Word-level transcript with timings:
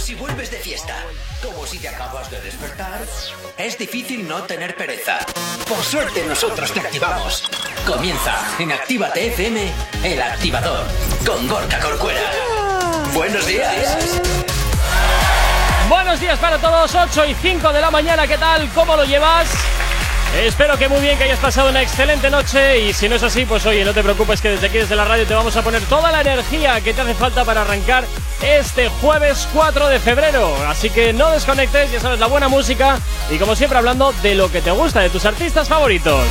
si 0.00 0.14
vuelves 0.14 0.50
de 0.50 0.58
fiesta, 0.58 0.96
como 1.42 1.66
si 1.66 1.78
te 1.78 1.88
acabas 1.88 2.30
de 2.30 2.40
despertar, 2.40 3.02
es 3.58 3.78
difícil 3.78 4.26
no 4.26 4.42
tener 4.44 4.74
pereza. 4.74 5.18
Por 5.68 5.82
suerte 5.84 6.24
nosotros 6.26 6.72
te 6.72 6.80
activamos. 6.80 7.44
Comienza 7.86 8.34
en 8.58 8.72
Actívate 8.72 9.26
FM, 9.26 9.72
el 10.02 10.22
activador, 10.22 10.86
con 11.26 11.46
Gorka 11.46 11.78
Corcuera. 11.80 12.32
Buenos 13.12 13.46
días. 13.46 14.20
Buenos 15.88 16.20
días 16.20 16.38
para 16.38 16.58
todos, 16.58 16.94
8 16.94 17.26
y 17.26 17.34
5 17.34 17.72
de 17.72 17.80
la 17.80 17.90
mañana, 17.90 18.26
¿qué 18.26 18.38
tal? 18.38 18.68
¿Cómo 18.74 18.96
lo 18.96 19.04
llevas? 19.04 19.48
Espero 20.38 20.78
que 20.78 20.88
muy 20.88 21.00
bien, 21.00 21.18
que 21.18 21.24
hayas 21.24 21.40
pasado 21.40 21.70
una 21.70 21.82
excelente 21.82 22.30
noche 22.30 22.78
y 22.80 22.92
si 22.92 23.08
no 23.08 23.16
es 23.16 23.22
así, 23.22 23.44
pues 23.44 23.66
oye, 23.66 23.84
no 23.84 23.92
te 23.92 24.02
preocupes 24.02 24.40
que 24.40 24.50
desde 24.50 24.68
aquí, 24.68 24.78
desde 24.78 24.94
la 24.94 25.04
radio, 25.04 25.26
te 25.26 25.34
vamos 25.34 25.56
a 25.56 25.62
poner 25.62 25.82
toda 25.82 26.12
la 26.12 26.20
energía 26.20 26.80
que 26.80 26.94
te 26.94 27.00
hace 27.00 27.14
falta 27.14 27.44
para 27.44 27.62
arrancar 27.62 28.04
este 28.40 28.88
jueves 28.88 29.48
4 29.52 29.88
de 29.88 29.98
febrero. 29.98 30.54
Así 30.68 30.88
que 30.88 31.12
no 31.12 31.30
desconectes, 31.30 31.90
ya 31.90 32.00
sabes, 32.00 32.20
la 32.20 32.26
buena 32.26 32.48
música 32.48 32.98
y 33.28 33.38
como 33.38 33.56
siempre 33.56 33.78
hablando 33.78 34.14
de 34.22 34.36
lo 34.36 34.50
que 34.52 34.60
te 34.60 34.70
gusta, 34.70 35.00
de 35.00 35.10
tus 35.10 35.24
artistas 35.24 35.68
favoritos. 35.68 36.24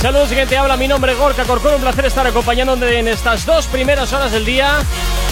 Saludos, 0.00 0.30
siguiente 0.30 0.56
habla, 0.56 0.78
mi 0.78 0.88
nombre 0.88 1.12
es 1.12 1.18
Gorka 1.18 1.44
Corcón, 1.44 1.74
un 1.74 1.80
placer 1.82 2.06
estar 2.06 2.26
acompañándote 2.26 2.98
en 2.98 3.08
estas 3.08 3.44
dos 3.44 3.66
primeras 3.66 4.12
horas 4.12 4.32
del 4.32 4.46
día. 4.46 4.78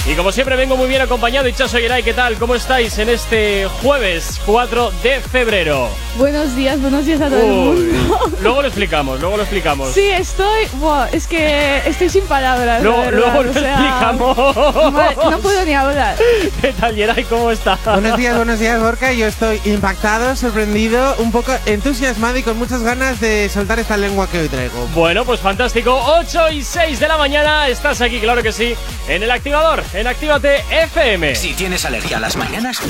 Y 0.06 0.14
como 0.14 0.30
siempre 0.32 0.56
vengo 0.56 0.76
muy 0.76 0.88
bien 0.88 1.02
acompañado, 1.02 1.48
y 1.48 1.52
Chaso 1.52 1.78
Geray, 1.78 2.02
¿qué 2.02 2.14
tal? 2.14 2.36
¿Cómo 2.36 2.54
estáis 2.54 2.98
en 2.98 3.08
este 3.08 3.66
jueves 3.82 4.40
4 4.44 4.90
de 5.02 5.20
febrero? 5.20 5.88
Buenos 6.16 6.54
días, 6.54 6.80
buenos 6.80 7.06
días 7.06 7.20
a 7.20 7.28
todo 7.28 7.40
el 7.40 7.46
mundo. 7.46 8.07
Luego 8.42 8.62
lo 8.62 8.68
explicamos, 8.68 9.20
luego 9.20 9.36
lo 9.36 9.42
explicamos. 9.42 9.92
Sí, 9.92 10.08
estoy. 10.08 10.66
Es 11.12 11.26
que 11.26 11.82
estoy 11.86 12.08
sin 12.08 12.24
palabras. 12.24 12.82
Luego, 12.82 12.98
verdad, 12.98 13.18
luego 13.18 13.42
lo 13.42 13.50
o 13.50 13.54
sea, 13.54 13.72
explicamos. 13.72 15.30
no 15.30 15.38
puedo 15.38 15.64
ni 15.64 15.74
hablar. 15.74 16.16
¿Qué 16.60 16.72
tal, 16.72 16.94
Geray? 16.94 17.24
¿Cómo 17.24 17.50
estás? 17.50 17.78
Buenos 17.84 18.16
días, 18.16 18.36
buenos 18.36 18.58
días, 18.58 18.80
Gorka. 18.80 19.12
Yo 19.12 19.26
estoy 19.26 19.60
impactado, 19.64 20.36
sorprendido, 20.36 21.14
un 21.18 21.32
poco 21.32 21.52
entusiasmado 21.66 22.38
y 22.38 22.42
con 22.42 22.58
muchas 22.58 22.82
ganas 22.82 23.20
de 23.20 23.48
soltar 23.48 23.78
esta 23.78 23.96
lengua 23.96 24.28
que 24.28 24.40
hoy 24.40 24.48
traigo. 24.48 24.86
Bueno, 24.94 25.24
pues 25.24 25.40
fantástico. 25.40 26.00
8 26.20 26.50
y 26.50 26.62
6 26.62 27.00
de 27.00 27.08
la 27.08 27.18
mañana. 27.18 27.68
Estás 27.68 28.00
aquí, 28.00 28.20
claro 28.20 28.42
que 28.42 28.52
sí, 28.52 28.74
en 29.08 29.22
el 29.22 29.30
activador, 29.30 29.82
en 29.92 30.06
Actívate 30.06 30.64
FM. 30.70 31.34
Si 31.34 31.54
tienes 31.54 31.84
alergia 31.84 32.18
a 32.18 32.20
las 32.20 32.36
mañanas, 32.36 32.80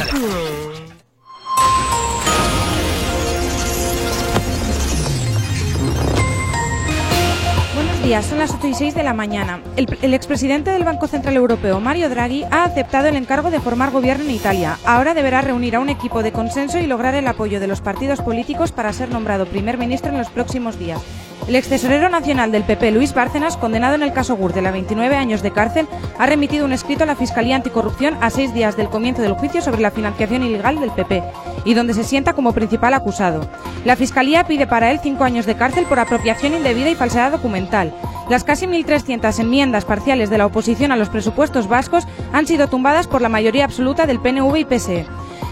son 8.09 8.39
las 8.39 8.55
8 8.55 8.69
y 8.69 8.75
6 8.75 8.95
de 8.95 9.03
la 9.03 9.13
mañana. 9.13 9.61
El, 9.77 9.87
el 10.01 10.15
expresidente 10.15 10.71
del 10.71 10.83
Banco 10.83 11.07
Central 11.09 11.37
Europeo, 11.37 11.79
Mario 11.79 12.09
Draghi, 12.09 12.45
ha 12.45 12.65
aceptado 12.65 13.07
el 13.07 13.17
encargo 13.17 13.51
de 13.51 13.61
formar 13.61 13.91
gobierno 13.91 14.25
en 14.25 14.31
Italia. 14.31 14.79
Ahora 14.87 15.13
deberá 15.13 15.43
reunir 15.43 15.77
a 15.77 15.81
un 15.81 15.91
equipo 15.91 16.23
de 16.23 16.33
consenso 16.33 16.79
y 16.79 16.87
lograr 16.87 17.15
el 17.15 17.29
apoyo 17.29 17.61
de 17.61 17.67
los 17.67 17.83
partidos 17.83 18.23
políticos 18.23 18.73
para 18.73 18.95
ser 18.95 19.11
nombrado 19.11 19.45
primer 19.45 19.77
ministro 19.77 20.11
en 20.11 20.19
los 20.19 20.31
próximos 20.31 20.79
días. 20.79 21.03
El 21.47 21.57
ex 21.57 21.69
tesorero 21.69 22.09
nacional 22.09 22.53
del 22.53 22.65
PP, 22.65 22.91
Luis 22.91 23.15
Bárcenas, 23.15 23.57
condenado 23.57 23.95
en 23.95 24.03
el 24.03 24.13
caso 24.13 24.37
Gürtel 24.37 24.67
a 24.67 24.71
29 24.71 25.17
años 25.17 25.43
de 25.43 25.51
cárcel, 25.51 25.89
ha 26.19 26.27
remitido 26.27 26.65
un 26.65 26.73
escrito 26.73 27.05
a 27.05 27.07
la 27.07 27.17
Fiscalía 27.17 27.57
Anticorrupción 27.57 28.17
a 28.21 28.29
seis 28.31 28.53
días 28.53 28.77
del 28.77 28.91
comienzo 28.91 29.23
del 29.23 29.33
juicio 29.33 29.63
sobre 29.63 29.81
la 29.81 29.91
financiación 29.91 30.43
ilegal 30.43 30.79
del 30.79 30.91
PP 30.91 31.23
y 31.65 31.75
donde 31.75 31.95
se 31.95 32.05
sienta 32.05 32.35
como 32.35 32.53
principal 32.53 32.93
acusado. 32.93 33.49
La 33.85 33.97
Fiscalía 33.97 34.45
pide 34.45 34.67
para 34.67 34.91
él 34.91 35.01
cinco 35.03 35.25
años 35.25 35.47
de 35.47 35.57
cárcel 35.57 35.87
por 35.87 35.99
apropiación 35.99 36.55
indebida 36.55 36.91
y 36.91 36.95
falsedad 36.95 37.33
documental. 37.33 37.95
Las 38.29 38.45
casi 38.45 38.67
1.300 38.67 39.39
enmiendas 39.41 39.87
parciales 39.87 40.29
de 40.29 40.37
la 40.37 40.47
oposición 40.47 40.93
a 40.93 40.97
los 40.97 41.09
presupuestos 41.09 41.67
vascos 41.67 42.07
han 42.33 42.47
sido 42.47 42.69
tumbadas 42.69 43.07
por 43.07 43.23
la 43.23 43.31
mayoría 43.31 43.65
absoluta 43.65 44.07
del 44.07 44.21
PNV 44.21 44.57
y 44.57 44.65
PSE. 44.65 45.07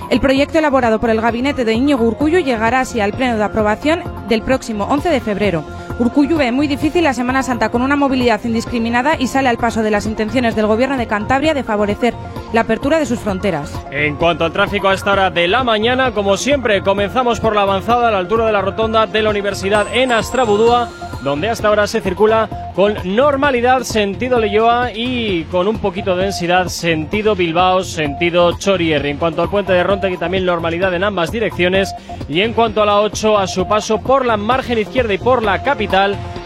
El 0.09 0.21
proyecto 0.21 0.59
elaborado 0.59 1.01
por 1.01 1.11
el 1.11 1.21
gabinete 1.21 1.65
de 1.65 1.75
Íñigo 1.75 2.05
Urcullu 2.05 2.39
llegará 2.39 2.81
así 2.81 3.01
al 3.01 3.13
pleno 3.13 3.37
de 3.37 3.43
aprobación 3.43 4.03
del 4.29 4.43
próximo 4.43 4.85
11 4.85 5.11
de 5.11 5.21
febrero. 5.21 5.65
Urcullu 5.99 6.37
ve 6.37 6.53
muy 6.53 6.67
difícil 6.67 7.05
la 7.05 7.15
Semana 7.15 7.43
Santa 7.43 7.71
con 7.71 7.81
una 7.81 7.97
movilidad 7.97 8.45
indiscriminada 8.45 9.17
y 9.19 9.29
sale 9.29 9.49
al 9.49 9.57
paso 9.57 9.83
de 9.83 9.91
las 9.91 10.05
intenciones 10.05 10.55
del 10.55 10.67
gobierno 10.67 10.99
de 10.99 11.07
Cantabria 11.07 11.55
de 11.55 11.65
favorecer 11.65 12.13
la 12.53 12.63
apertura 12.63 12.99
de 12.99 13.07
sus 13.07 13.19
fronteras. 13.19 13.73
En 13.91 14.17
cuanto 14.17 14.45
al 14.45 14.53
tráfico 14.53 14.89
a 14.89 14.95
esta 14.95 15.13
hora 15.13 15.31
de 15.31 15.49
la 15.49 15.65
mañana, 15.65 16.13
como 16.13 16.37
siempre, 16.37 16.83
comenzamos 16.83 17.41
por 17.41 17.55
la 17.55 17.63
avanzada 17.63 18.09
a 18.09 18.11
la 18.11 18.19
altura 18.19 18.45
de 18.45 18.53
la 18.53 18.61
rotonda 18.61 19.07
de 19.07 19.23
la 19.23 19.31
Universidad 19.31 19.87
en 19.91 20.13
Astrabudúa, 20.13 20.91
donde 21.23 21.49
hasta 21.49 21.69
ahora 21.69 21.87
se 21.87 22.03
circula 22.03 22.73
con 22.75 22.95
normalidad 23.05 23.85
sentido 23.85 24.39
Leyoa 24.39 24.93
y 24.93 25.45
con 25.45 25.67
un 25.67 25.79
poquito 25.79 26.15
de 26.15 26.25
densidad 26.25 26.69
sentido 26.69 27.35
Bilbao, 27.35 27.83
sentido 27.83 28.59
Chorierri. 28.59 29.11
En 29.11 29.17
cuanto 29.17 29.41
al 29.41 29.49
puente 29.49 29.73
de 29.73 29.83
Rontegui, 29.83 30.19
también 30.19 30.45
normalidad 30.45 30.93
en 30.93 31.05
ambas 31.05 31.33
direcciones. 31.33 31.95
Y 32.29 32.43
en 32.43 32.53
cuanto 32.53 32.83
a 32.83 32.87
la 32.87 33.01
8, 33.01 33.39
a 33.39 33.47
su 33.47 33.67
paso 33.67 33.99
por 33.99 34.27
la 34.27 34.37
margen 34.37 34.79
izquierda 34.79 35.15
y 35.15 35.19
por 35.19 35.43
la 35.43 35.63
capital, 35.63 35.86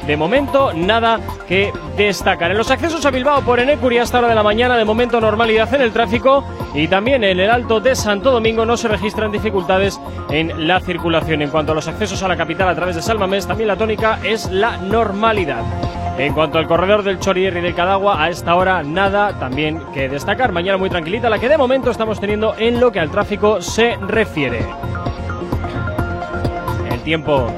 de 0.07 0.17
momento, 0.17 0.73
nada 0.75 1.19
que 1.49 1.73
destacar. 1.97 2.51
En 2.51 2.59
los 2.59 2.71
accesos 2.71 3.05
a 3.07 3.11
Bilbao 3.11 3.43
por 3.43 3.59
Enecuri 3.59 3.99
hasta 3.99 4.19
hora 4.19 4.29
de 4.29 4.35
la 4.35 4.43
mañana, 4.43 4.77
de 4.77 4.85
momento 4.85 5.21
normalidad 5.21 5.73
en 5.75 5.83
el 5.83 5.93
tráfico 5.93 6.45
y 6.75 6.89
también 6.89 7.25
en 7.25 7.41
el 7.41 7.51
Alto 7.51 7.81
de 7.81 7.95
Santo 7.95 8.31
Domingo 8.31 8.67
no 8.67 8.77
se 8.77 8.89
registran 8.89 9.33
dificultades 9.33 10.01
en 10.31 10.67
la 10.67 10.81
circulación. 10.81 11.43
En 11.43 11.51
cuanto 11.51 11.73
a 11.73 11.75
los 11.75 11.89
accesos 11.89 12.23
a 12.23 12.29
la 12.29 12.37
capital 12.37 12.69
a 12.69 12.75
través 12.75 12.97
de 12.97 13.03
Salmamés, 13.03 13.47
también 13.47 13.69
la 13.69 13.77
tónica 13.77 14.19
es 14.23 14.51
la 14.51 14.77
normalidad. 14.77 15.63
En 16.19 16.35
cuanto 16.35 16.59
al 16.59 16.67
corredor 16.67 17.03
del 17.03 17.19
Chorier 17.19 17.57
y 17.57 17.61
del 17.63 17.75
Cadagua, 17.75 18.23
a 18.23 18.29
esta 18.29 18.55
hora 18.55 18.83
nada 18.83 19.39
también 19.39 19.81
que 19.95 20.09
destacar. 20.09 20.53
Mañana 20.53 20.77
muy 20.77 20.91
tranquilita, 20.91 21.31
la 21.31 21.39
que 21.39 21.49
de 21.49 21.57
momento 21.57 21.91
estamos 21.91 22.21
teniendo 22.21 22.55
en 22.59 22.79
lo 22.79 22.93
que 22.93 23.01
al 23.01 23.11
tráfico 23.11 23.63
se 23.63 23.97
refiere. 23.97 24.67
El 26.91 27.01
tiempo 27.01 27.51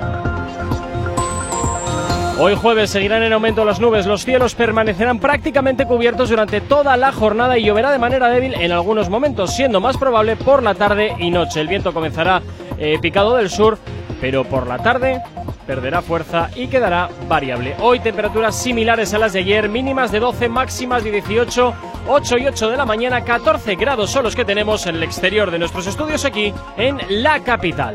Hoy 2.45 2.57
jueves 2.57 2.91
seguirán 2.91 3.23
en 3.23 3.33
aumento 3.33 3.65
las 3.65 3.79
nubes, 3.79 4.05
los 4.05 4.25
cielos 4.25 4.57
permanecerán 4.57 5.21
prácticamente 5.21 5.87
cubiertos 5.87 6.29
durante 6.29 6.61
toda 6.61 6.97
la 6.97 7.13
jornada 7.13 7.57
y 7.57 7.63
lloverá 7.63 7.93
de 7.93 8.01
manera 8.01 8.29
débil 8.29 8.55
en 8.55 8.73
algunos 8.73 9.09
momentos, 9.09 9.55
siendo 9.55 9.81
más 9.81 9.97
probable 9.97 10.35
por 10.35 10.61
la 10.61 10.75
tarde 10.75 11.15
y 11.21 11.31
noche. 11.31 11.61
El 11.61 11.69
viento 11.69 11.95
comenzará 11.95 12.43
eh, 12.79 12.99
picado 13.01 13.37
del 13.37 13.49
sur, 13.49 13.79
pero 14.21 14.43
por 14.43 14.67
la 14.67 14.79
tarde 14.79 15.23
perderá 15.69 16.03
fuerza 16.03 16.51
y 16.57 16.67
quedará 16.67 17.11
variable. 17.29 17.77
Hoy 17.79 18.01
temperaturas 18.01 18.61
similares 18.61 19.15
a 19.15 19.19
las 19.19 19.35
de 19.35 19.39
ayer, 19.39 19.69
mínimas 19.69 20.11
de 20.11 20.19
12, 20.19 20.49
máximas 20.49 21.05
de 21.05 21.13
18, 21.13 21.75
8 22.09 22.39
y 22.39 22.47
8 22.49 22.71
de 22.71 22.77
la 22.77 22.85
mañana, 22.85 23.23
14 23.23 23.77
grados 23.77 24.11
son 24.11 24.25
los 24.25 24.35
que 24.35 24.45
tenemos 24.45 24.85
en 24.89 24.97
el 24.97 25.05
exterior 25.05 25.53
de 25.53 25.61
nuestros 25.61 25.87
estudios 25.87 26.25
aquí 26.25 26.53
en 26.77 26.99
la 27.09 27.39
capital. 27.39 27.95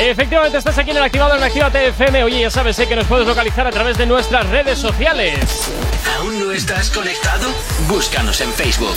Efectivamente, 0.00 0.58
estás 0.58 0.78
aquí 0.78 0.92
en 0.92 0.96
el 0.98 1.02
activador 1.02 1.38
en 1.38 1.42
Actívate 1.42 1.88
FM. 1.88 2.22
Oye, 2.22 2.40
ya 2.42 2.50
sabes, 2.50 2.76
sé 2.76 2.86
que 2.86 2.94
nos 2.94 3.06
puedes 3.06 3.26
localizar 3.26 3.66
a 3.66 3.70
través 3.70 3.98
de 3.98 4.06
nuestras 4.06 4.48
redes 4.48 4.78
sociales. 4.78 5.68
¿Aún 6.16 6.38
no 6.38 6.52
estás 6.52 6.90
conectado? 6.90 7.48
Búscanos 7.88 8.40
en 8.40 8.52
Facebook. 8.52 8.94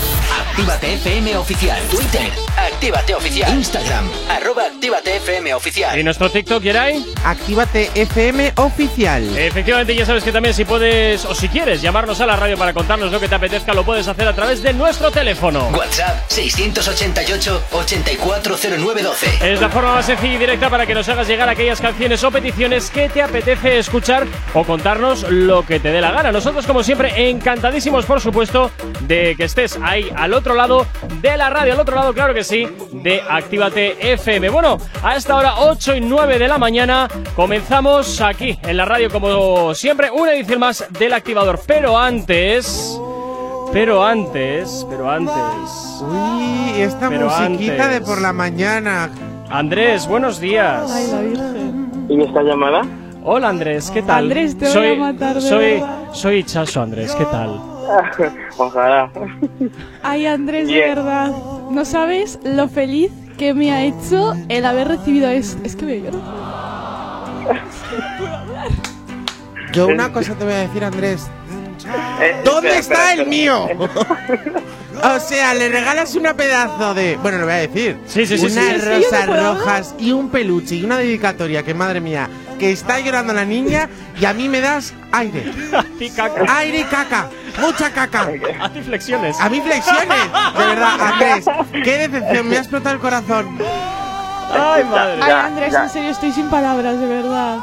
Actívate 0.48 0.94
FM 0.94 1.38
Oficial. 1.38 1.82
Twitter. 1.90 2.32
Actívate 2.56 3.16
Oficial. 3.16 3.52
Instagram. 3.54 4.10
Arroba 4.30 4.66
Actívate 4.66 5.16
FM 5.18 5.54
Oficial. 5.56 6.00
¿Y 6.00 6.04
nuestro 6.04 6.30
TikTok, 6.30 6.62
Yeray? 6.62 7.04
Actívate 7.26 7.90
FM 7.96 8.54
oficial. 8.58 9.38
Efectivamente, 9.38 9.96
ya 9.96 10.06
sabes 10.06 10.24
que 10.24 10.32
también 10.32 10.54
si 10.54 10.66
puedes 10.66 11.26
o 11.26 11.34
si 11.34 11.50
quieres 11.50 11.82
llamarnos 11.82 12.22
a 12.22 12.26
la 12.26 12.36
radio 12.36 12.58
para 12.58 12.74
contarnos 12.74 13.12
lo 13.12 13.20
que 13.20 13.28
te 13.28 13.36
apetezca, 13.36 13.74
lo 13.74 13.84
puedes 13.84 14.08
hacer 14.08 14.28
a 14.28 14.34
través 14.34 14.62
de 14.62 14.74
nuestro 14.74 15.10
teléfono. 15.12 15.70
WhatsApp 15.70 16.30
688 16.30 17.64
840912. 17.72 19.52
Es 19.52 19.60
la 19.62 19.70
forma 19.70 19.96
más 19.96 20.06
sencilla 20.06 20.34
y 20.34 20.38
directa 20.38 20.70
para 20.70 20.86
que 20.86 20.91
nos 20.94 21.08
hagas 21.10 21.28
llegar 21.28 21.48
aquellas 21.50 21.80
canciones 21.80 22.24
o 22.24 22.32
peticiones 22.32 22.90
que 22.90 23.10
te 23.10 23.22
apetece 23.22 23.80
escuchar 23.80 24.26
o 24.54 24.64
contarnos 24.64 25.30
lo 25.30 25.66
que 25.66 25.80
te 25.80 25.92
dé 25.92 26.02
la 26.02 26.12
gana. 26.12 26.32
Nosotros, 26.32 26.66
como 26.66 26.84
siempre, 26.84 27.30
encantadísimos, 27.30 28.06
por 28.06 28.20
supuesto, 28.20 28.72
de 29.02 29.36
que 29.36 29.46
estés 29.46 29.80
ahí 29.82 30.12
al 30.16 30.34
otro 30.34 30.54
lado 30.54 30.86
de 31.22 31.38
la 31.38 31.50
radio, 31.50 31.74
al 31.74 31.80
otro 31.80 31.96
lado, 31.96 32.14
claro 32.14 32.34
que 32.34 32.44
sí, 32.44 32.68
de 32.94 33.22
Actívate 33.30 34.14
FM. 34.14 34.50
Bueno, 34.50 34.78
a 35.04 35.16
esta 35.16 35.36
hora, 35.36 35.56
8 35.60 35.96
y 35.96 36.02
9 36.02 36.40
de 36.40 36.48
la 36.48 36.58
mañana, 36.58 37.08
comenzamos 37.36 38.20
aquí 38.22 38.58
en 38.62 38.78
la 38.78 38.86
radio, 38.86 39.10
como 39.10 39.74
siempre, 39.74 40.10
una 40.12 40.34
edición 40.34 40.60
más 40.60 40.86
del 40.90 41.14
activador. 41.14 41.60
Pero 41.66 41.98
antes. 41.98 42.98
Pero 43.72 44.06
antes, 44.06 44.86
pero 44.90 45.10
antes. 45.10 45.34
Uy, 46.02 46.82
esta 46.82 47.10
musiquita 47.10 47.86
antes. 47.86 47.90
de 47.90 48.02
por 48.02 48.20
la 48.20 48.34
mañana. 48.34 49.10
Andrés, 49.52 50.08
buenos 50.08 50.40
días. 50.40 50.90
Ay, 50.92 51.08
la 51.12 51.20
Virgen. 51.22 52.06
¿Y 52.10 52.22
esta 52.24 52.42
llamada? 52.42 52.82
Hola 53.24 53.50
Andrés, 53.50 53.92
¿qué 53.92 54.02
tal? 54.02 54.24
Andrés, 54.26 54.58
te 54.58 54.66
voy 54.66 54.74
soy, 54.74 54.88
a 54.96 54.96
matar, 54.96 55.36
de 55.36 55.42
soy, 55.42 55.72
verdad. 55.74 56.14
soy 56.14 56.44
Chaso 56.44 56.82
Andrés, 56.82 57.14
¿qué 57.16 57.26
tal? 57.26 57.50
Ojalá. 58.58 59.12
Ay, 60.02 60.26
Andrés, 60.26 60.68
de 60.68 60.74
Bien. 60.74 60.96
verdad. 60.96 61.32
No 61.70 61.86
sabes 61.86 62.40
lo 62.44 62.68
feliz 62.68 63.12
que 63.38 63.54
me 63.54 63.72
ha 63.72 63.84
hecho 63.84 64.34
el 64.50 64.66
haber 64.66 64.88
recibido 64.88 65.30
esto. 65.30 65.62
Es 65.64 65.76
que 65.76 65.86
me 65.86 66.02
lloro. 66.02 66.20
Yo 69.74 69.88
una 69.88 70.12
cosa 70.12 70.34
te 70.36 70.44
voy 70.46 70.54
a 70.54 70.58
decir, 70.60 70.84
Andrés. 70.84 71.30
Eh, 72.22 72.36
¿Dónde 72.46 72.78
espera, 72.78 72.80
está 72.80 73.14
el 73.14 73.20
espera, 73.22 73.30
mío? 73.30 73.68
O 75.04 75.20
sea, 75.20 75.54
le 75.56 75.68
regalas 75.70 76.16
una 76.16 76.34
pedazo 76.36 76.94
de. 76.94 77.18
Bueno, 77.18 77.40
lo 77.40 77.46
voy 77.46 77.54
a 77.54 77.58
decir. 77.58 77.98
Sí, 78.06 78.26
sí, 78.26 78.38
sí, 78.38 78.46
Unas 78.46 78.66
sí. 78.82 78.88
Rosas 78.88 79.28
rojas 79.28 79.96
y 79.98 80.12
un 80.12 80.30
peluche 80.30 80.76
y 80.76 80.84
una 80.84 80.98
dedicatoria 80.98 81.64
que, 81.64 81.74
madre 81.74 82.00
mía, 82.02 82.30
que 82.60 82.72
está 82.72 83.00
llorando 83.00 83.34
la 83.34 83.44
niña 83.46 83.90
y 84.20 84.26
a 84.26 84.34
mí 84.34 84.48
me 84.48 84.62
das 84.62 84.94
aire. 85.12 85.52
A 85.78 85.84
ti, 85.98 86.10
caca. 86.12 86.46
Aire 86.58 86.80
y 86.82 86.84
caca. 86.84 87.30
Mucha 87.60 87.90
caca. 87.92 88.30
A 88.62 88.70
ti, 88.70 88.82
flexiones. 88.82 89.40
A 89.40 89.50
mí 89.50 89.60
flexiones. 89.62 90.08
De 90.08 90.66
verdad, 90.66 91.02
Andrés. 91.14 91.46
Qué 91.84 92.08
decepción. 92.08 92.48
Me 92.48 92.58
ha 92.58 92.60
explotado 92.60 92.96
el 92.96 93.02
corazón. 93.02 93.58
Ay, 94.54 94.84
madre. 94.84 95.20
Ay, 95.24 95.32
Andrés, 95.32 95.74
en 95.74 95.90
serio, 95.90 96.10
estoy 96.12 96.32
sin 96.32 96.48
palabras, 96.50 97.00
de 97.00 97.08
verdad. 97.08 97.58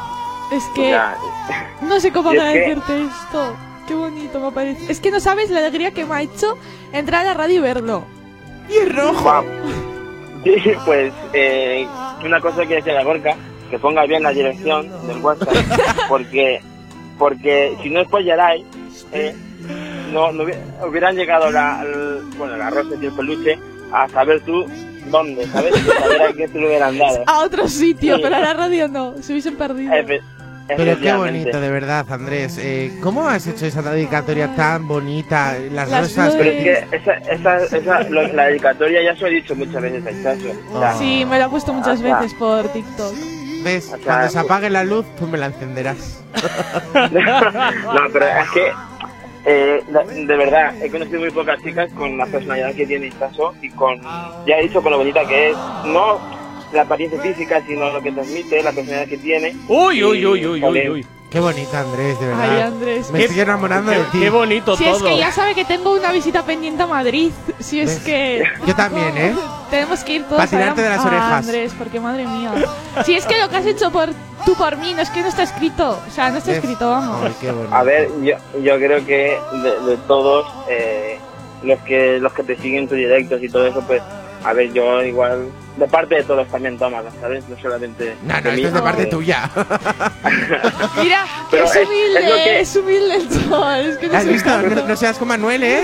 Es 0.51 0.63
que 0.75 0.99
no 1.81 1.99
sé 1.99 2.11
cómo 2.11 2.31
es 2.31 2.35
que- 2.39 2.41
agradecerte 2.41 3.03
esto. 3.05 3.55
Qué 3.89 3.95
bonito 3.95 4.39
me 4.39 4.51
parece. 4.51 4.89
Es 4.91 4.99
que 5.01 5.09
no 5.11 5.19
sabes 5.19 5.49
la 5.49 5.59
alegría 5.59 5.91
que 5.91 6.05
me 6.05 6.15
ha 6.15 6.21
hecho 6.21 6.57
entrar 6.93 7.21
a 7.21 7.29
la 7.29 7.33
radio 7.33 7.55
y 7.55 7.59
verlo. 7.59 8.05
Y 8.69 8.73
es 8.75 8.95
rojo. 8.95 9.43
Pues 10.85 11.11
eh, 11.33 11.85
una 12.23 12.39
cosa 12.39 12.65
que 12.65 12.75
decía 12.75 12.93
la 12.93 13.03
Gorka, 13.03 13.35
que 13.69 13.77
ponga 13.79 14.05
bien 14.05 14.23
la 14.23 14.31
dirección 14.31 14.89
del 15.07 15.17
WhatsApp, 15.21 15.49
porque 16.07 16.61
porque 17.17 17.75
si 17.83 17.89
no 17.89 17.99
es 18.01 18.07
por 18.07 18.23
Yaray, 18.23 18.63
eh, 19.11 19.35
no, 20.13 20.31
no 20.31 20.43
hubiera- 20.43 20.61
hubieran 20.87 21.15
llegado 21.15 21.51
la, 21.51 21.81
el- 21.83 22.21
bueno, 22.37 22.55
las 22.55 22.73
rosas 22.73 22.93
y 23.01 23.05
el 23.07 23.11
peluche 23.11 23.59
a 23.91 24.07
saber 24.07 24.39
tú 24.45 24.65
dónde, 25.11 25.45
¿sabes? 25.47 25.73
Saber 25.75 26.21
a 26.21 26.47
se 26.47 26.59
lo 26.59 26.67
hubieran 26.67 26.97
dado. 26.97 27.23
A 27.27 27.39
otro 27.39 27.67
sitio, 27.67 28.15
Sí. 28.15 28.21
pero 28.23 28.35
a 28.37 28.39
la 28.39 28.53
radio 28.53 28.87
no. 28.87 29.15
Se 29.21 29.33
hubiesen 29.33 29.57
perdido. 29.57 29.91
Pero 30.77 30.99
qué 30.99 31.13
bonito, 31.13 31.59
de 31.59 31.69
verdad, 31.69 32.05
Andrés. 32.09 32.57
Eh, 32.59 32.91
¿Cómo 33.01 33.27
has 33.27 33.47
hecho 33.47 33.65
esa 33.65 33.81
dedicatoria 33.81 34.55
tan 34.55 34.87
bonita? 34.87 35.55
Las, 35.71 35.89
Las 35.89 36.01
rosas. 36.15 36.35
Pero 36.35 36.49
es 36.49 36.63
que 36.63 36.95
esa, 36.97 37.13
esa, 37.13 37.57
esa, 37.77 38.03
lo- 38.09 38.27
la 38.33 38.45
dedicatoria 38.47 39.03
ya 39.03 39.15
se 39.15 39.21
lo 39.21 39.27
he 39.27 39.31
dicho 39.31 39.55
muchas 39.55 39.81
veces 39.81 40.05
a 40.05 40.23
Chacho. 40.23 40.51
O 40.73 40.79
sea, 40.79 40.93
Sí, 40.93 41.25
me 41.25 41.39
lo 41.39 41.45
ha 41.45 41.49
puesto 41.49 41.73
muchas 41.73 42.01
veces 42.01 42.33
por 42.35 42.67
TikTok. 42.69 43.13
¿Ves? 43.63 43.87
O 43.87 43.97
sea, 43.97 44.05
Cuando 44.05 44.29
se 44.29 44.39
apague 44.39 44.69
la 44.69 44.83
luz, 44.83 45.05
tú 45.17 45.27
me 45.27 45.37
la 45.37 45.47
encenderás. 45.47 46.23
no, 46.93 48.01
pero 48.13 48.25
es 48.25 48.49
que, 48.51 48.71
eh, 49.45 49.83
de, 50.25 50.37
verdad, 50.37 50.73
he 50.81 50.89
conocido 50.89 51.19
muy 51.19 51.31
pocas 51.31 51.61
chicas 51.63 51.91
con 51.93 52.17
la 52.17 52.25
personalidad 52.25 52.73
que 52.73 52.85
tiene 52.85 53.07
Isaso 53.07 53.53
y 53.61 53.69
con, 53.71 53.99
ya 54.45 54.55
he 54.57 54.63
dicho 54.63 54.81
con 54.81 54.91
lo 54.91 54.97
bonita 54.99 55.25
que 55.27 55.49
es, 55.51 55.57
no 55.85 56.19
la 56.73 56.81
apariencia 56.83 57.19
física, 57.21 57.61
sino 57.65 57.89
lo 57.91 58.01
que 58.01 58.11
transmite, 58.11 58.61
la 58.63 58.71
personalidad 58.71 59.07
que 59.07 59.17
tiene. 59.17 59.55
Uy, 59.67 60.03
uy, 60.03 60.25
uy, 60.25 60.45
uy, 60.47 60.63
uy, 60.63 60.89
uy. 60.89 61.05
Qué 61.29 61.39
bonita, 61.39 61.81
Andrés, 61.81 62.19
de 62.19 62.25
verdad. 62.25 62.51
Ay, 62.55 62.61
Andrés. 62.61 63.11
Me 63.11 63.19
Qué- 63.19 63.25
estoy 63.25 63.39
enamorando 63.41 63.91
Qué, 63.91 63.97
de 63.99 64.03
ti. 64.05 64.19
qué 64.19 64.29
bonito 64.31 64.75
Si 64.75 64.83
todo. 64.83 64.97
es 64.97 65.03
que 65.03 65.17
ya 65.19 65.31
sabe 65.31 65.53
que 65.53 65.63
tengo 65.63 65.93
una 65.93 66.11
visita 66.11 66.43
pendiente 66.43 66.81
a 66.81 66.87
Madrid. 66.87 67.31
Si 67.59 67.79
es 67.79 67.97
¿Ves? 67.97 67.99
que. 67.99 68.43
Yo 68.65 68.73
también, 68.75 69.15
¿eh? 69.15 69.35
Tenemos 69.69 70.03
que 70.03 70.13
ir 70.15 70.23
todos 70.23 70.37
Pa' 70.41 70.47
tirarte 70.47 70.81
a 70.81 70.83
de 70.85 70.89
las 70.89 70.99
Ah, 71.05 71.07
orejas. 71.07 71.33
Andrés, 71.45 71.75
porque 71.77 71.99
madre 71.99 72.25
mía. 72.25 72.51
Si 73.05 73.13
es 73.13 73.27
que 73.27 73.37
lo 73.37 73.47
que 73.47 73.57
has 73.57 73.65
hecho 73.67 73.91
por 73.91 74.09
tú 74.43 74.55
por 74.55 74.77
mí, 74.77 74.91
no 74.95 75.01
es 75.03 75.11
que 75.11 75.21
no 75.21 75.27
está 75.27 75.43
escrito. 75.43 75.99
O 76.07 76.11
sea, 76.11 76.31
no 76.31 76.39
está 76.39 76.49
¿Ves? 76.49 76.61
escrito, 76.63 76.89
vamos. 76.89 77.21
Ay, 77.23 77.35
qué 77.39 77.51
bonito. 77.51 77.75
A 77.75 77.83
ver, 77.83 78.09
yo, 78.23 78.33
yo 78.63 78.77
creo 78.77 79.05
que 79.05 79.37
de, 79.61 79.79
de 79.87 79.97
todos 80.07 80.47
eh, 80.67 81.19
los 81.61 81.77
que 81.81 82.17
los 82.19 82.33
que 82.33 82.41
te 82.41 82.57
siguen 82.57 82.87
tus 82.87 82.97
directos 82.97 83.39
y 83.43 83.49
todo 83.49 83.67
eso, 83.67 83.81
pues, 83.85 84.01
a 84.43 84.53
ver, 84.53 84.73
yo 84.73 85.03
igual, 85.03 85.47
de 85.79 85.87
parte 85.87 86.15
de 86.15 86.23
todos 86.23 86.47
también 86.49 86.77
tómala, 86.77 87.09
¿sabes? 87.21 87.47
No 87.49 87.57
solamente 87.59 88.15
No, 88.23 88.35
no, 88.35 88.41
de 88.41 88.55
esto 88.55 88.67
es 88.67 88.73
de 88.73 88.81
parte 88.81 89.05
tuya. 89.07 89.49
Mira, 91.01 91.25
Pero 91.49 91.65
es 91.65 91.75
humilde, 91.75 92.59
es 92.61 92.73
que- 92.73 92.79
humilde 92.79 93.15
el 93.15 93.29
sol. 93.29 93.75
Es 93.79 93.97
que 93.97 94.07
no 94.07 94.17
¿Has 94.17 94.25
visto? 94.27 94.49
No, 94.61 94.87
no 94.87 94.95
seas 94.95 95.17
con 95.17 95.27
Manuel, 95.27 95.63
¿eh? 95.63 95.81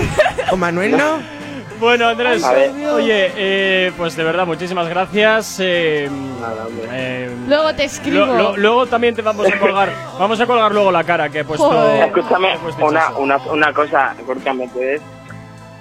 Con 0.50 0.60
Manuel 0.60 0.96
no. 0.96 1.36
Bueno, 1.78 2.08
Andrés, 2.08 2.42
oye, 2.42 3.32
eh, 3.36 3.92
pues 3.98 4.16
de 4.16 4.24
verdad, 4.24 4.46
muchísimas 4.46 4.88
gracias. 4.88 5.58
eh, 5.60 6.08
Nada, 6.40 6.66
hombre. 6.66 6.86
eh, 6.90 7.30
Luego 7.46 7.74
te 7.74 7.84
escribo. 7.84 8.24
lo- 8.24 8.34
lo- 8.38 8.56
luego 8.56 8.86
también 8.86 9.14
te 9.14 9.20
vamos 9.20 9.46
a 9.46 9.58
colgar, 9.58 9.92
vamos 10.18 10.40
a 10.40 10.46
colgar 10.46 10.72
luego 10.72 10.90
la 10.90 11.04
cara 11.04 11.28
que 11.28 11.40
he 11.40 11.44
puesto. 11.44 11.92
Escúchame, 12.02 12.54
he 12.54 12.58
puesto 12.60 12.86
una, 12.86 13.10
una, 13.18 13.36
una 13.36 13.72
cosa, 13.74 14.14
Gorka, 14.26 14.54
¿me 14.54 14.66
puedes, 14.68 15.02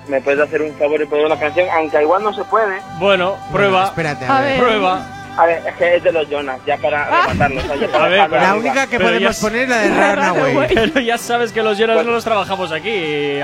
¿me 0.08 0.22
puedes 0.22 0.40
hacer 0.40 0.62
un 0.62 0.74
favor 0.76 1.02
y 1.02 1.06
poner 1.06 1.26
una 1.26 1.40
canción? 1.40 1.68
Aunque 1.74 2.02
igual 2.02 2.24
no 2.24 2.34
se 2.34 2.44
puede. 2.46 2.80
Bueno, 3.00 3.36
prueba, 3.52 3.72
Bueno, 3.72 3.88
espérate, 3.88 4.26
a, 4.26 4.38
A 4.38 4.42
ver. 4.42 4.52
ver. 4.52 4.60
prueba. 4.60 5.06
A 5.38 5.46
ver, 5.46 5.62
es 5.68 5.76
que 5.76 5.96
es 5.98 6.04
de 6.04 6.12
los 6.14 6.30
Jonas, 6.30 6.60
ya 6.66 6.78
para 6.78 7.04
Ah. 7.04 7.28
rematarlo. 7.28 7.60
o 7.60 7.64
sea, 7.66 7.76
ya 7.76 7.88
para 7.92 8.06
A 8.06 8.08
ver, 8.28 8.42
La 8.42 8.56
única 8.56 8.88
que 8.88 8.98
Pero 8.98 9.10
podemos 9.10 9.38
poner 9.40 9.64
es 9.64 9.70
la 9.70 9.78
de 9.80 10.16
Runaway. 10.16 10.68
Pero 10.74 11.00
ya 11.02 11.18
sabes 11.18 11.52
que 11.52 11.62
los 11.62 11.78
Jonas 11.78 11.96
Pues- 11.98 12.06
no 12.06 12.12
los 12.14 12.24
trabajamos 12.24 12.72
aquí, 12.72 12.90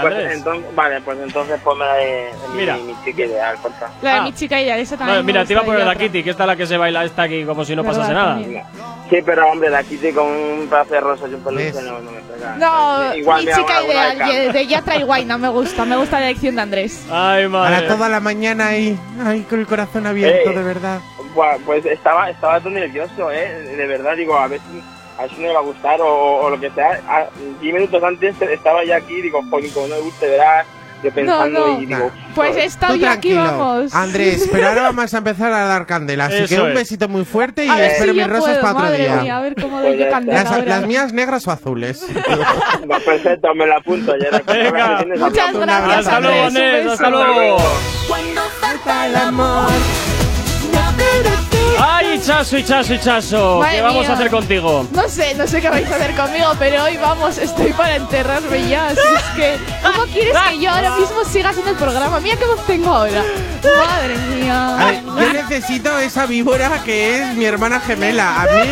Pues 0.01 0.13
Andrés. 0.13 0.31
entonces, 0.37 0.75
vale, 0.75 1.01
pues 1.01 1.17
entonces 1.21 1.59
ponme 1.61 1.85
la 1.85 1.93
de, 1.95 2.05
de 2.05 2.31
mi- 2.53 2.55
Mira. 2.57 2.77
mi, 2.77 2.95
chica 3.03 3.23
ideal, 3.25 3.57
porfa. 3.61 3.87
La 4.01 4.13
de 4.13 4.17
Ah. 4.19 4.21
mi 4.23 4.33
chica 4.33 4.61
ya, 4.61 4.77
esa 4.77 4.95
también. 4.97 5.25
Mira, 5.25 5.43
te 5.45 5.51
iba 5.53 5.61
a 5.61 5.65
poner 5.65 5.85
la. 5.85 5.95
Kitty, 5.95 6.23
que 6.23 6.29
esta 6.29 6.43
es 6.43 6.47
la 6.47 6.55
que 6.55 6.65
se 6.65 6.77
baila 6.77 7.03
esta 7.03 7.23
aquí 7.23 7.43
como 7.43 7.65
si 7.65 7.75
no 7.75 7.83
Verdad, 7.83 7.97
pasase 7.97 8.13
nada. 8.13 8.33
también. 8.35 8.63
Sí, 9.09 9.17
pero 9.25 9.47
hombre, 9.51 9.69
la 9.69 9.83
Kitty 9.83 10.13
con 10.13 10.25
un 10.27 10.67
pedazo 10.69 10.93
de 10.93 10.99
rosas 11.01 11.29
y 11.29 11.33
un 11.33 11.43
peluche 11.43 11.73
no, 11.83 11.99
no 11.99 12.11
me 12.11 12.21
pega. 12.21 12.55
No, 12.57 13.13
Igual 13.15 13.45
mi 13.45 13.51
chica 13.51 13.83
ideal, 13.83 14.17
de 14.17 14.53
de 14.53 14.67
Yatra 14.67 14.95
y 14.95 15.03
Guay, 15.03 15.25
no 15.25 15.37
me 15.37 15.49
gusta. 15.49 15.83
Me 15.83 15.97
gusta 15.97 16.19
la 16.21 16.27
elección 16.29 16.55
de 16.55 16.61
Andrés. 16.61 17.05
Ay, 17.11 17.47
madre. 17.49 17.75
Para 17.75 17.87
toda 17.87 18.07
la 18.07 18.21
mañana 18.21 18.67
ahí, 18.67 18.97
ahí 19.25 19.41
con 19.41 19.59
el 19.59 19.67
corazón 19.67 20.07
abierto, 20.07 20.51
de 20.51 20.63
verdad. 20.63 20.99
Pues 21.65 21.85
estaba, 21.85 22.29
estaba 22.29 22.59
todo 22.59 22.69
nervioso, 22.71 23.31
¿eh? 23.31 23.75
De 23.77 23.87
verdad, 23.87 24.15
digo, 24.15 24.37
a 24.37 24.47
ver 24.47 24.59
si, 24.71 24.81
a 25.17 25.21
ver 25.23 25.31
si 25.31 25.41
me 25.41 25.53
va 25.53 25.59
a 25.59 25.63
gustar 25.63 26.01
o, 26.01 26.41
o 26.41 26.49
lo 26.49 26.59
que 26.59 26.69
sea. 26.71 26.99
A- 27.07 27.27
diez 27.61 27.73
minutos 27.73 28.03
antes 28.03 28.41
estaba 28.41 28.83
ya 28.83 28.97
aquí, 28.97 29.21
digo, 29.21 29.41
joder, 29.49 29.69
como 29.71 29.87
no 29.87 29.95
me 29.95 30.01
guste, 30.01 30.27
verás, 30.27 30.65
yo 31.03 31.11
pensando 31.11 31.67
no. 31.67 31.79
y 31.81 31.85
digo... 31.87 32.11
Pues 32.35 32.55
Tú 32.77 32.85
hoy 32.85 32.91
aquí, 32.93 32.99
tranquilo, 33.01 33.41
vamos. 33.43 33.93
Andrés, 33.93 34.47
pero 34.51 34.67
ahora 34.69 34.83
vamos 34.83 35.13
a 35.13 35.17
empezar 35.17 35.51
a 35.51 35.65
dar 35.65 35.85
candela. 35.85 36.25
Así 36.25 36.37
que 36.45 36.53
Eso 36.55 36.63
un 36.63 36.69
es. 36.69 36.75
besito 36.75 37.09
muy 37.09 37.25
fuerte 37.25 37.65
y 37.65 37.69
A 37.69 37.85
espero 37.87 38.13
si 38.13 38.19
mis 38.19 38.27
rosas 38.27 38.43
puedo, 38.57 38.61
para 38.61 38.71
otro 38.73 38.83
madre 38.83 39.03
día. 39.03 39.15
mía, 39.17 39.37
a 39.37 39.41
ver 39.41 39.55
cómo 39.55 39.81
Pues 39.81 39.97
doy 39.97 40.09
candela 40.09 40.43
Las, 40.65 40.87
mías 40.87 41.11
negras 41.11 41.45
o 41.47 41.51
azules. 41.51 42.05
Perfecto, 43.05 43.53
me 43.55 43.65
la 43.67 43.77
apunto 43.77 44.13
ya. 44.17 44.29
Venga. 44.53 45.03
Muchas 45.17 45.53
gracias, 45.57 45.97
Hasta 46.07 46.19
luego, 46.19 46.91
hasta 46.91 47.09
luego. 47.09 47.57
el 49.07 49.15
amor. 49.15 49.69
Ay, 51.79 52.19
Chaso 52.23 52.59
Chaso 52.61 52.95
Chaso, 52.97 53.59
Madre 53.59 53.75
¿qué 53.77 53.81
vamos 53.81 54.01
mía. 54.01 54.09
a 54.11 54.13
hacer 54.13 54.29
contigo? 54.29 54.87
No 54.91 55.07
sé, 55.09 55.33
no 55.35 55.47
sé 55.47 55.61
qué 55.61 55.69
vais 55.69 55.89
a 55.91 55.95
hacer 55.95 56.15
conmigo, 56.15 56.53
pero 56.59 56.83
hoy 56.83 56.97
vamos, 56.97 57.37
estoy 57.37 57.73
para 57.73 57.95
enterrarme 57.95 58.67
ya. 58.67 58.89
Si 58.89 58.95
es 58.97 59.23
que, 59.35 59.57
¿cómo 59.83 60.03
quieres 60.05 60.35
que 60.49 60.59
yo 60.59 60.69
ahora 60.71 60.95
mismo 60.97 61.23
siga 61.25 61.49
haciendo 61.49 61.71
el 61.71 61.77
programa? 61.77 62.19
Mira 62.19 62.35
qué 62.37 62.45
voz 62.45 62.65
tengo 62.67 62.91
ahora. 62.93 63.23
Madre 63.63 64.15
A 64.15 64.77
mía. 64.77 65.01
ver, 65.15 65.25
yo 65.27 65.33
necesito 65.33 65.97
esa 65.99 66.25
víbora 66.25 66.81
que 66.83 67.19
es 67.21 67.35
mi 67.35 67.45
hermana 67.45 67.79
gemela. 67.79 68.41
A 68.41 68.45
mí, 68.45 68.69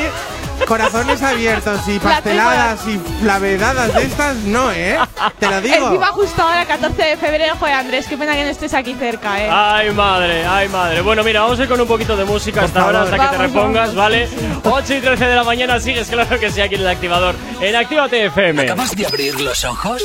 corazones 0.65 1.21
abiertos 1.21 1.87
y 1.87 1.99
pasteladas 1.99 2.87
y 2.87 2.99
flavedadas 3.21 3.93
de 3.93 4.03
estas, 4.03 4.35
no, 4.37 4.71
¿eh? 4.71 4.97
Te 5.39 5.47
lo 5.47 5.61
digo. 5.61 5.87
Encima 5.87 6.07
justo 6.07 6.41
ahora, 6.41 6.65
14 6.65 7.01
de 7.01 7.17
febrero, 7.17 7.55
joder, 7.59 7.75
Andrés, 7.75 8.05
qué 8.07 8.17
pena 8.17 8.33
que 8.33 8.43
no 8.43 8.49
estés 8.49 8.73
aquí 8.73 8.95
cerca, 8.95 9.43
eh. 9.43 9.49
Ay, 9.51 9.91
madre, 9.91 10.45
ay, 10.45 10.69
madre. 10.69 11.01
Bueno, 11.01 11.23
mira, 11.23 11.41
vamos 11.41 11.59
a 11.59 11.63
ir 11.63 11.69
con 11.69 11.79
un 11.79 11.87
poquito 11.87 12.15
de 12.15 12.25
música 12.25 12.63
hasta 12.63 12.81
ahora, 12.81 13.03
hasta 13.03 13.17
que 13.17 13.27
te 13.27 13.37
repongas, 13.37 13.95
vamos. 13.95 13.95
¿vale? 13.95 14.29
8 14.63 14.95
y 14.95 15.01
13 15.01 15.25
de 15.25 15.35
la 15.35 15.43
mañana 15.43 15.79
sigues, 15.79 16.07
claro 16.07 16.39
que 16.39 16.51
sí, 16.51 16.61
aquí 16.61 16.75
en 16.75 16.81
el 16.81 16.87
activador. 16.87 17.35
En 17.61 17.75
Actívate 17.75 18.25
FM. 18.25 18.63
¿Acabas 18.63 18.95
de 18.95 19.05
abrir 19.05 19.39
los 19.39 19.63
ojos? 19.63 20.01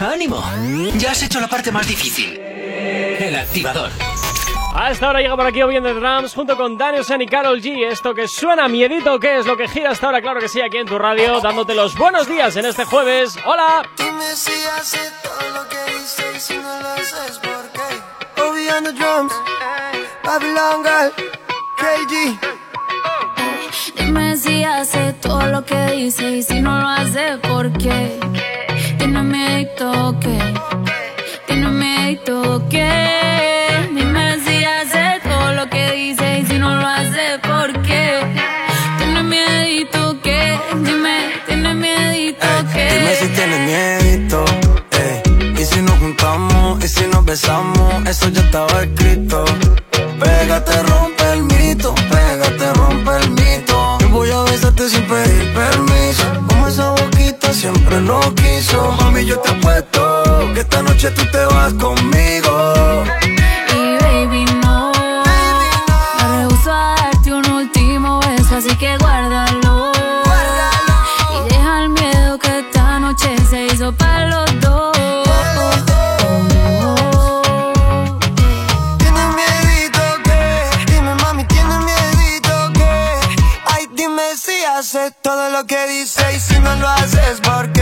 ¡Ánimo! 0.00 0.42
Ya 0.96 1.12
has 1.12 1.22
hecho 1.22 1.40
la 1.40 1.48
parte 1.48 1.72
más 1.72 1.86
difícil. 1.86 2.38
El 2.38 3.34
activador. 3.34 3.90
A 4.74 4.90
esta 4.90 5.08
hora 5.08 5.20
llega 5.20 5.36
por 5.36 5.46
aquí 5.46 5.62
Obi 5.62 5.80
de 5.80 5.94
Drums 5.94 6.34
junto 6.34 6.56
con 6.56 6.76
Daniel 6.76 7.04
San 7.04 7.20
y 7.20 7.26
Carol 7.26 7.60
G. 7.60 7.86
Esto 7.86 8.14
que 8.14 8.28
suena 8.28 8.68
miedito, 8.68 9.18
¿qué 9.18 9.38
es 9.38 9.46
lo 9.46 9.56
que 9.56 9.66
gira 9.68 9.90
hasta 9.90 10.06
ahora? 10.06 10.20
Claro 10.20 10.40
que 10.40 10.48
sí, 10.48 10.60
aquí 10.60 10.76
en 10.76 10.86
tu 10.86 10.98
radio, 10.98 11.40
dándote 11.40 11.74
los 11.74 11.96
buenos 11.96 12.28
días 12.28 12.54
en 12.56 12.66
este 12.66 12.84
jueves. 12.84 13.36
¡Hola! 13.44 13.82
Dime 13.96 14.22
si 14.34 14.52
haces 14.78 15.12
todo 15.22 15.50
lo 15.54 15.68
que 15.68 15.92
dices 15.92 16.36
y 16.36 16.40
si 16.40 16.56
no 16.58 16.80
lo 16.80 16.88
haces, 16.88 17.38
¿por 17.38 17.70
qué? 17.72 18.42
Obi 18.42 18.68
on 18.68 18.84
the 18.84 18.92
drums, 18.92 19.32
Babylon 20.22 20.84
Girl, 20.84 21.12
KG. 21.78 22.38
Dime 23.96 24.36
si 24.36 24.64
hace 24.64 25.12
todo 25.14 25.46
lo 25.46 25.64
que 25.64 25.86
dice 25.92 26.30
y 26.30 26.42
si 26.42 26.60
no 26.60 26.78
lo 26.78 26.88
hace, 26.88 27.38
¿por 27.38 27.72
qué? 27.72 28.20
Tiene 28.98 29.22
miedo 29.22 30.14
que, 30.20 30.38
tiene 31.46 31.68
miedo 31.68 32.68
que. 32.68 33.57
Si 46.88 47.06
nos 47.06 47.22
besamos, 47.22 48.06
eso 48.06 48.30
ya 48.30 48.40
estaba 48.40 48.82
escrito. 48.82 49.44
Pégate, 50.18 50.82
rompe 50.84 51.32
el 51.34 51.42
mito, 51.42 51.94
pégate, 51.94 52.72
rompe 52.72 53.10
el 53.18 53.30
mito. 53.32 53.98
Yo 54.00 54.08
voy 54.08 54.30
a 54.30 54.40
besarte 54.44 54.88
sin 54.88 55.04
pedir 55.04 55.52
permiso. 55.52 56.24
Como 56.48 56.66
esa 56.66 56.90
boquita 56.92 57.52
siempre 57.52 58.00
lo 58.00 58.18
quiso. 58.34 58.90
Mami, 58.92 59.26
yo 59.26 59.38
te 59.38 59.50
apuesto 59.50 60.00
que 60.54 60.60
esta 60.60 60.82
noche 60.82 61.10
tú 61.10 61.26
te 61.30 61.44
vas 61.44 61.74
conmigo. 61.74 63.04
Y 63.76 64.02
baby, 64.02 64.44
no. 64.62 64.90
Me 66.16 66.38
rehuso 66.38 66.72
a 66.72 66.94
darte 66.96 67.34
un 67.34 67.50
último 67.50 68.18
beso, 68.20 68.56
así 68.56 68.74
que 68.76 68.96
todo 85.22 85.50
lo 85.50 85.66
que 85.66 85.86
dice 85.86 86.22
y 86.34 86.40
si 86.40 86.58
no 86.60 86.74
lo 86.76 86.88
haces 86.88 87.40
¿por 87.40 87.72
qué? 87.72 87.77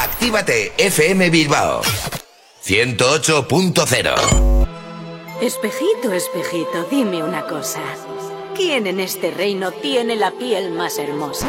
Actívate 0.00 0.72
FM 0.78 1.28
Bilbao 1.28 1.82
108.0 2.62 4.68
Espejito, 5.42 6.12
espejito, 6.12 6.86
dime 6.88 7.24
una 7.24 7.44
cosa. 7.46 7.80
¿Quién 8.54 8.86
en 8.86 9.00
este 9.00 9.32
reino 9.32 9.72
tiene 9.72 10.14
la 10.14 10.30
piel 10.30 10.70
más 10.70 10.98
hermosa? 10.98 11.48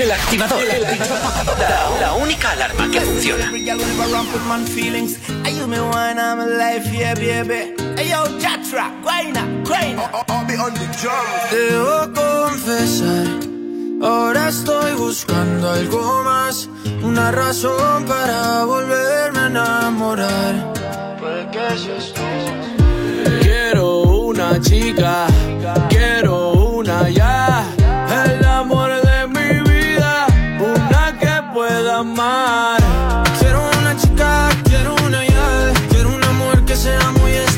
El 0.00 0.12
activador. 0.12 0.62
La, 1.58 2.00
la 2.00 2.14
única 2.14 2.52
alarma 2.52 2.88
que 2.90 3.00
funciona. 3.00 3.50
Debo 11.50 12.12
confesar, 12.14 13.26
ahora 14.00 14.48
estoy 14.48 14.92
buscando 14.94 15.68
algo 15.70 16.22
más, 16.22 16.68
una 17.02 17.32
razón 17.32 18.04
para 18.04 18.64
volverme 18.64 19.38
a 19.40 19.46
enamorar. 19.46 20.72
Quiero 23.40 24.02
una 24.02 24.60
chica, 24.60 25.26
quiero 25.88 26.57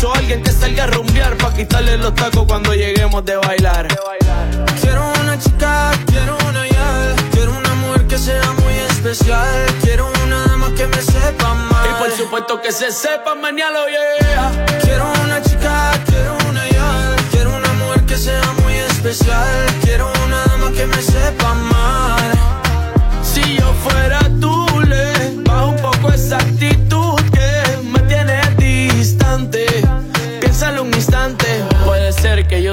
mucho, 0.00 0.14
alguien 0.14 0.42
que 0.42 0.50
salga 0.50 0.84
a 0.84 0.86
rumbear 0.86 1.36
para 1.36 1.54
quitarle 1.54 1.96
los 1.98 2.14
tacos 2.14 2.44
cuando 2.46 2.72
lleguemos 2.74 3.24
de 3.24 3.36
bailar. 3.36 3.88
Quiero 4.80 5.12
una 5.20 5.38
chica, 5.38 5.90
quiero 6.06 6.36
una 6.48 6.66
ya, 6.68 7.14
quiero 7.32 7.52
un 7.56 7.66
amor 7.66 8.06
que 8.06 8.18
sea 8.18 8.52
muy 8.62 8.74
especial, 8.90 9.66
quiero 9.82 10.10
una 10.24 10.46
dama 10.46 10.72
que 10.74 10.86
me 10.86 11.02
sepa 11.02 11.50
amar. 11.50 11.86
Y 11.86 12.02
por 12.02 12.16
supuesto 12.16 12.60
que 12.62 12.72
se 12.72 12.90
sepa 12.90 13.34
mañana, 13.34 13.78
yeah. 13.88 14.66
Quiero 14.82 15.12
una 15.24 15.42
chica, 15.42 15.92
quiero 16.06 16.36
una 16.48 16.68
ya, 16.68 17.16
quiero 17.30 17.56
un 17.56 17.66
amor 17.66 18.00
que 18.06 18.16
sea 18.16 18.52
muy 18.62 18.74
especial, 18.74 19.66
quiero 19.82 20.10
una 20.26 20.44
dama 20.46 20.72
que 20.72 20.86
me 20.86 21.02
sepa 21.02 21.50
amar. 21.50 22.30
Si 23.22 23.56
yo 23.56 23.72
fuera 23.84 24.20
tú, 24.40 24.66
le 24.88 25.42
bajo 25.44 25.68
un 25.68 25.76
poco 25.76 26.12
esa 26.12 26.36
actitud 26.36 26.79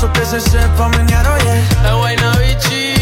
Supuesto 0.00 0.34
que 0.34 0.40
se 0.40 0.40
sepa 0.40 0.88
mañana, 0.88 1.34
oye. 1.34 1.58
Es 1.84 1.92
buena 1.94 2.32
bichi, 2.38 2.94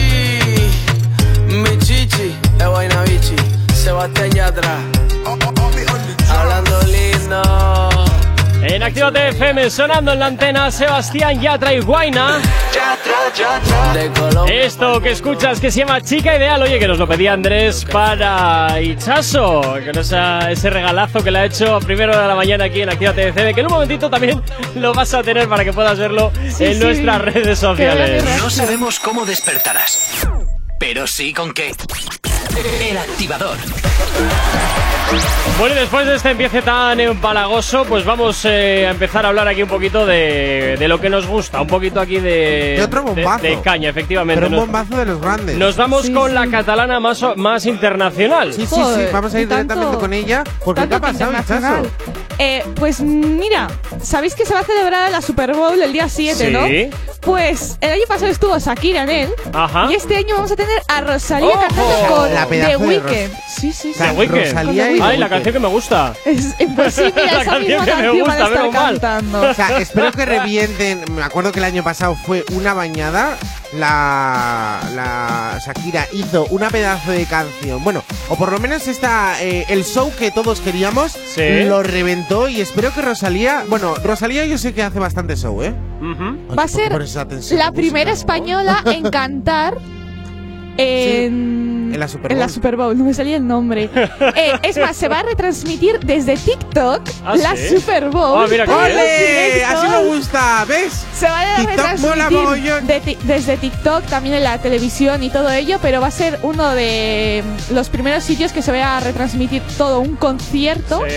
mi 1.46 1.78
chichi, 1.78 2.34
es 2.58 3.10
bichi, 3.10 3.36
Sebastián 3.72 4.30
Yatra. 4.32 4.78
Hablando 6.28 6.82
lindo. 6.82 7.90
En 8.62 8.82
Actívate 8.82 9.28
FM 9.28 9.70
sonando 9.70 10.12
en 10.12 10.18
la 10.18 10.26
antena 10.26 10.72
Sebastián 10.72 11.40
Yatra 11.40 11.72
y 11.72 11.78
Guaina. 11.78 12.40
Esto 14.50 15.00
que 15.00 15.10
escuchas 15.10 15.60
que 15.60 15.70
se 15.70 15.80
llama 15.80 16.00
Chica 16.00 16.36
Ideal, 16.36 16.62
oye, 16.62 16.78
que 16.78 16.88
nos 16.88 16.98
lo 16.98 17.06
pedía 17.06 17.32
Andrés 17.32 17.84
para 17.84 18.80
Ichazo, 18.80 19.74
que 19.84 19.92
nos 19.92 20.12
ha, 20.12 20.50
ese 20.50 20.70
regalazo 20.70 21.22
que 21.22 21.30
le 21.30 21.38
ha 21.40 21.44
hecho 21.44 21.74
a 21.76 21.80
primero 21.80 22.18
de 22.18 22.26
la 22.26 22.34
mañana 22.34 22.64
aquí 22.64 22.80
en 22.82 22.88
Actívate 22.90 23.28
FM, 23.28 23.54
que 23.54 23.60
en 23.60 23.66
un 23.66 23.72
momentito 23.72 24.08
también 24.10 24.42
lo 24.76 24.92
vas 24.94 25.12
a 25.14 25.22
tener 25.22 25.48
para 25.48 25.64
que 25.64 25.72
puedas 25.72 25.98
verlo 25.98 26.32
Sí, 26.50 26.64
en 26.64 26.74
sí. 26.74 26.80
nuestras 26.80 27.20
redes 27.20 27.58
sociales. 27.58 28.24
No 28.40 28.50
sabemos 28.50 28.98
cómo 28.98 29.24
despertarás, 29.26 30.26
pero 30.78 31.06
sí 31.06 31.32
con 31.32 31.52
qué. 31.52 31.72
El 32.66 32.98
activador. 32.98 33.56
Bueno, 35.58 35.74
y 35.74 35.78
después 35.78 36.06
de 36.06 36.16
este 36.16 36.30
empiece 36.30 36.60
tan 36.62 36.98
empalagoso, 37.00 37.84
pues 37.84 38.04
vamos 38.04 38.44
eh, 38.44 38.84
a 38.86 38.90
empezar 38.90 39.24
a 39.24 39.28
hablar 39.28 39.48
aquí 39.48 39.62
un 39.62 39.68
poquito 39.68 40.04
de, 40.04 40.76
de 40.78 40.88
lo 40.88 41.00
que 41.00 41.08
nos 41.08 41.26
gusta, 41.26 41.60
un 41.60 41.66
poquito 41.66 42.00
aquí 42.00 42.18
de, 42.20 42.74
De 42.76 42.82
otro 42.82 43.02
bombazo. 43.02 43.42
de, 43.42 43.50
de 43.56 43.60
caña, 43.62 43.90
efectivamente. 43.90 44.40
Pero 44.40 44.48
un 44.48 44.52
Nos- 44.52 44.60
bombazo 44.66 44.96
de 44.96 45.04
los 45.06 45.20
grandes. 45.20 45.56
Nos 45.56 45.76
vamos 45.76 46.02
Sí, 46.06 46.12
con 46.12 46.28
sí. 46.28 46.34
la 46.34 46.46
catalana 46.48 47.00
más, 47.00 47.24
más 47.36 47.64
internacional. 47.66 48.52
Sí, 48.52 48.66
sí, 48.66 48.74
sí. 48.74 49.00
Vamos 49.12 49.34
a 49.34 49.40
ir 49.40 49.48
tanto- 49.48 49.74
directamente 49.74 49.98
con 49.98 50.12
ella. 50.12 50.44
Porque 50.64 50.88
¿qué 50.88 50.94
ha 50.94 51.00
pasado? 51.00 51.32
Eh, 52.40 52.62
pues 52.76 53.00
mira, 53.00 53.66
¿sabéis 54.00 54.36
que 54.36 54.46
se 54.46 54.54
va 54.54 54.60
a 54.60 54.64
celebrar 54.64 55.10
la 55.10 55.20
Super 55.22 55.54
Bowl 55.56 55.80
el 55.82 55.92
día 55.92 56.08
7, 56.08 56.46
Sí. 56.46 56.52
no? 56.52 56.96
Pues 57.20 57.76
el 57.80 57.90
año 57.92 58.04
pasado 58.06 58.30
estuvo 58.30 58.56
Shakira 58.58 59.02
en 59.02 59.10
él. 59.10 59.28
Ajá. 59.52 59.88
Y 59.90 59.94
este 59.96 60.16
año 60.16 60.36
vamos 60.36 60.52
a 60.52 60.56
tener 60.56 60.80
a 60.86 61.00
Rosalía 61.00 61.48
¡Ojo! 61.48 61.58
cantando 61.60 62.14
con 62.14 62.32
La 62.34 62.46
de 62.48 62.76
Weeknd. 62.76 63.32
Sí, 63.46 63.72
sí, 63.72 63.92
sí. 63.92 63.98
The 63.98 64.10
Weeknd. 64.12 64.56
Ay, 65.02 65.18
la 65.18 65.28
canción 65.28 65.52
que 65.54 65.60
me 65.60 65.68
gusta. 65.68 66.14
Es- 66.24 66.54
eh, 66.58 66.68
pues 66.76 66.94
sí, 66.94 67.02
mira, 67.04 67.32
La 67.34 67.42
esa 67.42 67.50
canción 67.52 67.62
misma 67.62 67.84
que 67.84 67.90
me 67.90 67.92
canción 68.02 68.18
gusta, 68.18 68.32
van 68.34 68.42
a 68.42 68.46
estar 68.46 68.62
mal. 68.64 68.72
cantando. 69.00 69.40
O 69.50 69.54
sea, 69.54 69.78
espero 69.78 70.12
que 70.12 70.24
revienten. 70.24 71.04
Me 71.14 71.22
acuerdo 71.22 71.52
que 71.52 71.58
el 71.58 71.64
año 71.64 71.82
pasado 71.84 72.14
fue 72.14 72.44
una 72.52 72.74
bañada. 72.74 73.36
La, 73.74 74.80
la 74.94 75.58
Shakira 75.64 76.06
hizo 76.12 76.46
una 76.46 76.70
pedazo 76.70 77.10
de 77.12 77.26
canción. 77.26 77.84
Bueno, 77.84 78.02
o 78.30 78.36
por 78.36 78.50
lo 78.50 78.58
menos 78.60 78.88
está 78.88 79.40
el 79.42 79.84
show 79.84 80.10
que 80.18 80.30
todos 80.30 80.60
queríamos. 80.60 81.12
Sí. 81.12 81.64
Lo 81.64 81.82
reventó 81.82 82.48
y 82.48 82.62
espero 82.62 82.92
que 82.94 83.02
Rosalía. 83.02 83.64
Bueno, 83.68 83.94
Rosalía 84.02 84.46
yo 84.46 84.56
sé 84.56 84.72
que 84.72 84.82
hace 84.82 84.98
bastante 84.98 85.36
show, 85.36 85.62
¿eh? 85.62 85.74
Ujú. 86.00 86.54
Va 86.56 86.62
a 86.62 86.66
¿Por 86.66 87.02
qué 87.02 87.06
ser 87.08 87.58
la 87.58 87.66
de 87.66 87.72
primera 87.72 88.10
española 88.12 88.82
en 88.86 89.02
cantar 89.10 89.74
en, 90.78 91.67
En 91.94 92.00
la 92.00 92.08
Super 92.08 92.32
en 92.32 92.38
la 92.38 92.46
Bowl. 92.46 92.54
Super 92.54 92.76
Bowl, 92.76 92.98
no 92.98 93.04
me 93.04 93.14
salía 93.14 93.36
el 93.36 93.46
nombre. 93.46 93.90
Eh, 94.34 94.52
es 94.62 94.76
más, 94.78 94.96
se 94.96 95.08
va 95.08 95.20
a 95.20 95.22
retransmitir 95.22 96.00
desde 96.00 96.36
TikTok 96.36 97.02
¿Ah, 97.24 97.36
la 97.36 97.56
sí? 97.56 97.76
Super 97.76 98.10
Bowl. 98.10 98.38
Así 99.66 99.88
me 99.88 100.04
gusta, 100.04 100.64
¿ves? 100.68 101.04
Se 101.14 101.26
va 101.26 101.40
a 101.40 101.56
TikTok 101.56 101.76
retransmitir 101.76 102.82
de 102.82 103.16
desde 103.24 103.56
TikTok, 103.56 104.04
también 104.04 104.36
en 104.36 104.44
la 104.44 104.58
televisión 104.58 105.22
y 105.22 105.30
todo 105.30 105.50
ello, 105.50 105.78
pero 105.80 106.00
va 106.00 106.08
a 106.08 106.12
ser 106.12 106.38
uno 106.42 106.68
de 106.70 107.42
los 107.70 107.88
primeros 107.88 108.24
sitios 108.24 108.52
que 108.52 108.62
se 108.62 108.70
vaya 108.70 108.96
a 108.98 109.00
retransmitir 109.00 109.62
todo 109.76 110.00
un 110.00 110.16
concierto 110.16 111.00
Sí. 111.08 111.14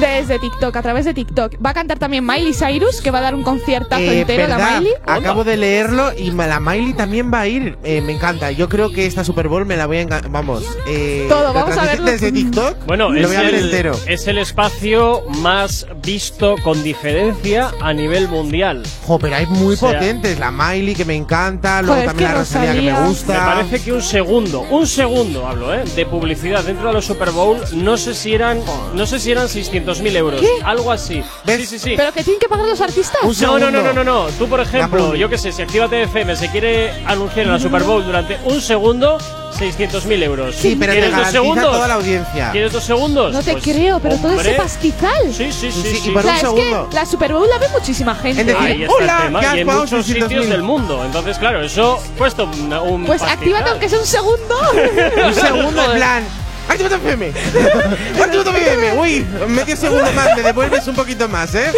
Desde 0.00 0.38
TikTok, 0.38 0.74
a 0.76 0.82
través 0.82 1.04
de 1.04 1.14
TikTok. 1.14 1.54
Va 1.64 1.70
a 1.70 1.74
cantar 1.74 1.98
también 1.98 2.24
Miley 2.26 2.52
Cyrus, 2.54 3.00
que 3.00 3.10
va 3.10 3.18
a 3.18 3.22
dar 3.22 3.34
un 3.34 3.42
conciertazo 3.42 4.00
Eh, 4.02 4.20
entero, 4.20 4.46
la 4.48 4.56
verdad, 4.56 4.78
Miley. 4.80 4.92
acabo 5.06 5.44
de 5.44 5.56
leerlo 5.56 6.12
y 6.16 6.30
la 6.30 6.60
Miley 6.60 6.94
también 6.94 7.32
va 7.32 7.40
a 7.40 7.46
ir. 7.46 7.76
Eh, 7.84 8.00
me 8.00 8.12
encanta. 8.12 8.50
Yo 8.50 8.68
creo 8.68 8.90
que 8.92 9.06
esta 9.06 9.24
Super 9.24 9.48
Bowl 9.48 9.66
me 9.66 9.76
la 9.76 9.86
voy 9.86 9.98
a 9.98 10.06
Vamos. 10.30 10.64
Eh, 10.86 11.26
Todo, 11.28 11.52
vamos 11.52 11.76
a 11.76 11.84
verlo. 11.84 12.06
Desde 12.06 12.32
TikTok. 12.32 12.86
Bueno, 12.86 13.10
lo 13.10 13.20
es 13.20 13.26
voy 13.26 13.36
a 13.36 13.42
ver 13.42 13.54
el, 13.54 13.64
entero. 13.66 13.92
es 14.06 14.26
el 14.26 14.38
espacio 14.38 15.22
más 15.40 15.86
visto 16.02 16.54
con 16.62 16.82
diferencia 16.82 17.70
a 17.80 17.92
nivel 17.92 18.28
mundial. 18.28 18.84
Jo, 19.06 19.18
pero 19.18 19.36
hay 19.36 19.46
muy 19.46 19.74
O 19.74 19.76
sea, 19.76 19.92
potentes. 19.92 20.38
La 20.38 20.50
Miley, 20.50 20.94
que 20.94 21.04
me 21.04 21.14
encanta. 21.14 21.82
Luego 21.82 22.02
también 22.04 22.16
que 22.28 22.34
la 22.34 22.38
Rosalía, 22.40 22.72
que 22.74 22.82
me 22.92 23.06
gusta. 23.08 23.32
Me 23.32 23.38
parece 23.38 23.80
que 23.84 23.92
un 23.92 24.02
segundo, 24.02 24.60
un 24.70 24.86
segundo 24.86 25.46
hablo, 25.46 25.74
¿eh? 25.74 25.84
De 25.96 26.06
publicidad 26.06 26.64
dentro 26.64 26.88
de 26.88 26.94
los 26.94 27.04
Super 27.04 27.30
Bowl, 27.30 27.58
no 27.72 27.96
sé 27.96 28.14
si 28.14 28.34
eran, 28.34 28.60
no 28.94 29.06
sé 29.06 29.18
si 29.18 29.32
eran 29.32 29.48
600.000 29.94 30.16
euros, 30.16 30.40
¿Qué? 30.40 30.48
algo 30.64 30.92
así. 30.92 31.22
¿Ves? 31.44 31.58
Sí, 31.60 31.66
sí, 31.66 31.78
sí. 31.78 31.94
¿Pero 31.96 32.12
que 32.12 32.22
tienen 32.22 32.40
que 32.40 32.48
pagar 32.48 32.66
los 32.66 32.80
artistas? 32.80 33.22
Un 33.22 33.34
No, 33.40 33.58
no, 33.58 33.70
no, 33.70 33.82
no, 33.82 33.92
no, 33.92 34.04
no. 34.04 34.26
Tú, 34.38 34.48
por 34.48 34.60
ejemplo, 34.60 35.14
yo 35.14 35.28
qué 35.28 35.38
sé, 35.38 35.52
si 35.52 35.62
Actívate 35.62 36.02
FM 36.04 36.36
se 36.36 36.50
quiere 36.50 36.92
anunciar 37.06 37.46
en 37.46 37.52
la 37.52 37.58
Super 37.58 37.82
Bowl 37.82 38.04
durante 38.04 38.38
un 38.44 38.60
segundo, 38.60 39.18
600.000 39.58 40.22
euros. 40.22 40.54
Sí, 40.54 40.76
pero 40.78 40.92
te 40.92 40.98
¿Quieres 40.98 41.10
dos 41.10 41.18
garantiza 41.18 41.30
segundos? 41.42 41.72
toda 41.72 41.88
la 41.88 41.94
audiencia. 41.94 42.50
¿Quieres 42.52 42.72
dos 42.72 42.84
segundos? 42.84 43.32
No 43.32 43.42
te 43.42 43.52
Pues, 43.52 43.64
creo, 43.64 43.98
pero 44.00 44.16
todo 44.16 44.28
ese 44.32 44.36
hombre. 44.40 44.54
pastizal. 44.54 45.32
Sí, 45.34 45.50
sí, 45.52 45.72
sí, 45.72 45.82
Sí, 45.82 45.96
sí, 46.02 46.10
y 46.10 46.12
por 46.12 46.20
O 46.20 46.22
sea, 46.22 46.30
un 46.30 46.36
es 46.36 46.40
segundo. 46.42 46.88
que 46.90 46.94
la 46.94 47.06
Super 47.06 47.32
Bowl 47.32 47.48
la 47.48 47.58
ve 47.58 47.66
muchísima 47.70 48.14
gente. 48.14 48.40
Es 48.42 48.46
decir, 48.46 48.88
Hola, 48.88 49.16
el 49.18 49.24
tema. 49.26 49.40
¿qué 49.40 49.46
has 49.46 49.56
Y 49.56 49.60
en 49.60 49.66
pagado 49.66 49.84
muchos 49.84 50.06
600.000? 50.08 50.22
sitios 50.22 50.48
del 50.48 50.62
mundo. 50.62 51.04
Entonces, 51.04 51.38
claro, 51.38 51.60
eso 51.62 52.00
cuesta 52.16 52.44
un, 52.44 52.72
un 52.72 53.04
pues 53.06 53.20
pastizal. 53.20 53.38
actívate 53.38 53.70
aunque 53.70 53.88
sea 53.88 53.98
un 53.98 54.06
segundo. 54.06 54.54
Un 55.26 55.34
segundo 55.34 55.84
en 55.84 55.92
plan. 55.96 56.24
¡Actívate 56.68 56.96
FM! 56.96 57.32
¡Actívate 58.22 58.50
FM! 58.50 59.00
Uy, 59.00 59.26
medio 59.48 59.76
segundo 59.76 60.12
más, 60.12 60.36
me 60.36 60.42
devuelves 60.42 60.86
un 60.86 60.94
poquito 60.94 61.28
más, 61.28 61.54
¿eh? 61.54 61.70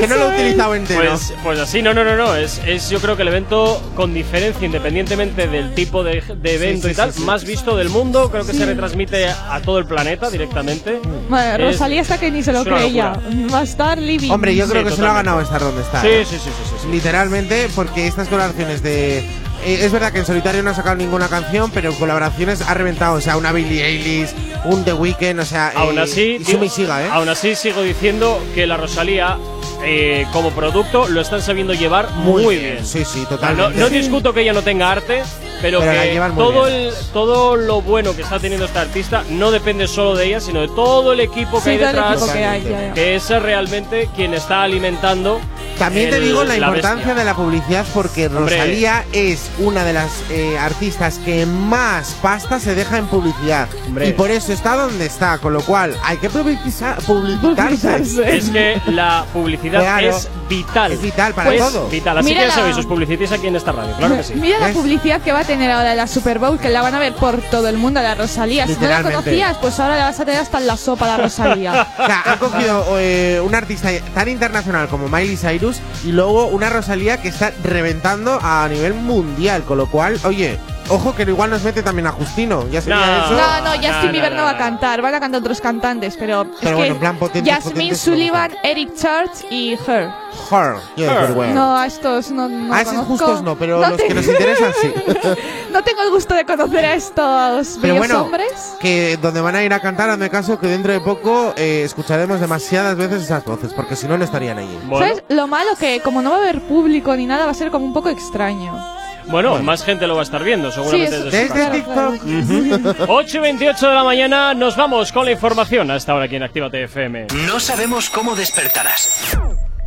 Que 0.00 0.06
no 0.08 0.16
lo 0.16 0.30
he 0.30 0.34
utilizado 0.34 0.74
entero. 0.74 1.10
Pues, 1.10 1.34
pues 1.42 1.58
así, 1.60 1.82
no, 1.82 1.92
no, 1.94 2.04
no, 2.04 2.16
no. 2.16 2.34
Es, 2.36 2.60
es 2.66 2.88
yo 2.90 3.00
creo 3.00 3.16
que 3.16 3.22
el 3.22 3.28
evento 3.28 3.82
con 3.94 4.14
diferencia, 4.14 4.64
independientemente 4.64 5.46
del 5.48 5.74
tipo 5.74 6.02
de, 6.02 6.22
de 6.40 6.54
evento 6.54 6.86
sí, 6.88 6.92
y 6.92 6.96
tal, 6.96 7.12
sí, 7.12 7.20
sí. 7.20 7.24
más 7.26 7.44
visto 7.44 7.76
del 7.76 7.88
mundo. 7.90 8.30
Creo 8.30 8.46
que 8.46 8.54
se 8.54 8.64
retransmite 8.64 9.28
a 9.28 9.60
todo 9.64 9.78
el 9.78 9.86
planeta 9.86 10.30
directamente. 10.30 10.98
Bueno, 11.28 11.68
Es- 11.68 11.74
Rosalía 11.78 12.00
está 12.02 12.18
que 12.18 12.30
ni 12.30 12.42
se 12.42 12.52
lo 12.52 12.64
locura. 12.64 13.20
Va 13.52 13.60
a 13.60 13.62
estar 13.62 13.98
living. 13.98 14.30
Hombre, 14.30 14.54
yo 14.56 14.66
creo 14.68 14.82
Sí, 14.82 14.88
que 14.88 14.94
se 14.96 15.00
lo 15.02 15.08
ha 15.08 15.10
totalmente. 15.10 15.28
ganado 15.30 15.40
estar 15.42 15.60
donde 15.60 15.82
está. 15.82 16.00
Sí, 16.00 16.08
¿eh? 16.08 16.24
sí, 16.28 16.36
sí, 16.36 16.42
sí, 16.44 16.50
sí, 16.70 16.74
sí. 16.82 16.88
Literalmente, 16.90 17.68
porque 17.74 18.06
estas 18.06 18.28
colaboraciones 18.28 18.82
de. 18.82 19.24
Eh, 19.64 19.80
es 19.82 19.92
verdad 19.92 20.12
que 20.12 20.18
en 20.18 20.26
solitario 20.26 20.62
no 20.62 20.70
ha 20.70 20.74
sacado 20.74 20.96
ninguna 20.96 21.28
canción, 21.28 21.70
pero 21.70 21.90
en 21.90 21.96
colaboraciones 21.96 22.62
ha 22.62 22.74
reventado. 22.74 23.16
O 23.16 23.20
sea, 23.20 23.36
una 23.36 23.52
Billie 23.52 23.84
Eilish, 23.84 24.30
un 24.64 24.84
The 24.84 24.92
Weeknd, 24.92 25.40
o 25.40 25.44
sea. 25.44 25.72
Aún 25.74 25.98
eh, 25.98 26.02
así, 26.02 26.38
y 26.40 26.44
suma 26.44 26.64
y 26.66 26.68
siga, 26.68 27.02
¿eh? 27.04 27.08
aún 27.10 27.28
así 27.28 27.54
sigo 27.54 27.82
diciendo 27.82 28.42
que 28.54 28.66
la 28.66 28.76
Rosalía 28.76 29.38
eh, 29.84 30.26
como 30.32 30.50
producto 30.50 31.08
lo 31.08 31.20
están 31.20 31.42
sabiendo 31.42 31.72
llevar 31.74 32.10
muy, 32.12 32.56
bien. 32.58 32.84
Sí, 32.84 33.04
sí, 33.04 33.20
No, 33.22 33.28
totalmente. 33.28 33.78
no 33.78 33.88
discuto 33.88 34.32
que 34.32 34.40
ella 34.42 34.52
no 34.52 34.62
tenga 34.62 34.90
arte, 34.90 35.22
pero, 35.60 35.80
Pero 35.80 35.92
que 35.92 36.30
todo 36.36 36.66
el 36.68 36.92
todo 37.12 37.56
lo 37.56 37.80
bueno 37.82 38.14
que 38.14 38.22
está 38.22 38.38
teniendo 38.38 38.66
esta 38.66 38.82
artista 38.82 39.24
no 39.30 39.50
depende 39.50 39.86
solo 39.88 40.14
de 40.16 40.26
ella, 40.26 40.40
sino 40.40 40.60
de 40.60 40.68
todo 40.68 41.12
el 41.12 41.20
equipo 41.20 41.58
que 41.58 41.64
Sí, 41.64 41.70
hay 41.70 41.78
detrás, 41.78 42.16
equipo 42.18 42.32
que 42.32 42.44
hay, 42.44 42.62
ya, 42.64 42.70
ya. 42.88 42.94
que 42.94 43.16
es 43.16 43.28
realmente 43.30 44.08
quien 44.14 44.34
está 44.34 44.62
alimentando. 44.62 45.40
También 45.78 46.10
te 46.10 46.16
el- 46.16 46.24
digo 46.24 46.42
la, 46.42 46.50
la 46.50 46.66
importancia 46.66 46.96
bestia. 46.96 47.14
de 47.14 47.24
la 47.24 47.34
publicidad 47.34 47.86
porque 47.94 48.26
Hombre. 48.26 48.56
Rosalía 48.56 49.04
es 49.12 49.48
una 49.58 49.84
de 49.84 49.92
las 49.92 50.10
eh, 50.30 50.58
artistas 50.58 51.18
que 51.24 51.46
más 51.46 52.16
pasta 52.20 52.58
se 52.58 52.74
deja 52.74 52.98
en 52.98 53.06
publicidad. 53.06 53.68
Hombre. 53.86 54.08
Y 54.08 54.12
por 54.12 54.30
eso 54.32 54.52
está 54.52 54.76
donde 54.76 55.06
está, 55.06 55.38
con 55.38 55.52
lo 55.52 55.60
cual 55.60 55.96
hay 56.02 56.16
que 56.18 56.28
publiciza- 56.30 56.96
publicitarse. 57.06 58.28
Es 58.38 58.50
que 58.50 58.80
la 58.86 59.24
publicidad 59.32 59.80
Claro. 59.80 60.08
es 60.08 60.28
vital. 60.48 60.92
Es 60.92 61.00
vital 61.02 61.32
para 61.34 61.50
Pues, 61.50 61.60
todo. 61.60 61.88
Vital, 61.88 62.18
así 62.18 62.28
Mira 62.28 62.40
que 62.40 62.46
ya 62.46 62.48
la- 62.48 62.54
sabéis, 62.54 62.76
os 62.76 62.86
publicitéis 62.86 63.32
aquí 63.32 63.46
en 63.46 63.56
esta 63.56 63.72
radio, 63.72 63.94
claro 63.96 64.16
que 64.16 64.22
sí. 64.24 64.34
Mira 64.34 64.58
la 64.58 64.72
publicidad 64.72 65.20
que 65.22 65.32
va 65.32 65.40
a 65.40 65.44
tener 65.48 65.70
ahora 65.70 65.94
la 65.94 66.06
Super 66.06 66.38
Bowl, 66.38 66.58
que 66.58 66.68
la 66.68 66.82
van 66.82 66.94
a 66.94 66.98
ver 66.98 67.14
por 67.14 67.40
todo 67.40 67.68
el 67.68 67.78
mundo, 67.78 68.02
la 68.02 68.14
Rosalía. 68.14 68.66
Si 68.66 68.74
no 68.74 68.86
la 68.86 69.02
conocías, 69.02 69.56
pues 69.56 69.80
ahora 69.80 69.96
la 69.96 70.04
vas 70.04 70.20
a 70.20 70.26
tener 70.26 70.42
hasta 70.42 70.58
en 70.58 70.66
la 70.66 70.76
sopa, 70.76 71.06
la 71.06 71.16
Rosalía. 71.16 71.86
O 71.98 72.06
sea, 72.06 72.22
han 72.26 72.38
cogido 72.38 72.84
eh, 72.98 73.40
un 73.42 73.54
artista 73.54 73.88
tan 74.14 74.28
internacional 74.28 74.88
como 74.88 75.08
Miley 75.08 75.36
Cyrus 75.36 75.78
y 76.04 76.12
luego 76.12 76.46
una 76.46 76.68
Rosalía 76.68 77.16
que 77.16 77.28
está 77.28 77.52
reventando 77.64 78.38
a 78.42 78.68
nivel 78.68 78.92
mundial, 78.92 79.64
con 79.64 79.78
lo 79.78 79.90
cual, 79.90 80.20
oye, 80.24 80.58
ojo 80.90 81.14
que 81.14 81.22
igual 81.22 81.50
nos 81.50 81.62
mete 81.62 81.82
también 81.82 82.06
a 82.06 82.12
Justino, 82.12 82.66
ya 82.68 82.80
sería 82.80 82.96
No. 82.98 83.24
eso. 83.24 83.34
No, 83.34 83.60
no, 83.62 83.70
Justin 83.72 84.06
no, 84.06 84.12
Bieber 84.12 84.30
no, 84.32 84.38
no, 84.38 84.42
va 84.44 84.50
a 84.50 84.58
cantar, 84.58 85.02
van 85.02 85.14
a 85.14 85.20
cantar 85.20 85.40
otros 85.40 85.60
cantantes, 85.60 86.16
pero, 86.18 86.42
es 86.42 86.48
Pero 86.60 86.70
que 86.70 86.76
bueno, 86.76 86.94
en 86.94 87.00
plan 87.00 87.16
potentes, 87.18 87.52
Jasmine 87.52 87.94
Sullivan, 87.94 88.52
Eric 88.62 88.94
Church 88.94 89.44
y 89.50 89.72
Her. 89.86 90.10
Her, 90.50 90.76
yes, 90.96 91.08
Her. 91.10 91.32
well. 91.36 91.54
No, 91.54 91.76
a 91.76 91.86
estos 91.86 92.30
no, 92.30 92.48
no 92.48 92.72
a 92.72 92.82
esos 92.82 93.06
justos 93.06 93.42
no, 93.42 93.56
pero 93.56 93.80
No 93.80 93.90
los 93.90 94.00
que 94.00 94.14
nos 94.14 94.26
interesan 94.26 94.72
sí. 94.80 94.92
no 95.72 95.82
tengo 95.82 96.02
el 96.02 96.10
gusto 96.10 96.34
de 96.34 96.44
conocer 96.44 96.84
a 96.84 96.94
estos 96.94 97.78
Pero 97.80 97.96
bueno, 97.96 98.22
hombres. 98.22 98.76
que 98.80 99.16
donde 99.20 99.40
van 99.40 99.56
a 99.56 99.64
ir 99.64 99.72
a 99.72 99.80
cantar, 99.80 100.10
hazme 100.10 100.30
caso 100.30 100.58
que 100.58 100.66
dentro 100.68 100.92
de 100.92 101.00
poco 101.00 101.52
eh, 101.56 101.82
escucharemos 101.84 102.40
demasiadas 102.40 102.96
veces 102.96 103.22
esas 103.24 103.44
voces, 103.44 103.72
porque 103.74 103.96
si 103.96 104.06
no, 104.06 104.16
no 104.16 104.24
estarían 104.24 104.58
allí. 104.58 104.78
Bueno, 104.86 105.06
¿Sabes? 105.06 105.24
Lo 105.28 105.46
malo 105.46 105.70
que 105.78 106.00
como 106.00 106.22
no 106.22 106.30
va 106.30 106.36
a 106.36 106.40
haber 106.40 106.60
público 106.62 107.14
ni 107.16 107.26
nada, 107.26 107.44
va 107.46 107.50
a 107.50 107.54
ser 107.54 107.70
como 107.70 107.84
un 107.86 107.92
poco 107.92 108.08
extraño. 108.08 108.97
Bueno, 109.28 109.62
más 109.62 109.84
gente 109.84 110.06
lo 110.06 110.14
va 110.14 110.20
a 110.20 110.24
estar 110.24 110.42
viendo, 110.42 110.70
seguramente 110.70 111.20
desde 111.22 111.30
su 111.30 111.54
Desde 111.54 111.82
casa. 111.84 112.12
TikTok. 112.12 113.08
8 113.08 113.36
y 113.36 113.40
28 113.40 113.88
de 113.88 113.94
la 113.94 114.04
mañana, 114.04 114.54
nos 114.54 114.76
vamos 114.76 115.12
con 115.12 115.24
la 115.24 115.32
información 115.32 115.90
hasta 115.90 116.12
ahora 116.12 116.24
aquí 116.26 116.36
en 116.36 116.42
Actívate 116.42 116.84
FM. 116.84 117.26
No 117.46 117.60
sabemos 117.60 118.10
cómo 118.10 118.34
despertarás, 118.34 119.38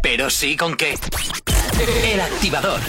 pero 0.01 0.30
sí 0.30 0.56
con 0.56 0.75
qué. 0.75 0.95
El 2.12 2.21
activador. 2.21 2.80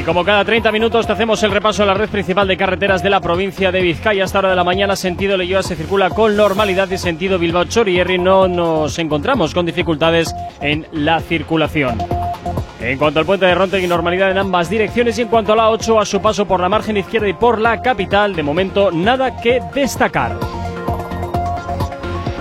Y 0.00 0.02
como 0.02 0.24
cada 0.24 0.46
30 0.46 0.72
minutos 0.72 1.06
te 1.06 1.12
hacemos 1.12 1.42
el 1.42 1.50
repaso 1.50 1.82
a 1.82 1.86
la 1.86 1.92
red 1.92 2.08
principal 2.08 2.48
de 2.48 2.56
carreteras 2.56 3.02
de 3.02 3.10
la 3.10 3.20
provincia 3.20 3.70
de 3.70 3.82
Vizcaya. 3.82 4.24
Hasta 4.24 4.38
hora 4.38 4.48
de 4.48 4.56
la 4.56 4.64
mañana, 4.64 4.96
sentido 4.96 5.36
Leyoa 5.36 5.62
se 5.62 5.76
circula 5.76 6.08
con 6.08 6.34
normalidad 6.38 6.88
y 6.90 6.96
sentido 6.96 7.38
Bilbao 7.38 7.64
Chorierri 7.64 8.16
no 8.16 8.48
nos 8.48 8.98
encontramos 8.98 9.52
con 9.52 9.66
dificultades 9.66 10.34
en 10.62 10.86
la 10.92 11.20
circulación. 11.20 11.98
En 12.80 12.96
cuanto 12.96 13.20
al 13.20 13.26
puente 13.26 13.44
de 13.44 13.54
Rontegui, 13.54 13.86
normalidad 13.86 14.30
en 14.30 14.38
ambas 14.38 14.70
direcciones 14.70 15.18
y 15.18 15.22
en 15.22 15.28
cuanto 15.28 15.52
a 15.52 15.56
la 15.56 15.68
8, 15.68 16.00
a 16.00 16.06
su 16.06 16.22
paso 16.22 16.46
por 16.46 16.60
la 16.60 16.70
margen 16.70 16.96
izquierda 16.96 17.28
y 17.28 17.34
por 17.34 17.60
la 17.60 17.82
capital, 17.82 18.34
de 18.34 18.42
momento 18.42 18.90
nada 18.90 19.38
que 19.38 19.60
destacar. 19.74 20.38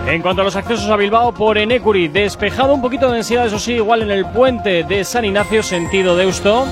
En 0.08 0.22
cuanto 0.22 0.44
a 0.44 0.46
los 0.46 0.56
accesos 0.56 0.90
a 0.90 0.96
Bilbao 0.96 1.34
por 1.34 1.58
Enecuri, 1.58 2.08
despejado 2.08 2.74
un 2.74 2.82
poquito 2.82 3.10
de 3.10 3.16
densidad, 3.16 3.48
eso 3.48 3.60
sí, 3.60 3.74
igual 3.74 4.04
en 4.04 4.12
el 4.12 4.26
puente 4.28 4.86
de 4.86 5.04
San 5.04 5.26
Ignacio, 5.26 5.62
sentido 5.62 6.16
Deusto. 6.16 6.66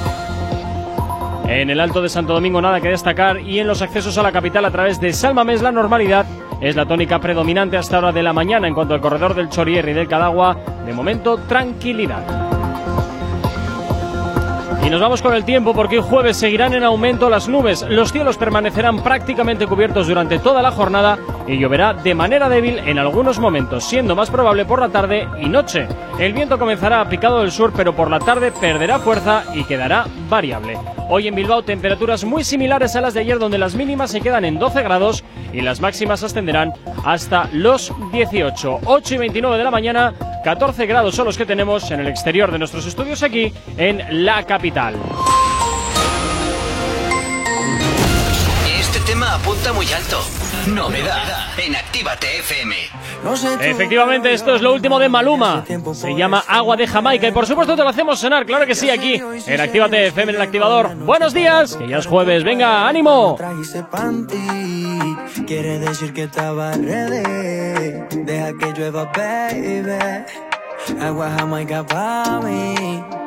En 1.48 1.70
el 1.70 1.80
Alto 1.80 2.02
de 2.02 2.10
Santo 2.10 2.34
Domingo 2.34 2.62
nada 2.62 2.82
que 2.82 2.90
destacar 2.90 3.40
y 3.40 3.60
en 3.60 3.68
los 3.68 3.82
accesos 3.82 4.18
a 4.18 4.24
la 4.24 4.34
capital 4.34 4.66
a 4.66 4.72
través 4.72 5.00
de 5.00 5.14
Salmamés 5.14 5.62
la 5.62 5.72
normalidad 5.72 6.26
es 6.60 6.76
la 6.76 6.86
tónica 6.86 7.20
predominante 7.20 7.78
hasta 7.78 8.00
hora 8.00 8.12
de 8.12 8.22
la 8.22 8.34
mañana 8.34 8.68
en 8.68 8.74
cuanto 8.74 8.94
al 8.94 9.02
corredor 9.02 9.34
del 9.34 9.50
Chorierri 9.50 9.92
y 9.92 9.96
del 9.96 10.10
Cadagua, 10.10 10.58
de 10.86 10.94
momento 10.94 11.38
tranquilidad. 11.48 12.57
Y 14.88 14.90
nos 14.90 15.02
vamos 15.02 15.22
con 15.22 15.34
el 15.34 15.44
tiempo 15.44 15.74
porque 15.74 16.00
hoy 16.00 16.06
jueves 16.08 16.38
seguirán 16.38 16.74
en 16.74 16.86
aumento 16.86 17.30
las 17.30 17.50
nubes, 17.50 17.86
los 17.90 18.14
cielos 18.14 18.38
permanecerán 18.38 19.04
prácticamente 19.04 19.68
cubiertos 19.68 20.08
durante 20.08 20.40
toda 20.40 20.62
la 20.62 20.72
jornada 20.72 21.20
y 21.46 21.58
lloverá 21.58 21.94
de 21.94 22.16
manera 22.16 22.48
débil 22.48 22.80
en 22.80 22.98
algunos 22.98 23.38
momentos, 23.38 23.84
siendo 23.84 24.16
más 24.16 24.30
probable 24.30 24.64
por 24.64 24.80
la 24.80 24.88
tarde 24.88 25.28
y 25.42 25.50
noche. 25.50 25.90
El 26.20 26.32
viento 26.32 26.58
comenzará 26.58 27.02
a 27.02 27.10
picado 27.10 27.42
del 27.42 27.52
sur, 27.52 27.74
pero 27.76 27.98
por 27.98 28.10
la 28.10 28.20
tarde 28.20 28.54
perderá 28.54 28.98
fuerza 29.00 29.44
y 29.54 29.66
quedará 29.66 30.06
variable. 30.30 30.78
Hoy 31.10 31.28
en 31.28 31.36
Bilbao 31.36 31.64
temperaturas 31.64 32.24
muy 32.24 32.46
similares 32.46 32.96
a 32.96 33.02
las 33.02 33.14
de 33.14 33.20
ayer 33.20 33.40
donde 33.40 33.58
las 33.58 33.76
mínimas 33.76 34.12
se 34.12 34.22
quedan 34.22 34.46
en 34.46 34.58
12 34.58 34.84
grados 34.84 35.24
y 35.52 35.60
las 35.60 35.82
máximas 35.82 36.24
ascenderán 36.24 36.72
hasta 37.04 37.50
los 37.52 37.94
18. 38.14 38.80
8 38.86 39.16
y 39.16 39.18
29 39.18 39.58
de 39.58 39.64
la 39.64 39.72
mañana, 39.72 40.14
14 40.44 40.86
grados 40.86 41.16
son 41.16 41.26
los 41.26 41.38
que 41.38 41.46
tenemos 41.46 41.92
en 41.92 42.00
el 42.00 42.08
exterior 42.08 42.52
de 42.52 42.60
nuestros 42.60 42.86
estudios 42.86 43.24
aquí 43.24 43.52
en 43.78 44.26
la 44.26 44.44
capital. 44.44 44.77
Este 48.80 49.00
tema 49.08 49.34
apunta 49.34 49.74
muy 49.74 49.92
alto. 49.92 50.20
Novedad 50.68 51.48
en 51.58 51.76
Actívate 51.76 52.38
FM. 52.42 52.76
Efectivamente, 53.62 54.32
esto 54.32 54.54
es 54.54 54.62
lo 54.62 54.72
último 54.72 55.00
de 55.00 55.10
Maluma. 55.10 55.66
Se 55.94 56.14
llama 56.14 56.44
Agua 56.48 56.76
de 56.76 56.86
Jamaica 56.86 57.28
y 57.28 57.32
por 57.32 57.48
supuesto 57.48 57.76
te 57.76 57.82
lo 57.82 57.90
hacemos 57.90 58.20
sonar, 58.20 58.46
claro 58.46 58.68
que 58.68 58.76
sí, 58.76 58.92
aquí 58.92 59.20
en 59.48 59.60
Actívate 59.60 60.08
FM 60.08 60.34
en 60.34 60.36
el 60.36 60.42
activador. 60.44 60.96
Buenos 60.96 61.34
días, 61.34 61.76
que 61.76 61.88
ya 61.88 61.98
es 61.98 62.06
jueves, 62.06 62.44
venga, 62.44 62.88
ánimo. 62.88 63.36
Quiere 65.48 65.80
decir 65.80 66.14
que 66.14 66.24
estaba 66.24 66.74
ready. 66.74 68.04
Deja 68.12 68.52
que 68.60 68.74
llueva, 68.74 69.06
baby. 69.06 69.98
Agua 71.02 71.32
jamaica 71.36 71.84
para 71.84 72.42
mí. 72.42 73.27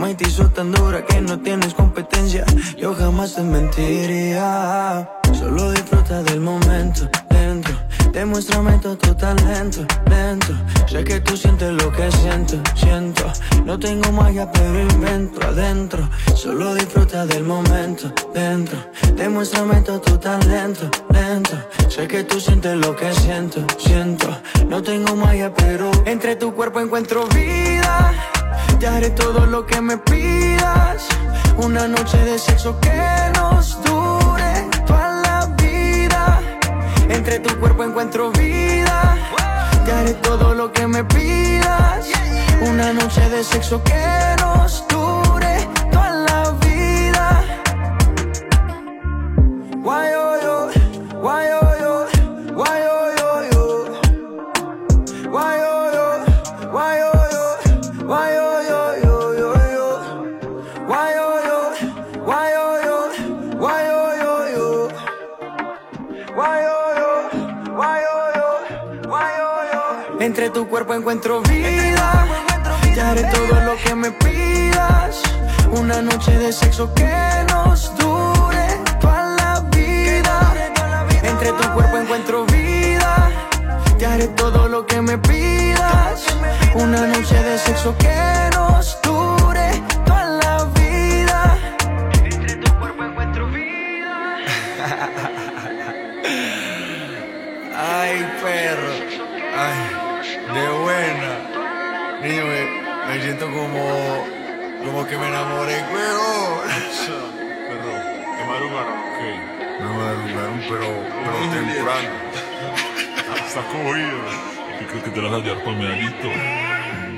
Tu 0.00 0.06
mente 0.06 0.26
hizo 0.26 0.48
tan 0.48 0.72
dura 0.72 1.04
que 1.04 1.20
no 1.20 1.38
tienes 1.40 1.74
competencia. 1.74 2.46
Yo 2.78 2.94
jamás 2.94 3.34
te 3.34 3.42
mentiría. 3.42 5.06
Solo 5.38 5.72
disfruta 5.72 6.22
del 6.22 6.40
momento 6.40 7.06
dentro. 7.28 7.74
Demuéstrame 8.10 8.78
todo 8.78 8.96
tu 8.96 9.14
talento 9.14 9.84
dentro. 10.06 10.54
Sé 10.88 11.04
que 11.04 11.20
tú 11.20 11.36
sientes 11.36 11.70
lo 11.72 11.92
que 11.92 12.10
siento, 12.12 12.56
siento. 12.76 13.30
No 13.66 13.78
tengo 13.78 14.10
magia, 14.10 14.50
pero 14.50 14.80
invento 14.80 15.46
adentro. 15.46 16.08
Solo 16.34 16.74
disfruta 16.76 17.26
del 17.26 17.44
momento 17.44 18.10
dentro. 18.32 18.78
Demuéstrame 19.16 19.82
todo 19.82 20.00
tu 20.00 20.16
talento 20.16 20.90
dentro. 21.10 21.58
Sé 21.90 22.08
que 22.08 22.24
tú 22.24 22.40
sientes 22.40 22.74
lo 22.74 22.96
que 22.96 23.12
siento, 23.12 23.66
siento. 23.76 24.28
No 24.66 24.82
tengo 24.82 25.14
magia, 25.14 25.52
pero 25.52 25.90
entre 26.06 26.36
tu 26.36 26.54
cuerpo 26.54 26.80
encuentro 26.80 27.26
vida. 27.26 28.39
Te 28.78 28.86
haré 28.86 29.10
todo 29.10 29.46
lo 29.46 29.66
que 29.66 29.80
me 29.80 29.96
pidas. 29.98 31.06
Una 31.56 31.86
noche 31.88 32.18
de 32.24 32.38
sexo 32.38 32.78
que 32.80 33.02
nos 33.34 33.82
dure 33.82 34.68
toda 34.86 35.08
la 35.26 35.46
vida. 35.62 36.40
Entre 37.08 37.40
tu 37.40 37.58
cuerpo 37.60 37.84
encuentro 37.84 38.30
vida. 38.32 39.16
Te 39.84 39.92
haré 39.92 40.14
todo 40.14 40.54
lo 40.54 40.72
que 40.72 40.86
me 40.86 41.04
pidas. 41.04 42.06
Una 42.62 42.92
noche 42.92 43.28
de 43.28 43.44
sexo 43.44 43.82
que 43.82 44.36
nos 44.40 44.86
dure 44.88 45.68
toda 45.90 46.10
la 46.10 46.50
vida. 46.64 47.44
Why 49.82 50.19
Entre 70.50 70.64
tu 70.64 70.68
cuerpo 70.68 70.94
encuentro 70.94 71.42
vida. 71.42 72.26
Te 72.82 73.00
haré 73.00 73.22
todo 73.22 73.60
lo 73.60 73.76
que 73.76 73.94
me 73.94 74.10
pidas. 74.10 75.22
Una 75.70 76.02
noche 76.02 76.36
de 76.38 76.52
sexo 76.52 76.92
que 76.92 77.08
nos 77.48 77.96
dure 77.96 78.66
toda 79.00 79.36
la 79.36 79.60
vida. 79.70 80.52
Entre 81.22 81.52
tu 81.52 81.72
cuerpo 81.72 81.98
encuentro 81.98 82.46
vida. 82.46 83.30
Te 83.96 84.06
haré 84.06 84.26
todo 84.26 84.66
lo 84.66 84.84
que 84.86 85.00
me 85.00 85.18
pidas. 85.18 86.24
Una 86.74 87.06
noche 87.06 87.40
de 87.44 87.56
sexo 87.56 87.96
que 87.96 88.50
nos 88.52 88.59
siento 103.40 103.58
como. 103.58 104.26
como 104.84 105.06
que 105.06 105.16
me 105.16 105.28
enamoré, 105.28 105.82
huevo. 105.92 106.62
Perro, 107.68 107.94
¿qué 108.36 108.44
madrugaron? 108.46 108.94
¿Qué? 109.18 109.82
Me 109.82 109.88
madrugaron, 109.96 110.60
pero, 110.68 110.88
pero 111.24 111.38
temprano. 111.50 112.10
Está 113.46 113.62
cogido. 113.62 114.20
¿Qué 114.78 114.86
crees 114.86 115.04
que 115.04 115.10
te 115.10 115.22
las 115.22 115.30
vas 115.30 115.40
a 115.40 115.44
llevar 115.44 115.64
por 115.64 115.74
medallito? 115.74 116.28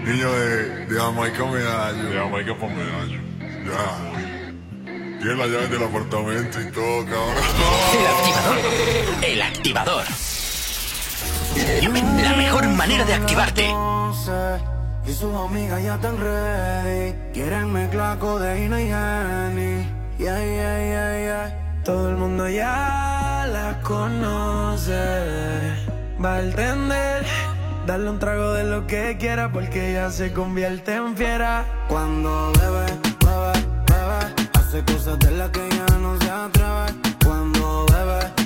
Niño 0.04 0.32
de, 0.32 0.86
de 0.86 1.00
Jamaica 1.00 1.44
medallo. 1.44 2.04
De 2.04 2.18
Jamaica 2.18 2.56
por 2.56 2.70
medallo. 2.70 3.20
Ya. 3.66 4.12
Tiene 5.20 5.36
las 5.36 5.48
llaves 5.48 5.70
del 5.70 5.82
apartamento 5.84 6.60
y 6.60 6.72
todo, 6.72 7.04
cabrón. 7.04 7.34
El 7.92 8.06
activador. 8.06 8.58
El 9.22 9.42
activador. 9.42 10.04
La 12.22 12.36
mejor 12.36 12.68
manera 12.68 13.04
de 13.04 13.14
activarte. 13.14 13.74
Y 15.04 15.12
sus 15.12 15.34
amigas 15.34 15.82
ya 15.82 15.96
están 15.96 16.16
ready. 16.18 17.14
Quieren 17.32 17.72
mezclar 17.72 18.18
codeína 18.18 18.80
y 18.80 18.92
honey. 18.92 19.86
Yeah, 20.18 20.38
yeah, 20.38 20.78
yeah, 20.78 21.18
yeah. 21.18 21.82
Todo 21.84 22.10
el 22.10 22.16
mundo 22.16 22.48
ya 22.48 23.46
la 23.52 23.80
conoce. 23.82 24.94
Va 26.24 26.36
a 26.36 26.40
entender. 26.42 27.26
Darle 27.86 28.10
un 28.10 28.18
trago 28.20 28.52
de 28.52 28.62
lo 28.62 28.86
que 28.86 29.16
quiera 29.18 29.50
porque 29.50 29.90
ella 29.90 30.10
se 30.10 30.32
convierte 30.32 30.94
en 30.94 31.16
fiera. 31.16 31.64
Cuando 31.88 32.52
bebe, 32.60 32.86
bebe, 33.26 33.52
bebe. 33.88 34.48
Hace 34.54 34.84
cosas 34.84 35.18
de 35.18 35.32
las 35.32 35.50
que 35.50 35.68
ya 35.68 35.98
no 35.98 36.16
se 36.20 36.30
atreve. 36.30 37.16
Cuando 37.24 37.86
bebe. 37.86 38.41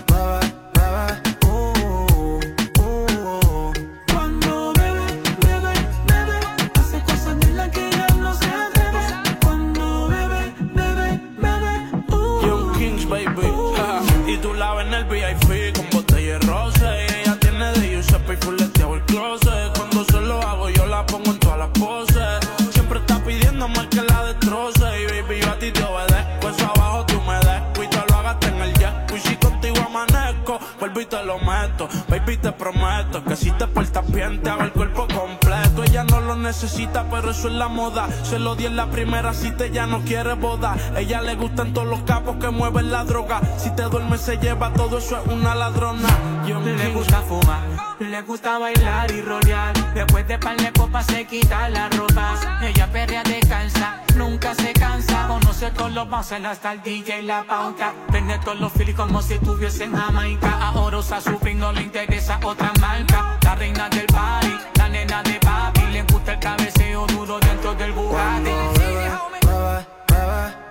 Lo 31.27 31.39
meto. 31.39 31.89
Baby, 32.09 32.37
te 32.39 32.53
prometo 32.53 33.23
que 33.25 33.37
si 33.37 33.51
te 33.51 33.67
portas 33.67 34.11
bien, 34.11 34.41
te 34.43 34.51
hago 34.51 34.62
el 34.62 34.73
cuerpo 34.73 35.07
completo. 35.09 35.83
Ella 35.83 36.05
no 36.05 36.21
lo 36.21 36.37
necesita, 36.37 37.05
pero 37.11 37.31
eso 37.31 37.49
es 37.49 37.55
la 37.55 37.69
moda. 37.69 38.09
Se 38.23 38.39
lo 38.39 38.55
di 38.55 38.67
en 38.67 38.77
la 38.77 38.87
primera 38.91 39.35
cita, 39.35 39.65
ella 39.65 39.87
no 39.87 40.01
quiere 40.03 40.35
boda. 40.35 40.77
Ella 40.97 41.21
le 41.21 41.35
gustan 41.35 41.73
todos 41.75 41.89
los 41.89 42.01
capos 42.03 42.37
que 42.37 42.51
mueven 42.51 42.93
la 42.93 43.05
droga. 43.05 43.41
Si 43.59 43.71
te 43.71 43.83
duermes, 43.83 44.21
se 44.21 44.39
lleva 44.39 44.73
todo 44.73 44.99
eso, 44.99 45.19
es 45.19 45.33
una 45.33 45.55
ladrona. 45.55 46.09
Yo 46.47 46.61
Le 46.61 46.93
gusta 46.93 47.23
fumar, 47.23 47.62
le 47.99 48.23
gusta 48.23 48.59
bailar 48.59 49.11
y 49.11 49.23
rolear. 49.23 49.73
Después 49.95 50.27
de 50.29 50.39
par 50.39 50.57
de 50.57 50.73
copas 50.73 51.07
se 51.07 51.25
quita 51.27 51.69
la 51.69 51.89
ropa. 51.89 52.35
Ella 52.63 52.91
perrea 52.91 53.23
descansa, 53.23 54.03
nunca 54.17 54.55
se 54.55 54.73
cansa. 54.73 55.27
Conoce 55.29 55.71
todos 55.71 55.93
los 55.93 56.09
bouncers 56.09 56.45
hasta 56.45 56.73
el 56.73 56.83
DJ 56.83 57.23
la 57.23 57.45
pauta. 57.45 57.93
Tiene 58.11 58.39
todos 58.41 58.61
los 58.61 58.73
feelings 58.73 58.99
como 58.99 59.23
si 59.23 59.35
estuviese 59.35 59.85
en 59.85 59.97
Jamaica. 59.97 60.59
Ahora 60.61 60.99
usa 60.99 61.21
su 61.21 61.39
fin, 61.39 61.59
no 61.59 61.73
le 61.73 61.83
interesa 61.83 62.39
otra 62.43 62.73
marca. 62.81 63.39
La 63.43 63.55
reina 63.55 63.89
del 63.89 64.07
party, 64.07 64.55
la 64.77 64.89
nena 64.89 65.23
de 65.23 65.35
papi. 65.41 65.81
Le 65.93 66.03
gusta 66.03 66.33
el 66.35 66.39
cabeceo 66.41 67.07
duro 67.07 67.39
dentro 67.41 67.75
del 67.75 67.93
Bugatti. 67.93 68.51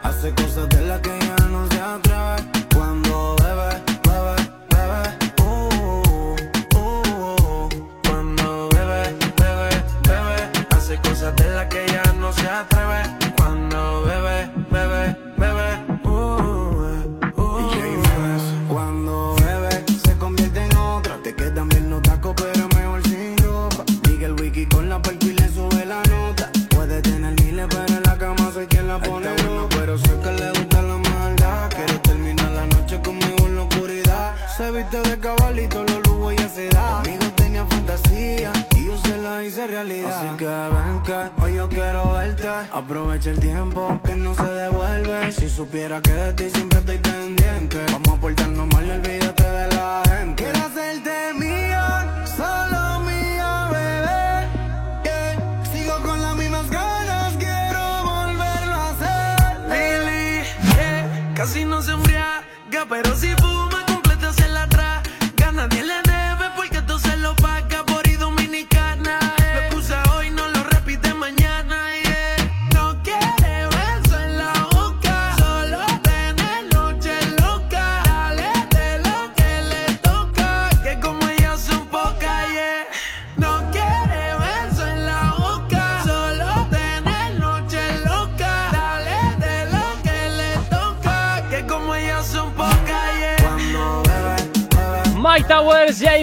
Hace 0.03 0.33
cosas 0.35 0.69
de 0.69 1.01
que 1.01 1.24
Aprovecha 42.71 43.29
el 43.31 43.39
tiempo 43.39 43.99
que 44.05 44.15
no 44.15 44.35
se 44.35 44.43
devuelve. 44.43 45.31
Si 45.31 45.49
supiera 45.49 46.01
que 46.01 46.11
de 46.11 46.33
ti 46.33 46.49
siempre 46.49 46.79
estoy 46.79 46.97
pendiente. 46.97 48.04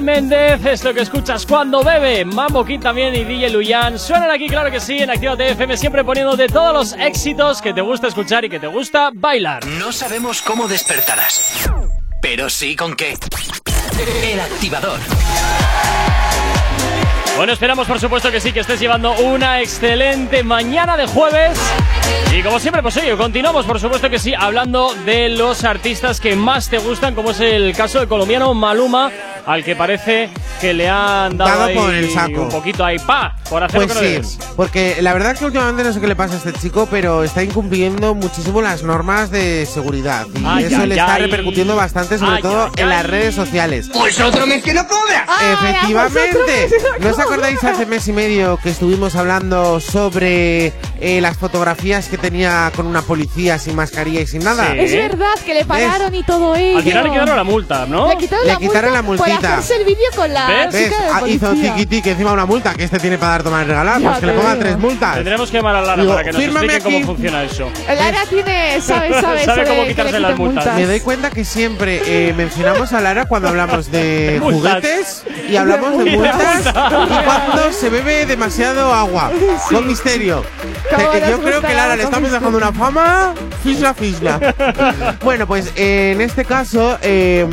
Jay 0.03 0.21
Méndez, 0.21 0.65
esto 0.65 0.93
que 0.93 1.01
escuchas 1.01 1.47
cuando 1.47 1.85
bebe, 1.85 2.25
Mambo 2.25 2.65
King 2.65 2.81
también 2.81 3.15
y 3.15 3.25
DJ 3.25 3.51
Luyan, 3.51 3.99
suenan 3.99 4.31
aquí 4.31 4.49
claro 4.49 4.71
que 4.71 4.81
sí 4.81 4.99
en 4.99 5.11
Actívate 5.11 5.51
FM, 5.51 5.77
siempre 5.77 6.03
poniéndote 6.03 6.49
todos 6.49 6.73
los 6.73 6.93
éxitos 6.95 7.63
que 7.63 7.73
te 7.73 7.81
gusta 7.81 8.09
escuchar 8.09 8.45
y 8.45 8.49
que 8.49 8.59
te 8.59 8.67
gusta 8.67 9.11
bailar. 9.15 9.65
No 9.65 9.93
sabemos 9.93 10.43
cómo 10.43 10.67
despertarás, 10.67 11.71
pero 12.21 12.51
sí 12.51 12.75
con 12.75 12.97
qué. 12.97 13.17
El 14.25 14.41
activador. 14.41 14.99
Bueno, 17.37 17.53
esperamos 17.53 17.87
por 17.87 18.01
supuesto 18.01 18.31
que 18.31 18.41
sí, 18.41 18.53
que 18.53 18.61
estés 18.61 18.81
llevando 18.81 19.13
una 19.13 19.61
excelente 19.61 20.43
mañana 20.43 20.97
de 20.97 21.07
jueves. 21.07 21.59
Y 22.35 22.43
como 22.43 22.59
siempre, 22.59 22.83
pues 22.83 22.97
oye, 22.97 23.15
continuamos 23.17 23.67
por 23.67 23.79
supuesto 23.79 24.09
que 24.09 24.19
sí, 24.19 24.33
hablando 24.37 24.95
de 25.05 25.29
los 25.29 25.65
artistas 25.65 26.19
que 26.21 26.35
más 26.35 26.69
te 26.71 26.79
gustan, 26.79 27.15
como 27.15 27.31
es 27.33 27.41
el 27.41 27.75
caso 27.77 27.99
del 27.99 28.09
colombiano 28.09 28.53
Maluma, 28.55 29.11
al 29.45 29.63
que 29.65 29.77
parece 29.77 30.31
que 30.61 30.73
le 30.73 30.89
han 30.89 31.37
dado, 31.37 31.51
Dado 31.51 31.65
ahí 31.65 31.77
por 31.77 31.93
el 31.95 32.11
saco. 32.11 32.43
un 32.43 32.49
poquito 32.49 32.85
ahí, 32.85 32.99
pa, 32.99 33.37
por 33.51 33.63
hacer 33.63 33.77
Pues 33.77 33.89
lo 33.89 33.95
que 33.95 34.01
no 34.01 34.07
sí, 34.07 34.13
debes. 34.15 34.39
porque 34.57 34.97
la 35.03 35.13
verdad 35.13 35.37
que 35.37 35.45
últimamente 35.45 35.83
no 35.85 35.93
sé 35.93 36.01
qué 36.01 36.07
le 36.07 36.17
pasa 36.17 36.35
a 36.35 36.37
este 36.39 36.53
chico, 36.55 36.89
pero 36.91 37.23
está 37.25 37.43
incumpliendo 37.43 38.15
muchísimo 38.15 38.63
las 38.63 38.83
normas 38.83 39.31
de 39.31 39.67
seguridad. 39.67 40.27
Y 40.35 40.43
Ay, 40.47 40.65
eso 40.65 40.77
ay, 40.81 40.87
le 40.89 40.95
está 40.95 41.15
ay. 41.15 41.23
repercutiendo 41.23 41.77
bastante, 41.77 42.19
sobre 42.19 42.37
Ay, 42.37 42.43
todo 42.43 42.65
ay, 42.67 42.71
en 42.77 42.89
las 42.89 43.05
redes 43.07 43.35
sociales. 43.35 43.91
Pues 43.93 44.19
otro 44.21 44.47
mes 44.47 44.63
que 44.63 44.73
no 44.73 44.87
cobra. 44.87 45.27
Efectivamente. 45.55 46.69
¿No 47.01 47.11
os 47.11 47.19
acordáis 47.19 47.63
hace 47.65 47.85
mes 47.87 48.07
y 48.09 48.13
medio 48.13 48.59
que 48.63 48.71
estuvimos 48.71 49.17
hablando 49.17 49.81
sobre 49.81 50.73
eh, 51.01 51.21
las 51.21 51.37
fotografías 51.37 52.02
que 52.09 52.19
tenía 52.19 52.71
con 52.75 52.87
una 52.87 53.03
policía 53.03 53.59
sin 53.59 53.77
mascarilla 53.77 54.21
y 54.21 54.27
sin 54.27 54.43
nada? 54.45 54.73
Sí. 54.73 54.79
Es 54.81 54.93
verdad 54.93 55.35
que 55.45 55.55
le 55.55 55.65
pararon 55.65 56.15
y 56.15 56.23
todo 56.23 56.55
ello. 56.55 56.79
Al 56.79 56.83
final 56.85 57.05
le 57.05 57.11
quitaron 57.11 57.37
la 57.37 57.45
multa, 57.45 57.87
¿no? 57.87 58.09
Le 58.09 58.17
quitaron, 58.17 58.47
Le 58.47 58.53
la, 58.53 58.59
quitaron 58.59 58.91
multa 58.91 58.97
la 58.97 59.03
multita. 59.03 59.49
Por 59.51 59.59
hacerse 59.59 59.77
el 59.77 59.85
vídeo 59.85 60.07
con 60.15 60.33
la 60.33 60.47
¿Ves? 60.47 60.73
¿Ves? 60.73 60.85
chica 60.91 61.03
de 61.03 61.11
Ah, 61.13 61.23
hizo 61.29 61.53
tiquiti 61.55 62.03
que 62.03 62.11
encima 62.13 62.33
una 62.33 62.47
multa 62.47 62.75
que 62.75 62.85
este 62.85 62.99
tiene 62.99 63.19
para 63.19 63.33
dar 63.33 63.43
tomar 63.43 63.67
regalar, 63.67 64.01
Ya 64.01 64.09
pues 64.09 64.21
que 64.21 64.27
le 64.27 64.33
pongan 64.33 64.59
tres 64.59 64.79
multas. 64.79 65.15
Tendremos 65.17 65.51
que 65.51 65.57
llamar 65.59 65.77
a 65.77 65.81
Lara 65.83 66.03
Digo, 66.03 66.13
para 66.15 66.25
que 66.25 66.33
nos 66.33 66.43
explique 66.43 66.75
aquí. 66.75 66.83
cómo 66.85 67.07
funciona 67.07 67.43
eso. 67.45 67.71
Lara 67.89 68.25
tiene, 68.29 68.81
sabe, 68.81 69.11
sabe, 69.21 69.45
Sabe 69.45 69.65
cómo 69.67 69.85
quitarse 69.87 70.21
las 70.21 70.33
quiten 70.33 70.47
multas. 70.47 70.75
Me 70.77 70.87
doy 70.87 71.01
cuenta 71.01 71.31
que 71.31 71.45
siempre 71.45 72.03
eh, 72.07 72.33
mencionamos 72.35 72.93
a 72.93 73.01
Lara 73.01 73.25
cuando 73.27 73.49
hablamos 73.49 73.91
de 73.91 74.39
Multas. 74.43 74.61
juguetes 74.83 75.25
y 75.51 75.57
hablamos 75.57 75.99
de 76.05 76.17
multas 76.17 76.65
multas. 76.65 76.75
y 77.11 77.25
cuando 77.25 77.73
se 77.73 77.89
bebe 77.91 78.27
demasiado 78.27 78.93
agua. 78.93 79.31
Con 79.71 79.87
misterio. 79.87 80.45
Nos 80.93 81.29
yo 81.29 81.41
creo 81.41 81.61
que 81.63 81.75
Lara 81.75 81.89
la 81.89 81.97
le 81.97 82.03
estamos 82.03 82.31
dejando 82.31 82.59
una 82.59 82.73
fama 82.73 83.35
fisla 83.63 83.95
fisla. 83.95 84.55
bueno, 85.25 85.47
pues 85.47 85.73
eh, 85.77 86.13
en 86.15 86.21
este 86.21 86.45
caso 86.45 86.99
eh, 87.03 87.47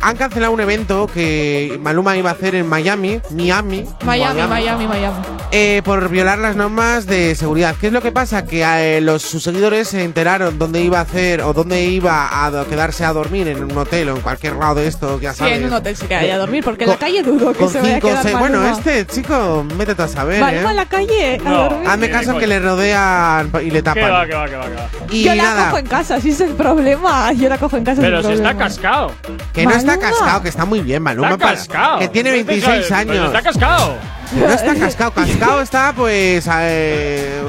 han 0.00 0.16
cancelado 0.16 0.52
un 0.52 0.60
evento 0.60 1.08
que 1.12 1.78
Maluma 1.82 2.16
iba 2.16 2.30
a 2.30 2.32
hacer 2.34 2.54
en 2.54 2.66
Miami, 2.68 3.20
Miami, 3.30 3.84
Miami, 4.04 4.42
Miami, 4.48 4.86
Miami. 4.86 5.16
eh, 5.50 5.82
por 5.84 6.08
violar 6.08 6.38
las 6.38 6.56
normas 6.56 7.06
de 7.06 7.34
seguridad. 7.34 7.74
¿Qué 7.80 7.88
es 7.88 7.92
lo 7.92 8.02
que 8.02 8.12
pasa? 8.12 8.44
Que 8.44 8.62
eh, 8.64 9.00
los, 9.00 9.22
sus 9.22 9.42
seguidores 9.42 9.88
se 9.88 10.02
enteraron 10.04 10.58
dónde 10.58 10.80
iba 10.82 10.98
a 10.98 11.02
hacer 11.02 11.40
o 11.42 11.52
dónde 11.52 11.84
iba 11.84 12.46
a 12.46 12.64
quedarse 12.68 13.04
a 13.04 13.12
dormir 13.12 13.48
en 13.48 13.64
un 13.64 13.76
hotel 13.76 14.08
o 14.10 14.16
en 14.16 14.22
cualquier 14.22 14.54
lado 14.56 14.76
de 14.76 14.86
esto, 14.86 15.20
ya 15.20 15.32
Sí, 15.32 15.38
sabes. 15.40 15.58
en 15.58 15.64
un 15.64 15.72
hotel 15.72 15.96
se 15.96 16.06
quedaría 16.06 16.34
a 16.34 16.38
dormir, 16.38 16.62
porque 16.64 16.84
en 16.84 16.90
la 16.90 16.96
calle 16.96 17.22
dudo 17.22 17.52
que 17.52 17.58
Con 17.58 17.70
se 17.70 17.80
vaya 17.80 17.96
a 17.96 18.00
quedar 18.00 18.22
seis. 18.22 18.38
Bueno, 18.38 18.64
este 18.68 19.06
chico, 19.06 19.64
métete 19.76 20.02
a 20.02 20.08
saber, 20.08 20.40
Maluma 20.40 20.68
¿eh? 20.68 20.70
en 20.70 20.76
la 20.76 20.86
calle 20.86 21.40
a 21.44 21.48
No. 21.48 21.62
dormir. 21.64 21.88
Hazme 21.88 22.06
Sí, 22.06 22.12
caso 22.12 22.38
que 22.38 22.46
le 22.46 22.58
rodean 22.60 23.50
y 23.62 23.70
le 23.70 23.82
Que 23.82 23.82
va, 23.82 23.94
tapan. 23.94 24.04
que 24.28 24.34
va, 24.34 24.46
que 24.48 24.56
va, 24.56 24.64
que 24.68 24.74
va. 24.74 24.88
Y 25.10 25.23
Yo 25.24 25.34
la 25.34 25.42
nada, 25.42 25.64
cojo 25.66 25.78
en 25.78 25.86
casa, 25.86 26.20
si 26.20 26.30
es 26.30 26.40
el 26.40 26.52
problema. 26.54 27.32
Yo 27.32 27.48
la 27.48 27.58
cojo 27.58 27.76
en 27.76 27.84
casa. 27.84 28.00
Pero 28.00 28.22
si 28.22 28.32
está 28.32 28.54
cascado. 28.56 29.12
que 29.52 29.64
no 29.64 29.72
está 29.72 29.98
cascado, 29.98 30.42
que 30.42 30.48
está 30.48 30.64
muy 30.64 30.80
bien, 30.80 31.02
Maluma. 31.02 31.28
Está 31.30 31.38
para- 31.38 31.56
cascado. 31.56 31.98
Que 31.98 32.08
tiene 32.08 32.30
Pues 32.30 32.46
26 32.46 32.82
está- 32.84 32.98
años. 32.98 33.26
Está 33.26 33.42
cascado. 33.42 33.96
No 34.38 34.46
está 34.48 34.74
cascado, 34.74 35.12
cascado 35.12 35.60
está 35.62 35.92
pues... 35.94 36.48
eh, 36.52 37.40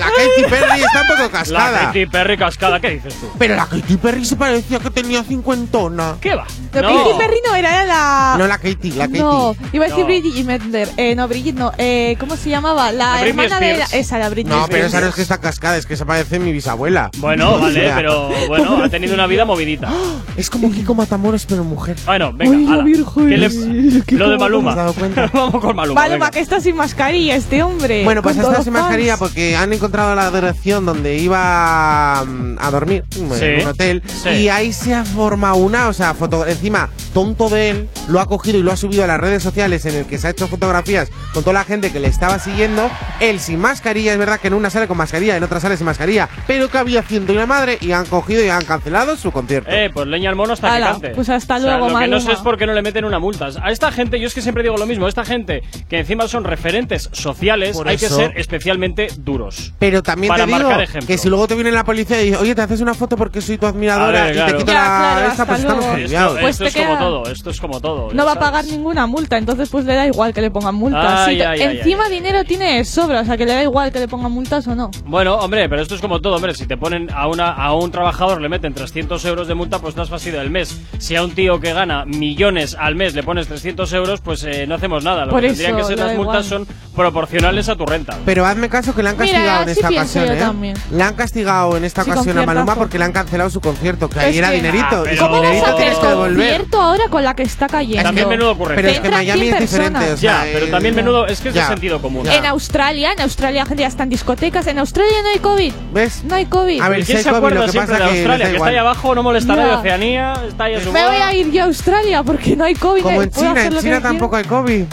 la 0.00 0.06
Katy 0.06 0.50
Perry 0.50 0.80
está 0.82 1.02
un 1.02 1.06
poco 1.08 1.22
La 1.22 1.30
cascada. 1.30 1.78
Katy 1.86 2.06
Perry 2.06 2.36
cascada, 2.36 2.80
¿qué 2.80 2.90
dices 2.90 3.14
tú? 3.20 3.28
Pero 3.38 3.54
la 3.56 3.66
Katy 3.66 3.96
Perry 3.96 4.24
se 4.24 4.36
parecía 4.36 4.78
que 4.78 4.90
tenía 4.90 5.22
cincuentona. 5.22 6.16
¿Qué 6.20 6.34
va? 6.34 6.46
No, 6.72 6.80
Katy 6.82 7.18
Perry 7.18 7.40
no 7.46 7.54
era, 7.54 7.84
la. 7.84 8.34
No, 8.38 8.46
la 8.46 8.58
Katy, 8.58 8.92
la 8.92 9.06
Katy. 9.06 9.18
No, 9.18 9.54
iba 9.72 9.84
a 9.84 9.88
decir 9.88 10.00
No. 10.02 10.06
Bridget 10.06 10.44
Mendler. 10.44 10.88
Eh, 10.96 11.14
no, 11.14 11.28
Bridget 11.28 11.54
no. 11.54 11.72
Eh, 11.78 12.16
¿Cómo 12.18 12.36
se 12.36 12.50
llamaba? 12.50 12.92
La, 12.92 13.16
La 13.16 13.26
hermana 13.26 13.60
de 13.60 13.76
la. 13.78 13.84
Esa, 13.86 14.18
la 14.18 14.28
Britney 14.28 14.56
No, 14.56 14.66
pero 14.68 14.86
esa 14.86 15.00
no 15.00 15.08
es 15.08 15.14
que 15.14 15.22
está 15.22 15.38
cascada, 15.38 15.76
es 15.76 15.86
que 15.86 15.96
se 15.96 16.06
parece 16.06 16.36
a 16.36 16.38
mi 16.40 16.52
bisabuela. 16.52 17.10
Bueno, 17.18 17.54
O 17.54 17.60
vale, 17.60 17.74
sea, 17.86 17.96
pero 17.96 18.30
bueno, 18.48 18.82
ha 18.84 18.88
tenido 18.88 19.14
una 19.14 19.26
vida 19.26 19.44
movidita. 19.44 19.92
Es 20.36 20.48
como 20.50 20.70
Kiko 20.70 20.94
Matamoros, 20.94 21.44
pero 21.46 21.64
mujer. 21.64 21.96
Bueno, 22.06 22.32
venga, 22.32 22.76
la. 22.76 22.82
Virgen. 22.84 23.28
¿Qué 23.28 23.36
le- 23.36 24.02
Qué 24.06 24.14
Lo 24.16 24.30
de 24.30 24.38
Maluma. 24.38 24.74
Vamos 25.32 25.60
con 25.60 25.76
Maluma. 25.76 26.00
Maluma, 26.00 26.04
venga. 26.26 26.30
que 26.30 26.40
está 26.40 26.60
sin 26.60 26.76
mascarilla 26.76 27.34
este 27.36 27.62
hombre. 27.62 28.04
Bueno, 28.04 28.22
pues 28.22 28.36
está 28.36 28.62
sin 28.62 28.72
mascarilla 28.72 29.16
porque 29.16 29.56
han 29.56 29.72
encontrado 29.72 29.89
la 29.90 30.30
dirección 30.30 30.86
donde 30.86 31.16
iba 31.16 32.20
a 32.20 32.70
dormir, 32.70 33.04
Sí, 33.10 33.20
en 33.44 33.60
un 33.62 33.66
hotel, 33.68 34.02
sí. 34.06 34.28
y 34.30 34.48
ahí 34.48 34.72
se 34.72 34.94
ha 34.94 35.04
formado 35.04 35.56
una, 35.56 35.88
o 35.88 35.92
sea, 35.92 36.14
foto 36.14 36.46
encima, 36.46 36.90
tonto 37.12 37.48
de 37.48 37.70
él, 37.70 37.88
lo 38.08 38.20
ha 38.20 38.26
cogido 38.26 38.58
y 38.58 38.62
lo 38.62 38.72
ha 38.72 38.76
subido 38.76 39.04
a 39.04 39.06
las 39.06 39.20
redes 39.20 39.42
sociales 39.42 39.84
en 39.86 39.94
el 39.96 40.06
que 40.06 40.18
se 40.18 40.26
ha 40.28 40.30
hecho 40.30 40.46
fotografías 40.48 41.10
con 41.34 41.42
toda 41.42 41.54
la 41.54 41.64
gente 41.64 41.92
que 41.92 42.00
le 42.00 42.08
estaba 42.08 42.38
siguiendo, 42.38 42.90
él 43.20 43.40
sin 43.40 43.58
mascarilla, 43.60 44.12
es 44.12 44.18
verdad 44.18 44.40
que 44.40 44.48
en 44.48 44.54
una 44.54 44.70
sale 44.70 44.86
con 44.88 44.96
mascarilla, 44.96 45.36
en 45.36 45.42
otra 45.42 45.60
sale 45.60 45.76
sin 45.76 45.86
mascarilla, 45.86 46.28
pero 46.46 46.68
que 46.70 46.78
había 46.78 47.02
ciento 47.02 47.32
y 47.32 47.36
una 47.36 47.46
madre 47.46 47.78
y 47.80 47.92
han 47.92 48.06
cogido 48.06 48.44
y 48.44 48.48
han 48.48 48.64
cancelado 48.64 49.16
su 49.16 49.30
concierto. 49.32 49.70
Eh, 49.70 49.90
pues 49.92 50.06
leña 50.06 50.30
al 50.30 50.36
mono 50.36 50.52
hasta 50.54 50.68
que 50.70 50.76
Ala, 50.76 50.92
cante. 50.92 51.08
pues 51.10 51.28
hasta 51.28 51.56
O 51.56 51.60
sea, 51.60 51.78
luego, 51.78 51.90
Lo 51.92 51.98
que 51.98 52.08
no 52.08 52.20
sé 52.20 52.32
es 52.32 52.38
por 52.38 52.56
qué 52.58 52.66
no 52.66 52.72
le 52.74 52.82
meten 52.82 53.04
una 53.04 53.18
multa. 53.18 53.48
A 53.62 53.70
esta 53.70 53.90
gente, 53.92 54.20
yo 54.20 54.26
es 54.26 54.34
que 54.34 54.42
siempre 54.42 54.62
digo 54.62 54.76
lo 54.76 54.86
mismo, 54.86 55.08
esta 55.08 55.24
gente 55.24 55.62
que 55.88 55.98
encima 56.00 56.28
son 56.28 56.44
referentes 56.44 57.08
sociales, 57.12 57.76
Por 57.76 57.88
hay 57.88 57.96
que 57.96 58.08
ser 58.08 58.32
especialmente 58.36 59.08
duros. 59.18 59.69
Pero 59.78 60.02
también 60.02 60.28
Para 60.28 60.44
te 60.44 60.52
digo 60.52 60.62
marcar 60.68 60.82
ejemplo. 60.82 61.06
que 61.06 61.18
si 61.18 61.28
luego 61.28 61.48
te 61.48 61.54
viene 61.54 61.72
la 61.72 61.84
policía 61.84 62.20
y 62.20 62.26
dice, 62.26 62.36
oye, 62.36 62.54
te 62.54 62.62
haces 62.62 62.80
una 62.80 62.92
foto 62.94 63.16
porque 63.16 63.40
soy 63.40 63.56
tu 63.58 63.66
admiradora 63.66 64.30
y 64.30 64.32
claro. 64.34 64.52
te 64.52 64.58
quita 64.58 64.72
Ya, 64.72 64.78
la 64.78 65.34
claro, 65.34 65.46
pues 65.46 65.60
estamos. 65.60 65.84
Esto, 65.84 66.36
Pues 66.40 66.50
esto 66.60 66.64
es 66.66 66.76
como 66.76 66.98
todo, 66.98 67.30
esto 67.30 67.50
es 67.50 67.60
como 67.60 67.80
todo. 67.80 68.08
No 68.12 68.24
va 68.26 68.32
a 68.32 68.38
pagar 68.38 68.64
ninguna 68.66 69.06
multa, 69.06 69.38
entonces 69.38 69.68
pues 69.70 69.84
le 69.86 69.94
da 69.94 70.06
igual 70.06 70.34
que 70.34 70.40
le 70.42 70.50
pongan 70.50 70.74
multas. 70.74 71.28
Ay, 71.28 71.36
Sí, 71.36 71.42
ay, 71.42 71.62
encima 71.62 72.04
ay, 72.06 72.12
dinero 72.14 72.44
tiene 72.44 72.76
de 72.76 72.84
sobra, 72.84 73.20
o 73.20 73.24
sea 73.24 73.36
que 73.36 73.46
le 73.46 73.52
da 73.54 73.62
igual 73.62 73.90
que 73.92 74.00
le 74.00 74.08
pongan 74.08 74.32
multas 74.32 74.66
o 74.68 74.74
no. 74.74 74.90
Bueno, 75.06 75.36
hombre, 75.36 75.68
pero 75.68 75.80
esto 75.82 75.94
es 75.94 76.00
como 76.00 76.20
todo, 76.20 76.36
hombre. 76.36 76.54
Si 76.54 76.66
te 76.66 76.76
ponen 76.76 77.08
a, 77.14 77.26
una, 77.28 77.50
a 77.52 77.72
un 77.74 77.90
trabajador, 77.90 78.40
le 78.40 78.48
meten 78.48 78.74
300 78.74 79.24
euros 79.24 79.48
de 79.48 79.54
multa, 79.54 79.78
pues 79.78 79.96
no 79.96 80.02
has 80.02 80.10
fastidio 80.10 80.40
del 80.40 80.50
mes. 80.50 80.78
Si 80.98 81.16
a 81.16 81.22
un 81.22 81.30
tío 81.32 81.58
que 81.60 81.72
gana 81.72 82.04
millones 82.04 82.76
al 82.78 82.96
mes 82.96 83.14
le 83.14 83.22
pones 83.22 83.46
300 83.48 83.90
euros, 83.94 84.20
pues 84.20 84.44
eh, 84.44 84.66
no 84.66 84.74
hacemos 84.74 85.04
nada. 85.04 85.24
Lo 85.24 85.30
Por 85.32 85.40
que 85.40 85.48
tendrían 85.48 85.78
eso, 85.78 85.88
que 85.88 85.94
ser 85.96 86.06
las 86.06 86.16
multas 86.16 86.46
igual. 86.46 86.66
son 86.66 86.76
proporcionales 86.94 87.68
a 87.68 87.76
tu 87.76 87.86
renta. 87.86 88.18
Pero 88.24 88.44
hazme 88.44 88.68
caso 88.68 88.94
que 88.94 89.02
le 89.02 89.08
han 89.10 89.16
Mira, 89.18 89.59
castigado 89.66 89.94
en 89.94 90.00
esta 90.02 90.18
ocasión, 90.20 90.36
¿eh? 90.36 90.40
también. 90.40 90.76
Le 90.90 91.02
han 91.02 91.14
castigado 91.14 91.76
en 91.76 91.84
esta 91.84 92.04
Sí, 92.04 92.10
ocasión 92.10 92.38
a. 92.38 92.46
Maluma 92.46 92.74
porque 92.76 92.98
le 92.98 93.04
han 93.04 93.12
cancelado 93.12 93.50
su 93.50 93.60
concierto, 93.60 94.08
que 94.08 94.18
Es 94.18 94.24
ahí 94.24 94.38
era 94.38 94.50
que- 94.50 94.56
dinerito. 94.56 94.86
Ah, 94.90 95.00
y 95.00 95.02
pero- 95.04 95.10
sin 95.10 95.18
¿Cómo 95.18 95.32
vas 95.32 95.42
dinerito 95.42 95.66
a 95.66 95.68
hacer 95.70 95.80
tienes 95.82 95.98
que 95.98 96.06
devolver. 96.06 96.36
concierto 96.50 96.80
ahora 96.80 97.04
con 97.10 97.24
la 97.24 97.34
que 97.36 97.42
está 97.42 97.66
cayendo. 97.68 98.02
También 98.02 98.28
menudo 98.28 98.52
ocurre. 98.52 98.74
Pero 98.76 98.88
es 98.88 99.00
que 99.00 99.08
Miami 99.10 99.40
100 99.42 99.54
es 99.54 99.60
diferente. 99.60 99.92
personas. 99.98 100.14
o 100.14 100.16
sea, 100.20 100.44
Ya, 100.46 100.50
pero 100.52 100.66
también 100.68 100.94
menudo, 100.94 101.26
es 101.26 101.40
que 101.40 101.48
es 101.48 101.54
de 101.54 101.62
sentido 101.64 102.00
común. 102.00 102.26
En 102.28 102.46
Australia, 102.46 103.12
en 103.12 103.20
Australia 103.20 103.62
la 103.62 103.66
gente 103.66 103.82
ya 103.82 103.88
está 103.88 104.02
en 104.04 104.10
discotecas. 104.10 104.66
En 104.66 104.78
Australia 104.78 105.16
no 105.22 105.28
hay 105.30 105.38
COVID. 105.38 105.72
¿Ves? 105.92 106.24
No 106.24 106.34
hay 106.34 106.46
COVID. 106.46 106.80
A 106.80 106.88
ver, 106.88 107.04
¿Quién 107.04 107.18
si 107.18 107.24
se 107.24 107.30
acuerda 107.30 107.68
siempre 107.68 107.94
pasa 107.94 108.04
de 108.04 108.10
Australia? 108.18 108.46
Que, 108.50 108.56
está 108.56 108.66
ahí 108.68 108.76
abajo, 108.76 109.14
no 109.14 109.22
molesta 109.22 109.52
a 109.52 109.56
Ya. 109.56 109.62
nadie. 109.62 109.76
Oceanía, 109.76 110.34
está 110.48 110.64
ahí 110.64 110.74
a 110.74 110.80
su 110.80 110.92
Me 110.92 111.04
voy 111.06 111.16
a 111.16 111.34
ir 111.34 111.50
yo 111.50 111.62
a 111.62 111.66
Australia 111.66 112.22
porque 112.22 112.56
no 112.56 112.64
hay 112.64 112.74
COVID. 112.74 113.02
Como 113.02 113.20
eh, 113.22 113.24
en 113.24 113.30
China, 113.30 113.96
en 113.96 114.02
tampoco 114.02 114.36
hay 114.36 114.44
COVID. 114.44 114.84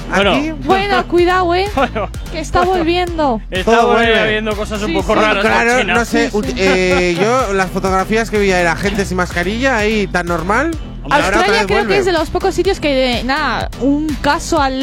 Bueno. 0.66 1.08
Cuidado, 1.08 1.56
eh. 1.56 1.68
Que 2.32 2.40
está 2.40 2.62
volviendo. 2.62 3.42
está 3.50 3.72
Todo 3.72 3.94
bueno, 3.94 4.12
vuelve. 4.12 4.30
viendo 4.32 4.56
cosas 4.58 4.84
un 4.84 4.94
poco 4.94 5.14
sí. 5.14 5.20
raras. 5.20 5.46
claro, 5.46 5.80
China. 5.80 5.94
no 5.94 6.06
sé. 6.06 6.30
eh, 6.58 7.18
yo, 7.20 7.54
las 7.54 7.70
fotografías 7.72 8.30
que 8.30 8.38
veía 8.38 8.60
era 8.60 8.76
gente 8.76 9.06
sin 9.06 9.16
mascarilla 9.18 9.78
ahí 9.78 10.08
tan 10.08 10.26
normal. 10.26 10.72
Australia 11.10 11.64
creo 11.66 11.68
vuelve. 11.80 11.94
que 11.94 12.00
es 12.00 12.06
de 12.06 12.12
los 12.12 12.30
pocos 12.30 12.54
sitios 12.54 12.82
que, 12.82 13.22
nada, 13.24 13.70
un 13.80 14.08
caso 14.22 14.60
al. 14.62 14.76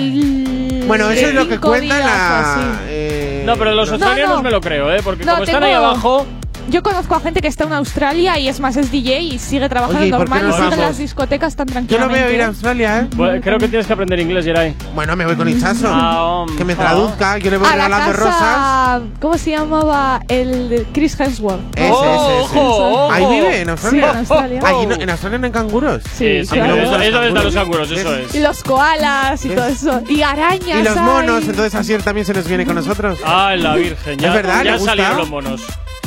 Bueno, 0.87 1.11
eso 1.11 1.27
es 1.27 1.35
lo 1.35 1.47
que 1.49 1.59
cuenta 1.59 1.99
la. 1.99 2.79
eh, 2.89 3.43
No, 3.45 3.57
pero 3.59 3.73
los 3.75 3.89
No, 3.89 3.95
australianos 3.97 4.37
no. 4.37 4.43
me 4.43 4.51
lo 4.51 4.61
creo, 4.63 4.91
¿eh? 4.91 5.01
Porque 5.05 5.25
No, 5.25 5.33
como 5.33 5.45
están 5.45 5.63
ahí 5.63 5.73
abajo, 5.75 6.27
Yo 6.71 6.83
conozco 6.83 7.15
a 7.15 7.21
gente 7.21 7.41
que 7.41 7.49
está 7.49 7.65
en 7.65 7.73
Australia 7.75 8.39
y 8.39 8.49
es 8.49 8.59
más, 8.61 8.77
es 8.77 8.91
DJ 8.91 9.21
y 9.21 9.39
sigue 9.39 9.69
trabajando 9.69 10.01
Oye, 10.01 10.09
¿y 10.09 10.11
por 10.11 10.21
qué 10.25 10.31
normal 10.31 10.43
no 10.43 10.49
y 10.49 10.53
sigue 10.53 10.65
en 10.65 10.71
vamos? 10.71 10.87
las 10.87 10.99
discotecas 10.99 11.57
tan 11.57 11.67
Yo 11.67 11.75
no 11.75 11.87
tranquilamente. 11.87 12.25
veo 12.25 12.33
ir 12.35 12.43
a 12.43 12.47
Australia, 12.47 13.01
¿eh? 13.01 13.41
creo 13.43 13.59
que 13.59 13.69
tienes 13.69 13.87
que 13.87 13.93
aprender 13.93 14.19
inglés, 14.21 14.45
Geray. 14.45 14.75
Bueno, 14.95 15.15
me 15.17 15.27
voy 15.27 15.37
con 15.37 15.49
Hinchazo. 15.49 15.89
Ah, 15.91 16.45
que 16.57 16.65
me 16.65 16.75
traduzca. 16.75 17.39
Yo 17.39 17.51
le 17.51 17.59
voy 17.59 17.67
a 17.67 17.77
la 17.77 17.85
regalando 17.87 18.13
rosas. 18.15 19.03
¿Cómo 19.21 19.39
se 19.39 19.51
llamaba? 19.51 20.21
El 20.29 20.69
de 20.69 20.85
Chris 20.93 21.19
Hemsworth. 21.21 21.61
Ese, 21.77 21.91
Oh, 21.93 22.05
ese, 22.05 22.45
ese. 22.45 22.59
ojo, 22.59 22.77
ojo. 23.05 23.13
Ahí 23.13 23.27
vive, 23.27 23.61
en 23.61 23.71
Australia. 23.71 24.03
Sí, 24.03 24.11
en 24.11 24.17
Australia. 24.19 24.61
Allí 24.65 24.87
no- 24.87 24.95
en 24.95 25.11
Australia 25.11 25.39
no 25.39 25.47
hay 25.47 25.53
canguros. 25.53 26.03
Sí, 26.15 26.45
sí, 26.45 26.55
claro. 26.55 26.75
eso, 26.77 26.97
están 27.01 27.45
los 27.45 27.55
canguros. 27.55 27.91
eso 27.91 28.15
es. 28.17 28.35
Y 28.35 28.41
los 28.41 28.63
koalas 28.63 29.45
y 29.45 29.49
¿Ves? 29.49 29.57
todo 29.57 29.67
eso. 29.69 30.03
Y 30.09 30.23
arañas. 30.23 30.81
Y 30.81 30.83
los 30.83 30.97
hay. 30.97 31.03
monos, 31.03 31.45
entonces 31.47 31.75
Asier 31.75 32.03
también 32.03 32.27
se 32.27 32.33
nos 32.35 32.47
viene 32.49 32.65
con 32.65 32.75
nosotros. 32.75 33.19
Ay, 33.25 33.61
la 33.61 33.75
Virgen, 33.77 34.19
ya, 34.19 34.29
Es 34.29 34.35
verdad, 34.35 34.57
ya 34.59 34.65
¿le 34.65 34.73
gusta? 34.79 34.91
salieron 34.91 35.17
los 35.19 35.29
monos. 35.31 35.61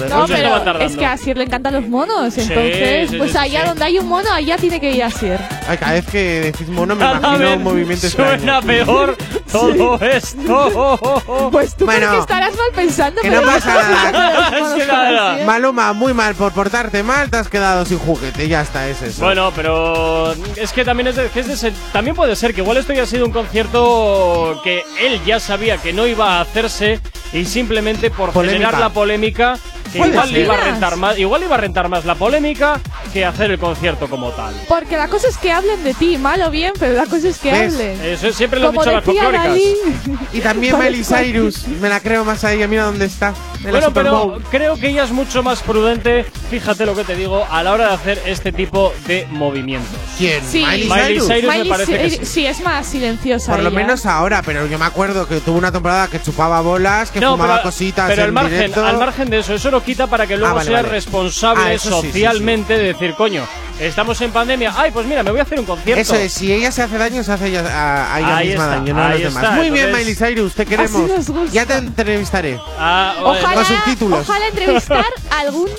No, 0.10 0.28
Pues 0.28 0.30
estaba 0.48 0.64
pero 0.64 0.74
tardando. 0.74 0.94
es 0.94 0.98
que 1.00 1.06
a 1.06 1.18
Sir 1.18 1.38
le 1.38 1.44
encantan 1.44 1.74
los 1.74 1.88
monos. 1.88 2.38
Entonces, 2.38 3.10
sí, 3.10 3.18
pues 3.18 3.32
sí, 3.32 3.38
allá 3.38 3.62
sí. 3.62 3.68
donde 3.68 3.84
hay 3.86 4.00
un 4.00 4.08
mono, 4.08 4.32
allá 4.32 4.58
tiene 4.58 4.80
que 4.80 4.92
ir 4.92 5.04
a 5.04 5.10
Sir. 5.12 5.38
Ay, 5.68 5.78
cada 5.78 5.94
vez 5.94 6.06
que 6.08 6.40
decís 6.42 6.68
mono 6.70 6.96
me 6.96 7.02
Cada 7.02 7.18
imagino 7.20 7.54
un 7.56 7.64
movimiento 7.64 8.10
suena 8.10 8.34
extraño. 8.34 8.62
peor 8.68 9.18
todo 9.52 10.00
esto. 10.02 11.50
Pues 11.52 11.76
tú 11.76 11.86
Bueno, 11.86 12.06
porque 12.08 12.20
estarás 12.22 12.52
mal 12.56 12.70
pensando, 12.76 13.22
que 13.22 13.30
pero 13.30 13.42
no 13.42 13.48
pasa 13.48 13.74
nada. 13.74 14.52
Que. 14.78 14.84
Asier. 14.84 15.46
Maluma, 15.46 15.94
muy 15.94 16.14
mal 16.14 16.36
por 16.36 16.52
portarte 16.54 17.04
mal, 17.04 17.30
te 17.30 17.38
has 17.38 17.48
quedado 17.50 17.86
sin 17.86 18.00
juguete, 18.00 18.48
ya 18.48 18.62
está, 18.62 18.88
es 18.88 19.02
eso. 19.02 19.24
Bueno, 19.24 19.52
pero 19.56 20.34
es 20.56 20.72
que 20.74 20.84
también 20.86 21.08
es 21.08 21.16
de, 21.16 21.28
que 21.30 21.40
es 21.42 21.48
de 21.48 21.56
ser- 21.58 21.74
también 21.94 22.16
puede 22.16 22.36
ser 22.36 22.54
que 22.54 22.62
igual 22.62 22.78
esto 22.78 22.94
ya 22.94 23.04
ha 23.04 23.06
sido 23.06 23.26
un 23.26 23.32
concierto 23.32 24.60
que 24.64 24.84
él 25.02 25.20
ya 25.26 25.40
sabía 25.40 25.78
que 25.78 25.94
no 25.94 26.08
iba 26.08 26.38
a 26.38 26.42
hacerse 26.42 27.00
y 27.34 27.46
simplemente 27.46 28.10
por 28.10 28.32
Polémica. 28.32 28.60
generar 28.68 28.80
la 28.82 28.90
polémica 28.90 29.58
que 29.88 30.00
Puede 30.00 30.12
igual 30.12 30.32
le 30.34 30.40
iba 30.42 30.54
a 30.54 30.58
rentar 30.58 30.96
más, 30.98 31.18
igual 31.20 31.44
iba 31.44 31.56
a 31.56 31.58
rentar 31.58 31.90
más 31.90 32.06
la 32.06 32.16
polémica 32.16 32.80
que 33.14 33.26
hacer 33.26 33.52
el 33.52 33.60
concierto 33.60 34.10
como 34.10 34.30
tal. 34.32 34.54
Porque 34.68 34.98
la 34.98 35.08
cosa 35.08 35.28
es 35.28 35.38
que 35.38 35.52
hablen 35.52 35.84
de 35.84 35.94
ti, 35.94 36.18
mal 36.18 36.42
o 36.42 36.50
bien, 36.52 36.74
pero 36.80 36.94
la 36.94 37.06
cosa 37.06 37.30
es 37.30 37.38
que 37.40 37.52
¿Ves? 37.52 37.74
hablen. 37.74 38.00
Eso 38.04 38.32
siempre 38.32 38.60
lo 38.60 38.70
han 38.70 38.76
Como 38.76 38.84
dicho 38.84 38.96
las 38.96 39.04
folclóricas. 39.04 39.58
Y 40.34 40.42
también 40.42 40.78
Miley 40.78 41.04
Cyrus, 41.04 41.68
me 41.68 41.90
la 41.90 42.00
creo 42.00 42.24
más 42.26 42.44
a 42.44 42.54
ella, 42.54 42.68
mira 42.68 42.84
dónde 42.84 43.06
está. 43.06 43.34
En 43.60 43.66
la 43.66 43.72
Bueno, 43.72 43.94
pero 43.94 44.40
creo 44.52 44.76
que 44.76 44.90
ella 44.90 45.04
es 45.04 45.12
mucho 45.12 45.42
más 45.42 45.62
prudente, 45.64 46.26
fíjate 46.50 46.86
lo 46.86 46.96
que 46.96 47.04
te 47.04 47.16
digo, 47.16 47.46
a 47.50 47.64
la 47.64 47.72
hora 47.74 47.88
de 47.90 47.94
hacer 47.96 48.22
este 48.26 48.52
tipo 48.52 48.94
de 49.08 49.28
movimientos. 49.32 49.90
¿Quién? 50.18 50.44
Sí. 50.46 50.60
Miley, 50.66 50.90
Miley 50.90 51.20
Cyrus. 51.20 51.28
Cyrus. 51.28 51.56
me 51.58 51.66
parece 51.66 51.98
que 51.98 52.10
sí. 52.10 52.20
sí, 52.26 52.46
es 52.46 52.62
más 52.62 52.86
silenciosa. 52.86 53.54
Por 53.54 53.64
lo 53.64 53.70
ella. 53.70 53.78
menos 53.78 54.06
ahora, 54.06 54.42
pero 54.46 54.66
yo 54.68 54.78
me 54.78 54.86
acuerdo 54.86 55.28
que 55.28 55.40
tuvo 55.40 55.58
una 55.58 55.72
temporada 55.72 56.08
que 56.08 56.22
chupaba 56.22 56.62
bolas, 56.62 57.10
que 57.12 57.22
fumaba 57.22 57.62
cositas 57.62 58.08
pero 58.10 58.22
en 58.24 58.28
al 58.28 58.34
margen, 58.34 58.58
directo. 58.58 58.86
al 58.86 58.98
margen 58.98 59.30
de 59.30 59.40
eso, 59.40 59.54
eso 59.54 59.72
lo 59.78 59.84
quita 59.84 60.08
para 60.08 60.26
que 60.28 60.36
luego 60.38 60.52
Ah, 60.52 60.56
vale, 60.56 60.68
sea 60.70 60.78
vale. 60.82 60.90
responsable 60.90 61.64
Ah, 61.66 61.74
eso 61.74 61.90
sí, 62.02 62.08
sí, 62.08 62.08
socialmente 62.14 62.78
de 62.78 62.84
decir, 62.94 63.14
coño, 63.16 63.46
estamos 63.80 64.20
en 64.22 64.32
pandemia, 64.32 64.74
ay, 64.76 64.92
pues 64.92 65.06
mira, 65.06 65.22
me 65.24 65.32
voy 65.32 65.40
a 65.40 65.44
hacer 65.44 65.60
un 65.60 65.66
concierto. 65.66 66.02
Eso 66.02 66.16
es, 66.16 66.34
si 66.34 66.52
ella 66.52 66.72
se 66.72 66.82
hace 66.84 66.98
daño, 66.98 67.24
se 67.24 67.32
hace 67.32 67.48
ella, 67.48 67.62
a, 67.68 68.16
a 68.16 68.20
ella 68.20 68.38
Ahí 68.38 68.48
misma 68.50 68.64
está, 68.64 68.76
daño, 68.78 68.94
no 68.94 69.04
a 69.04 69.10
los 69.10 69.20
demás. 69.20 69.44
está, 69.44 69.56
Muy 69.56 69.70
bien, 69.70 69.92
Miley 69.92 70.16
Cyrus, 70.16 70.54
te 70.56 70.66
queremos. 70.66 71.02
Así 71.02 71.12
nos 71.12 71.30
gusta. 71.30 71.54
Ya 71.54 71.66
te 71.66 71.74
entrevistaré. 71.76 72.60
Ah, 72.80 73.16
Ojalá, 73.24 73.54
Con 73.54 73.66
subtítulos. 73.66 74.20
ojalá 74.30 74.48
entrevistar 74.48 75.06
algún 75.30 75.70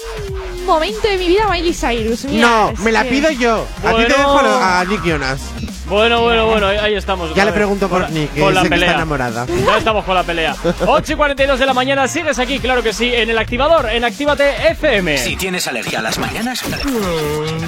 momento 0.67 1.09
de 1.09 1.17
mi 1.17 1.29
vida 1.29 1.45
a 1.47 1.51
Miley 1.51 1.75
Cyrus. 1.75 2.25
Mira, 2.25 2.47
no, 2.49 2.73
me 2.83 2.93
la 2.93 3.03
que- 3.05 3.11
pido 3.11 3.31
yo. 3.31 3.67
A 3.85 3.91
ti 3.97 4.03
te 4.03 4.09
dejo 4.17 4.39
a 4.39 4.85
Nick 4.89 5.03
Jonas. 5.05 5.41
Bueno, 5.89 6.23
bueno, 6.23 6.47
bueno, 6.47 6.67
ahí, 6.67 6.77
ahí 6.77 6.95
estamos. 6.95 7.35
Ya 7.35 7.45
le 7.45 7.53
pregunto 7.53 7.89
por 7.89 8.11
Nick, 8.11 8.33
que 8.35 8.41
con 8.41 8.55
la 8.55 8.63
que 8.63 8.75
está 8.75 8.95
enamorada. 8.95 9.47
Ya 9.47 9.79
estamos 9.79 10.05
con 10.05 10.15
la 10.15 10.23
pelea. 10.23 10.55
8 10.87 11.13
y 11.13 11.17
42 11.17 11.59
de 11.59 11.67
la 11.67 11.75
mañana, 11.75 12.07
sigues 12.09 12.39
aquí, 12.39 12.59
claro 12.59 12.83
que 12.83 12.93
sí, 12.93 13.13
en 13.15 13.31
el 13.31 13.39
activador, 13.39 13.89
en 13.91 14.05
Actívate 14.05 14.71
FM. 14.71 15.17
Si 15.19 15.37
tienes 15.37 15.67
alergia 15.67 16.01
a 16.01 16.03
las 16.03 16.19
mañanas, 16.19 16.63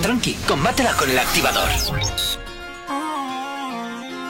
tranqui, 0.03 0.35
combátela 0.47 0.93
con 0.93 1.11
el 1.11 1.18
activador. 1.18 1.68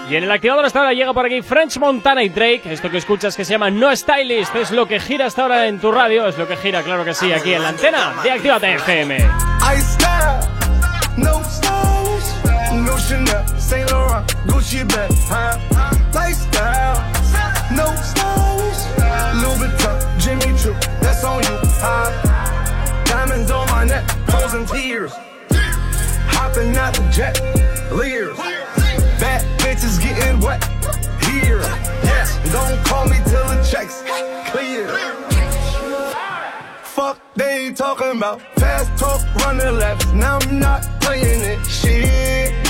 Y 0.09 0.17
en 0.17 0.25
el 0.25 0.33
activador 0.33 0.65
hasta 0.65 0.81
ahora 0.81 0.93
llega 0.93 1.13
por 1.13 1.25
aquí 1.25 1.41
French 1.41 1.79
Montana 1.79 2.25
y 2.25 2.31
Drake. 2.31 2.63
Esto 2.65 2.91
que 2.91 2.99
escuchas 2.99 3.37
que 3.37 3.45
se 3.45 3.53
llama 3.53 3.71
No 3.71 3.95
Stylist 3.95 4.57
es 4.57 4.73
lo 4.73 4.87
que 4.87 4.99
gira 4.99 5.27
hasta 5.27 5.43
ahora 5.43 5.69
en 5.69 5.79
tu 5.79 5.93
radio. 5.93 6.27
Es 6.27 6.37
lo 6.37 6.49
que 6.49 6.57
gira, 6.57 6.83
claro 6.83 7.05
que 7.05 7.15
sí, 7.15 7.33
aquí 7.33 7.53
en 7.55 7.63
la 7.63 7.69
antena 7.69 8.15
de 8.23 8.31
Actívate 8.33 8.75
FM. 8.75 9.17
I 9.19 9.81
style, 9.81 10.49
no 11.17 11.41
stylish, 11.45 12.00
no 12.91 12.99
Chanel, 12.99 13.47
Saint 13.59 13.91
Laurent, 13.93 14.27
Gucci 14.49 14.83
bag, 14.89 15.11
huh? 15.31 15.57
Lifestyle, 16.13 16.99
no 17.71 17.87
stylish, 18.03 18.83
Louis 19.41 19.59
Vuitton, 19.61 19.99
Jimmy 20.19 20.59
Choo, 20.59 20.75
that's 21.01 21.23
on 21.23 21.43
you, 21.43 21.59
huh? 21.79 22.11
Diamonds 23.05 23.51
on 23.51 23.67
my 23.69 23.85
neck, 23.85 24.05
frozen 24.29 24.67
tears, 24.67 25.13
hopping 26.35 26.77
out 26.77 26.95
the 26.95 27.09
jet, 27.13 27.41
leers, 27.93 28.37
bad 29.21 29.41
bitches 29.61 30.03
getting 30.03 30.41
wet, 30.41 30.63
here, 31.31 31.61
yes, 32.03 32.39
don't 32.53 32.85
call 32.85 33.05
me 33.05 33.19
till 33.27 33.47
the 33.51 33.63
checks 33.71 34.03
clear. 34.51 34.89
Fuck, 36.83 37.21
they 37.37 37.73
talking 37.73 38.17
about 38.17 38.41
fast 38.57 38.91
talk, 38.99 39.23
running 39.37 39.79
laps. 39.79 40.07
Now 40.13 40.39
I'm 40.39 40.59
not 40.59 40.83
playing 41.01 41.41
it. 41.41 41.65
Shit. 41.67 42.70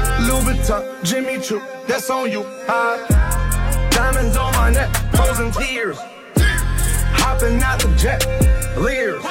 Louis 0.31 0.43
Vuitton, 0.43 1.03
Jimmy 1.03 1.39
Choo, 1.41 1.61
that's 1.87 2.09
on 2.09 2.31
you, 2.31 2.45
huh? 2.65 3.89
Diamonds 3.89 4.37
on 4.37 4.53
my 4.53 4.69
neck, 4.71 4.89
frozen 5.13 5.51
tears, 5.51 5.97
hopping 7.19 7.61
out 7.61 7.81
the 7.81 7.93
jet, 7.97 8.25
leers, 8.77 9.21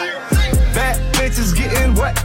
bad 0.74 1.01
bitches 1.14 1.57
getting 1.57 1.94
wet, 1.94 2.18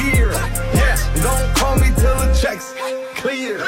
here, 0.00 0.30
yes, 0.72 1.04
don't 1.22 1.56
call 1.56 1.76
me 1.76 1.88
till 1.96 2.16
the 2.16 2.38
checks 2.40 2.72
clear. 3.16 3.58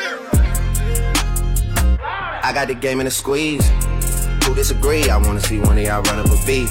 I 2.42 2.50
got 2.54 2.68
the 2.68 2.74
game 2.74 3.00
in 3.00 3.06
a 3.06 3.10
squeeze. 3.10 3.68
Who 4.44 4.54
disagree? 4.54 5.10
I 5.10 5.18
wanna 5.18 5.40
see 5.40 5.58
one 5.58 5.76
of 5.76 5.84
y'all 5.84 6.00
run 6.02 6.20
up 6.20 6.26
a 6.26 6.46
beat. 6.46 6.70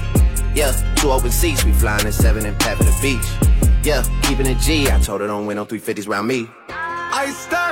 Yeah, 0.55 0.71
two 0.95 1.11
open 1.11 1.29
seats, 1.29 1.63
we 1.63 1.73
flying 1.73 2.07
in 2.07 2.11
seven 2.11 2.43
and 2.47 2.59
pat 2.59 2.77
for 2.77 2.85
the 2.85 2.97
beach. 3.03 3.27
Yeah, 3.85 4.01
keeping 4.23 4.47
it 4.47 4.57
G. 4.57 4.89
I 4.89 4.99
told 4.99 5.21
her 5.21 5.27
don't 5.27 5.45
win 5.45 5.57
no 5.57 5.65
350s 5.65 6.07
round 6.07 6.27
me. 6.27 6.49
I 7.09 7.31
style, 7.31 7.66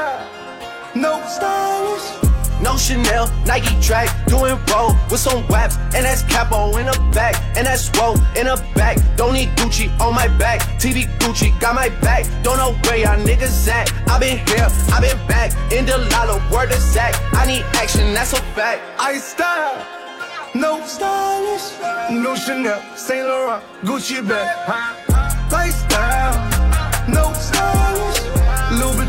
no 0.96 1.22
stylish. 1.28 2.26
No 2.62 2.78
Chanel, 2.78 3.30
Nike 3.46 3.80
track, 3.82 4.10
doing 4.28 4.58
roll 4.72 4.96
with 5.12 5.20
some 5.20 5.46
waps, 5.50 5.76
and 5.94 6.06
that's 6.06 6.24
capo 6.24 6.76
in 6.78 6.86
the 6.86 7.12
back, 7.14 7.36
and 7.58 7.68
that's 7.68 7.92
roll 8.00 8.16
in 8.38 8.48
the 8.48 8.66
back. 8.76 8.98
Don't 9.18 9.34
need 9.34 9.50
Gucci 9.58 9.88
on 10.00 10.16
my 10.16 10.28
back, 10.40 10.62
TV 10.80 11.04
Gucci 11.20 11.58
got 11.60 11.76
my 11.76 11.90
back. 12.00 12.26
Don't 12.44 12.58
know 12.58 12.72
where 12.84 12.98
y'all 12.98 13.20
niggas 13.20 13.68
at. 13.68 13.92
I 14.10 14.20
been 14.20 14.38
here, 14.48 14.68
I 14.94 15.02
been 15.02 15.28
back, 15.28 15.52
in 15.72 15.86
the 15.86 15.98
lala, 16.12 16.42
word 16.52 16.72
of 16.72 16.80
Zach. 16.80 17.14
I 17.34 17.46
need 17.46 17.64
action, 17.74 18.14
that's 18.14 18.32
a 18.32 18.42
fact. 18.56 18.82
I 18.98 19.18
style, 19.18 19.86
no 20.56 20.84
stylish, 20.86 21.78
no 22.10 22.36
Chanel, 22.36 22.82
Saint 22.96 23.28
Laurent, 23.28 23.64
Gucci 23.84 24.26
bag, 24.28 24.48
huh? 24.66 25.06
Lifestyle, 25.52 26.25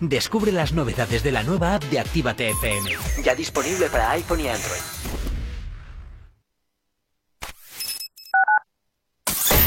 Descubre 0.00 0.50
las 0.50 0.72
novedades 0.72 1.22
de 1.22 1.30
la 1.30 1.42
nueva 1.42 1.74
app 1.74 1.84
de 1.84 2.00
Actívate 2.00 2.48
FM. 2.48 2.90
Ya 3.22 3.34
disponible 3.34 3.90
para 3.90 4.12
iPhone 4.12 4.40
y 4.40 4.48
Android. 4.48 4.80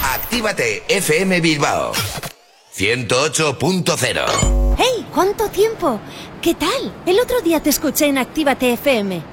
Actívate 0.02 0.84
FM 0.90 1.40
Bilbao 1.40 1.94
108.0 2.76 4.76
¡Hey! 4.78 5.06
¿Cuánto 5.14 5.48
tiempo? 5.50 6.00
¿Qué 6.42 6.56
tal? 6.56 7.04
El 7.06 7.20
otro 7.20 7.40
día 7.42 7.62
te 7.62 7.70
escuché 7.70 8.08
en 8.08 8.18
Actívate 8.18 8.74
FM. 8.74 9.33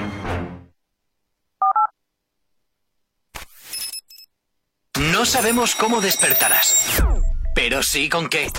No 5.21 5.25
sabemos 5.27 5.75
cómo 5.75 6.01
despertarás, 6.01 6.99
pero 7.53 7.83
sí 7.83 8.09
con 8.09 8.27
qué. 8.27 8.51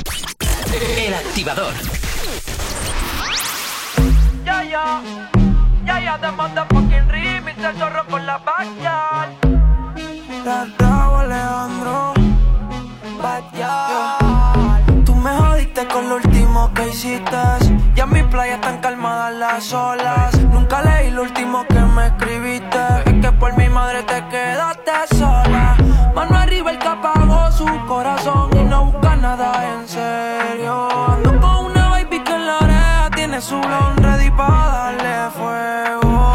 El 0.97 1.13
activador. 1.13 1.75
Ya, 4.45 4.63
ya, 4.63 5.03
ya, 5.85 6.01
ya, 6.01 6.19
the 6.21 6.31
motherfucking 6.31 7.09
remix, 7.09 7.59
el 7.59 7.77
zorro 7.77 8.07
con 8.07 8.25
la 8.25 8.39
backyard. 8.39 9.31
Bravo 10.79 11.17
Alejandro, 11.17 12.15
backyard. 13.21 15.05
Tú 15.05 15.17
me 15.17 15.37
jodiste 15.37 15.85
con 15.89 16.09
lo 16.09 16.15
último 16.15 16.73
que 16.75 16.91
hiciste. 16.91 17.37
Ya 17.97 18.05
en 18.05 18.13
mi 18.13 18.23
playa 18.23 18.55
están 18.55 18.79
calmadas 18.79 19.35
las 19.35 19.73
olas. 19.73 20.39
Nunca 20.53 20.81
leí 20.83 21.11
lo 21.11 21.23
último 21.23 21.67
que 21.67 21.81
me 21.81 22.07
escribiste. 22.07 22.79
Es 23.07 23.15
que 23.21 23.33
por 23.33 23.57
mi 23.57 23.69
madre 23.69 24.05
te. 24.05 24.23
Mano 26.15 26.37
arriba 26.37 26.71
el 26.71 26.79
que 26.79 26.89
apagó 26.89 27.51
su 27.53 27.67
corazón 27.87 28.51
y 28.55 28.65
no 28.65 28.85
busca 28.87 29.17
nada 29.17 29.53
en 29.73 29.89
serio. 29.89 30.89
Ando 31.09 31.41
con 31.41 31.67
una 31.67 31.89
baby 31.89 32.23
que 32.23 32.35
en 32.35 32.47
la 32.47 32.59
oreja 32.59 33.11
tiene 33.15 33.41
su 33.41 33.59
blon 33.59 33.97
ready 33.97 34.31
pa' 34.31 34.69
darle 34.73 35.31
fuego. 35.31 36.35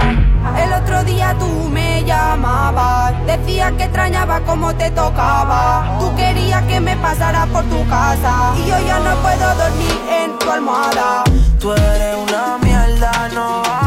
El 0.64 0.74
otro 0.74 1.04
día 1.04 1.36
tú 1.38 1.70
me 1.70 2.04
llamabas, 2.04 3.14
decías 3.28 3.72
que 3.74 3.84
extrañaba 3.84 4.40
como 4.42 4.74
te 4.74 4.90
tocaba. 4.90 5.98
Tú 6.00 6.16
querías 6.16 6.64
que 6.64 6.80
me 6.80 6.96
pasara 6.98 7.46
por 7.46 7.64
tu 7.66 7.88
casa 7.88 8.54
y 8.58 8.70
yo 8.70 8.80
ya 8.80 9.00
no 9.00 9.16
puedo 9.18 9.56
dormir 9.56 10.02
en 10.10 10.40
tu 10.40 10.50
almohada. 10.50 11.24
Tú 11.60 11.72
eres 11.74 12.16
una 12.18 12.58
mierda, 12.64 13.30
no 13.34 13.87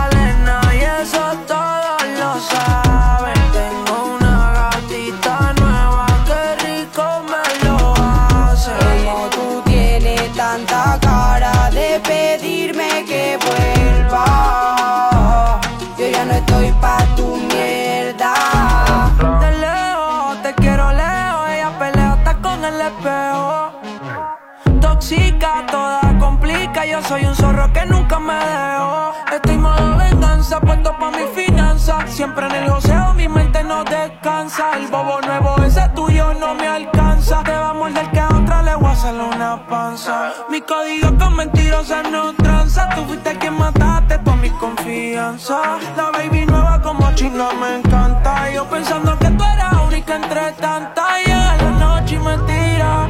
Siempre 32.20 32.46
en 32.48 32.54
el 32.54 32.68
joseo, 32.68 33.14
mi 33.14 33.28
mente 33.28 33.64
no 33.64 33.82
descansa. 33.82 34.76
El 34.76 34.88
bobo 34.88 35.22
nuevo, 35.22 35.56
ese 35.64 35.88
tuyo 35.94 36.34
no 36.34 36.52
me 36.52 36.68
alcanza. 36.68 37.42
Te 37.42 37.50
va 37.50 37.70
a 37.70 38.10
que 38.12 38.20
a 38.20 38.28
otra 38.28 38.62
le 38.62 38.74
voy 38.74 38.88
a 38.88 38.92
hacer 38.92 39.14
una 39.14 39.66
panza. 39.66 40.30
Mi 40.50 40.60
código 40.60 41.16
con 41.16 41.34
mentirosas 41.36 42.10
no 42.10 42.34
tranza. 42.34 42.90
Tú 42.94 43.06
fuiste 43.06 43.38
quien 43.38 43.54
mataste 43.54 44.18
toda 44.18 44.36
mi 44.36 44.50
confianza. 44.50 45.78
La 45.96 46.10
baby 46.10 46.44
nueva 46.44 46.82
como 46.82 47.10
chinga 47.14 47.54
me 47.54 47.76
encanta. 47.76 48.50
Yo 48.52 48.66
pensando 48.66 49.18
que 49.18 49.30
tú 49.30 49.42
eras 49.42 49.72
única 49.86 50.16
entre 50.16 50.52
tantas. 50.60 51.24
Llega 51.24 51.56
la 51.56 51.70
noche 51.70 52.18
me 52.18 52.36
tira 52.46 53.08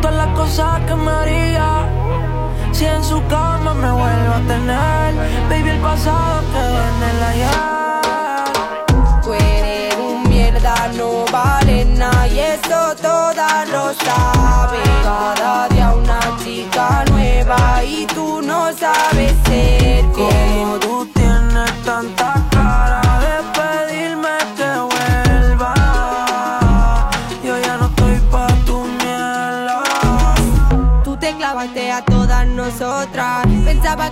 todas 0.00 0.16
las 0.16 0.28
cosas 0.28 0.80
que 0.86 0.94
me 0.94 1.10
haría. 1.10 1.66
Si 2.72 2.86
en 2.86 3.04
su 3.04 3.22
cama 3.26 3.74
me 3.74 3.90
vuelvo 3.92 4.32
a 4.32 4.40
tener, 4.48 5.14
baby, 5.50 5.68
el 5.68 5.80
pasado 5.80 6.40
quedó 6.54 6.82
en 6.88 7.16
el 7.16 7.22
ayer. 7.22 7.74
Como 20.14 20.93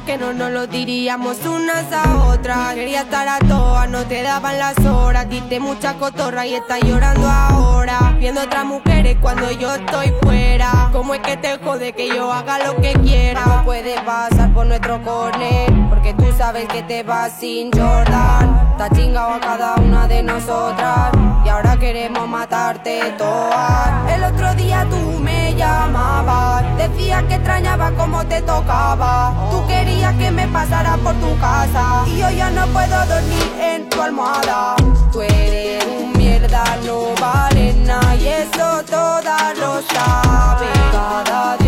Que 0.06 0.16
no 0.16 0.32
nos 0.32 0.50
lo 0.52 0.68
diríamos 0.68 1.44
unas 1.44 1.92
a 1.92 2.26
otras. 2.26 2.74
Quería 2.74 3.02
estar 3.02 3.26
a 3.26 3.38
todas, 3.40 3.90
no 3.90 4.04
te 4.04 4.22
daban 4.22 4.56
las 4.56 4.78
horas. 4.86 5.28
Diste 5.28 5.58
mucha 5.58 5.94
cotorra 5.94 6.46
y 6.46 6.54
estás 6.54 6.80
llorando 6.82 7.28
ahora. 7.28 8.14
Viendo 8.18 8.42
otras 8.42 8.64
mujeres 8.64 9.16
cuando 9.20 9.50
yo 9.50 9.74
estoy 9.74 10.12
fuera. 10.22 10.88
¿Cómo 10.92 11.14
es 11.14 11.20
que 11.20 11.36
te 11.36 11.58
jode 11.58 11.92
que 11.94 12.08
yo 12.08 12.32
haga 12.32 12.58
lo 12.64 12.76
que 12.76 12.92
quiera? 12.94 13.44
No 13.44 13.64
puede 13.64 14.00
pasar 14.02 14.52
por 14.54 14.66
nuestro 14.66 15.02
corner. 15.02 15.72
Porque 15.88 16.14
tú 16.14 16.26
sabes 16.38 16.68
que 16.68 16.82
te 16.84 17.02
vas 17.02 17.32
sin 17.40 17.70
Jordan. 17.72 18.61
Está 18.82 18.96
chingado 18.96 19.34
a 19.34 19.38
cada 19.38 19.74
una 19.76 20.08
de 20.08 20.24
nosotras. 20.24 21.12
Y 21.44 21.48
ahora 21.48 21.76
queremos 21.78 22.28
matarte 22.28 23.14
todas. 23.16 24.12
El 24.12 24.24
otro 24.24 24.52
día 24.56 24.84
tú 24.90 25.20
me 25.20 25.54
llamabas. 25.54 26.64
Decías 26.76 27.22
que 27.28 27.34
extrañaba 27.34 27.92
cómo 27.92 28.26
te 28.26 28.42
tocaba. 28.42 29.34
Tú 29.52 29.64
querías 29.68 30.12
que 30.16 30.32
me 30.32 30.48
pasara 30.48 30.96
por 30.96 31.14
tu 31.14 31.38
casa. 31.38 32.02
Y 32.08 32.18
yo 32.18 32.30
ya 32.30 32.50
no 32.50 32.66
puedo 32.72 33.06
dormir 33.06 33.52
en 33.60 33.88
tu 33.88 34.02
almohada. 34.02 34.74
Tú 35.12 35.22
eres 35.22 35.86
un 35.86 36.12
mierda, 36.18 36.64
no 36.84 37.14
vale 37.20 37.74
nada. 37.86 38.16
Y 38.16 38.26
eso 38.26 38.82
todas 38.90 39.58
lo 39.58 39.80
saben. 39.94 40.72
Cada 40.90 41.61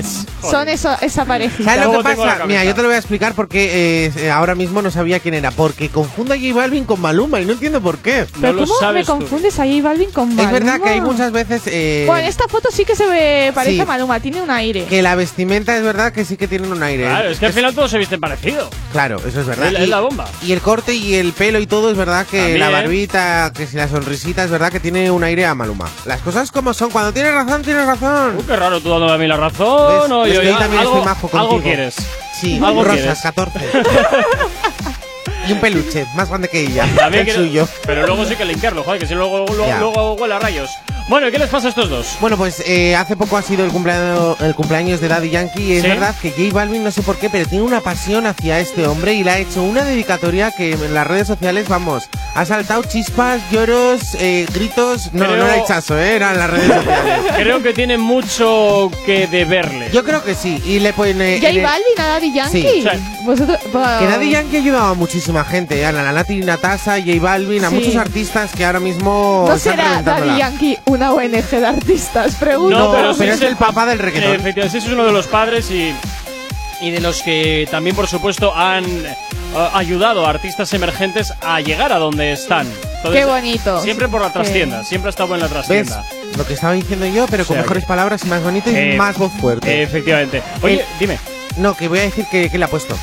Son 0.42 0.68
eso, 0.68 0.96
esa 1.00 1.24
parejita. 1.24 1.74
¿Sabes 1.74 1.86
lo 1.86 1.98
que 1.98 2.04
pasa? 2.16 2.44
Mira, 2.46 2.64
yo 2.64 2.74
te 2.74 2.82
lo 2.82 2.88
voy 2.88 2.96
a 2.96 2.98
explicar 2.98 3.34
porque 3.34 4.10
eh, 4.16 4.30
ahora 4.30 4.54
mismo 4.54 4.82
no 4.82 4.90
sabía 4.90 5.20
quién 5.20 5.34
era. 5.34 5.50
Porque 5.50 5.88
confundo 5.88 6.34
a 6.34 6.36
J 6.38 6.52
Balvin 6.54 6.84
con 6.84 7.00
Maluma 7.00 7.40
y 7.40 7.44
no 7.44 7.52
entiendo 7.52 7.80
por 7.80 7.98
qué. 7.98 8.26
Pero 8.40 8.52
No 8.54 8.60
¿cómo 8.62 8.74
me 8.74 8.80
sabes 8.80 9.06
tú. 9.06 9.12
confundes 9.12 9.58
a 9.58 9.64
J 9.66 9.82
Balvin 9.82 10.10
con 10.10 10.28
Maluma? 10.34 10.44
Es 10.44 10.52
verdad 10.52 10.80
que 10.80 10.88
hay 10.88 11.00
muchas 11.00 11.32
veces 11.32 11.62
eh, 11.66 12.04
Bueno, 12.06 12.22
en 12.22 12.28
esta 12.28 12.48
foto 12.48 12.68
sí 12.72 12.84
que 12.84 12.96
se 12.96 13.06
ve, 13.06 13.52
parece 13.54 13.74
Sí. 13.76 13.80
a 13.80 13.86
Maluma, 13.86 14.20
tiene 14.20 14.40
un 14.42 14.50
aire. 14.50 14.84
que 14.84 15.02
la 15.02 15.14
vestimenta 15.14 15.76
es 15.76 15.82
verdad 15.82 16.12
que 16.12 16.24
sí 16.24 16.36
que 16.36 16.46
tienen 16.48 16.70
un 16.72 16.82
aire. 16.82 17.04
Claro, 17.04 17.28
es 17.30 17.38
que 17.38 17.46
al 17.46 17.52
final 17.52 17.74
todos 17.74 17.90
se 17.90 17.98
visten 17.98 18.20
parecido. 18.20 18.68
Claro, 18.92 19.20
eso 19.26 19.40
es 19.40 19.46
verdad. 19.46 19.72
Es- 19.72 19.80
es 19.80 19.88
la 19.88 20.00
bomba. 20.00 20.28
Y 20.46 20.52
el 20.52 20.60
corte 20.60 20.94
y 20.94 21.14
el 21.14 21.32
pelo 21.32 21.58
y 21.58 21.66
todo 21.66 21.90
es 21.90 21.96
verdad 21.96 22.26
que 22.26 22.38
También. 22.38 22.60
la 22.60 22.70
barbita, 22.70 23.52
que 23.56 23.66
si 23.66 23.76
la 23.76 23.88
sonrisita 23.88 24.44
es 24.44 24.50
verdad 24.50 24.70
que 24.70 24.80
tiene 24.84 25.10
un 25.10 25.24
aire 25.24 25.46
a 25.46 25.54
Maluma. 25.54 25.88
Las 26.04 26.20
cosas 26.20 26.52
como 26.52 26.74
son, 26.74 26.90
cuando 26.90 27.10
tienes 27.10 27.32
razón, 27.32 27.62
tienes 27.62 27.86
razón. 27.86 28.36
Uh, 28.38 28.46
qué 28.46 28.54
raro 28.54 28.80
tú 28.82 28.90
dándome 28.90 29.12
a 29.14 29.16
mí 29.16 29.26
la 29.26 29.38
razón. 29.38 29.88
¿Ves? 30.02 30.10
o 30.10 30.26
Es 30.26 30.34
yo, 30.34 30.40
que 30.42 30.46
yo 30.48 30.58
también 30.58 30.80
algo, 30.82 30.92
estoy 30.98 31.04
majo 31.06 31.30
algo 31.32 31.48
contigo. 31.48 31.62
quieres. 31.62 31.94
Sí, 32.38 32.60
algo 32.62 32.84
rosas, 32.84 32.98
quieres. 33.00 33.20
14. 33.22 33.60
y 35.48 35.52
un 35.52 35.60
peluche, 35.60 36.04
más 36.14 36.28
grande 36.28 36.48
que 36.48 36.60
ella. 36.60 36.86
También 36.96 37.20
el 37.26 37.32
quiero- 37.32 37.40
suyo. 37.48 37.68
Pero 37.86 38.06
luego 38.06 38.26
sí 38.26 38.36
que 38.36 38.44
limpiarlo, 38.44 38.82
joder, 38.82 39.00
que 39.00 39.06
si 39.06 39.14
luego, 39.14 39.46
luego, 39.46 39.66
Ya. 39.66 39.78
luego 39.80 40.12
huele 40.16 40.34
a 40.34 40.38
rayos. 40.38 40.68
Bueno, 41.06 41.28
¿y 41.28 41.32
qué 41.32 41.38
les 41.38 41.50
pasa 41.50 41.66
a 41.66 41.70
estos 41.70 41.90
dos? 41.90 42.16
Bueno, 42.22 42.38
pues 42.38 42.62
eh, 42.66 42.96
hace 42.96 43.14
poco 43.14 43.36
ha 43.36 43.42
sido 43.42 43.62
el 43.66 43.70
cumpleaños, 43.70 44.40
el 44.40 44.54
cumpleaños 44.54 45.00
de 45.02 45.08
Daddy 45.08 45.28
Yankee 45.28 45.62
y 45.62 45.72
es 45.74 45.82
¿Sí? 45.82 45.88
verdad 45.88 46.14
que 46.20 46.30
J 46.30 46.44
Balvin, 46.54 46.82
no 46.82 46.90
sé 46.90 47.02
por 47.02 47.16
qué, 47.18 47.28
pero 47.28 47.46
tiene 47.46 47.62
una 47.62 47.82
pasión 47.82 48.24
hacia 48.26 48.58
este 48.58 48.86
hombre 48.86 49.12
y 49.12 49.22
le 49.22 49.30
ha 49.30 49.38
hecho 49.38 49.62
una 49.62 49.84
dedicatoria 49.84 50.50
que 50.50 50.72
en 50.72 50.94
las 50.94 51.06
redes 51.06 51.26
sociales, 51.26 51.68
vamos, 51.68 52.08
ha 52.34 52.46
saltado 52.46 52.82
chispas, 52.84 53.42
lloros, 53.50 54.14
eh, 54.18 54.46
gritos. 54.54 55.12
No, 55.12 55.26
Creo- 55.26 55.36
no 55.36 55.44
era 55.44 55.58
hechazo, 55.58 55.98
¿eh? 55.98 56.16
eran 56.16 56.38
las 56.38 56.48
redes 56.48 56.68
sociales. 56.72 57.20
Creo 57.36 57.62
que 57.62 57.74
tiene 57.74 57.98
mucho 57.98 58.90
que 59.04 59.26
deberle. 59.26 59.90
Yo 59.92 60.04
creo 60.04 60.24
que 60.24 60.34
sí. 60.34 60.62
Y 60.64 60.78
le 60.80 60.94
pone. 60.94 61.36
J 61.38 61.48
en 61.50 61.56
el- 61.58 61.62
Balvin 61.62 61.98
a 62.00 62.06
Daddy 62.06 62.32
Yankee. 62.32 62.62
Sí. 62.82 62.84
Vosotros, 63.24 63.58
Que 63.62 64.06
Daddy 64.06 64.30
Yankee 64.30 64.56
ha 64.56 64.60
ayudado 64.60 64.86
a 64.86 64.94
muchísima 64.94 65.44
gente, 65.44 65.84
a 65.84 65.92
la 65.92 66.12
Nati 66.12 66.36
Natasa, 66.40 66.96
J 66.98 67.20
Balvin, 67.20 67.62
a 67.64 67.68
Sí. 67.68 67.74
muchos 67.74 67.96
artistas 67.96 68.52
que 68.54 68.64
ahora 68.64 68.80
mismo 68.80 69.44
¿No 69.48 69.58
será. 69.58 70.00
Daddy 70.02 70.38
Yankee 70.38 70.78
una 70.94 71.12
ONG 71.12 71.30
de 71.50 71.66
artistas? 71.66 72.34
Pregunto. 72.36 72.78
No, 72.78 72.92
pero, 72.92 73.14
sí 73.14 73.24
es 73.24 73.40
el 73.42 73.56
papá 73.56 73.86
del 73.86 73.98
reggaetón. 73.98 74.32
Eh, 74.32 74.36
Efectivamente, 74.36 74.78
ese 74.78 74.86
es 74.86 74.92
uno 74.92 75.04
de 75.04 75.12
los 75.12 75.26
padres 75.26 75.70
y, 75.70 75.94
y 76.80 76.90
de 76.90 77.00
los 77.00 77.22
que 77.22 77.68
también, 77.70 77.94
por 77.96 78.06
supuesto, 78.06 78.54
han 78.54 78.84
eh, 78.84 79.16
ayudado 79.74 80.26
a 80.26 80.30
artistas 80.30 80.72
emergentes 80.72 81.32
a 81.42 81.60
llegar 81.60 81.92
a 81.92 81.98
donde 81.98 82.32
están. 82.32 82.66
Entonces, 82.96 83.20
Qué 83.20 83.26
bonito. 83.30 83.80
Siempre 83.82 84.08
por 84.08 84.20
la 84.22 84.28
Sí. 84.28 84.32
trastienda, 84.34 84.84
siempre 84.84 85.08
ha 85.08 85.10
estado 85.10 85.34
en 85.34 85.40
la 85.40 85.46
¿Ves? 85.46 85.52
trastienda. 85.52 86.04
Lo 86.38 86.46
que 86.46 86.54
estaba 86.54 86.72
diciendo 86.72 87.06
yo, 87.06 87.26
pero 87.28 87.44
con 87.44 87.54
O 87.54 87.56
sea 87.56 87.62
mejores 87.62 87.84
que- 87.84 87.88
palabras 87.88 88.24
y 88.24 88.28
más 88.28 88.42
bonito 88.42 88.70
y 88.70 88.74
Eh, 88.76 88.94
más 88.96 89.16
voz 89.18 89.32
fuerte. 89.40 89.82
Efectivamente. 89.82 90.42
Oye, 90.62 90.76
Eh, 90.76 90.84
dime, 90.98 91.18
No, 91.56 91.76
que 91.76 91.86
voy 91.86 92.00
a 92.00 92.02
decir 92.02 92.24
que, 92.30 92.50
que 92.50 92.58
le 92.58 92.64
ha 92.64 92.68
puesto. 92.68 92.96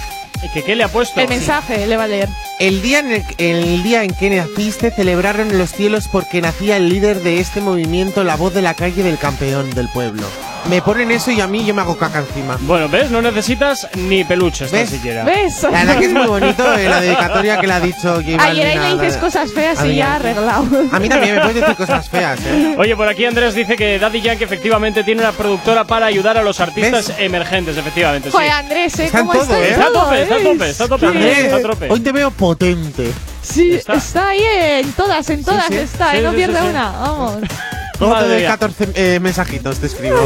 ¿Que 0.49 0.63
¿qué 0.63 0.75
le 0.75 0.83
ha 0.83 0.87
puesto? 0.87 1.19
El 1.19 1.29
mensaje 1.29 1.85
le 1.87 1.97
va 1.97 2.03
a 2.03 2.07
leer. 2.07 2.29
El 2.59 2.81
día, 2.81 2.99
en 2.99 3.11
el, 3.11 3.23
el 3.37 3.83
día 3.83 4.03
en 4.03 4.13
que 4.13 4.29
naciste 4.29 4.91
celebraron 4.91 5.51
en 5.51 5.57
los 5.57 5.71
cielos 5.71 6.07
porque 6.07 6.41
nacía 6.41 6.77
el 6.77 6.89
líder 6.89 7.21
de 7.21 7.39
este 7.39 7.61
movimiento, 7.61 8.23
la 8.23 8.35
voz 8.35 8.53
de 8.53 8.61
la 8.61 8.73
calle 8.73 9.03
del 9.03 9.17
campeón 9.17 9.69
del 9.71 9.89
pueblo. 9.89 10.27
Me 10.69 10.81
ponen 10.81 11.11
eso 11.11 11.31
y 11.31 11.41
a 11.41 11.47
mí 11.47 11.65
yo 11.65 11.73
me 11.73 11.81
hago 11.81 11.97
caca 11.97 12.19
encima. 12.19 12.55
Bueno, 12.61 12.87
¿ves? 12.87 13.09
No 13.11 13.21
necesitas 13.21 13.87
ni 13.95 14.23
peluches 14.23 14.71
¿Ves? 14.71 14.89
siquiera. 14.91 15.23
¿Ves? 15.23 15.63
La 15.63 15.69
verdad 15.71 15.97
que 15.99 16.05
es 16.05 16.13
muy 16.13 16.27
bonito 16.27 16.73
eh, 16.75 16.87
la 16.87 17.01
dedicatoria 17.01 17.59
que 17.59 17.67
le 17.67 17.73
ha 17.73 17.79
dicho 17.79 18.13
J 18.15 18.15
Balvin 18.15 18.39
Ayer 18.39 18.67
ahí 18.67 18.95
le 18.95 19.03
dices 19.03 19.17
cosas 19.17 19.51
feas 19.51 19.79
a 19.79 19.87
y 19.87 19.95
ya 19.97 20.15
arreglado. 20.15 20.65
A 20.91 20.99
mí 20.99 21.09
también 21.09 21.35
me 21.35 21.41
puedes 21.41 21.55
decir 21.55 21.75
cosas 21.75 22.07
feas, 22.09 22.39
¿eh? 22.45 22.75
Oye, 22.77 22.95
por 22.95 23.07
aquí 23.07 23.25
Andrés 23.25 23.55
dice 23.55 23.75
que 23.75 23.97
Daddy 23.99 24.21
Yankee 24.21 24.43
efectivamente 24.43 25.03
tiene 25.03 25.21
una 25.21 25.31
productora 25.31 25.83
para 25.83 26.05
ayudar 26.05 26.37
a 26.37 26.43
los 26.43 26.59
artistas 26.59 27.07
¿Ves? 27.07 27.15
emergentes, 27.19 27.75
efectivamente. 27.75 28.29
sí. 28.29 28.37
Joder, 28.37 28.51
Andrés, 28.51 28.99
¿eh? 28.99 29.05
Está 29.05 29.19
en 29.19 29.25
¿Cómo 29.27 29.39
todo, 29.39 29.43
está 29.55 29.59
¿eh? 29.65 29.71
Está 29.71 29.85
a 29.87 29.91
tope, 29.91 30.21
está 30.21 30.35
a 30.35 30.39
tope, 30.39 30.69
está 30.69 30.83
a 30.83 30.87
tope. 30.87 31.05
Andrés, 31.07 31.37
está 31.39 31.55
a 31.57 31.61
tope. 31.61 31.89
hoy 31.89 31.99
te 31.99 32.11
veo 32.11 32.31
potente. 32.31 33.11
Sí, 33.41 33.73
Está. 33.73 33.95
está. 33.95 34.29
ahí 34.29 34.43
en 34.53 34.91
todas, 34.93 35.27
en 35.31 35.43
todas 35.43 35.65
sí. 35.65 35.75
está, 35.77 36.11
Sí, 36.11 36.17
¿eh? 36.17 36.21
no 36.21 36.29
sí, 36.29 36.35
pierde 36.37 36.59
sí, 36.59 36.63
sí. 36.63 36.69
una, 36.69 36.91
vamos. 36.91 37.37
Luego 38.01 38.15
te 38.15 38.21
Madre 38.21 38.33
doy 38.33 38.41
mía. 38.41 38.49
14 38.49 38.89
eh, 38.95 39.19
mensajitos, 39.19 39.79
te 39.79 39.85
escribo. 39.85 40.17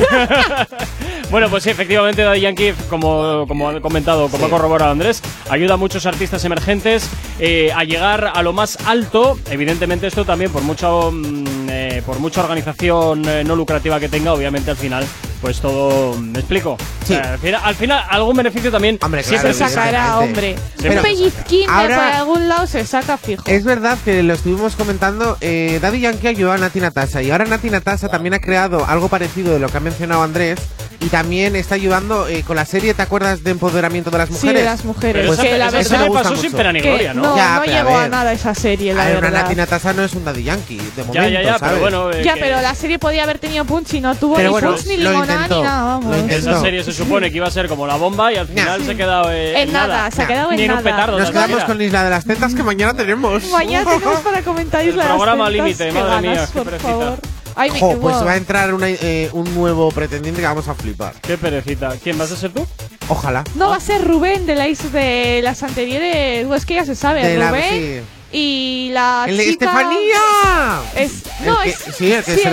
Bueno, 1.31 1.49
pues 1.49 1.63
sí, 1.63 1.69
efectivamente 1.69 2.21
Daddy 2.21 2.41
Yankee, 2.41 2.73
como, 2.89 3.45
como 3.47 3.69
ha 3.69 3.81
comentado, 3.81 4.29
como 4.29 4.45
ha 4.45 4.49
corroborado 4.49 4.91
Andrés, 4.91 5.21
ayuda 5.49 5.73
a 5.73 5.77
muchos 5.77 6.05
artistas 6.05 6.45
emergentes 6.45 7.09
eh, 7.39 7.71
a 7.75 7.83
llegar 7.83 8.31
a 8.33 8.41
lo 8.43 8.53
más 8.53 8.77
alto. 8.85 9.37
Evidentemente 9.49 10.07
esto 10.07 10.23
también 10.23 10.51
por 10.51 10.61
mucho, 10.61 11.11
mm, 11.11 11.67
eh, 11.69 12.03
por 12.05 12.19
mucha 12.19 12.41
organización 12.41 13.27
eh, 13.27 13.43
no 13.43 13.55
lucrativa 13.55 13.99
que 13.99 14.07
tenga, 14.07 14.33
obviamente 14.33 14.71
al 14.71 14.77
final, 14.77 15.05
pues 15.41 15.59
todo, 15.59 16.15
¿me 16.21 16.39
explico? 16.39 16.77
O 17.03 17.05
sea, 17.05 17.33
al, 17.33 17.39
final, 17.39 17.61
al 17.63 17.75
final 17.75 18.03
algún 18.09 18.37
beneficio 18.37 18.71
también 18.71 18.97
siempre 19.23 19.53
se 19.53 19.67
sacará, 19.67 20.19
hombre. 20.19 20.55
Siempre. 20.77 20.97
Un 20.99 21.03
pellizquín 21.05 21.67
de 21.67 21.73
ahora- 21.73 21.95
por 21.95 22.05
algún 22.05 22.47
lado 22.47 22.67
se 22.67 22.85
saca 22.85 23.17
fijo. 23.17 23.43
Es 23.47 23.63
verdad 23.65 23.97
que 24.05 24.23
lo 24.23 24.33
estuvimos 24.33 24.75
comentando, 24.75 25.37
eh, 25.41 25.79
Daddy 25.81 25.99
Yankee 26.01 26.27
ayudó 26.27 26.51
a 26.53 26.57
Nati 26.57 26.79
Natasha 26.79 27.21
y 27.21 27.31
ahora 27.31 27.45
Nati 27.45 27.69
Natasha 27.69 28.07
también 28.09 28.35
ha 28.35 28.39
creado 28.39 28.85
algo 28.85 29.09
parecido 29.09 29.53
de 29.53 29.59
lo 29.59 29.67
que 29.69 29.77
ha 29.77 29.81
mencionado 29.81 30.23
Andrés 30.23 30.59
y 31.05 31.09
también 31.09 31.55
está 31.55 31.75
ayudando 31.75 32.27
eh, 32.27 32.43
con 32.43 32.55
la 32.55 32.65
serie, 32.65 32.93
¿te 32.95 33.01
acuerdas 33.03 33.43
de 33.43 33.51
empoderamiento 33.51 34.09
de 34.09 34.17
las 34.17 34.29
Sí, 34.29 34.33
mujeres? 34.33 34.61
de 34.61 34.65
las 34.65 34.85
mujeres. 34.85 35.27
Pues 35.27 35.39
que 35.39 35.57
la 35.57 35.67
eso 35.67 35.77
verdad 35.77 35.99
me 35.99 36.07
gusta 36.09 36.29
mucho. 36.31 36.41
que 36.41 37.11
No, 37.13 37.37
Ya, 37.37 37.55
no 37.55 37.61
pero 37.61 37.61
a 37.61 37.65
llegó 37.83 37.95
a, 37.97 38.01
ver. 38.01 38.09
nada 38.09 38.33
esa 38.33 38.55
serie, 38.55 38.93
la 38.93 39.03
A 39.03 39.05
ver, 39.05 39.17
una 39.17 39.29
verdad. 39.29 39.93
No 39.95 40.03
es 40.03 40.13
un 40.13 40.25
Daddy 40.25 40.43
Yankee, 40.43 40.77
de 40.77 41.03
momento, 41.03 41.13
ya, 41.13 41.29
ya, 41.29 41.41
ya, 41.43 41.53
pero 41.53 41.59
¿sabes? 41.59 41.79
bueno, 41.79 42.11
eh, 42.11 42.23
Ya, 42.23 42.33
pero 42.39 42.59
la 42.61 42.73
serie 42.73 42.97
podía 42.97 43.23
haber 43.23 43.37
tenido 43.39 43.65
punch 43.65 43.93
y 43.93 44.01
no 44.01 44.15
tuvo 44.15 44.35
Pero 44.35 44.47
ni 44.49 44.51
bueno, 44.53 44.71
punch 44.73 44.87
ni 44.87 44.97
limonada 44.97 45.47
ni 45.47 45.61
nada, 45.61 45.83
vamos. 45.83 46.15
Esa 46.29 46.59
serie 46.61 46.83
se 46.83 46.91
supone 46.91 47.29
que 47.29 47.37
iba 47.37 47.47
a 47.47 47.51
ser 47.51 47.67
como 47.67 47.85
la 47.85 47.95
bomba 47.95 48.33
y 48.33 48.37
al 48.37 48.47
final 48.47 48.83
se 48.83 48.91
ha 48.91 48.95
quedado 48.95 49.31
eh, 49.31 49.61
En 49.61 49.71
nada, 49.71 50.09
se 50.09 50.23
ha 50.23 50.27
quedado 50.27 50.51
en 50.51 50.57
Ni 50.57 50.63
en 50.63 50.71
un 50.71 50.77
nada. 50.77 50.89
petardo. 50.89 51.19
Nos 51.19 51.29
quedamos 51.31 51.63
con 51.65 51.81
Isla 51.81 52.03
de 52.03 52.09
las 52.09 52.25
Tetas 52.25 52.55
que 52.55 52.63
mañana 52.63 52.93
tenemos. 52.95 53.43
Mañana 53.51 53.89
tenemos 53.89 54.19
para 54.21 54.41
comentar 54.41 54.83
Isla 54.83 55.03
de 55.03 55.09
las 55.09 55.17
programa 55.17 55.45
Tetas, 55.49 55.53
límite, 55.65 55.87
qué 55.89 55.93
madre 55.93 56.21
mía, 56.29 56.45
qué 56.51 56.57
por 56.57 56.65
perecita. 56.65 56.89
favor. 56.91 57.19
Ay, 57.55 57.71
Jo, 57.79 57.97
pues 57.99 58.15
va 58.17 58.33
a 58.33 58.37
entrar 58.37 58.73
una, 58.73 58.89
eh, 58.89 59.29
un 59.33 59.53
nuevo 59.55 59.89
pretendiente 59.91 60.41
que 60.41 60.47
vamos 60.47 60.67
a 60.67 60.75
flipar. 60.75 61.13
Qué 61.21 61.37
perecita. 61.37 61.95
¿Quién 62.03 62.17
vas 62.17 62.31
a 62.31 62.35
ser 62.37 62.51
tú? 62.51 62.65
Ojalá. 63.07 63.43
No 63.55 63.69
va 63.69 63.77
a 63.77 63.79
ser 63.79 64.05
Rubén 64.05 64.45
de, 64.45 64.55
la, 64.55 64.67
is- 64.67 64.91
de 64.91 65.41
las 65.43 65.63
anteriores. 65.63 66.45
Es 66.51 66.65
que 66.65 66.73
ya 66.75 66.85
se 66.85 66.95
sabe. 66.95 67.25
De 67.25 67.37
la- 67.37 67.49
Rubén 67.49 68.03
y 68.31 68.89
la 68.91 69.25
¡El 69.27 69.37
de 69.37 69.43
chica. 69.45 69.65
Estefanía! 69.65 70.81
Es, 70.95 71.11
El 71.41 71.45
no, 71.47 71.59
que- 71.61 71.69
es. 71.69 71.77
sí, 71.97 72.11
el 72.11 72.23
que 72.23 72.31
se 72.31 72.37
sí, 72.37 72.43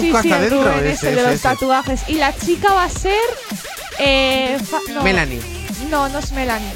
sí, 0.00 0.12
hasta 0.14 0.36
el 0.36 0.40
dentro, 0.42 0.62
Rubén, 0.62 0.86
ese, 0.86 0.92
ese 0.92 1.14
de 1.16 1.22
los 1.22 1.32
ese. 1.32 1.42
tatuajes. 1.42 2.00
Y 2.08 2.14
la 2.14 2.32
chica 2.36 2.72
va 2.72 2.84
a 2.84 2.88
ser. 2.90 3.18
Eh, 3.98 4.58
fa- 4.70 4.78
no. 4.92 5.02
Melanie. 5.02 5.40
No, 5.90 6.08
no 6.08 6.18
es 6.20 6.32
Melanie. 6.32 6.70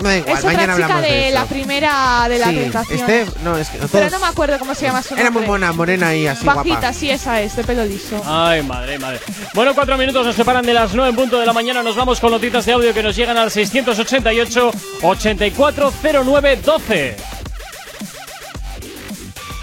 No 0.00 0.08
da 0.08 0.16
igual, 0.16 0.32
es 0.32 0.38
otra 0.44 0.52
mañana 0.52 0.72
chica 0.74 0.84
hablamos 0.86 1.02
de, 1.02 1.08
de, 1.12 1.28
eso. 1.28 1.34
la 1.38 1.44
primera 1.44 2.26
de 2.28 2.38
la 2.38 2.46
sí, 2.48 2.54
tentación. 2.56 3.10
este, 3.10 3.26
no, 3.44 3.56
es 3.58 3.68
que 3.68 3.78
Pero 3.78 3.88
todos- 3.88 4.12
no 4.12 4.18
me 4.20 4.26
acuerdo 4.26 4.58
cómo 4.58 4.74
se 4.74 4.86
llama 4.86 5.02
su 5.02 5.08
nombre. 5.10 5.22
Era 5.22 5.30
muy 5.30 5.46
mona, 5.46 5.72
morena 5.72 6.14
y 6.14 6.26
así 6.26 6.44
Bajita, 6.46 6.76
guapa. 6.80 6.92
sí, 6.92 7.10
esa 7.10 7.40
es, 7.40 7.54
de 7.56 7.64
pelo 7.64 7.84
liso. 7.84 8.20
Ay, 8.26 8.62
madre, 8.62 8.98
madre. 8.98 9.20
Bueno, 9.54 9.74
cuatro 9.74 9.96
minutos 9.98 10.24
nos 10.26 10.34
separan 10.36 10.64
de 10.64 10.72
las 10.74 10.94
nueve 10.94 11.10
en 11.10 11.16
punto 11.16 11.38
de 11.38 11.46
la 11.46 11.52
mañana. 11.52 11.82
Nos 11.82 11.96
vamos 11.96 12.18
con 12.20 12.30
notitas 12.30 12.64
de 12.66 12.72
audio 12.72 12.94
que 12.94 13.02
nos 13.02 13.14
llegan 13.14 13.36
al 13.36 13.50
688 13.50 14.70
840912. 15.02 17.16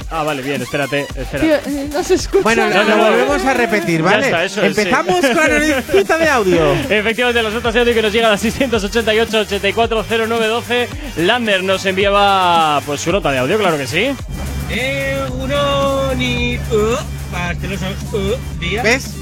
Ah, 0.09 0.23
vale, 0.23 0.41
bien, 0.41 0.61
espérate, 0.61 1.01
espérate. 1.15 1.39
Tío, 1.39 1.55
eh, 1.81 1.89
no 1.91 2.01
se 2.03 2.13
escucha 2.13 2.43
Bueno, 2.43 2.69
nada. 2.69 2.83
lo, 2.95 2.97
volvemos 3.03 3.45
a 3.45 3.53
repetir, 3.53 3.99
Ya 3.99 4.05
¿vale? 4.05 4.25
está, 4.25 4.45
eso 4.45 4.61
es, 4.61 4.73
sí. 4.73 4.81
Empezamos 4.81 5.19
con 5.19 5.35
la 5.35 5.59
noticita 5.59 6.17
de 6.17 6.29
audio. 6.29 6.73
Efectivamente, 6.89 7.43
las 7.43 7.53
notas 7.53 7.73
de 7.73 7.79
audio 7.81 7.93
que 7.93 8.01
nos 8.01 8.13
llegan 8.13 8.31
al 8.31 8.39
688 8.39 9.39
840912 9.39 10.87
Lander 11.17 11.61
nos 11.63 11.85
enviaba 11.85 12.81
pues 12.85 13.01
su 13.01 13.11
nota 13.11 13.31
de 13.31 13.39
audio, 13.39 13.57
claro 13.57 13.77
que 13.77 13.87
sí. 13.87 14.09
Eh, 14.69 15.17
uno 15.31 16.13
ni 16.15 16.57
uh, 16.57 16.97
pastelosos 17.31 17.95
uh, 18.13 18.59
días. 18.59 18.83
¿Ves? 18.83 19.13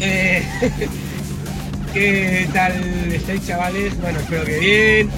Eh, 0.00 0.46
¿Qué 1.92 2.48
tal 2.54 3.12
estáis, 3.12 3.44
chavales? 3.44 4.00
Bueno, 4.00 4.20
espero 4.20 4.44
que 4.44 4.58
bien. 4.60 5.10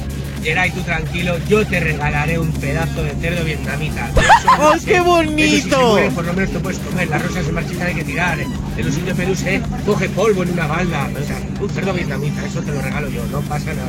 Geray, 0.44 0.70
tú 0.72 0.82
tranquilo, 0.82 1.38
yo 1.48 1.66
te 1.66 1.80
regalaré 1.80 2.38
un 2.38 2.52
pedazo 2.52 3.02
de 3.02 3.12
cerdo 3.14 3.44
vietnamita. 3.44 4.10
¡Oh, 4.60 4.72
qué 4.74 4.78
se 4.78 5.00
bonito! 5.00 5.98
por 6.14 6.24
lo 6.26 6.34
menos 6.34 6.50
te 6.50 6.58
puedes 6.60 6.78
comer. 6.80 7.08
Las 7.08 7.22
rosas 7.22 7.46
se 7.46 7.52
marchitan, 7.52 7.86
hay 7.86 7.94
que 7.94 8.04
tirar. 8.04 8.38
eh. 8.38 8.46
El 8.76 8.88
osillo 8.88 9.14
peluche 9.16 9.62
coge 9.86 10.08
polvo 10.10 10.42
en 10.42 10.50
una 10.50 10.66
balda. 10.66 11.08
O 11.18 11.24
sea, 11.26 11.38
un 11.58 11.70
cerdo 11.70 11.94
vietnamita, 11.94 12.44
eso 12.44 12.60
te 12.60 12.72
lo 12.72 12.82
regalo 12.82 13.08
yo, 13.08 13.24
no 13.32 13.40
pasa 13.40 13.72
nada. 13.72 13.88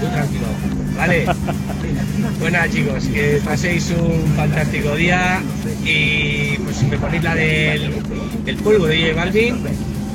Tú 0.00 0.06
tranquilo, 0.08 0.46
¿vale? 0.96 1.26
Nada, 2.52 2.68
chicos, 2.70 3.04
que 3.06 3.40
paséis 3.44 3.92
un 3.98 4.32
fantástico 4.36 4.94
día 4.94 5.42
y 5.84 6.56
pues 6.58 6.82
me 6.84 6.98
ponéis 6.98 7.22
la 7.24 7.34
del, 7.34 7.92
del 8.44 8.56
polvo 8.58 8.86
de 8.86 9.00
J 9.10 9.14
Balvin, 9.16 9.56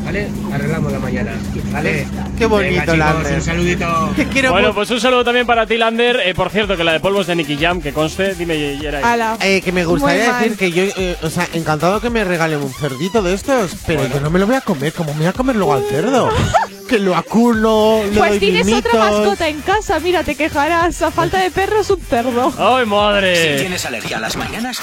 ¿vale? 0.03 0.29
Arreglamos 0.53 0.91
la 0.91 0.99
mañana, 0.99 1.31
¿vale? 1.71 2.07
Qué 2.37 2.45
bonito, 2.45 2.71
Venga, 2.71 2.81
chicos, 2.81 2.97
Lander. 2.97 3.33
un 3.35 3.41
saludito. 3.41 4.09
Te 4.15 4.27
quiero 4.27 4.51
bueno, 4.51 4.73
pues 4.73 4.89
un 4.91 4.99
saludo 4.99 5.23
también 5.23 5.45
para 5.45 5.65
ti, 5.65 5.77
Lander. 5.77 6.19
Eh, 6.25 6.33
por 6.33 6.49
cierto, 6.49 6.75
que 6.75 6.83
la 6.83 6.93
de 6.93 6.99
polvos 6.99 7.27
de 7.27 7.35
Nicky 7.35 7.57
Jam, 7.57 7.81
que 7.81 7.93
conste, 7.93 8.35
dime, 8.35 8.77
Yeray. 8.77 9.03
Eh, 9.41 9.61
que 9.61 9.71
me 9.71 9.85
gustaría 9.85 10.33
decir 10.33 10.57
que 10.57 10.71
yo, 10.71 10.83
eh, 10.83 11.17
o 11.21 11.29
sea, 11.29 11.47
encantado 11.53 12.01
que 12.01 12.09
me 12.09 12.23
regalen 12.23 12.61
un 12.61 12.73
cerdito 12.73 13.21
de 13.21 13.33
estos, 13.33 13.75
pero 13.85 14.07
yo 14.07 14.19
no 14.19 14.29
me 14.29 14.39
lo 14.39 14.47
voy 14.47 14.55
a 14.55 14.61
comer, 14.61 14.93
como 14.93 15.13
me 15.13 15.19
voy 15.19 15.27
a 15.27 15.33
comer 15.33 15.55
luego 15.55 15.73
al 15.73 15.83
cerdo. 15.83 16.29
que 16.91 16.99
lo 16.99 17.15
aculo, 17.15 18.01
le 18.03 18.17
Pues 18.17 18.31
doy 18.31 18.39
tienes 18.39 18.65
mimitos. 18.65 18.93
otra 18.93 18.99
mascota 19.09 19.47
en 19.47 19.61
casa, 19.61 19.99
mira, 20.01 20.23
te 20.23 20.35
quejarás. 20.35 21.01
A 21.01 21.09
falta 21.09 21.39
de 21.39 21.49
perro 21.49 21.79
es 21.79 21.89
un 21.89 22.01
cerdo. 22.01 22.51
¡Ay, 22.57 22.83
Si 22.83 22.89
madre! 22.89 23.59
tienes 23.59 23.85
alergia 23.85 24.17
a 24.17 24.19
las 24.19 24.35
mañanas, 24.35 24.81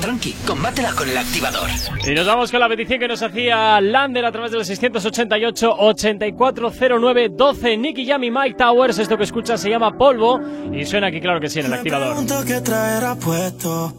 tranqui, 0.00 0.32
combátela 0.46 0.92
con 0.94 1.08
el 1.08 1.18
activador. 1.18 1.68
Y 2.06 2.14
nos 2.14 2.26
vamos 2.26 2.50
con 2.50 2.58
la 2.60 2.68
petición 2.68 2.98
que 3.00 3.08
nos 3.08 3.22
hacía 3.22 3.80
Lander 3.82 4.24
a 4.24 4.32
través 4.32 4.50
del 4.52 4.64
688 4.64 5.74
840912 5.78 7.76
Nicky 7.76 8.06
Jam 8.06 8.24
y 8.24 8.30
Mike 8.30 8.54
Towers. 8.56 8.98
Esto 8.98 9.18
que 9.18 9.24
escuchas 9.24 9.60
se 9.60 9.68
llama 9.68 9.96
Polvo 9.98 10.40
y 10.72 10.86
suena 10.86 11.08
aquí, 11.08 11.20
claro 11.20 11.38
que 11.40 11.50
sí, 11.50 11.60
en 11.60 11.66
el 11.66 11.74
activador. 11.74 12.08
pregunto 12.16 12.42
qué 12.46 12.60
traerá 12.62 13.14
puesto, 13.16 13.92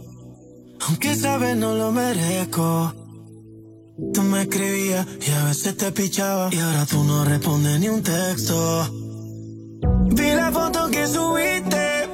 aunque 0.87 1.13
sabes 1.15 1.55
no 1.55 1.75
lo 1.75 1.91
merezco. 1.91 2.93
Tú 3.97 4.21
me 4.23 4.41
escribías 4.41 5.07
y 5.25 5.31
a 5.31 5.45
veces 5.45 5.77
te 5.77 5.89
pichaba 5.93 6.49
y 6.51 6.59
ahora 6.59 6.85
tú 6.85 7.03
no 7.05 7.23
respondes 7.23 7.79
ni 7.79 7.87
un 7.87 8.03
texto. 8.03 8.89
Vi 10.11 10.31
la 10.31 10.51
foto 10.51 10.89
que 10.89 11.07
subiste, 11.07 12.09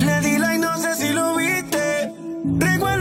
le 0.00 0.20
di 0.20 0.38
like, 0.38 0.58
no 0.58 0.76
sé 0.76 0.94
si 0.96 1.12
lo 1.14 1.34
viste. 1.36 2.12
Recuerda 2.58 2.97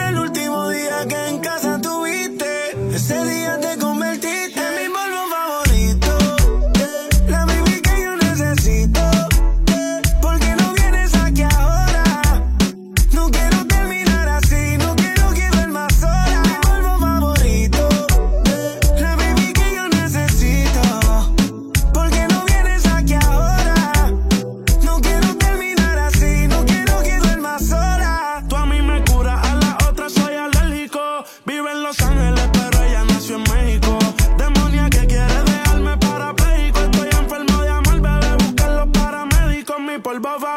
paramédicos. 40.20 40.38
Mi 40.40 40.57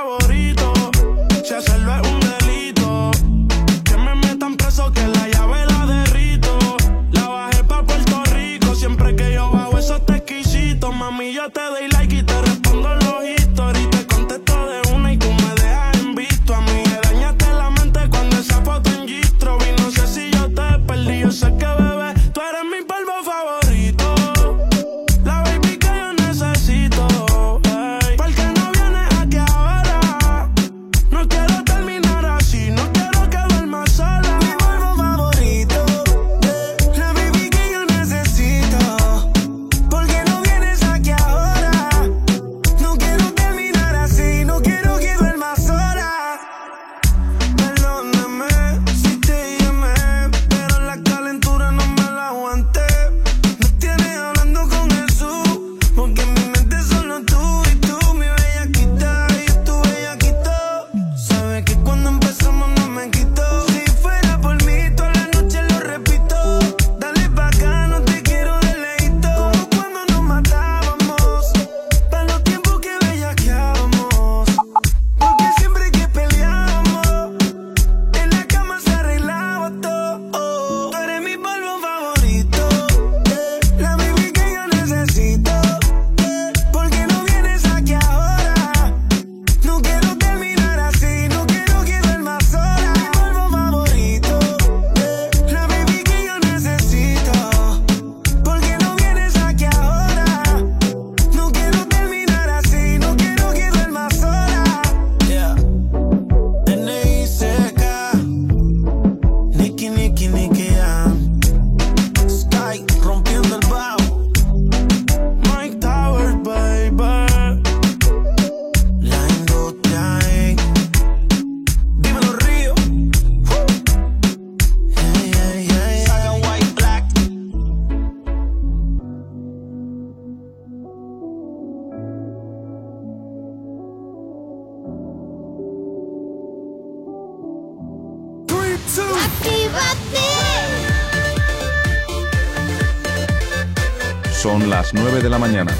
9 145.10 145.24
de 145.24 145.28
la 145.28 145.38
mañana. 145.38 145.74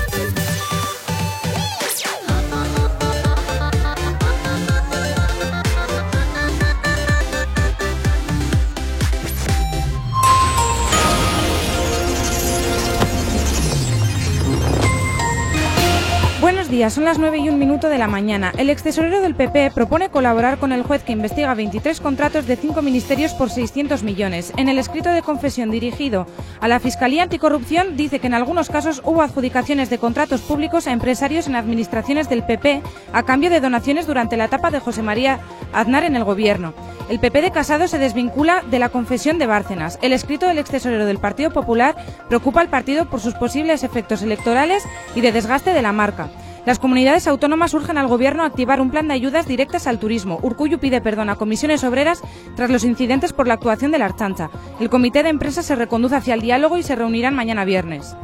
Son 16.88 17.04
las 17.04 17.18
9 17.18 17.38
y 17.38 17.48
un 17.48 17.58
minuto 17.58 17.88
de 17.88 17.98
la 17.98 18.08
mañana. 18.08 18.52
El 18.56 18.70
ex 18.70 18.82
tesorero 18.82 19.20
del 19.20 19.34
PP 19.34 19.70
propone 19.72 20.08
colaborar 20.08 20.58
con 20.58 20.72
el 20.72 20.82
juez 20.82 21.04
que 21.04 21.12
investiga 21.12 21.54
23 21.54 22.00
contratos 22.00 22.46
de 22.46 22.56
cinco 22.56 22.80
ministerios 22.80 23.32
por 23.34 23.50
600 23.50 24.02
millones. 24.02 24.52
En 24.56 24.68
el 24.68 24.78
escrito 24.78 25.10
de 25.10 25.20
confesión 25.20 25.70
dirigido 25.70 26.26
a 26.60 26.68
la 26.68 26.78
Fiscalía 26.78 27.22
Anticorrupción 27.22 27.96
dice 27.96 28.18
que 28.18 28.26
en 28.26 28.34
algunos 28.34 28.68
casos 28.68 29.00
hubo 29.04 29.22
adjudicaciones 29.22 29.88
de 29.88 29.98
contratos 29.98 30.42
públicos 30.42 30.86
a 30.86 30.92
empresarios 30.92 31.46
en 31.46 31.56
administraciones 31.56 32.28
del 32.28 32.44
PP 32.44 32.82
a 33.12 33.22
cambio 33.22 33.48
de 33.48 33.60
donaciones 33.60 34.06
durante 34.06 34.36
la 34.36 34.44
etapa 34.44 34.70
de 34.70 34.80
José 34.80 35.02
María 35.02 35.40
Aznar 35.72 36.04
en 36.04 36.16
el 36.16 36.24
gobierno. 36.24 36.74
El 37.08 37.18
PP 37.18 37.42
de 37.42 37.50
Casado 37.50 37.88
se 37.88 37.98
desvincula 37.98 38.62
de 38.70 38.78
la 38.78 38.90
confesión 38.90 39.38
de 39.38 39.46
Bárcenas. 39.46 39.98
El 40.02 40.12
escrito 40.12 40.46
del 40.46 40.58
ex 40.58 40.70
tesorero 40.70 41.06
del 41.06 41.18
Partido 41.18 41.50
Popular 41.50 41.96
preocupa 42.28 42.60
al 42.60 42.68
partido 42.68 43.08
por 43.08 43.20
sus 43.20 43.34
posibles 43.34 43.82
efectos 43.82 44.22
electorales 44.22 44.84
y 45.14 45.22
de 45.22 45.32
desgaste 45.32 45.72
de 45.72 45.82
la 45.82 45.92
marca. 45.92 46.28
Las 46.66 46.78
comunidades 46.78 47.26
autónomas 47.26 47.72
urgen 47.72 47.96
al 47.96 48.06
Gobierno 48.06 48.42
a 48.42 48.46
activar 48.46 48.80
un 48.80 48.90
plan 48.90 49.08
de 49.08 49.14
ayudas 49.14 49.48
directas 49.48 49.86
al 49.86 49.98
turismo. 49.98 50.38
Urcuyu 50.42 50.78
pide 50.78 51.00
perdón 51.00 51.30
a 51.30 51.36
comisiones 51.36 51.84
obreras 51.84 52.22
tras 52.54 52.70
los 52.70 52.84
incidentes 52.84 53.32
por 53.32 53.48
la 53.48 53.54
actuación 53.54 53.92
de 53.92 53.98
la 53.98 54.04
Archancha. 54.06 54.50
El 54.78 54.90
comité 54.90 55.22
de 55.22 55.30
empresa 55.30 55.62
se 55.62 55.74
reconduce 55.74 56.16
hacia 56.16 56.34
el 56.34 56.42
diálogo 56.42 56.76
y 56.76 56.82
se 56.82 56.96
reunirán 56.96 57.34
mañana 57.34 57.64
viernes. 57.64 58.14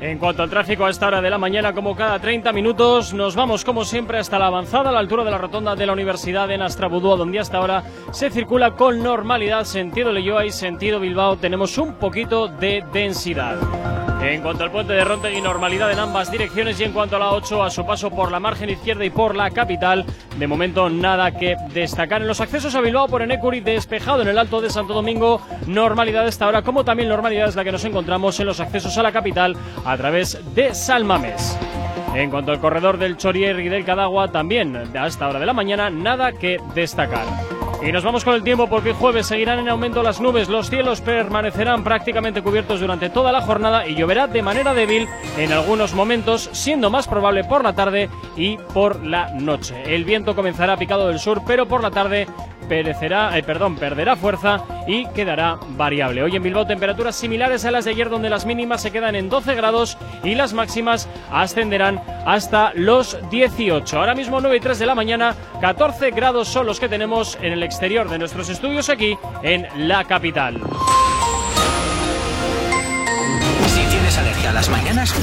En 0.00 0.18
cuanto 0.18 0.44
al 0.44 0.50
tráfico 0.50 0.84
a 0.86 0.90
esta 0.90 1.08
hora 1.08 1.20
de 1.20 1.28
la 1.28 1.38
mañana, 1.38 1.72
como 1.72 1.96
cada 1.96 2.20
30 2.20 2.52
minutos, 2.52 3.12
nos 3.12 3.34
vamos 3.34 3.64
como 3.64 3.84
siempre 3.84 4.18
hasta 4.18 4.38
la 4.38 4.46
avanzada 4.46 4.90
a 4.90 4.92
la 4.92 5.00
altura 5.00 5.24
de 5.24 5.32
la 5.32 5.38
rotonda 5.38 5.74
de 5.74 5.86
la 5.86 5.92
Universidad 5.92 6.46
de 6.46 6.56
Nastrabudúa, 6.56 7.16
donde 7.16 7.40
hasta 7.40 7.58
ahora 7.58 7.82
se 8.12 8.30
circula 8.30 8.76
con 8.76 9.02
normalidad 9.02 9.64
sentido 9.64 10.12
Leyoa 10.12 10.46
y 10.46 10.52
sentido 10.52 11.00
Bilbao. 11.00 11.36
Tenemos 11.36 11.76
un 11.78 11.94
poquito 11.94 12.46
de 12.46 12.84
densidad. 12.92 13.58
En 14.20 14.42
cuanto 14.42 14.64
al 14.64 14.70
puente 14.70 14.92
de 14.92 15.04
Rontegui, 15.04 15.40
normalidad 15.40 15.92
en 15.92 16.00
ambas 16.00 16.30
direcciones 16.30 16.78
y 16.80 16.84
en 16.84 16.92
cuanto 16.92 17.16
a 17.16 17.18
la 17.20 17.30
8, 17.30 17.62
a 17.62 17.70
su 17.70 17.86
paso 17.86 18.10
por 18.10 18.32
la 18.32 18.40
margen 18.40 18.68
izquierda 18.68 19.04
y 19.04 19.10
por 19.10 19.36
la 19.36 19.50
capital, 19.50 20.04
de 20.36 20.46
momento 20.46 20.90
nada 20.90 21.30
que 21.30 21.56
destacar. 21.72 22.20
En 22.22 22.28
los 22.28 22.40
accesos 22.40 22.74
a 22.74 22.80
Bilbao 22.80 23.06
por 23.08 23.22
Enecuri, 23.22 23.60
despejado 23.60 24.22
en 24.22 24.28
el 24.28 24.38
Alto 24.38 24.60
de 24.60 24.70
Santo 24.70 24.92
Domingo, 24.92 25.40
normalidad 25.66 26.26
esta 26.26 26.48
hora, 26.48 26.62
como 26.62 26.84
también 26.84 27.08
normalidad 27.08 27.48
es 27.48 27.56
la 27.56 27.64
que 27.64 27.72
nos 27.72 27.84
encontramos 27.84 28.38
en 28.40 28.46
los 28.46 28.60
accesos 28.60 28.98
a 28.98 29.02
la 29.02 29.12
capital 29.12 29.56
a 29.84 29.96
través 29.96 30.38
de 30.54 30.74
Salmames. 30.74 31.56
En 32.14 32.30
cuanto 32.30 32.50
al 32.50 32.60
corredor 32.60 32.98
del 32.98 33.16
Chorier 33.16 33.60
y 33.60 33.68
del 33.68 33.84
Cadagua, 33.84 34.32
también 34.32 34.76
a 34.96 35.06
esta 35.06 35.28
hora 35.28 35.38
de 35.38 35.46
la 35.46 35.52
mañana, 35.52 35.90
nada 35.90 36.32
que 36.32 36.58
destacar. 36.74 37.57
Y 37.80 37.92
nos 37.92 38.02
vamos 38.02 38.24
con 38.24 38.34
el 38.34 38.42
tiempo 38.42 38.66
porque 38.68 38.92
jueves 38.92 39.26
seguirán 39.26 39.60
en 39.60 39.68
aumento 39.68 40.02
las 40.02 40.20
nubes, 40.20 40.48
los 40.48 40.68
cielos 40.68 41.00
permanecerán 41.00 41.84
prácticamente 41.84 42.42
cubiertos 42.42 42.80
durante 42.80 43.08
toda 43.08 43.30
la 43.30 43.40
jornada 43.40 43.86
y 43.86 43.94
lloverá 43.94 44.26
de 44.26 44.42
manera 44.42 44.74
débil 44.74 45.08
en 45.36 45.52
algunos 45.52 45.94
momentos, 45.94 46.50
siendo 46.52 46.90
más 46.90 47.06
probable 47.06 47.44
por 47.44 47.62
la 47.62 47.74
tarde 47.74 48.10
y 48.36 48.56
por 48.56 49.04
la 49.06 49.30
noche. 49.30 49.82
El 49.86 50.04
viento 50.04 50.34
comenzará 50.34 50.76
picado 50.76 51.08
del 51.08 51.20
sur, 51.20 51.42
pero 51.46 51.66
por 51.66 51.82
la 51.82 51.92
tarde 51.92 52.26
perecerá, 52.68 53.36
eh, 53.36 53.42
perdón, 53.42 53.76
perderá 53.76 54.16
fuerza 54.16 54.64
y 54.86 55.06
quedará 55.08 55.58
variable. 55.70 56.22
Hoy 56.22 56.36
en 56.36 56.42
Bilbao 56.42 56.66
temperaturas 56.66 57.16
similares 57.16 57.64
a 57.64 57.70
las 57.70 57.84
de 57.84 57.92
ayer 57.92 58.10
donde 58.10 58.30
las 58.30 58.46
mínimas 58.46 58.82
se 58.82 58.90
quedan 58.90 59.16
en 59.16 59.28
12 59.28 59.54
grados 59.54 59.96
y 60.22 60.34
las 60.34 60.52
máximas 60.52 61.08
ascenderán 61.30 62.00
hasta 62.26 62.72
los 62.74 63.18
18. 63.30 63.98
Ahora 63.98 64.14
mismo 64.14 64.40
9 64.40 64.56
y 64.56 64.60
3 64.60 64.78
de 64.78 64.86
la 64.86 64.94
mañana, 64.94 65.34
14 65.60 66.10
grados 66.10 66.48
son 66.48 66.66
los 66.66 66.78
que 66.78 66.88
tenemos 66.88 67.38
en 67.40 67.52
el 67.52 67.62
exterior 67.62 68.08
de 68.08 68.18
nuestros 68.18 68.48
estudios 68.48 68.88
aquí 68.88 69.16
en 69.42 69.66
la 69.88 70.04
capital. 70.04 70.60
Si 73.66 73.80
tienes 73.90 74.18
alergia 74.18 74.50
a 74.50 74.52
las 74.52 74.68
mañanas, 74.68 75.14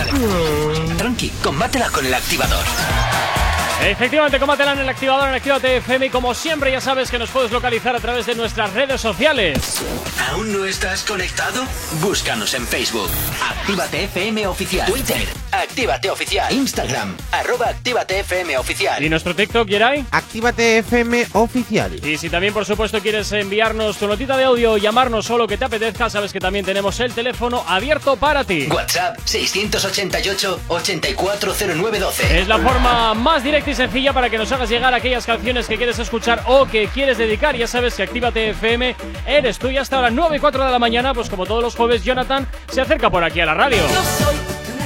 tranqui, 0.98 1.30
combátela 1.44 1.90
con 1.90 2.06
el 2.06 2.14
activador. 2.14 2.66
Efectivamente, 3.84 4.40
combátela 4.40 4.74
en 4.74 4.80
el 4.80 4.90
activador 4.90 5.30
en 5.30 5.36
Actívate 5.36 5.78
FM 5.78 6.08
y 6.08 6.10
como 6.10 6.34
siempre 6.34 6.72
ya 6.72 6.82
sabes 6.82 7.12
que 7.12 7.20
nos 7.20 7.30
puedes 7.30 7.52
localizar 7.52 7.96
a 7.96 8.00
través 8.00 8.26
de 8.26 8.36
nuestras 8.36 8.74
redes 8.74 9.02
sociales. 9.02 9.82
¿Aún 10.32 10.52
no 10.52 10.66
estás 10.66 11.04
conectado? 11.04 11.64
Búscanos 12.02 12.54
en 12.54 12.66
Facebook. 12.66 13.10
Actívate 13.42 14.06
FM 14.06 14.48
Oficial. 14.48 14.88
Twitter. 14.88 15.45
Actívate 15.62 16.10
Oficial. 16.10 16.52
Instagram. 16.52 17.16
Arroba 17.32 17.68
Actívate 17.70 18.20
FM 18.20 18.58
Oficial. 18.58 19.04
¿Y 19.04 19.10
nuestro 19.10 19.36
TikTok, 19.36 19.68
Yeray? 19.68 20.06
Actívate 20.12 20.80
FM 20.80 21.28
Oficial. 21.34 22.06
Y 22.06 22.18
si 22.18 22.30
también, 22.30 22.54
por 22.54 22.66
supuesto, 22.66 23.00
quieres 23.02 23.32
enviarnos 23.32 23.98
tu 23.98 24.08
notita 24.08 24.38
de 24.38 24.44
audio, 24.46 24.78
llamarnos 24.78 25.30
o 25.30 25.38
lo 25.38 25.48
que 25.48 25.58
te 25.58 25.66
apetezca, 25.66 26.10
sabes 26.10 26.32
que 26.34 26.40
también 26.40 26.66
tenemos 26.66 27.00
el 27.00 27.14
teléfono 27.14 27.64
abierto 27.68 28.16
para 28.18 28.44
ti. 28.44 28.68
WhatsApp 28.70 29.18
688 29.26 30.62
840912. 30.68 32.40
Es 32.40 32.48
la 32.48 32.60
forma 32.60 33.14
más 33.14 33.44
directa 33.44 33.72
y 33.72 33.76
sencilla 33.76 34.14
para 34.14 34.30
que 34.30 34.38
nos 34.38 34.52
hagas 34.52 34.70
llegar 34.70 34.94
aquellas 34.94 35.26
canciones 35.26 35.68
que 35.68 35.78
quieres 35.78 36.00
escuchar 36.00 36.44
o 36.48 36.66
que 36.66 36.88
quieres 36.88 37.18
dedicar. 37.18 37.56
Ya 37.56 37.68
sabes 37.68 37.96
que 37.96 38.04
Actívate 38.04 38.50
FM 38.50 38.96
eres 39.28 39.60
tú 39.60 39.70
y 39.70 39.78
hasta 39.78 40.02
las 40.02 40.12
9 40.12 40.38
y 40.38 40.40
4 40.40 40.66
de 40.66 40.72
la 40.72 40.80
mañana, 40.80 41.14
pues 41.14 41.30
como 41.30 41.46
todos 41.46 41.64
los 41.64 41.76
jueves, 41.76 42.04
Jonathan 42.04 42.48
se 42.72 42.82
acerca 42.82 43.10
por 43.10 43.24
aquí 43.24 43.40
a 43.40 43.46
la 43.46 43.54
radio. 43.54 43.82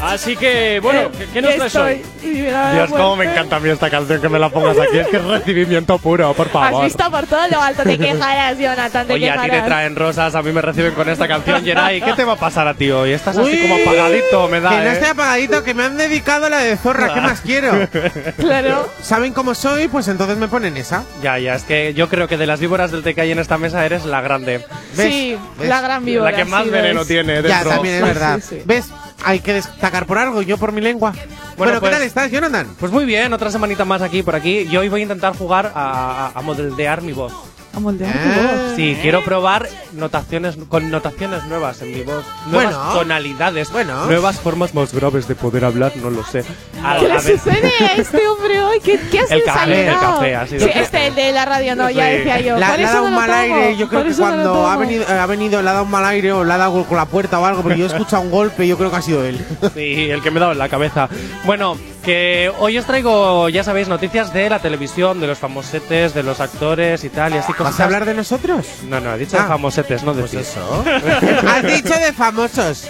Así 0.01 0.35
que, 0.35 0.79
bueno, 0.81 1.11
¿qué, 1.17 1.25
qué 1.33 1.41
nos 1.41 1.55
traes 1.55 1.75
hoy? 1.75 2.01
Dios, 2.21 2.89
cómo 2.91 3.15
me 3.17 3.25
encanta 3.25 3.57
a 3.57 3.59
mí 3.59 3.69
esta 3.69 3.89
canción 3.89 4.21
que 4.21 4.29
me 4.29 4.39
la 4.39 4.49
pongas 4.49 4.77
aquí. 4.79 4.97
Es 4.97 5.07
que 5.07 5.17
es 5.17 5.23
recibimiento 5.23 5.97
puro, 5.97 6.33
por 6.33 6.47
Has 6.47 6.51
favor. 6.53 6.83
visto 6.85 7.11
por 7.11 7.25
todo 7.27 7.47
lo 7.49 7.61
alto, 7.61 7.83
te 7.83 7.97
quejarás, 7.97 8.57
Jonathan, 8.57 9.07
te 9.07 9.13
Oye, 9.13 9.29
a 9.29 9.33
ti 9.33 9.39
te 9.39 9.45
quejarás. 9.45 9.65
traen 9.67 9.95
rosas, 9.95 10.35
a 10.35 10.41
mí 10.41 10.51
me 10.51 10.61
reciben 10.61 10.93
con 10.93 11.09
esta 11.09 11.27
canción, 11.27 11.63
Geray. 11.65 12.01
¿Qué 12.01 12.13
te 12.13 12.23
va 12.23 12.33
a 12.33 12.37
pasar 12.37 12.67
a 12.67 12.73
ti 12.73 12.89
hoy? 12.91 13.11
Estás 13.11 13.37
así 13.37 13.49
Uy, 13.51 13.61
como 13.61 13.75
apagadito, 13.75 14.47
me 14.47 14.59
da, 14.61 14.69
Que 14.69 14.75
no 14.77 14.81
¿eh? 14.83 14.93
esté 14.93 15.05
apagadito, 15.07 15.63
que 15.63 15.73
me 15.73 15.83
han 15.83 15.97
dedicado 15.97 16.49
la 16.49 16.59
de 16.59 16.77
zorra. 16.77 17.13
¿Qué 17.13 17.21
más 17.21 17.41
quiero? 17.41 17.71
Claro. 18.37 18.89
¿Saben 19.01 19.33
cómo 19.33 19.53
soy? 19.55 19.87
Pues 19.87 20.07
entonces 20.07 20.37
me 20.37 20.47
ponen 20.47 20.75
esa. 20.77 21.03
Ya, 21.21 21.37
ya, 21.39 21.55
es 21.55 21.63
que 21.63 21.93
yo 21.93 22.09
creo 22.09 22.27
que 22.27 22.37
de 22.37 22.47
las 22.47 22.59
víboras 22.59 22.91
del 22.91 23.03
té 23.03 23.13
que 23.13 23.21
hay 23.21 23.31
en 23.31 23.39
esta 23.39 23.57
mesa 23.57 23.85
eres 23.85 24.05
la 24.05 24.21
grande. 24.21 24.65
Sí, 24.95 25.37
la 25.61 25.81
gran 25.81 26.05
víbora. 26.05 26.31
La 26.31 26.37
que 26.37 26.45
más 26.45 26.63
sí, 26.63 26.69
veneno 26.69 26.99
ves. 26.99 27.07
tiene 27.07 27.33
dentro. 27.41 27.49
Ya, 27.51 27.63
también 27.63 27.95
es 27.95 28.01
verdad. 28.01 28.39
Sí, 28.41 28.55
sí. 28.57 28.61
¿Ves? 28.65 28.89
Hay 29.23 29.39
que 29.41 29.53
destacar 29.53 30.05
por 30.05 30.17
algo, 30.17 30.41
yo 30.41 30.57
por 30.57 30.71
mi 30.71 30.81
lengua. 30.81 31.13
Bueno, 31.57 31.79
pues- 31.79 31.89
¿qué 31.91 31.95
tal 31.97 32.03
estás, 32.07 32.31
Jonathan? 32.31 32.67
Pues 32.79 32.91
muy 32.91 33.05
bien, 33.05 33.33
otra 33.33 33.51
semanita 33.51 33.83
más 33.85 34.01
aquí 34.01 34.23
por 34.23 34.35
aquí. 34.35 34.59
Y 34.61 34.77
hoy 34.77 34.87
voy 34.89 35.01
a 35.01 35.03
intentar 35.03 35.35
jugar 35.35 35.71
a, 35.75 36.27
a- 36.27 36.39
a 36.39 36.41
moldear 36.41 37.01
mi 37.01 37.11
voz. 37.11 37.33
A 37.79 37.81
moldear 37.81 38.11
tu 38.11 38.19
Ah. 38.19 38.51
voz. 38.67 38.75
Sí, 38.75 38.97
quiero 39.01 39.23
probar 39.23 39.69
notaciones 39.93 40.57
con 40.67 40.89
notaciones 40.91 41.45
nuevas 41.45 41.81
en 41.81 41.91
mi 41.93 42.01
voz, 42.01 42.25
nuevas 42.47 42.75
Bueno. 42.75 42.93
tonalidades, 42.93 43.71
Bueno. 43.71 44.05
nuevas 44.05 44.37
formas 44.39 44.73
más 44.73 44.93
graves 44.93 45.27
de 45.29 45.35
poder 45.35 45.63
hablar, 45.63 45.93
no 45.95 46.09
lo 46.09 46.23
sé. 46.25 46.43
A- 46.83 46.97
¿Qué 46.99 47.07
le 47.07 47.19
sucede 47.21 47.71
a 47.81 47.93
este 47.95 48.27
hombre 48.27 48.59
hoy? 48.61 48.79
¿Qué, 48.81 48.99
qué 49.09 49.19
has 49.19 49.31
El 49.31 49.43
café, 49.43 49.63
el 49.63 49.69
desayunado? 49.85 50.15
café, 50.15 50.35
ha 50.35 50.47
sido 50.47 50.65
Sí, 50.65 50.71
este, 50.75 51.07
el 51.07 51.15
de 51.15 51.31
la 51.31 51.45
radio, 51.45 51.75
no, 51.75 51.89
ya 51.89 52.05
Sí. 52.09 52.11
decía 52.17 52.39
yo. 52.41 52.57
Le 52.57 52.65
ha 52.65 52.69
Por 52.69 52.77
le 52.79 52.85
ha 52.85 52.87
eso 52.89 52.93
dado 52.95 53.01
no 53.01 53.07
un 53.07 53.13
lo 53.13 53.19
mal 53.19 53.29
tomo, 53.29 53.55
aire. 53.55 53.77
Yo 53.77 53.87
creo 53.87 53.99
por 54.01 54.07
que 54.07 54.11
eso 54.13 54.21
no 54.21 54.27
lo 54.27 54.33
cuando 54.43 54.67
ha 54.67 54.73
tomo. 54.73 54.79
venido, 54.79 55.05
ha 55.07 55.25
venido, 55.25 55.61
le 55.61 55.69
ha 55.69 55.73
dado 55.73 55.85
un 55.85 55.91
mal 55.91 56.05
aire 56.05 56.31
o 56.33 56.43
le 56.43 56.53
ha 56.53 56.57
dado 56.57 56.83
con 56.85 56.97
la 56.97 57.05
puerta 57.05 57.39
o 57.39 57.45
algo, 57.45 57.61
porque 57.61 57.77
yo 57.77 57.85
he 57.85 57.87
escuchado 57.87 58.21
un 58.23 58.31
golpe 58.31 58.65
y 58.65 58.67
yo 58.67 58.77
creo 58.77 58.91
que 58.91 58.97
ha 58.97 59.01
sido 59.01 59.23
él. 59.25 59.37
Sí, 59.73 60.09
el 60.09 60.21
que 60.21 60.31
me 60.31 60.37
he 60.37 60.39
dado 60.41 60.51
en 60.51 60.57
la 60.59 60.67
cabeza. 60.69 61.07
Bueno, 61.45 61.77
que 62.03 62.51
hoy 62.59 62.77
os 62.77 62.85
traigo, 62.85 63.49
ya 63.49 63.63
sabéis, 63.63 63.87
noticias 63.87 64.33
de 64.33 64.49
la 64.49 64.59
televisión, 64.59 65.19
de 65.19 65.27
los 65.27 65.37
famosetes, 65.37 66.13
de 66.13 66.23
los 66.23 66.39
actores 66.39 67.03
y 67.03 67.09
tal, 67.09 67.33
y 67.33 67.37
así 67.37 67.51
cosas. 67.53 67.73
¿Vas 67.73 67.79
a 67.79 67.83
hablar 67.85 68.05
de 68.05 68.13
nosotros? 68.13 68.65
No, 68.87 68.99
no, 68.99 69.13
he 69.13 69.17
dicho 69.17 69.37
Ah. 69.37 69.43
de 69.43 69.47
famosetes, 69.49 70.03
no 70.03 70.13
de 70.13 70.21
Pues 70.21 70.31
ti. 70.31 70.37
eso. 70.37 70.83
Has 71.47 71.63
dicho 71.63 71.93
de 71.93 72.13
famosos. 72.13 72.87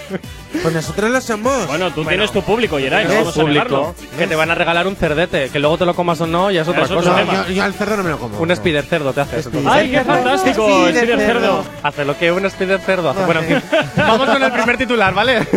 Pues 0.62 0.74
nosotros 0.74 1.12
lo 1.12 1.22
somos. 1.22 1.68
Bueno, 1.68 1.92
tú 1.92 2.04
tienes 2.06 2.32
tu 2.32 2.42
público, 2.42 2.80
Yeray, 2.80 3.06
no 3.06 3.14
vamos 3.16 3.38
a 3.38 3.44
negarlo. 3.44 3.94
público, 3.94 4.16
que 4.18 4.28
te 4.28 4.36
van 4.36 4.50
a 4.52 4.56
regalar 4.56 4.88
un 4.88 4.96
cerdete, 4.96 5.50
que 5.50 5.60
luego 5.60 5.78
te 5.78 5.86
lo 5.86 5.96
comas 5.96 6.20
o 6.22 6.28
no, 6.28 6.50
ya 6.52 6.62
es 6.64 6.68
otra 6.68 6.88
cosa. 6.88 7.24
yo, 7.48 7.54
yo 7.54 7.64
al 7.64 7.74
cerdo 7.74 7.98
no 7.98 8.04
me 8.04 8.10
lo 8.10 8.18
como. 8.20 8.40
Un 8.40 8.52
spider 8.52 8.84
cerdo 8.86 9.14
te 9.14 9.22
haces. 9.22 9.50
¡Ay, 9.68 9.92
qué 9.92 10.04
fantástico! 10.04 10.86
De 10.86 10.92
Spider 11.00 11.18
cerdo. 11.20 11.64
cerdo. 11.64 11.66
Hace 11.84 12.06
lo 12.06 12.18
que 12.18 12.32
un 12.32 12.46
spider 12.46 12.80
cerdo 12.80 13.10
hace. 13.12 13.24
Bueno, 13.26 13.42
en 13.42 13.48
fin. 13.48 13.62
Vamos 13.98 14.28
con 14.30 14.42
el 14.44 14.52
primer 14.52 14.78
titular, 14.78 15.14
¿vale? 15.14 15.48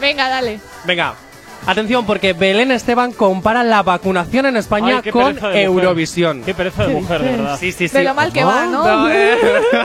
Venga, 0.00 0.28
dale. 0.28 0.60
Venga. 0.84 1.14
Atención, 1.68 2.06
porque 2.06 2.32
Belén 2.32 2.70
Esteban 2.70 3.12
compara 3.12 3.62
la 3.62 3.82
vacunación 3.82 4.46
en 4.46 4.56
España 4.56 5.02
Ay, 5.04 5.10
con. 5.10 5.38
Eurovisión. 5.54 6.42
Qué 6.42 6.54
pereza 6.54 6.86
de 6.86 6.94
mujer, 6.94 7.20
de 7.20 7.30
verdad. 7.32 7.58
Sí, 7.60 7.72
sí, 7.72 7.88
sí. 7.88 7.98
De 7.98 8.04
lo 8.04 8.14
mal 8.14 8.32
que 8.32 8.42
va, 8.42 8.64
¿no? 8.64 8.84
No, 8.84 9.10
eh. 9.10 9.36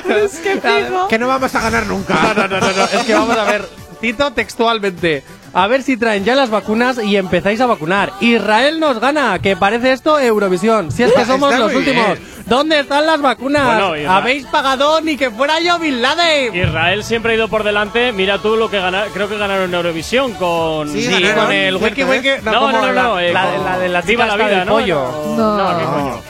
es 0.23 0.39
que. 0.39 0.53
Que 1.09 1.19
no 1.19 1.27
vamos 1.27 1.53
a 1.53 1.61
ganar 1.61 1.85
nunca. 1.85 2.13
No, 2.13 2.33
no, 2.33 2.47
no, 2.47 2.59
no, 2.61 2.71
no, 2.71 2.83
Es 2.85 3.03
que 3.05 3.13
vamos 3.13 3.37
a 3.37 3.43
ver. 3.43 3.67
Cito 3.99 4.31
textualmente. 4.31 5.23
A 5.55 5.67
ver 5.67 5.83
si 5.83 5.97
traen 5.97 6.25
ya 6.25 6.33
las 6.35 6.49
vacunas 6.49 6.97
y 7.03 7.15
empezáis 7.15 7.61
a 7.61 7.67
vacunar. 7.67 8.11
Israel 8.21 8.79
nos 8.79 8.99
gana, 8.99 9.37
que 9.39 9.55
parece 9.55 9.91
esto 9.91 10.19
Eurovisión. 10.19 10.91
Si 10.91 11.03
es 11.03 11.11
que 11.13 11.25
somos 11.27 11.55
los 11.57 11.73
últimos. 11.75 12.05
bien. 12.07 12.19
¿Dónde 12.47 12.79
están 12.79 13.05
las 13.05 13.21
vacunas? 13.21 13.63
Bueno, 13.65 13.95
Israel- 13.95 14.07
Habéis 14.09 14.45
pagado 14.47 14.99
ni 15.01 15.15
que 15.15 15.29
fuera 15.29 15.59
yo 15.61 15.77
Bin 15.79 16.01
Laden. 16.01 16.55
Israel 16.55 17.03
siempre 17.03 17.33
ha 17.33 17.35
ido 17.35 17.47
por 17.49 17.63
delante. 17.63 18.11
Mira 18.11 18.39
tú 18.39 18.55
lo 18.57 18.69
que 18.69 18.79
ganaron. 18.79 19.13
Creo 19.13 19.29
que 19.29 19.37
ganaron 19.37 19.65
en 19.69 19.75
Eurovisión 19.75 20.33
con. 20.33 20.89
Sí, 20.89 21.07
con 21.35 21.51
el 21.51 21.75
Wiki 21.77 22.03
Wiki. 22.03 22.29
No, 22.43 22.51
no, 22.51 22.59
como 22.59 22.71
no, 22.81 22.91
la, 22.91 23.03
no, 23.03 23.19
eh, 23.19 23.31
la, 23.31 23.51
con- 23.55 23.63
la 23.65 23.77
de 23.79 23.89
la 23.89 24.01
Viva 24.01 24.23
chica 24.25 24.37
la 24.37 24.43
vida, 24.45 24.57
del 24.59 24.65
¿no? 24.67 24.73
pollo. 24.73 25.11
No. 25.37 25.37
No, 25.37 25.57
no 25.57 26.23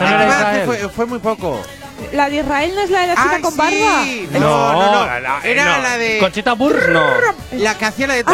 era 0.00 0.16
Además, 0.16 0.38
Israel. 0.38 0.60
que 0.60 0.66
fue, 0.66 0.88
fue 0.90 1.06
muy 1.06 1.18
poco. 1.18 1.60
La 2.14 2.28
de 2.30 2.36
Israel 2.36 2.72
no 2.74 2.80
es 2.82 2.90
la 2.90 3.00
de 3.00 3.06
la 3.08 3.14
chica 3.16 3.30
Ay, 3.36 3.42
con 3.42 3.52
sí. 3.52 3.58
barba. 3.58 4.04
No, 4.40 4.72
no, 4.72 4.92
no. 4.92 5.20
la- 5.20 5.40
Era 5.42 5.76
no. 5.76 5.82
la 5.82 5.98
de. 5.98 6.18
Conchita 6.18 6.52
Burr, 6.52 6.88
no. 6.90 7.02
La 7.52 7.76
que 7.76 7.84
hacía 7.84 8.06
la 8.06 8.14
de. 8.14 8.22
De- 8.22 8.24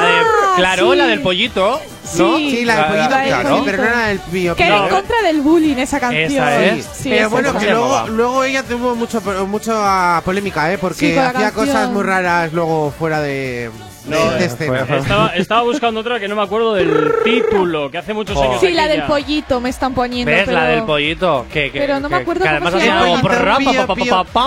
claro, 0.56 0.92
sí. 0.92 0.98
la 0.98 1.06
del 1.06 1.22
pollito. 1.22 1.80
¿no? 2.16 2.36
Sí. 2.38 2.50
Sí, 2.50 2.64
la 2.64 2.76
del 2.76 2.84
pollito, 2.86 3.10
La 3.10 3.24
claro. 3.24 3.48
pollito. 3.50 3.64
pero 3.64 3.78
no 3.78 3.88
era 3.88 4.06
del 4.06 4.18
pío. 4.18 4.56
Que 4.56 4.64
era 4.66 4.76
en 4.84 4.88
contra 4.88 5.22
del 5.22 5.40
bullying 5.40 5.76
esa 5.76 6.00
canción. 6.00 6.30
Esa 6.32 6.64
es. 6.64 6.84
Sí, 6.92 7.04
pero 7.10 7.16
esa 7.16 7.28
bueno, 7.28 7.58
que 7.58 7.70
luego, 7.70 8.08
luego 8.08 8.44
ella 8.44 8.62
tuvo 8.64 8.94
mucho, 8.96 9.20
mucho 9.46 10.22
polémica, 10.24 10.72
¿eh? 10.72 10.78
Porque 10.78 10.98
Sí, 11.10 11.14
con 11.14 11.22
la 11.24 11.30
hacía 11.30 11.50
canción. 11.52 11.66
cosas 11.66 11.88
muy 11.90 12.02
raras 12.02 12.52
luego 12.52 12.92
fuera 12.98 13.20
de, 13.20 13.70
No, 14.06 14.30
de 14.30 14.42
eh, 14.42 14.46
escena. 14.46 14.86
Estaba, 14.96 15.28
estaba 15.34 15.62
buscando 15.62 16.00
otra 16.00 16.18
que 16.18 16.28
no 16.28 16.36
me 16.36 16.42
acuerdo 16.42 16.74
del 16.74 17.12
título, 17.24 17.90
que 17.90 17.98
hace 17.98 18.14
muchos 18.14 18.36
Oh. 18.36 18.42
años. 18.42 18.60
Sí, 18.60 18.72
la 18.72 18.86
del 18.88 19.02
pollito 19.02 19.60
me 19.60 19.68
están 19.70 19.94
poniendo. 19.94 20.30
¿Ves? 20.30 20.44
pero... 20.46 20.58
La 20.58 20.64
del 20.66 20.84
pollito. 20.84 21.46
Que, 21.52 21.70
que- 21.70 21.78
Pero 21.80 22.00
no 22.00 22.08
me 22.08 22.16
que- 22.16 22.22
acuerdo 22.22 22.42
que 22.44 22.48
cómo 22.48 22.68
además 22.68 22.72
como 22.72 22.80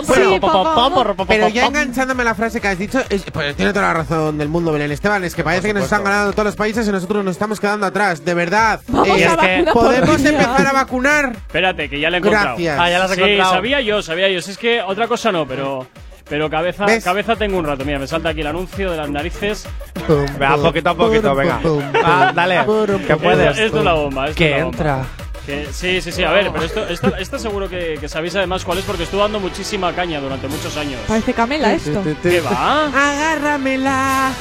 Sí, 0.04 1.24
Pero 1.28 1.48
ya 1.50 1.66
enganchándome 1.68 2.22
a 2.22 2.26
la 2.26 2.36
frase 2.36 2.60
que 2.62 2.68
has 2.68 2.78
dicho, 2.78 3.02
es- 3.10 3.24
pues 3.32 3.56
tiene 3.56 3.74
toda 3.74 3.88
la 3.88 3.94
razón 3.94 4.38
del 4.38 4.50
mundo, 4.50 4.72
Belén 4.72 4.92
Esteban. 4.92 5.24
Es 5.24 5.36
que 5.36 5.44
parece 5.44 5.68
que 5.68 5.74
nos 5.74 5.84
están 5.84 6.04
ganando 6.04 6.32
todos 6.32 6.46
los 6.46 6.56
países 6.56 6.88
y 6.88 6.92
nosotros 6.92 7.24
nos 7.24 7.34
estamos 7.34 7.60
quedando 7.60 7.86
atrás. 7.86 8.24
De 8.26 8.34
verdad. 8.34 8.82
Vamos 8.88 9.18
Eh, 9.20 9.26
a 9.26 9.34
es 9.34 9.38
que 9.66 9.72
¿Podemos 9.72 10.24
empezar 10.26 10.68
a 10.68 10.74
vacunar? 10.74 11.34
Espérate, 11.36 11.90
que 11.90 12.00
ya 12.00 12.10
la 12.10 12.18
he 12.18 12.20
encontrado. 12.20 12.48
Gracias. 12.50 12.80
Ah, 12.80 12.90
ya 12.90 13.00
las 13.00 13.12
has 13.12 13.16
sí, 13.18 13.24
encontrado. 13.24 13.54
sabía 13.54 13.82
yo, 13.82 14.02
sabía 14.02 14.30
yo. 14.30 14.42
Si 14.42 14.52
es 14.52 14.58
que 14.58 14.82
otra 14.82 15.08
cosa 15.08 15.32
no, 15.32 15.48
pero. 15.48 15.88
Pero 16.30 16.50
cabeza, 16.50 16.86
¿Ves? 16.86 17.04
cabeza 17.04 17.36
tengo 17.36 17.58
un 17.58 17.66
rato. 17.66 17.84
Mira, 17.86 18.00
me 18.00 18.08
salta 18.08 18.30
aquí 18.30 18.42
el 18.42 18.48
anuncio 18.48 18.92
de 18.92 18.98
las 18.98 19.10
narices. 19.10 19.68
Venga, 20.08 20.58
poquito 20.58 20.90
a 20.90 20.96
poquito, 20.96 21.36
venga. 21.36 21.60
Ah, 22.04 22.32
dale, 22.34 22.60
que 23.08 23.16
puedes. 23.18 23.50
Esto, 23.52 23.64
esto 23.66 23.78
es 23.80 23.84
la 23.86 23.94
bomba. 23.94 24.26
Esto 24.28 24.38
Que 24.38 24.46
es 24.52 24.58
la 24.58 24.64
bomba. 24.64 24.78
entra. 24.78 25.06
Que- 25.46 25.68
sí, 25.74 26.00
sí, 26.02 26.14
sí. 26.14 26.24
A 26.24 26.32
ver, 26.32 26.50
pero 26.54 26.64
esto, 26.64 26.88
esto, 26.88 27.14
esto 27.18 27.38
seguro 27.38 27.68
que, 27.68 27.98
que 28.00 28.08
sabéis 28.08 28.34
además 28.38 28.64
cuál 28.64 28.78
es 28.78 28.86
porque 28.86 29.04
estuvo 29.04 29.20
dando 29.22 29.42
muchísima 29.42 29.92
caña 29.94 30.22
durante 30.22 30.48
muchos 30.48 30.78
años. 30.78 31.02
Parece 31.06 31.34
Camela 31.34 31.74
esto. 31.74 32.02
¿Qué 32.24 32.40
va? 32.40 32.86
Agárramela. 32.86 34.32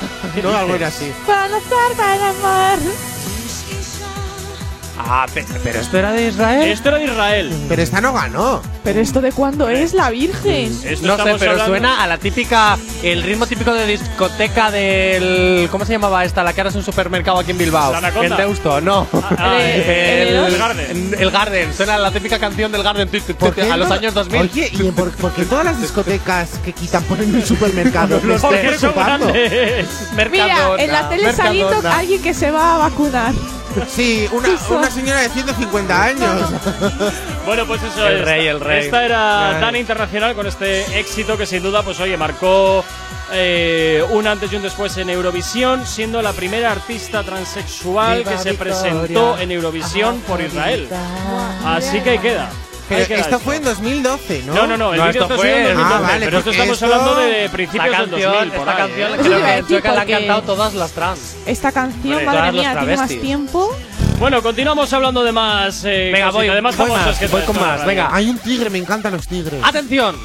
No, 0.42 0.56
algo 0.56 0.74
así. 0.86 1.12
Para 1.26 1.48
nacer, 1.48 1.96
para 1.96 2.30
amar. 2.30 2.78
Ah, 4.98 5.26
pe- 5.32 5.44
pero 5.64 5.80
esto 5.80 5.98
era 5.98 6.12
de 6.12 6.28
Israel. 6.28 6.68
Esto 6.70 6.88
era 6.90 6.98
de 6.98 7.04
Israel. 7.04 7.52
Pero 7.68 7.82
esta 7.82 8.00
no 8.00 8.12
ganó. 8.12 8.60
Pero 8.84 9.00
esto 9.00 9.20
de 9.20 9.32
cuándo 9.32 9.68
es 9.68 9.94
la 9.94 10.10
Virgen. 10.10 10.66
Esto 10.84 11.06
No 11.06 11.16
sé, 11.16 11.22
pero 11.38 11.52
hablando- 11.52 11.66
suena 11.66 12.02
a 12.02 12.06
la 12.06 12.18
típica, 12.18 12.76
el 13.02 13.22
ritmo 13.22 13.46
típico 13.46 13.72
de 13.72 13.86
discoteca 13.86 14.70
del. 14.70 15.68
¿Cómo 15.70 15.84
se 15.86 15.92
llamaba 15.92 16.24
esta? 16.24 16.42
La 16.42 16.52
que 16.52 16.60
ahora 16.60 16.70
es 16.70 16.76
un 16.76 16.82
supermercado 16.84 17.38
aquí 17.38 17.52
en 17.52 17.58
Bilbao. 17.58 17.92
¿La? 17.92 18.08
En 18.08 18.36
Deusto, 18.36 18.80
no. 18.80 19.06
ah, 19.38 19.56
el- 19.60 20.36
el 20.36 20.58
Garden. 20.58 21.16
El 21.18 21.30
Garden, 21.30 21.74
suena 21.74 21.98
la 21.98 22.10
típica 22.10 22.38
canción 22.38 22.70
del 22.70 22.82
Garden 22.82 23.08
tu, 23.08 23.18
tu, 23.20 23.26
tu, 23.32 23.34
¿Por 23.36 23.54
qué 23.54 23.62
a 23.62 23.76
los 23.76 23.90
años 23.90 24.14
2000. 24.14 24.40
Oye, 24.40 24.70
¿y 24.72 24.82
por, 24.92 25.10
por 25.12 25.32
qué 25.34 25.44
todas 25.44 25.64
las 25.64 25.80
discotecas 25.80 26.50
que 26.64 26.72
quitan 26.72 27.02
ponen 27.04 27.34
un 27.34 27.44
supermercado? 27.44 28.20
Porque 28.20 28.78
son 28.78 28.92
grandes. 28.94 29.86
Mira, 30.30 30.74
en 30.78 30.92
la 30.92 31.08
tele 31.08 31.32
saliendo 31.32 31.88
alguien 31.88 32.22
que 32.22 32.34
se 32.34 32.50
va 32.50 32.74
a 32.74 32.78
vacunar. 32.78 33.32
Sí, 33.88 34.28
una, 34.32 34.48
una 34.70 34.90
señora 34.90 35.20
de 35.20 35.28
150 35.28 36.02
años. 36.04 36.50
Bueno, 37.46 37.66
pues 37.66 37.82
eso 37.82 38.06
El 38.06 38.18
es. 38.18 38.24
rey, 38.24 38.46
el 38.46 38.60
rey. 38.60 38.84
Esta 38.84 39.04
era 39.04 39.56
Ay. 39.56 39.60
tan 39.60 39.76
internacional 39.76 40.34
con 40.34 40.46
este 40.46 40.98
éxito 40.98 41.36
que 41.36 41.46
sin 41.46 41.62
duda, 41.62 41.82
pues 41.82 41.98
oye, 42.00 42.16
marcó 42.16 42.84
eh, 43.32 44.04
un 44.10 44.26
antes 44.26 44.52
y 44.52 44.56
un 44.56 44.62
después 44.62 44.96
en 44.98 45.10
Eurovisión, 45.10 45.86
siendo 45.86 46.20
la 46.22 46.32
primera 46.32 46.70
artista 46.72 47.22
transexual 47.22 48.18
Viva 48.18 48.30
que 48.32 48.38
se 48.38 48.50
Victoria. 48.50 48.74
presentó 48.80 49.38
en 49.38 49.50
Eurovisión 49.50 50.20
por 50.20 50.40
Israel. 50.40 50.88
Así 51.64 52.00
que 52.00 52.10
ahí 52.10 52.18
queda. 52.18 52.50
Pero 52.96 53.08
queda 53.08 53.18
esto 53.20 53.38
fue 53.40 53.56
en 53.56 53.64
2012, 53.64 54.42
¿no? 54.46 54.54
No, 54.54 54.66
no, 54.66 54.76
no, 54.76 54.92
el 54.94 55.00
No, 55.00 55.06
vídeo 55.06 55.22
esto 55.22 55.34
esto 55.34 55.42
sido 55.42 55.56
en 55.56 55.62
fue- 55.64 55.74
2012, 55.74 55.94
Ah, 55.94 56.00
vale, 56.00 56.24
pero 56.26 56.38
esto 56.38 56.50
porque 56.50 56.50
estamos 56.58 56.82
esto- 56.82 56.84
hablando 56.94 57.14
de 57.20 57.48
principios 57.50 57.84
del 57.84 57.96
canción, 58.10 58.32
2000, 58.32 58.50
por 58.52 58.58
esta 58.58 58.70
ahí, 58.70 58.76
canción 58.76 59.10
¿eh? 59.10 59.14
Eso 59.14 59.22
creo 59.22 59.38
iba 59.38 59.46
a 59.48 59.50
que 59.50 59.56
en 59.56 59.62
decir, 59.62 59.76
Chueca 59.76 59.88
la 59.88 59.94
han 59.94 60.06
porque- 60.06 60.12
cantado 60.12 60.42
todas 60.42 60.74
las 60.74 60.90
trans. 60.92 61.36
Esta 61.46 61.72
canción, 61.72 62.12
Hombre, 62.12 62.26
madre 62.26 62.38
todas 62.40 62.52
mía, 62.54 62.62
tiene 62.62 62.74
más 62.74 62.84
travestis. 62.96 63.20
tiempo. 63.20 63.76
Bueno, 64.18 64.40
continuamos 64.42 64.92
hablando 64.92 65.24
de 65.24 65.32
más 65.32 65.84
eh, 65.84 66.10
Venga, 66.12 66.26
cositas, 66.26 66.32
voy, 66.34 66.48
de 66.54 66.62
más 66.62 66.76
voy 66.76 66.86
famosas 66.86 67.06
más, 67.08 67.18
que 67.18 67.26
voy 67.26 67.42
con 67.42 67.60
más, 67.60 67.80
la 67.80 67.86
venga. 67.86 68.08
Hay 68.12 68.30
un 68.30 68.38
tigre, 68.38 68.70
me 68.70 68.78
encantan 68.78 69.12
los 69.14 69.26
tigres. 69.26 69.60
Atención, 69.64 70.16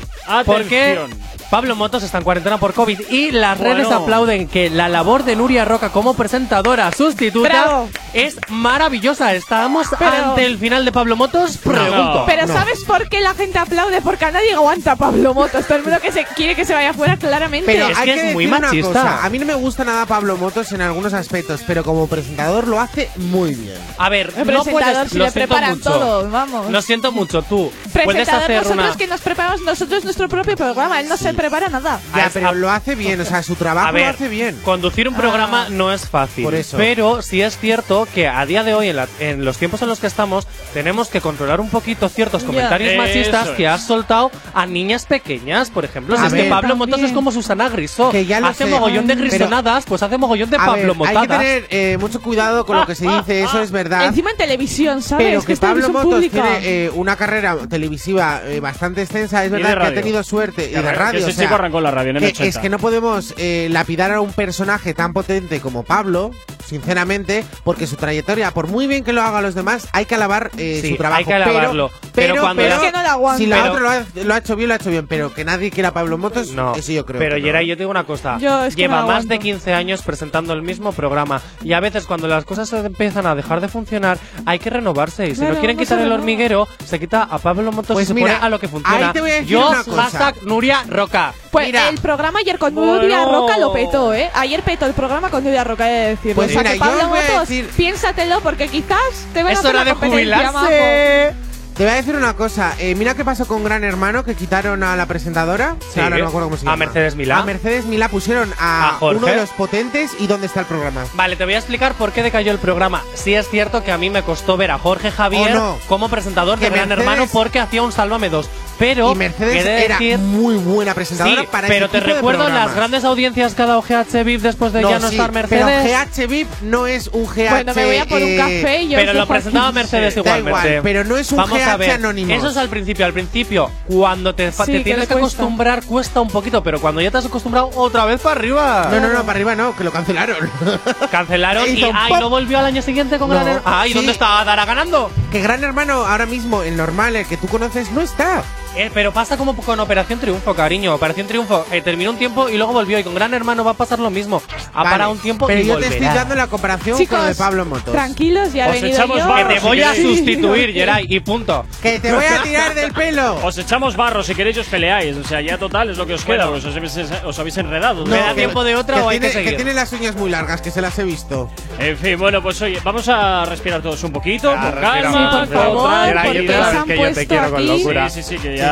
porque 0.46 0.98
Atención. 1.00 1.20
Pablo 1.50 1.76
Motos 1.78 2.04
está 2.04 2.18
en 2.18 2.26
cuarentena 2.26 2.58
por 2.58 2.74
COVID 2.74 3.00
y 3.10 3.32
las 3.32 3.58
redes 3.58 3.86
Bueno. 3.88 4.04
aplauden 4.04 4.48
que 4.50 4.70
la 4.70 4.90
labor 4.90 5.24
de 5.24 5.38
Nuria 5.38 5.64
Roca 5.64 5.90
como 5.94 6.14
presentadora 6.14 6.92
sustituta 6.92 7.48
Bravo. 7.48 7.90
es 8.14 8.36
maravillosa. 8.50 9.34
¿Estamos 9.34 9.88
Pero- 9.98 10.12
ante 10.12 10.46
el 10.46 10.58
final 10.58 10.84
de 10.84 10.92
Pablo 10.92 11.16
Motos? 11.16 11.58
Pregunto. 11.58 11.96
No. 12.16 12.26
Pero 12.26 12.48
No. 12.48 12.54
¿sabes 12.54 12.84
por 12.84 13.08
qué 13.08 13.22
la 13.22 13.34
gente 13.34 13.58
aplaude? 13.60 14.02
Porque 14.02 14.26
a 14.26 14.32
nadie 14.32 14.54
aguanta 14.54 14.92
a 14.92 14.96
Pablo 14.98 15.34
Motos. 15.34 15.66
Todo 15.66 15.78
el 15.78 15.84
mundo 15.86 16.00
que 16.02 16.12
se 16.12 16.26
quiere 16.26 16.54
que 16.54 16.66
se 16.66 16.74
vaya 16.74 16.94
fuera 16.94 17.16
claramente. 17.16 17.72
Pero 17.72 17.88
Es 17.88 17.98
hay 17.98 18.06
que 18.08 18.14
que, 18.16 18.28
es 18.28 18.34
muy 18.34 18.46
decir 18.46 18.58
una 18.60 18.68
machista. 18.68 18.88
cosa. 18.90 19.26
A 19.26 19.30
mí 19.30 19.40
no 19.40 19.46
me 19.46 19.54
gusta 19.54 19.86
nada 19.86 20.06
Pablo 20.06 20.36
Motos 20.36 20.74
en 20.74 20.82
algunos 20.82 21.14
aspectos, 21.14 21.62
pero 21.66 21.82
como 21.86 22.08
presentador 22.08 22.68
lo 22.68 22.80
hace 22.82 23.10
muy 23.16 23.56
bien. 23.56 23.78
A 23.98 24.10
ver, 24.10 24.34
el 24.36 24.46
no 24.48 24.64
presentador 24.64 24.72
puedes, 24.94 25.12
si 25.12 25.18
lo 25.18 25.26
le 25.26 25.32
preparan 25.32 25.78
mucho. 25.78 25.90
todo, 25.92 26.30
vamos. 26.30 26.70
Lo 26.72 26.82
siento 26.82 27.14
mucho, 27.14 27.42
tú. 27.42 27.72
Puedes 27.94 28.06
presentador 28.10 28.44
hacer 28.44 28.58
nosotros 28.64 28.86
una. 28.90 28.98
que 28.98 29.08
nos 29.08 29.22
preparamos 29.22 29.62
nosotros 29.62 30.04
nuestro 30.04 30.28
propio 30.28 30.58
programa. 30.58 31.00
Él 31.00 31.08
no 31.08 31.16
se 31.16 31.37
prepara 31.38 31.70
nada. 31.70 32.02
Ya, 32.16 32.26
Ah, 32.26 32.30
pero 32.34 32.50
ah, 32.50 32.52
lo 32.52 32.70
hace 32.70 32.96
bien, 32.96 33.22
o 33.22 33.26
sea, 33.26 33.42
su 33.44 33.56
trabajo 33.56 33.88
A 33.88 33.92
ver, 33.92 34.04
lo 34.04 34.10
hace 34.10 34.28
bien. 34.28 34.58
conducir 34.66 35.08
un 35.08 35.16
programa 35.16 35.68
no 35.70 35.94
es 35.94 36.10
fácil. 36.10 36.44
Por 36.44 36.56
eso. 36.56 36.76
Pero 36.78 37.22
sí 37.22 37.42
es 37.42 37.58
cierto 37.58 38.06
que 38.14 38.28
a 38.28 38.46
día 38.46 38.64
de 38.64 38.74
hoy, 38.74 38.90
en, 38.90 38.96
la- 38.98 39.08
en 39.20 39.46
los 39.46 39.58
tiempos 39.58 39.82
en 39.82 39.88
los 39.88 40.00
que 40.02 40.08
estamos, 40.08 40.48
tenemos 40.74 41.08
que 41.08 41.22
controlar 41.22 41.62
un 41.62 41.70
poquito 41.70 42.10
ciertos 42.10 42.44
comentarios 42.44 42.92
Eso 42.94 43.02
machistas 43.02 43.48
es. 43.50 43.54
que 43.56 43.68
has 43.68 43.86
soltado 43.88 44.32
a 44.54 44.66
niñas 44.66 45.06
pequeñas, 45.06 45.70
por 45.70 45.86
ejemplo. 45.86 46.18
Si 46.18 46.24
A 46.24 46.28
es 46.28 46.34
que 46.34 46.44
Pablo 46.50 46.70
también. 46.70 46.90
Motos 46.90 47.02
es 47.02 47.12
como 47.14 47.32
Susana 47.32 47.70
Grisó. 47.70 48.10
Que 48.10 48.26
ya 48.26 48.40
lo 48.40 48.48
hace 48.48 48.66
sé. 48.66 48.70
mogollón 48.70 49.08
de 49.08 49.16
Pero- 49.16 49.28
grisonadas, 49.30 49.86
pues 49.86 50.02
hace 50.04 50.18
mogollón 50.18 50.50
de 50.50 50.58
Pablo 50.58 50.74
ver, 50.74 50.82
hay 50.86 50.92
que 50.92 50.98
Motadas. 50.98 51.28
tener 51.40 51.68
eh, 51.70 51.98
mucho 52.00 52.22
cuidado 52.22 52.66
con 52.66 52.78
lo 52.78 52.86
que 52.86 52.96
se 52.96 53.08
dice, 53.08 53.44
eso 53.44 53.62
es 53.62 53.72
verdad. 53.72 54.06
Encima 54.06 54.32
en 54.32 54.38
televisión, 54.38 55.02
¿sabes? 55.02 55.28
Pero 55.28 55.44
que 55.44 55.56
Pablo 55.56 55.90
Motos 55.90 56.14
pública. 56.16 56.42
tiene 56.42 56.86
eh, 56.86 56.90
una 56.94 57.16
carrera 57.16 57.56
televisiva 57.70 58.42
eh, 58.46 58.60
bastante 58.60 59.02
extensa, 59.04 59.46
es 59.46 59.52
verdad 59.52 59.68
que 59.68 59.74
ha 59.74 59.76
radio. 59.76 60.02
tenido 60.02 60.24
suerte 60.24 60.70
y 60.70 60.74
de 60.74 60.82
ese 61.30 61.38
o 61.38 61.40
sea, 61.40 61.46
chico 61.46 61.56
arrancó 61.56 61.82
la 61.82 61.92
radio 61.92 62.10
en 62.12 62.18
el 62.18 62.22
que 62.24 62.28
80. 62.30 62.48
es 62.50 62.58
que 62.58 62.70
no 62.70 62.80
podemos 62.80 63.34
eh, 63.38 63.68
lapidar 63.72 64.12
a 64.12 64.22
un 64.22 64.32
personaje 64.34 64.94
tan 64.94 65.14
potente 65.14 65.60
como 65.60 65.84
Pablo, 65.84 66.32
sinceramente, 66.66 67.44
porque 67.64 67.88
su 67.88 67.96
trayectoria, 67.96 68.52
por 68.52 68.68
muy 68.68 68.88
bien 68.88 69.04
que 69.04 69.14
lo 69.14 69.22
haga 69.22 69.42
los 69.42 69.56
demás, 69.56 69.88
hay 69.94 70.06
que 70.06 70.16
alabar 70.16 70.52
eh, 70.58 70.80
Sí, 70.82 70.92
su 70.92 70.98
trabajo. 70.98 71.20
hay 71.20 71.26
que 71.26 71.34
alabarlo. 71.34 71.90
Pero, 71.90 72.12
Pero 72.14 72.34
pero, 72.34 72.42
cuando 72.42 72.62
pero 72.64 72.76
Es 72.76 72.82
que 72.82 72.92
no 72.92 73.00
aguanta. 73.00 73.38
si 73.38 73.46
la 73.48 73.56
Pero- 73.58 73.72
otra 73.72 73.82
lo 73.82 73.90
ha, 73.90 74.24
lo 74.26 74.34
ha 74.34 74.38
hecho 74.38 74.56
bien, 74.56 74.68
lo 74.68 74.74
ha 74.74 74.78
hecho 74.78 74.90
bien, 74.90 75.08
pero 75.08 75.34
que 75.34 75.46
nadie 75.46 75.72
quiera 75.72 75.90
a 75.90 75.94
Pablo 75.94 76.18
Motos, 76.18 76.52
No, 76.52 76.76
eso 76.76 76.92
yo 76.92 77.06
creo. 77.06 77.20
pero 77.20 77.36
que 77.36 77.42
no. 77.42 77.46
Yeray, 77.48 77.68
yo 77.68 77.76
te 77.76 77.80
digo 77.80 77.92
una 77.92 78.04
cosa. 78.06 78.38
Yo 78.40 78.66
es 78.66 78.76
que 78.76 78.82
Lleva 78.84 79.02
no 79.02 79.08
más 79.08 79.28
de 79.28 79.40
15 79.40 79.74
años 79.74 80.02
presentando 80.02 80.54
el 80.54 80.62
mismo 80.62 80.92
programa. 80.92 81.42
Y 81.64 81.74
a 81.74 81.80
veces 81.80 82.06
cuando 82.06 82.28
las 82.28 82.46
cosas 82.46 82.72
empiezan 82.74 83.26
a 83.28 83.36
dejar 83.36 83.62
de 83.62 83.68
funcionar, 83.70 84.18
hay 84.46 84.60
que 84.60 84.70
renovarse. 84.70 85.28
Y 85.28 85.32
si 85.32 85.38
Claro, 85.38 85.54
no 85.56 85.60
quieren 85.60 85.78
no 85.78 85.84
quitar 85.84 86.00
el 86.00 86.12
hormiguero, 86.12 86.68
se 86.86 87.00
quita 87.00 87.24
a 87.24 87.38
Pablo 87.40 87.72
Motos 87.72 87.94
Pues 87.96 88.06
y 88.06 88.08
se 88.08 88.14
mira, 88.14 88.34
pone 88.36 88.46
a 88.46 88.50
lo 88.50 88.60
que 88.60 88.68
funciona. 88.68 89.08
ahí 89.08 89.14
te 89.14 89.22
voy 89.22 89.32
a 89.32 89.34
decir 89.36 89.48
Yo, 89.50 89.70
una 89.70 89.84
cosa. 89.84 90.02
hashtag 90.04 90.44
Nuria 90.44 90.84
Roca. 90.88 91.17
Pues 91.52 91.68
Mira. 91.68 91.90
el 91.90 91.98
programa 92.00 92.40
ayer 92.40 92.58
con 92.60 92.74
Bueno. 92.76 92.96
Nuria 93.02 93.26
Roca 93.26 93.58
lo 93.58 93.74
petó, 93.74 94.14
¿eh? 94.14 94.30
Ayer 94.34 94.62
petó 94.64 94.86
el 94.86 94.94
programa 94.94 95.30
con 95.30 95.44
Nuria 95.44 95.64
Roca, 95.64 95.90
he 95.90 95.94
de 95.94 96.08
decirlo. 96.10 96.36
Pues 96.36 96.50
o 96.50 96.54
sea 96.54 96.62
mira, 96.62 96.72
que 96.74 96.78
yo 96.80 96.84
Pablo 96.86 97.04
os 97.04 97.10
voy 97.10 97.20
a 97.20 97.22
Motos, 97.24 97.50
decir- 97.50 97.70
piénsatelo 97.76 98.40
porque 98.42 98.68
quizás 98.68 99.00
te 99.34 99.44
van 99.44 99.50
a 99.50 99.54
Es 99.54 99.60
hacer 99.60 99.70
hora 99.72 99.80
la 99.80 99.86
de 99.86 99.92
competencia, 99.92 100.52
majo. 100.52 100.60
jubilarse. 100.66 101.34
Te 101.78 101.84
voy 101.84 101.92
a 101.94 101.96
decir 101.98 102.16
una 102.16 102.34
cosa. 102.34 102.74
eh, 102.80 102.96
mira 102.96 103.14
qué 103.14 103.24
pasó 103.24 103.46
con 103.48 103.64
Gran 103.64 103.84
Hermano, 103.84 104.24
que 104.26 104.34
quitaron 104.34 104.82
a 104.82 104.96
la 104.96 105.06
presentadora. 105.06 105.76
Sí. 105.94 106.00
Ahora 106.00 106.18
no 106.18 106.24
me 106.24 106.28
acuerdo 106.30 106.48
cómo 106.48 106.58
se 106.58 106.66
A 106.66 106.72
llama. 106.72 106.78
Mercedes 106.78 107.16
Milá. 107.16 107.38
A 107.38 107.44
Mercedes 107.44 107.86
Milá 107.86 108.10
pusieron 108.10 108.52
a, 108.58 108.90
A 108.90 108.94
Jorge. 108.94 109.18
uno 109.20 109.28
de 109.28 109.36
los 109.36 109.50
potentes 109.52 110.12
y 110.20 110.26
dónde 110.26 110.48
está 110.48 110.62
el 110.62 110.66
programa. 110.66 111.06
Vale, 111.14 111.36
te 111.36 111.46
voy 111.46 111.54
a 111.54 111.58
explicar 111.60 111.94
por 111.94 112.14
qué 112.14 112.24
decayó 112.24 112.52
el 112.52 112.58
programa. 112.58 113.04
Sí 113.14 113.36
es 113.36 113.48
cierto 113.52 113.84
que 113.84 113.92
a 113.92 114.00
mí 114.00 114.10
me 114.10 114.24
costó 114.24 114.58
ver 114.58 114.72
a 114.72 114.80
Jorge 114.80 115.12
Javier 115.12 115.56
como 115.88 116.10
presentador 116.10 116.58
de 116.58 116.66
Que 116.66 116.74
Gran 116.76 116.90
Mercedes- 116.90 117.00
Hermano 117.08 117.28
porque 117.32 117.60
hacía 117.60 117.84
un 117.84 117.92
Sálvame 117.92 118.30
2. 118.32 118.50
Pero 118.80 119.12
y 119.12 119.16
Mercedes 119.16 119.64
de 119.64 119.86
era 119.86 119.98
decir- 119.98 120.18
muy 120.20 120.56
buena 120.56 120.94
presentadora 120.94 121.42
Sí, 121.42 121.48
para 121.52 121.68
pero 121.68 121.86
ese 121.88 121.92
te 121.94 121.98
tipo 122.00 122.08
de 122.10 122.14
recuerdo 122.16 122.48
las 122.50 122.76
grandes 122.76 123.04
audiencias 123.04 123.56
que 123.56 123.62
ha 123.64 123.66
dado 123.66 123.82
GH 123.82 124.24
VIP 124.24 124.42
después 124.42 124.74
de 124.74 124.82
ya 124.84 125.00
no 125.00 125.10
sí, 125.10 125.16
estar 125.16 125.32
Mercedes. 125.32 125.66
Pero 125.66 126.28
GH 126.28 126.28
VIP 126.28 126.48
no 126.62 126.88
es 126.88 127.08
un 127.14 127.26
GH. 127.26 127.50
Bueno, 127.50 127.74
me 127.74 127.86
voy 127.86 127.98
a 127.98 128.06
por 128.06 128.22
un 128.22 128.28
eh, 128.30 128.38
café 128.38 128.82
y 128.84 128.90
yo 128.90 128.98
Pero 128.98 129.14
lo 129.14 129.28
presentaba. 129.28 129.72
Mercedes 129.72 130.16
igualmente. 130.18 130.50
igual, 130.50 130.80
pero 130.84 131.04
no 131.04 131.18
es 131.18 131.32
un 131.32 131.38
Vamos 131.38 131.58
GH 131.60 131.64
a 131.70 131.78
ver, 131.78 131.92
Anonymous. 131.92 132.38
Eso 132.38 132.50
es 132.50 132.58
al 132.58 132.70
principio. 132.70 133.06
Al 133.06 133.14
principio, 133.14 133.72
cuando 133.88 134.36
te, 134.36 134.52
Sí, 134.52 134.64
te 134.66 134.72
que 134.74 134.80
tienes 134.82 135.08
que 135.08 135.14
cuesta. 135.16 135.42
acostumbrar, 135.44 135.84
cuesta 135.84 136.22
un 136.22 136.30
poquito. 136.30 136.62
Pero 136.64 136.80
cuando 136.80 137.02
ya 137.02 137.10
te 137.12 137.18
has 137.18 137.26
acostumbrado, 137.26 137.70
otra 137.76 138.06
vez 138.06 138.22
para 138.22 138.40
arriba. 138.40 138.90
No, 138.92 139.00
no, 139.00 139.08
no, 139.10 139.20
para 139.22 139.32
arriba 139.32 139.56
no, 139.56 139.76
que 139.76 139.84
lo 139.84 139.92
cancelaron. 139.92 140.50
Cancelaron 141.12 141.66
y 141.78 141.84
un 141.84 141.96
ay, 141.96 142.14
no 142.20 142.30
volvió 142.30 142.60
al 142.60 142.66
año 142.66 142.82
siguiente 142.82 143.18
con 143.18 143.30
No, 143.30 143.36
Gran 143.36 143.48
Hermano. 143.48 143.62
Ay, 143.66 143.90
sí. 143.90 143.96
¿dónde 143.96 144.12
está 144.12 144.44
Dara 144.44 144.66
ganando? 144.66 145.12
que 145.32 145.42
Gran 145.42 145.64
Hermano 145.64 146.06
ahora 146.06 146.26
mismo, 146.26 146.64
el 146.64 146.78
normal, 146.78 147.16
el 147.16 147.26
que 147.26 147.38
tú 147.38 147.48
conoces, 147.48 147.92
no 147.92 148.02
está. 148.02 148.44
Eh, 148.78 148.92
pero 148.94 149.12
pasa 149.12 149.38
como 149.38 149.56
con 149.56 149.80
Operación 149.80 150.20
Triunfo, 150.20 150.54
cariño. 150.54 150.94
Operación 150.94 151.26
Triunfo 151.26 151.66
eh, 151.72 151.82
terminó 151.82 152.12
un 152.12 152.18
tiempo 152.18 152.48
y 152.48 152.58
luego 152.58 152.74
volvió. 152.74 153.00
Y 153.00 153.04
con 153.04 153.16
Gran 153.16 153.34
Hermano 153.34 153.64
va 153.64 153.72
a 153.72 153.74
pasar 153.74 153.98
lo 153.98 154.12
mismo. 154.12 154.40
Ha 154.74 154.84
Vale, 154.84 154.90
parado 154.92 155.12
un 155.12 155.18
tiempo 155.18 155.48
Pero 155.48 155.62
y 155.62 155.66
yo 155.66 155.74
volverá. 155.74 155.90
te 155.90 155.98
estoy 155.98 156.16
dando 156.16 156.36
la 156.36 156.46
comparación 156.48 156.96
Chicos, 156.98 157.16
con 157.18 157.26
lo 157.26 157.30
de 157.34 157.36
Pablo 157.36 157.66
Motos. 157.66 157.92
Tranquilos, 157.92 158.54
ya 158.54 158.66
he 158.68 158.70
Os 158.70 158.76
venido 158.76 158.98
echamos 158.98 159.18
yo. 159.18 159.28
barro, 159.28 159.48
Que 159.48 159.54
te 159.56 159.60
si 159.62 159.66
voy 159.68 159.82
a 159.82 159.96
sustituir, 159.96 160.74
Geray, 160.74 161.06
y 161.10 161.20
punto. 161.22 161.66
Que 161.82 162.00
te 162.00 162.14
voy 162.14 162.24
a 162.26 162.42
tirar 162.44 162.76
del 162.76 162.94
pelo. 162.94 163.40
Os 163.44 163.58
echamos 163.58 163.96
barro, 163.96 164.22
si 164.22 164.36
queréis 164.36 164.58
os 164.60 164.68
peleáis. 164.68 165.18
O 165.18 165.24
sea, 165.24 165.42
ya 165.42 165.58
total 165.58 165.90
es 165.90 165.98
lo 165.98 166.06
que 166.06 166.14
os 166.14 166.24
queda, 166.24 166.48
os 166.50 166.64
habéis, 166.64 166.98
os 167.26 167.40
habéis 167.40 167.58
enredado. 167.58 168.06
¿Me 168.06 168.18
da 168.18 168.30
que- 168.30 168.36
tiempo 168.42 168.64
de 168.64 168.76
otra 168.76 169.04
o 169.04 169.10
hay 169.10 169.20
tiene, 169.20 169.34
que 169.34 169.40
seguir? 169.44 169.56
tiene 169.56 169.74
las 169.74 169.92
uñas 169.92 170.16
muy 170.16 170.30
largas, 170.30 170.62
que 170.62 170.70
se 170.70 170.82
las 170.82 170.98
he 171.00 171.04
visto. 171.04 171.50
En 171.80 171.98
fin, 171.98 172.20
bueno, 172.20 172.44
pues 172.44 172.62
oye, 172.62 172.80
vamos 172.84 173.08
a 173.10 173.44
respirar 173.46 173.82
todos 173.82 174.04
un 174.04 174.12
poquito, 174.12 174.54
Ya, 174.54 174.62
con 174.72 174.82
calma, 174.82 175.12
Sí, 175.12 175.50
por 175.50 175.58
favor, 175.58 175.90
porque 176.24 176.46
es 176.46 176.52
han 176.56 176.84
que 176.86 176.96
yo 176.96 177.04
te 177.04 177.14
puesto 177.14 177.28
quiero 177.28 177.50
con 177.50 177.56
aquí. 177.60 177.68
locura. 177.68 178.10
Sí, 178.12 178.22
sí, 178.22 178.38
sí, 178.38 178.38
que 178.40 178.58
ya. 178.58 178.67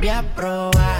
volví 0.00 0.10
a 0.10 0.22
probar, 0.34 0.99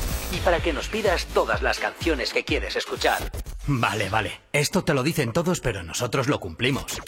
Para 0.43 0.59
que 0.59 0.73
nos 0.73 0.87
pidas 0.87 1.25
todas 1.27 1.61
las 1.61 1.79
canciones 1.79 2.33
que 2.33 2.43
quieres 2.43 2.75
escuchar. 2.75 3.31
Vale, 3.67 4.09
vale. 4.09 4.41
Esto 4.51 4.83
te 4.83 4.93
lo 4.93 5.03
dicen 5.03 5.33
todos, 5.33 5.59
pero 5.59 5.83
nosotros 5.83 6.27
lo 6.27 6.39
cumplimos. 6.39 6.99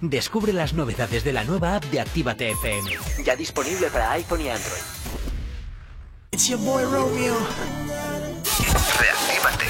Descubre 0.00 0.52
las 0.52 0.74
novedades 0.74 1.24
de 1.24 1.32
la 1.32 1.44
nueva 1.44 1.76
app 1.76 1.84
de 1.84 2.00
Actívate 2.00 2.50
FM. 2.50 2.90
Ya 3.24 3.36
disponible 3.36 3.88
para 3.90 4.12
iPhone 4.12 4.42
y 4.42 4.48
Android. 4.50 4.82
It's 6.30 6.48
your 6.48 6.58
boy 6.58 6.82
Romeo. 6.84 7.36
Reactívate. 9.00 9.64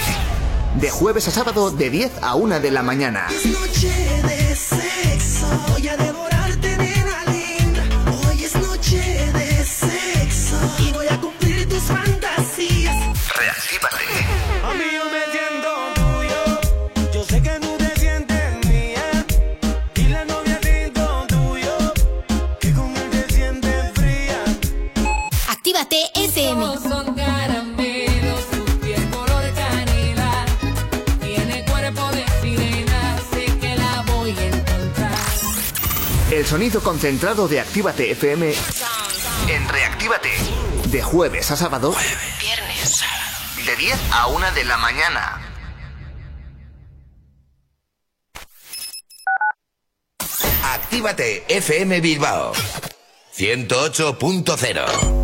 De 0.81 0.91
jueves 0.91 1.29
a 1.29 1.31
sábado 1.31 1.71
de 1.71 1.91
10 1.91 2.23
a 2.23 2.35
1 2.35 2.59
de 2.59 2.71
la 2.71 2.83
mañana. 2.83 3.29
Es 3.31 3.47
noche 3.47 3.89
de 4.27 4.57
sexo, 4.57 5.47
voy 5.69 5.87
a 5.89 5.97
sonido 36.55 36.81
concentrado 36.85 37.49
de 37.49 37.59
Actívate 37.59 38.13
FM 38.13 38.55
en 39.49 39.69
Reactívate. 39.69 40.31
De 40.87 41.03
jueves 41.03 41.51
a 41.51 41.57
sábado. 41.57 41.93
Viernes. 42.41 43.03
De 43.67 43.75
10 43.75 43.99
a 44.13 44.29
1 44.29 44.53
de 44.53 44.65
la 44.65 44.77
mañana. 44.77 45.43
Actívate 50.63 51.45
FM 51.49 52.01
Bilbao 52.01 52.53
108.0 53.37 55.24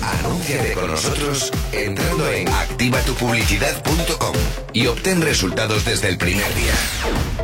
Anúnciate 0.00 0.72
con 0.72 0.86
nosotros 0.88 1.52
entrando 1.72 2.30
en 2.30 2.48
activatupublicidad.com 2.48 4.34
y 4.72 4.86
obtén 4.86 5.20
resultados 5.20 5.84
desde 5.84 6.08
el 6.08 6.18
primer 6.18 6.54
día. 6.54 6.74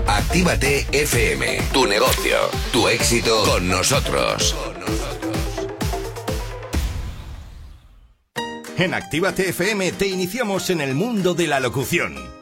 Actívate 0.07 0.87
FM, 0.93 1.61
tu 1.73 1.87
negocio, 1.87 2.37
tu 2.73 2.89
éxito 2.89 3.45
con 3.45 3.69
nosotros. 3.69 4.57
En 8.79 8.95
Actívate 8.95 9.49
FM 9.49 9.93
te 9.93 10.07
iniciamos 10.07 10.71
en 10.71 10.81
el 10.81 10.95
mundo 10.95 11.35
de 11.35 11.49
la 11.49 11.59
locución. 11.59 12.38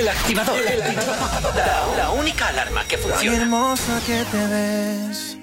El 0.00 0.08
activador. 0.08 0.56
La, 1.54 2.04
la 2.04 2.10
única 2.12 2.48
alarma 2.48 2.84
que 2.88 2.96
funciona. 2.96 3.36
hermosa 3.36 4.00
que 4.06 4.24
te 4.24 4.46
ves, 4.46 5.36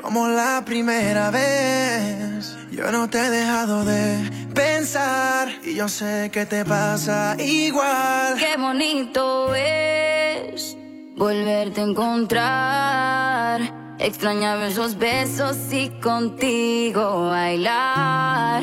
como 0.00 0.28
la 0.28 0.62
primera 0.64 1.32
vez. 1.32 2.56
Yo 2.70 2.92
no 2.92 3.10
te 3.10 3.18
he 3.18 3.30
dejado 3.30 3.84
de 3.84 4.30
pensar 4.54 5.48
y 5.64 5.74
yo 5.74 5.88
sé 5.88 6.30
que 6.32 6.46
te 6.46 6.64
pasa 6.64 7.34
igual. 7.40 8.36
Qué 8.38 8.56
bonito 8.56 9.52
es 9.56 10.76
volverte 11.16 11.80
a 11.80 11.84
encontrar. 11.84 13.60
Extrañaba 13.98 14.68
esos 14.68 14.98
besos 14.98 15.56
y 15.72 15.88
contigo 16.00 17.30
bailar. 17.30 18.62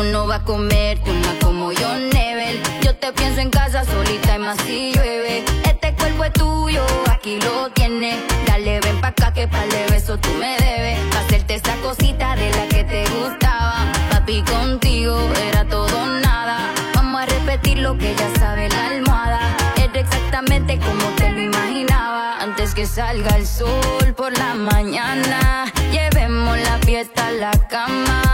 Tú 0.00 0.06
no 0.06 0.26
vas 0.26 0.40
a 0.40 0.44
comerte 0.44 1.10
una 1.10 1.38
como 1.42 1.72
yo, 1.72 1.94
Nebel. 1.94 2.58
Yo 2.80 2.96
te 2.96 3.12
pienso 3.12 3.42
en 3.42 3.50
casa 3.50 3.84
solita 3.84 4.36
y 4.36 4.38
más 4.38 4.56
si 4.64 4.94
llueve. 4.94 5.44
Este 5.62 5.92
cuerpo 5.92 6.24
es 6.24 6.32
tuyo, 6.32 6.82
aquí 7.10 7.38
lo 7.38 7.68
tienes. 7.72 8.16
Dale, 8.46 8.80
ven 8.80 8.98
pa' 9.02 9.08
acá 9.08 9.30
que 9.34 9.46
para 9.46 9.66
de 9.66 9.86
beso 9.90 10.16
tú 10.16 10.30
me 10.40 10.56
debes. 10.56 10.98
Pa' 11.12 11.20
hacerte 11.20 11.56
esa 11.56 11.76
cosita 11.82 12.34
de 12.34 12.50
la 12.50 12.66
que 12.68 12.84
te 12.84 13.04
gustaba. 13.10 13.92
Papi, 14.10 14.42
contigo 14.42 15.18
era 15.48 15.66
todo 15.66 16.06
nada. 16.06 16.72
Vamos 16.94 17.20
a 17.20 17.26
repetir 17.26 17.80
lo 17.80 17.98
que 17.98 18.14
ya 18.14 18.30
sabe 18.40 18.70
la 18.70 18.86
almohada. 18.86 19.54
Era 19.76 20.00
exactamente 20.00 20.78
como 20.78 21.04
te 21.16 21.30
lo 21.30 21.42
imaginaba. 21.42 22.38
Antes 22.40 22.74
que 22.74 22.86
salga 22.86 23.36
el 23.36 23.46
sol 23.46 24.14
por 24.16 24.32
la 24.38 24.54
mañana, 24.54 25.70
llevemos 25.92 26.58
la 26.58 26.78
fiesta 26.78 27.26
a 27.26 27.32
la 27.32 27.50
cama. 27.68 28.29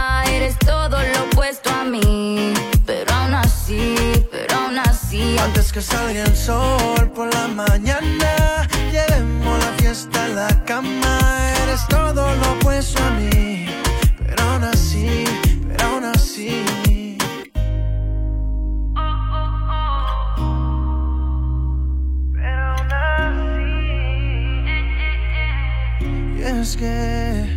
Eres 0.47 0.59
todo 0.59 0.97
lo 0.97 1.23
opuesto 1.25 1.69
a 1.69 1.83
mí, 1.83 2.53
pero 2.85 3.13
aún 3.13 3.33
así, 3.33 3.95
pero 4.31 4.55
aún 4.55 4.79
así. 4.79 5.37
Antes 5.37 5.73
que 5.73 5.81
salga 5.81 6.23
el 6.23 6.37
sol 6.37 7.11
por 7.13 7.33
la 7.33 7.49
mañana, 7.49 8.65
llevemos 8.89 9.59
la 9.59 9.71
fiesta 9.73 10.23
a 10.23 10.27
la 10.29 10.63
cama. 10.63 11.51
Eres 11.63 11.85
todo 11.89 12.33
lo 12.33 12.51
opuesto 12.53 13.03
a 13.03 13.09
mí, 13.19 13.65
pero 14.19 14.41
aún 14.41 14.63
así, 14.63 15.25
pero 15.67 15.85
aún 15.85 16.05
así. 16.05 16.65
Y 26.37 26.41
es 26.41 26.77
que 26.77 27.56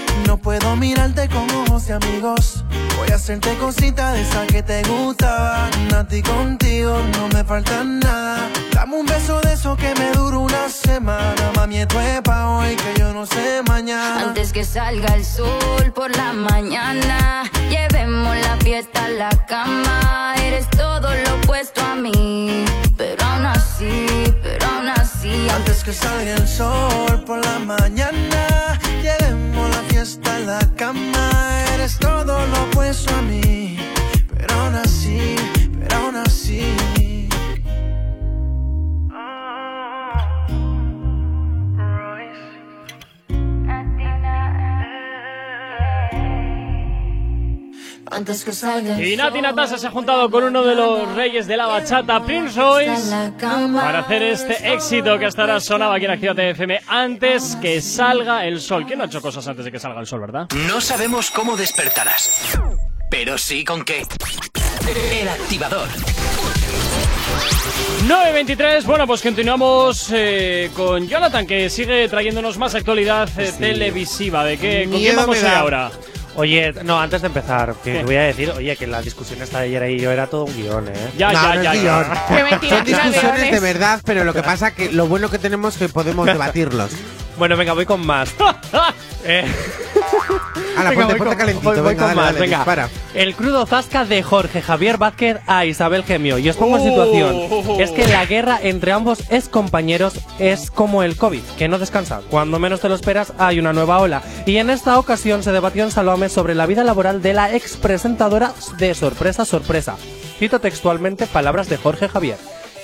no 0.27 0.37
puedo 0.37 0.75
mirarte 0.75 1.27
con 1.29 1.49
ojos 1.51 1.87
de 1.87 1.93
amigos. 1.93 2.63
Voy 2.97 3.09
a 3.11 3.15
hacerte 3.15 3.55
cositas 3.57 4.13
de 4.13 4.21
esas 4.21 4.47
que 4.47 4.63
te 4.63 4.83
gustan. 4.83 5.93
A 5.93 6.07
ti 6.07 6.21
contigo 6.21 6.97
no 7.13 7.27
me 7.29 7.43
falta 7.43 7.83
nada. 7.83 8.49
Dame 8.73 8.95
un 8.95 9.05
beso 9.05 9.41
de 9.41 9.53
eso 9.53 9.75
que 9.75 9.93
me 9.95 10.11
dura 10.11 10.37
una 10.37 10.69
semana. 10.69 11.51
Mami, 11.55 11.77
esto 11.77 11.99
es 11.99 12.21
pa' 12.21 12.49
hoy 12.49 12.75
que 12.75 12.99
yo 12.99 13.13
no 13.13 13.25
sé 13.25 13.61
mañana. 13.67 14.21
Antes 14.21 14.51
que 14.53 14.63
salga 14.63 15.15
el 15.15 15.25
sol 15.25 15.91
por 15.93 16.15
la 16.15 16.33
mañana, 16.33 17.43
llevemos 17.69 18.35
la 18.37 18.57
fiesta 18.57 19.05
a 19.05 19.09
la 19.09 19.29
cama. 19.47 20.35
Eres 20.37 20.69
todo 20.69 21.09
lo 21.13 21.35
opuesto 21.35 21.81
a 21.81 21.95
mí, 21.95 22.65
pero 22.97 23.23
aún 23.25 23.45
así, 23.45 24.05
pero 24.43 24.65
aún 24.67 24.89
así. 24.89 25.47
Antes 25.49 25.83
que 25.83 25.93
salga 25.93 26.33
el 26.33 26.47
sol 26.47 27.23
por 27.25 27.43
la 27.43 27.59
mañana, 27.59 28.79
llevemos 29.01 29.70
la 30.01 30.05
fiesta 30.05 30.35
a 30.35 30.39
la 30.39 30.59
cama. 30.75 31.63
Eres 31.75 31.99
todo 31.99 32.45
lo 32.47 32.63
opuesto 32.63 33.13
a 33.15 33.21
mí, 33.21 33.77
pero 34.35 34.53
aún 34.55 34.75
así, 34.75 35.35
pero 35.79 35.97
aún 35.97 36.15
así. 36.15 37.00
Antes 48.11 48.43
que 48.43 48.51
salga 48.51 49.01
Y 49.01 49.15
Nati 49.15 49.41
Natasa 49.41 49.77
se 49.77 49.87
ha 49.87 49.91
juntado 49.91 50.29
con 50.29 50.43
uno 50.43 50.63
de 50.63 50.75
los 50.75 51.15
reyes 51.15 51.47
de 51.47 51.55
la 51.55 51.67
bachata, 51.67 52.21
Prince 52.23 52.59
Royce, 52.59 53.31
para 53.39 53.99
hacer 53.99 54.21
este 54.23 54.73
éxito 54.73 55.17
que 55.17 55.25
hasta 55.25 55.41
ahora 55.43 55.59
sonaba 55.61 55.95
aquí 55.95 56.05
en 56.05 56.11
Actívate 56.11 56.49
FM 56.49 56.81
antes 56.87 57.55
que 57.61 57.81
salga 57.81 58.45
el 58.45 58.59
sol. 58.59 58.85
¿Quién 58.85 58.99
no 58.99 59.05
ha 59.05 59.07
hecho 59.07 59.21
cosas 59.21 59.47
antes 59.47 59.63
de 59.63 59.71
que 59.71 59.79
salga 59.79 60.01
el 60.01 60.07
sol, 60.07 60.19
verdad? 60.19 60.47
No 60.67 60.81
sabemos 60.81 61.31
cómo 61.31 61.55
despertarás, 61.55 62.59
pero 63.09 63.37
sí 63.37 63.63
con 63.63 63.85
qué. 63.85 64.05
El 65.19 65.27
activador. 65.29 65.87
9.23, 68.07 68.83
bueno, 68.83 69.07
pues 69.07 69.21
continuamos 69.21 70.09
eh, 70.11 70.69
con 70.75 71.07
Jonathan, 71.07 71.45
que 71.47 71.69
sigue 71.69 72.09
trayéndonos 72.09 72.57
más 72.57 72.75
actualidad 72.75 73.29
eh, 73.37 73.53
televisiva. 73.57 74.43
¿De 74.43 74.57
qué? 74.57 74.87
¿Con 74.89 74.99
quién 74.99 75.15
vamos 75.15 75.37
hoy 75.37 75.43
da. 75.43 75.59
ahora? 75.59 75.91
Oye, 76.35 76.73
no, 76.83 76.99
antes 76.99 77.21
de 77.21 77.27
empezar, 77.27 77.75
que 77.83 77.95
te 77.95 78.03
voy 78.05 78.15
a 78.15 78.21
decir, 78.21 78.49
oye, 78.51 78.75
que 78.77 78.87
la 78.87 79.01
discusión 79.01 79.41
esta 79.41 79.59
de 79.59 79.65
ayer 79.65 79.89
y 79.91 79.99
yo 79.99 80.11
era 80.11 80.27
todo 80.27 80.45
un 80.45 80.55
guion, 80.55 80.87
¿eh? 80.87 80.93
Ya, 81.17 81.33
No, 81.33 81.55
no 81.55 81.61
es 81.61 81.81
guion. 81.81 82.05
Qué 82.29 82.43
mentira, 82.43 82.77
Son 82.77 82.85
discusiones 82.85 83.51
de 83.51 83.59
verdad, 83.59 83.99
pero 84.05 84.23
lo 84.23 84.33
que 84.33 84.41
pasa 84.41 84.73
que 84.73 84.91
lo 84.91 85.07
bueno 85.07 85.29
que 85.29 85.39
tenemos 85.39 85.73
es 85.75 85.79
que 85.79 85.89
podemos 85.89 86.25
debatirlos. 86.27 86.91
Bueno, 87.37 87.57
venga, 87.57 87.73
voy 87.73 87.85
con 87.85 88.05
más. 88.05 88.33
Eh, 89.23 89.45
A 90.77 90.83
la 90.83 90.89
venga, 90.91 91.01
ponte, 91.07 91.13
voy 91.13 91.17
ponte 91.19 91.25
con- 91.29 91.37
calentito, 91.37 91.69
voy- 91.69 91.77
venga, 91.77 91.89
con 91.89 91.97
dale, 91.99 92.15
más, 92.15 92.25
dale, 92.27 92.39
venga. 92.39 92.57
dispara. 92.57 92.89
El 93.13 93.35
crudo 93.35 93.65
zasca 93.65 94.05
de 94.05 94.23
Jorge 94.23 94.61
Javier 94.61 94.97
Vázquez 94.97 95.37
a 95.47 95.65
Isabel 95.65 96.03
Gemio. 96.03 96.37
Y 96.37 96.49
os 96.49 96.55
pongo 96.57 96.77
en 96.77 96.83
situación. 96.83 97.35
Oh. 97.51 97.77
Es 97.79 97.91
que 97.91 98.07
la 98.07 98.25
guerra 98.25 98.57
entre 98.61 98.91
ambos 98.93 99.23
es 99.29 99.49
compañeros 99.49 100.13
es 100.39 100.71
como 100.71 101.03
el 101.03 101.17
COVID, 101.17 101.41
que 101.57 101.67
no 101.67 101.77
descansa. 101.77 102.21
Cuando 102.29 102.57
menos 102.59 102.79
te 102.79 102.89
lo 102.89 102.95
esperas 102.95 103.33
hay 103.37 103.59
una 103.59 103.73
nueva 103.73 103.99
ola. 103.99 104.21
Y 104.45 104.57
en 104.57 104.69
esta 104.69 104.97
ocasión 104.97 105.43
se 105.43 105.51
debatió 105.51 105.83
en 105.83 105.91
Salome 105.91 106.29
sobre 106.29 106.55
la 106.55 106.65
vida 106.65 106.83
laboral 106.83 107.21
de 107.21 107.33
la 107.33 107.53
ex 107.53 107.77
presentadora 107.77 108.53
de 108.77 108.93
Sorpresa 108.95 109.45
Sorpresa. 109.45 109.95
Cito 110.39 110.59
textualmente 110.59 111.27
palabras 111.27 111.69
de 111.69 111.77
Jorge 111.77 112.07
Javier. 112.07 112.37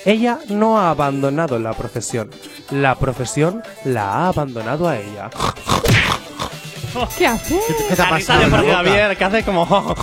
Ella 0.04 0.38
no 0.48 0.78
ha 0.78 0.90
abandonado 0.90 1.58
la 1.58 1.72
profesión. 1.72 2.30
La 2.70 2.94
profesión 2.94 3.62
la 3.84 4.04
ha 4.12 4.28
abandonado 4.28 4.88
a 4.88 4.96
ella. 4.98 5.30
¿Qué 7.16 7.26
hace? 7.26 7.58
¿Qué 7.66 7.94
te 7.94 8.02
ha 8.02 8.10
La 8.10 8.16
risa 8.16 8.34
pasado 8.34 8.40
de 8.40 8.46
la 8.46 8.56
Jorge 8.56 8.72
boca? 8.72 8.76
Javier, 8.84 9.16
que 9.16 9.24
hace 9.24 9.44
como... 9.44 9.94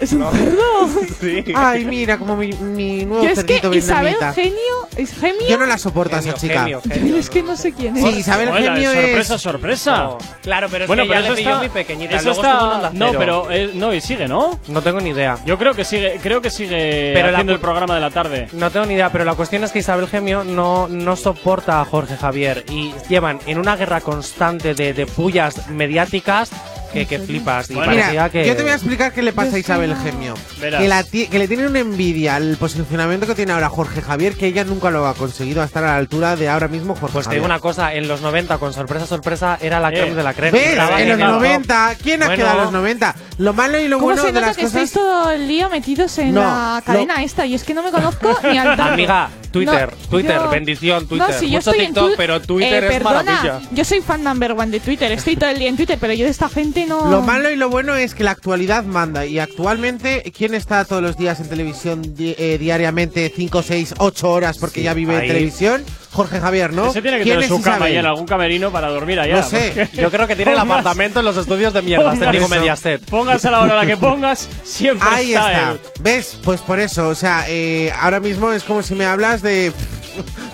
¿Es 0.00 0.12
un 0.12 0.24
cerdo? 0.30 0.60
sí. 1.20 1.44
Ay, 1.54 1.84
mira, 1.84 2.18
como 2.18 2.36
mi, 2.36 2.52
mi 2.52 3.04
nuevo 3.04 3.24
Yo 3.24 3.30
es 3.30 3.44
que 3.44 3.54
cerdito 3.58 3.74
Isabel 3.74 4.10
vietnamita. 4.12 4.34
Genio, 4.34 4.88
¿es 4.96 5.12
Gemio? 5.14 5.48
Yo 5.48 5.58
no 5.58 5.66
la 5.66 5.78
soporto 5.78 6.16
a 6.16 6.18
esa 6.20 6.32
Genio, 6.36 6.40
chica. 6.40 6.60
genio, 6.62 6.80
genio. 6.82 7.16
es 7.16 7.30
que 7.30 7.42
no 7.42 7.56
sé 7.56 7.72
quién 7.72 7.96
es. 7.96 8.02
Sí, 8.04 8.18
Isabel 8.20 8.48
Hola, 8.50 8.76
sorpresa, 8.76 9.34
es... 9.36 9.40
sorpresa. 9.42 9.96
No, 9.96 10.18
claro, 10.42 10.68
pero 10.70 10.84
es 10.84 10.88
bueno, 10.88 11.04
que 11.04 11.08
pero 11.08 11.20
ya 11.20 11.26
eso 11.26 11.34
le 11.34 11.36
pilló 11.38 11.48
está, 11.50 11.58
muy 11.60 11.68
pequeñita. 11.70 12.16
eso 12.16 12.24
luego 12.24 12.40
está- 12.42 12.52
estuvo 12.52 12.70
en 12.70 12.76
Onda 12.76 12.90
no, 12.92 13.06
Cero. 13.06 13.18
pero 13.18 13.50
eh, 13.50 13.70
no 13.74 13.94
y 13.94 14.00
sigue, 14.00 14.28
¿no? 14.28 14.58
No 14.68 14.82
tengo 14.82 15.00
ni 15.00 15.10
idea. 15.10 15.38
Yo 15.46 15.56
creo 15.58 15.74
que 15.74 15.84
sigue, 15.84 16.18
creo 16.22 16.40
que 16.42 16.50
sigue 16.50 17.12
Pero 17.14 17.28
la 17.30 17.38
haciendo 17.38 17.52
cu- 17.52 17.56
el 17.56 17.60
programa 17.60 17.94
de 17.94 18.00
la 18.00 18.10
tarde. 18.10 18.48
No 18.52 18.70
tengo 18.70 18.86
ni 18.86 18.94
idea, 18.94 19.10
pero 19.10 19.24
la 19.24 19.34
cuestión 19.34 19.64
es 19.64 19.72
que 19.72 19.78
Isabel 19.78 20.06
Gemio 20.08 20.44
no, 20.44 20.88
no 20.88 21.16
soporta 21.16 21.80
a 21.80 21.84
Jorge 21.84 22.16
Javier 22.16 22.64
y 22.70 22.92
llevan 23.08 23.40
en 23.46 23.58
una 23.58 23.76
guerra 23.76 24.00
constante 24.00 24.74
de, 24.74 24.92
de 24.92 25.06
pullas 25.06 25.68
mediáticas 25.68 26.50
que, 26.92 27.06
que 27.06 27.18
flipas. 27.18 27.70
Y 27.70 27.74
Bueno, 27.74 27.90
parecía 27.92 28.10
Mira, 28.10 28.28
que... 28.30 28.46
yo 28.46 28.56
te 28.56 28.62
voy 28.62 28.70
a 28.72 28.74
explicar 28.74 29.12
qué 29.12 29.22
le 29.22 29.32
pasa 29.32 29.56
a 29.56 29.58
Isabel 29.58 29.94
Gemio. 29.96 30.34
Que, 30.60 30.70
la 30.88 31.02
que 31.04 31.38
le 31.38 31.48
tiene 31.48 31.66
una 31.66 31.78
envidia 31.80 32.36
al 32.36 32.56
posicionamiento 32.56 33.26
que 33.26 33.34
tiene 33.34 33.52
ahora 33.52 33.68
Jorge 33.68 34.02
Javier, 34.02 34.34
que 34.34 34.46
ella 34.46 34.64
nunca 34.64 34.90
lo 34.90 35.06
ha 35.06 35.14
conseguido 35.14 35.62
estar 35.62 35.84
a 35.84 35.88
la 35.88 35.96
altura 35.96 36.36
de 36.36 36.48
ahora 36.48 36.68
mismo 36.68 36.94
Jorge 36.94 37.12
Pues 37.12 37.24
te 37.24 37.28
Javier. 37.30 37.42
digo 37.42 37.46
una 37.46 37.60
cosa, 37.60 37.94
en 37.94 38.08
los 38.08 38.20
90, 38.22 38.58
con 38.58 38.72
sorpresa, 38.72 39.06
sorpresa, 39.06 39.58
era 39.60 39.80
la 39.80 39.90
Eh, 39.90 40.14
de 40.14 40.22
la 40.22 40.34
creme. 40.34 40.58
¿Ves? 40.58 40.68
Estaba 40.70 41.00
En 41.02 41.08
los 41.08 41.18
el 41.18 41.24
top. 41.26 41.34
90. 41.34 41.94
¿Quién 42.02 42.22
ha 42.22 42.34
quedado 42.34 42.58
en 42.58 42.64
los 42.64 42.72
90? 42.72 43.14
Lo 43.38 43.52
malo 43.52 43.78
y 43.78 43.88
lo 43.88 43.96
¿Cómo 43.98 44.06
bueno 44.06 44.22
se 44.22 44.28
de 44.28 44.32
nota 44.34 44.46
las 44.46 44.56
que 44.56 44.62
cosas. 44.64 44.82
estáis 44.82 44.92
todo 44.92 45.30
el 45.30 45.46
día 45.48 45.68
metidos 45.68 46.16
en 46.18 46.34
No, 46.34 46.40
la 46.42 46.82
cadena 46.84 47.22
esta? 47.22 47.44
Y 47.46 47.54
es 47.54 47.64
que 47.64 47.74
no 47.74 47.82
me 47.82 47.90
conozco 47.90 48.38
ni 48.50 48.56
al 48.58 48.76
tanto. 48.76 48.94
Amiga, 48.94 49.28
Twitter, 49.50 49.90
No, 49.90 50.08
Twitter, 50.10 50.36
yo- 50.36 50.50
bendición, 50.50 51.06
Twitter. 51.06 51.28
No, 51.30 51.38
si 51.38 51.46
yo 51.50 51.58
Mucho 51.58 51.70
estoy 51.70 51.84
en 51.86 51.92
TikTok, 51.94 52.10
tu- 52.10 52.16
pero 52.16 52.40
Twitter 52.42 52.84
Eh, 52.84 52.86
es 52.88 52.92
perdona, 52.94 53.22
maravilla. 53.22 53.60
Yo 53.72 53.84
soy 53.84 54.00
fan 54.00 54.22
number 54.24 54.52
one 54.52 54.66
de 54.70 54.80
Twitter, 54.80 55.10
estoy 55.12 55.36
todo 55.36 55.50
el 55.50 55.58
día 55.58 55.68
en 55.68 55.76
Twitter, 55.76 55.98
pero 56.00 56.12
yo 56.12 56.24
de 56.24 56.30
esta 56.30 56.48
gente 56.48 56.75
no. 56.84 57.10
Lo 57.10 57.22
malo 57.22 57.50
y 57.50 57.56
lo 57.56 57.70
bueno 57.70 57.94
es 57.94 58.14
que 58.14 58.24
la 58.24 58.32
actualidad 58.32 58.84
manda. 58.84 59.24
Y 59.24 59.38
actualmente, 59.38 60.30
¿quién 60.36 60.52
está 60.54 60.84
todos 60.84 61.02
los 61.02 61.16
días 61.16 61.40
en 61.40 61.48
televisión 61.48 62.02
di- 62.14 62.34
eh, 62.38 62.58
diariamente 62.58 63.32
5, 63.34 63.62
6, 63.62 63.94
8 63.98 64.30
horas 64.30 64.58
porque 64.58 64.80
Sí, 64.80 64.84
ya 64.84 64.92
vive 64.94 65.16
ahí. 65.16 65.22
en 65.22 65.28
televisión? 65.34 65.84
Jorge 66.12 66.40
Javier, 66.40 66.72
¿no? 66.72 66.86
Ese 66.90 67.02
tiene 67.02 67.18
que 67.18 67.24
¿Quién 67.24 67.36
tener 67.40 67.48
su 67.50 67.60
cama 67.62 67.90
y 67.90 67.96
en 67.96 68.06
algún 68.06 68.26
camerino 68.26 68.70
para 68.70 68.88
dormir 68.88 69.20
allá. 69.20 69.36
No 69.36 69.42
sé. 69.42 69.88
Yo 69.92 70.10
creo 70.10 70.26
que 70.26 70.34
tiene 70.34 70.52
el 70.52 70.58
apartamento 70.58 71.18
en 71.20 71.26
los 71.26 71.36
estudios 71.36 71.72
de 71.74 71.82
mierda, 71.82 72.12
pongas- 72.12 72.18
técnico 72.20 72.44
eso. 72.46 72.54
Mediaset. 72.54 73.04
Pongas 73.04 73.44
a 73.44 73.50
la 73.50 73.60
hora 73.60 73.74
a 73.74 73.84
la 73.84 73.86
que 73.86 73.96
pongas, 73.98 74.48
siempre 74.64 75.06
Ahí 75.10 75.34
está, 75.34 75.52
está. 75.52 75.70
él. 75.72 75.78
¿Ves? 76.00 76.38
Pues 76.42 76.60
por 76.62 76.80
eso, 76.80 77.08
o 77.08 77.14
sea, 77.14 77.44
eh, 77.48 77.92
ahora 78.00 78.20
mismo 78.20 78.50
es 78.52 78.62
como 78.64 78.82
si 78.82 78.94
me 78.94 79.04
hablas 79.04 79.42
de, 79.42 79.72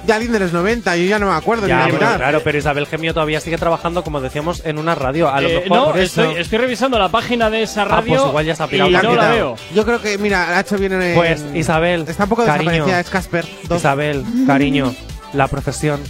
de 0.06 0.12
alguien 0.12 0.32
de 0.32 0.38
los 0.40 0.52
90, 0.52 0.96
yo 0.96 1.04
ya 1.04 1.18
no 1.18 1.26
me 1.30 1.36
acuerdo 1.36 1.66
Ya, 1.66 1.86
ni 1.86 1.92
mitad. 1.92 2.16
claro, 2.16 2.40
pero 2.42 2.58
Isabel 2.58 2.86
Gemio 2.86 3.14
todavía 3.14 3.40
sigue 3.40 3.56
trabajando, 3.58 4.02
como 4.04 4.20
decíamos, 4.20 4.62
en 4.64 4.78
una 4.78 4.94
radio. 4.94 5.28
A 5.32 5.40
lo 5.40 5.48
Eh, 5.48 5.60
mejor 5.64 5.76
no, 5.78 5.84
por 5.92 5.98
eso. 6.00 6.22
estoy, 6.22 6.40
estoy 6.40 6.58
revisando 6.58 6.98
la 6.98 7.08
página 7.08 7.50
de 7.50 7.62
esa 7.62 7.82
Ah, 7.82 7.86
radio 7.86 8.16
pues 8.16 8.28
igual 8.28 8.44
ya 8.46 8.56
se 8.56 8.62
ha 8.62 8.66
pirado 8.66 8.90
y 8.90 8.92
La 8.92 9.02
no 9.02 9.14
la 9.14 9.28
veo. 9.30 9.56
Yo 9.74 9.84
creo 9.84 10.00
que, 10.00 10.18
mira, 10.18 10.56
ha 10.56 10.60
hecho 10.60 10.76
bien 10.78 11.00
en. 11.00 11.14
Pues 11.14 11.44
Isabel, 11.54 12.04
Está 12.08 12.24
un 12.24 12.30
poco 12.30 12.44
cariño, 12.44 12.70
desaparecida, 12.86 13.00
es 13.00 13.10
Casper. 13.10 13.46
Dos. 13.68 13.78
Isabel, 13.78 14.24
cariño, 14.46 14.94
la 15.32 15.48
profesión 15.48 16.00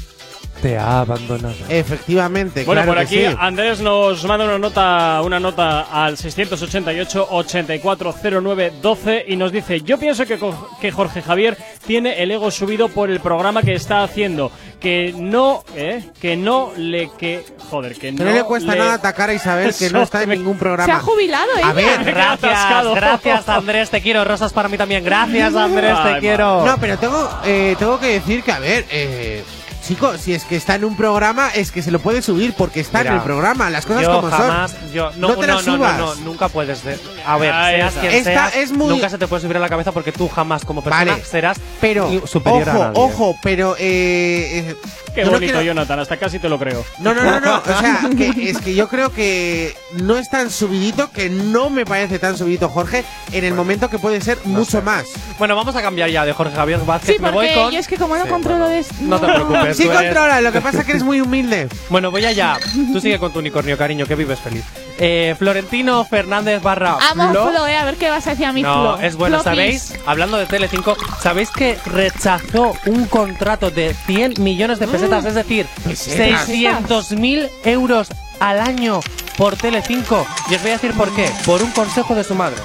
te 0.63 0.79
ha 0.79 1.01
abandonado. 1.01 1.55
Efectivamente, 1.69 2.65
Bueno, 2.65 2.83
claro 2.83 2.97
por 2.99 3.09
que 3.09 3.27
aquí 3.27 3.31
sí. 3.33 3.37
Andrés 3.39 3.81
nos 3.81 4.25
manda 4.25 4.45
una 4.47 4.59
nota, 4.59 5.21
una 5.23 5.41
nota 5.41 5.81
al 5.93 6.17
688 6.17 7.27
8409 7.31 8.73
12 8.81 9.25
y 9.29 9.37
nos 9.37 9.53
dice, 9.53 9.81
yo 9.83 9.99
pienso 9.99 10.25
que, 10.25 10.39
co- 10.39 10.71
que 10.81 10.91
Jorge 10.93 11.21
Javier 11.21 11.57
tiene 11.87 12.23
el 12.23 12.31
ego 12.31 12.51
subido 12.51 12.89
por 12.89 13.11
el 13.11 13.21
programa 13.21 13.63
que 13.63 13.75
está 13.75 14.03
haciendo, 14.05 14.53
que 14.81 15.13
no, 15.17 15.65
¿eh? 15.77 16.05
que 16.21 16.37
no 16.37 16.73
le 16.77 17.11
que, 17.19 17.45
joder, 17.71 17.93
que, 17.95 18.15
Que 18.15 18.25
no 18.25 18.31
le 18.33 18.45
cuesta 18.45 18.75
nada 18.75 18.95
atacar 18.95 19.31
a 19.31 19.35
Isabel, 19.35 19.75
que 19.77 19.91
no 19.91 20.03
está 20.03 20.23
en 20.23 20.31
ningún 20.31 20.57
programa. 20.59 20.87
Se 20.87 20.93
ha 20.93 21.01
jubilado 21.01 21.49
ella. 21.57 21.69
A 21.69 21.73
ver, 21.73 22.05
Gracias, 22.05 22.95
gracias 22.95 23.49
Andrés, 23.49 23.91
te 23.91 24.01
quiero. 24.01 24.25
Rosas 24.25 24.53
para 24.53 24.69
mí 24.69 24.77
también. 24.79 25.05
Gracias 25.05 25.55
Andrés, 25.55 25.95
te 26.03 26.09
Ay, 26.09 26.21
quiero. 26.21 26.65
No, 26.65 26.77
pero 26.79 26.97
tengo, 26.99 27.29
eh, 27.45 27.75
tengo 27.79 27.99
que 27.99 28.07
decir 28.07 28.43
que, 28.43 28.53
a 28.53 28.59
ver, 28.61 28.87
eh, 28.91 29.43
chico, 29.83 30.17
si 30.17 30.33
es 30.33 30.45
que 30.45 30.57
está 30.57 30.77
en 30.77 30.85
un 30.85 30.97
programa, 30.97 31.51
es 31.55 31.71
que 31.71 31.83
se 31.83 31.91
lo 31.91 31.99
puede 31.99 32.23
subir 32.23 32.55
porque 32.55 32.81
está 32.81 32.99
Mira, 33.01 33.11
en 33.11 33.17
el 33.19 33.23
programa. 33.23 33.69
Las 33.71 33.85
cosas 33.85 34.03
yo 34.03 34.13
como 34.21 34.31
jamás, 34.31 34.71
son. 34.71 34.93
Yo, 34.93 35.11
no, 35.17 35.29
No 35.29 35.37
te 35.37 35.47
no, 35.47 35.55
las 35.55 35.67
no, 35.67 35.73
no, 35.73 35.77
subas. 35.79 35.99
no, 35.99 36.15
nunca 36.25 36.49
puedes. 36.49 36.85
de- 36.85 36.99
a 37.27 37.37
ver, 37.39 37.53
seas 37.53 37.95
quien 37.95 38.13
Esta 38.13 38.51
seas, 38.51 38.57
es 38.57 38.73
muy- 38.73 38.89
nunca 38.89 39.09
se 39.09 39.19
te 39.19 39.27
puede 39.27 39.43
subir 39.43 39.57
a 39.57 39.61
la 39.61 39.69
cabeza 39.69 39.93
porque 39.93 40.13
tú 40.13 40.29
jamás 40.29 40.65
como 40.65 40.83
persona 40.83 41.13
Vale, 41.13 41.25
serás 41.25 41.59
Pero, 41.81 42.27
superior 42.27 42.69
a 42.69 42.73
ojo, 42.75 42.85
nadie. 42.85 43.01
ojo, 43.03 43.37
pero, 43.43 43.77
eh, 43.79 44.69
eh, 44.71 44.77
Qué 45.15 45.21
yo 45.21 45.27
no 45.27 45.33
bonito, 45.33 45.53
quiero- 45.53 45.67
Jonathan, 45.67 45.99
hasta 46.01 46.17
casi 46.17 46.39
te 46.39 46.49
lo 46.49 46.59
creo. 46.59 46.85
No, 47.01 47.13
no, 47.15 47.23
no, 47.23 47.39
no. 47.41 47.59
O 47.59 47.65
sea, 47.81 48.01
que 48.17 48.51
es 48.51 48.59
que 48.59 48.75
yo 48.75 48.89
creo 48.89 49.11
que 49.13 49.75
no 49.95 50.17
es 50.17 50.31
tan 50.31 50.51
subidito, 50.51 51.11
que 51.11 51.29
no 51.29 51.69
me 51.71 51.85
parece 51.85 52.19
tan 52.19 52.37
subidito 52.39 52.69
Jorge, 52.71 53.05
en 53.33 53.45
el 53.45 53.53
momento 53.55 53.91
que 53.91 53.99
puede 53.99 54.21
ser 54.23 54.39
mucho 54.45 54.81
más. 54.83 55.05
Bueno, 55.39 55.55
vamos 55.55 55.77
a 55.77 55.83
cambiar 55.83 56.09
ya 56.09 56.25
de 56.25 56.33
Jorge 56.33 56.55
Javier 56.57 56.81
Vázquez. 56.87 57.17
Sí, 57.17 57.23
Me 57.23 57.31
voy 57.31 57.47
porque 57.49 57.63
con. 57.63 57.73
yo 57.73 57.79
es 57.79 57.89
que 57.89 57.97
como 57.97 58.17
no 58.17 58.25
Sí, 58.25 58.31
controlo 58.31 58.59
bueno, 58.65 58.75
esto. 58.75 58.95
No 59.01 59.21
te 59.21 59.27
preocupes. 59.27 59.77
Sí 59.77 59.83
eres- 59.85 59.97
controla, 60.03 60.41
lo 60.41 60.53
que 60.53 60.61
pasa 60.61 60.79
es 60.81 60.85
que 60.87 60.93
eres 60.93 61.03
muy 61.03 61.21
humilde. 61.21 61.69
Bueno, 61.91 62.11
voy 62.11 62.25
allá. 62.25 62.59
Tú 62.93 63.01
sigue 63.01 63.19
con 63.19 63.33
tu 63.33 63.39
unicornio, 63.41 63.77
cariño, 63.77 64.07
que 64.07 64.15
vives 64.15 64.39
feliz. 64.41 64.65
Eh, 65.05 65.35
Florentino 65.37 66.05
Fernández 66.05 66.63
barra 66.63 66.97
Amo 67.11 67.31
Flo. 67.31 67.49
Flo, 67.51 67.67
eh, 67.67 67.77
a 67.77 67.85
ver 67.85 67.97
qué 67.97 68.09
vas 68.09 68.25
a 68.29 68.31
decir 68.31 68.47
a 68.47 68.53
mi 68.53 68.63
No, 68.63 68.73
Flo. 68.97 69.01
es 69.01 69.17
bueno, 69.17 69.39
Flo, 69.39 69.45
¿sabéis? 69.51 69.87
please. 69.89 70.03
Hablando 70.07 70.37
de 70.37 70.47
Tele5, 70.47 70.97
¿sabéis 71.21 71.51
que 71.51 71.77
rechazó 71.87 72.73
un 72.87 73.07
contrato 73.07 73.73
de 73.73 73.95
100 74.07 74.35
millones 74.39 74.79
de 74.79 74.87
pesetas? 74.87 75.25
Es 75.25 75.35
decir, 75.35 75.67
¿Pesetas? 75.85 76.49
600.000 76.49 77.51
euros 77.65 78.09
al 78.39 78.61
año 78.61 79.01
por 79.37 79.57
Tele5. 79.57 80.25
Y 80.51 80.55
os 80.55 80.61
voy 80.63 80.71
a 80.71 80.75
decir 80.75 80.93
por 80.93 81.13
qué. 81.17 81.29
Por 81.45 81.65
un 81.65 81.73
consejo 81.73 82.15
de 82.15 82.23
su 82.23 82.37
madre. 82.37 82.59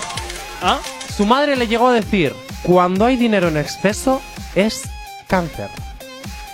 ¿Ah? 0.61 0.77
Su 1.15 1.25
madre 1.25 1.55
le 1.55 1.67
llegó 1.67 1.87
a 1.87 1.93
decir, 1.93 2.35
cuando 2.61 3.05
hay 3.05 3.15
dinero 3.15 3.47
en 3.47 3.57
exceso, 3.57 4.21
es 4.53 4.83
cáncer. 5.25 5.69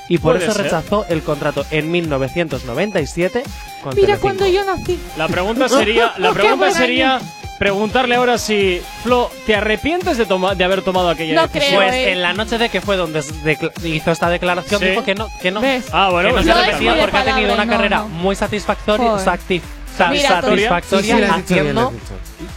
Y 0.09 0.17
por 0.17 0.35
eso 0.37 0.51
ser. 0.51 0.63
rechazó 0.65 1.05
el 1.09 1.21
contrato 1.23 1.65
en 1.71 1.89
1997 1.91 3.43
con 3.83 3.95
Mira 3.95 4.17
Telecinco. 4.17 4.21
cuando 4.21 4.47
yo 4.47 4.63
nací. 4.65 4.99
La 5.17 5.27
pregunta 5.27 5.69
sería, 5.69 6.13
la 6.17 6.31
pregunta 6.33 6.71
sería 6.71 7.19
preguntarle 7.59 8.15
ahora 8.15 8.37
si 8.37 8.81
Flo, 9.03 9.29
¿te 9.45 9.55
arrepientes 9.55 10.17
de 10.17 10.25
toma- 10.25 10.55
de 10.55 10.63
haber 10.63 10.81
tomado 10.81 11.09
aquella 11.09 11.35
No 11.35 11.47
decisión? 11.47 11.65
creo, 11.67 11.79
Pues 11.79 11.93
eh. 11.93 12.11
en 12.11 12.21
la 12.21 12.33
noche 12.33 12.57
de 12.57 12.69
que 12.69 12.81
fue 12.81 12.97
donde 12.97 13.23
hizo 13.83 14.11
esta 14.11 14.29
declaración, 14.29 14.81
Sí. 14.81 14.87
dijo 14.87 15.03
que 15.03 15.15
no, 15.15 15.29
que 15.41 15.51
no. 15.51 15.61
¿Ves? 15.61 15.85
Ah, 15.93 16.09
bueno, 16.11 16.29
que 16.29 16.33
no 16.35 16.41
pues 16.41 16.45
se 16.45 16.49
ya 16.49 16.55
No 16.55 16.61
está. 16.63 16.75
es 16.75 16.81
muy 16.81 16.87
arrepentía 16.89 17.01
porque 17.01 17.17
ha 17.29 17.35
tenido 17.35 17.53
una 17.53 17.65
no, 17.65 17.71
carrera 17.71 17.97
no. 17.99 18.07
muy 18.09 18.35
satisfactoria, 18.35 19.19
Satisfactoria 19.97 20.81
Sí, 21.45 21.53
bien, 21.53 21.77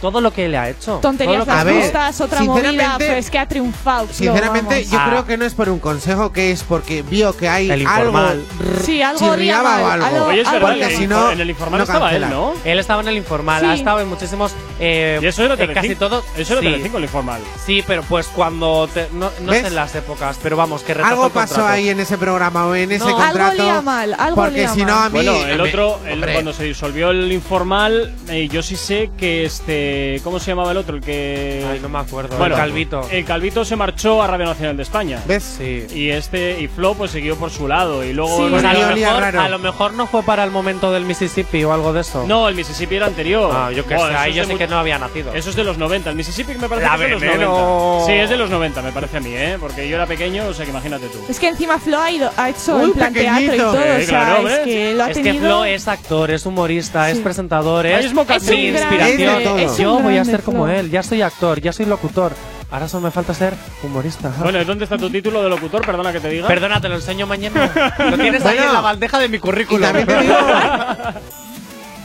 todo 0.01 0.21
lo 0.21 0.31
que 0.31 0.47
le 0.49 0.57
ha 0.57 0.69
hecho. 0.69 0.99
Tonterías 1.01 1.47
las 1.47 1.63
justas, 1.63 2.21
otra 2.21 2.41
movida, 2.41 2.69
sinceramente- 2.69 3.05
pero 3.05 3.17
es 3.17 3.29
que 3.29 3.39
ha 3.39 3.47
triunfado. 3.47 4.07
Sinceramente, 4.11 4.85
yo 4.85 4.97
Ah. 4.99 5.07
creo 5.09 5.25
que 5.25 5.37
no 5.37 5.45
es 5.45 5.53
por 5.53 5.69
un 5.69 5.79
consejo, 5.79 6.31
que 6.33 6.51
es 6.51 6.63
porque 6.63 7.01
vio 7.03 7.35
que 7.35 7.47
hay 7.47 7.69
El 7.71 7.87
algo. 7.87 8.05
informal. 8.07 8.43
Sí, 8.83 9.01
algo 9.01 9.19
chirriaba 9.33 9.63
mal, 9.77 9.81
o 9.81 9.87
algo. 9.91 10.05
algo- 10.05 10.25
Oye, 10.27 10.41
es 10.41 10.47
algo 10.47 10.67
verdad, 10.67 10.81
Porque 10.81 10.95
si 10.97 11.07
no, 11.07 11.31
en 11.31 11.41
el 11.41 11.49
informal 11.49 11.77
no 11.79 11.83
estaba 11.83 12.13
él. 12.15 12.29
¿no? 12.29 12.53
Él 12.65 12.79
estaba 12.79 13.01
en 13.01 13.07
el 13.07 13.17
informal, 13.17 13.61
Sí. 13.61 13.65
ha 13.67 13.73
estado 13.75 13.99
en 14.01 14.07
muchísimos. 14.09 14.51
eh, 14.79 15.19
Y 15.21 15.25
eso 15.25 15.43
era 15.43 15.55
Telecinco. 15.57 15.81
casi 15.81 15.95
todo. 15.95 16.23
Eso 16.37 16.53
era 16.53 16.61
sí, 16.61 16.67
Telecinco, 16.67 16.97
el 16.97 17.03
informal. 17.05 17.41
Sí, 17.65 17.83
pero 17.87 18.03
pues 18.03 18.27
cuando. 18.27 18.87
te- 18.93 19.07
no 19.13 19.31
no 19.41 19.51
sé 19.53 19.67
en 19.67 19.75
las 19.75 19.95
épocas, 19.95 20.37
pero 20.43 20.55
vamos, 20.57 20.81
que 20.83 20.91
Algo 20.93 21.29
pasó 21.29 21.65
ahí 21.65 21.89
en 21.89 21.99
ese 21.99 22.17
programa 22.17 22.65
o 22.67 22.75
en 22.75 22.91
ese 22.91 23.05
No. 23.05 23.15
contrato. 23.15 23.39
Algo 23.51 23.63
olía 23.63 23.81
mal, 23.81 24.15
algo 24.17 24.35
Porque 24.35 24.51
olía 24.55 24.69
si 24.73 24.81
no, 24.85 24.93
mal. 24.95 25.05
a 25.05 25.09
mí. 25.09 25.13
Bueno, 25.25 25.45
el 25.45 25.61
otro, 25.61 25.99
cuando 26.33 26.53
se 26.53 26.63
disolvió 26.65 27.09
el 27.11 27.26
informal, 27.31 28.13
eh, 28.29 28.47
yo 28.51 28.61
sí 28.61 28.75
sé 28.75 29.09
que 29.17 29.45
este, 29.45 30.19
¿cómo 30.23 30.39
se 30.39 30.51
llamaba 30.51 30.71
el 30.71 30.77
otro? 30.77 30.95
El 30.95 31.01
que, 31.01 31.65
Ay, 31.71 31.79
no 31.81 31.89
me 31.89 31.99
acuerdo. 31.99 32.37
Bueno, 32.37 32.55
el 32.55 32.61
Calvito. 32.61 33.07
el 33.11 33.25
Calvito 33.25 33.65
se 33.65 33.75
marchó 33.75 34.21
a 34.21 34.27
Radio 34.27 34.45
Nacional 34.45 34.77
de 34.77 34.83
España. 34.83 35.21
¿Ves? 35.25 35.43
Sí. 35.57 35.85
Y 35.93 36.09
este 36.09 36.59
y 36.61 36.67
Flo 36.67 36.93
pues 36.95 37.11
siguió 37.11 37.35
por 37.37 37.49
su 37.51 37.67
lado 37.67 38.03
y 38.03 38.13
luego 38.13 38.37
Sí. 38.37 38.43
el- 38.45 38.49
Pues 38.51 38.63
a 38.63 38.73
lo, 38.73 38.95
mejor, 38.95 39.23
a 39.37 39.49
lo 39.49 39.59
mejor 39.59 39.93
no 39.93 40.07
fue 40.07 40.23
para 40.23 40.43
el 40.43 40.51
momento 40.51 40.91
del 40.91 41.03
Mississippi 41.05 41.63
o 41.63 41.73
algo 41.73 41.93
de 41.93 42.01
eso. 42.01 42.25
no, 42.27 42.47
el 42.49 42.55
Mississippi 42.55 42.95
era 42.95 43.07
anterior. 43.07 43.51
Ah, 43.53 43.71
yo 43.71 43.85
que 43.85 43.95
Buah, 43.95 44.07
sé, 44.07 44.13
eso 44.13 44.19
ahí 44.21 44.39
es 44.39 44.47
yo 44.47 44.53
mu- 44.53 44.57
que 44.57 44.67
no 44.67 44.77
había 44.77 44.97
nacido. 44.99 45.33
Eso 45.33 45.49
es 45.49 45.55
de 45.55 45.63
los 45.63 45.77
90. 45.77 46.09
El 46.09 46.15
Mississippi 46.15 46.53
me 46.55 46.67
parece 46.69 46.87
La 46.87 46.95
que 46.97 47.03
es 47.03 47.09
de 47.09 47.09
los 47.09 47.21
veneno. 47.21 47.51
90. 47.51 48.05
Sí, 48.05 48.11
es 48.13 48.29
de 48.29 48.37
los 48.37 48.49
90, 48.49 48.81
me 48.81 48.91
parece 48.91 49.17
a 49.17 49.19
mí, 49.19 49.31
¿eh? 49.33 49.57
Porque 49.59 49.87
yo 49.87 49.95
era 49.95 50.05
pequeño, 50.05 50.47
o 50.47 50.53
sea 50.53 50.65
que 50.65 50.71
imagínate 50.71 51.07
tú. 51.07 51.19
Es 51.29 51.39
que 51.39 51.47
encima 51.47 51.79
Flo 51.79 51.99
ha, 51.99 52.11
ido, 52.11 52.29
ha 52.37 52.49
hecho 52.49 52.75
Uy, 52.77 52.83
en 52.85 52.93
plan 52.93 53.13
teatro 53.13 53.55
y 53.55 53.57
todo. 53.57 53.73
Sí, 53.73 53.77
o 53.79 53.81
sea, 53.97 54.05
claro, 54.07 54.47
es 54.49 54.59
que 54.59 54.93
lo 54.93 55.03
ha 55.03 55.11
es 55.11 55.17
que. 55.17 55.33
Flo 55.33 55.65
es 55.65 55.87
actor, 55.87 56.31
es 56.31 56.45
humorista, 56.45 57.09
es 57.09 57.16
Sí. 57.16 57.16
Presentador, 57.21 57.85
Ahí 57.85 58.05
es, 58.05 58.13
mi 58.13 58.21
inspiración. 58.67 59.59
es 59.59 59.77
Yo 59.77 59.99
voy 59.99 60.17
a 60.17 60.25
ser 60.25 60.41
como 60.41 60.65
Flo. 60.65 60.73
él, 60.73 60.89
ya 60.91 61.03
soy 61.03 61.21
actor, 61.21 61.59
ya 61.61 61.71
soy 61.73 61.85
locutor. 61.85 62.33
Ahora 62.69 62.87
solo 62.89 63.03
me 63.03 63.11
falta 63.11 63.33
ser 63.33 63.53
humorista. 63.81 64.29
Bueno, 64.39 64.61
¿y 64.61 64.65
¿dónde 64.65 64.83
está 64.83 64.97
tu 64.97 65.09
título 65.09 65.41
de 65.41 65.49
locutor? 65.49 65.85
Perdona 65.85 66.11
que 66.11 66.19
te 66.19 66.29
diga. 66.29 66.47
Perdona, 66.47 66.81
te 66.81 66.89
lo 66.89 66.95
enseño 66.95 67.25
mañana. 67.25 67.71
lo 68.11 68.17
tienes 68.17 68.45
ahí 68.45 68.57
Bueno. 68.57 68.67
en 68.69 68.73
la 68.73 68.81
bandeja 68.81 69.19
de 69.19 69.29
mi 69.29 69.37
Y 69.37 69.39
currículum. 69.39 69.89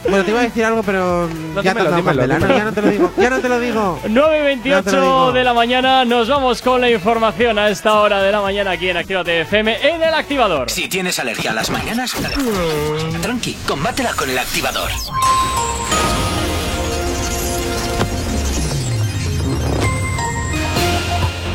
bueno, 0.09 0.25
te 0.25 0.31
iba 0.31 0.41
a 0.41 0.45
decir 0.45 0.65
algo, 0.65 0.83
pero. 0.83 1.29
No, 1.55 1.63
ya 1.63 1.75
te 1.75 1.81
dímelo, 1.81 2.27
dímelo. 2.27 2.49
Ya 2.57 2.65
no 2.65 2.73
te 2.73 2.83
lo 2.83 2.91
digo. 2.91 3.13
Ya 3.17 3.31
no 3.31 3.41
te 3.41 3.49
lo 3.49 3.61
digo. 3.61 4.01
9.28 4.05 4.63
Ya 4.65 4.83
te 4.83 4.93
lo 4.93 5.01
digo. 5.03 5.33
de 5.33 5.45
la 5.45 5.55
mañana, 5.55 6.05
nos 6.05 6.29
vamos 6.29 6.63
con 6.63 6.81
la 6.81 6.91
información 6.91 7.59
a 7.59 7.69
esta 7.69 7.95
hora 8.01 8.23
de 8.23 8.33
la 8.33 8.41
mañana 8.41 8.73
aquí 8.73 8.89
en 8.89 8.97
Actívate 8.97 9.43
FM 9.43 9.91
en 9.95 10.03
el 10.03 10.15
activador. 10.15 10.71
Si 10.71 10.89
tienes 10.89 11.19
alergia 11.19 11.51
a 11.53 11.55
las 11.55 11.71
mañanas, 11.71 12.15
tranqui, 13.21 13.57
combátela 13.67 14.13
con 14.15 14.29
el 14.31 14.39
activador. 14.39 14.91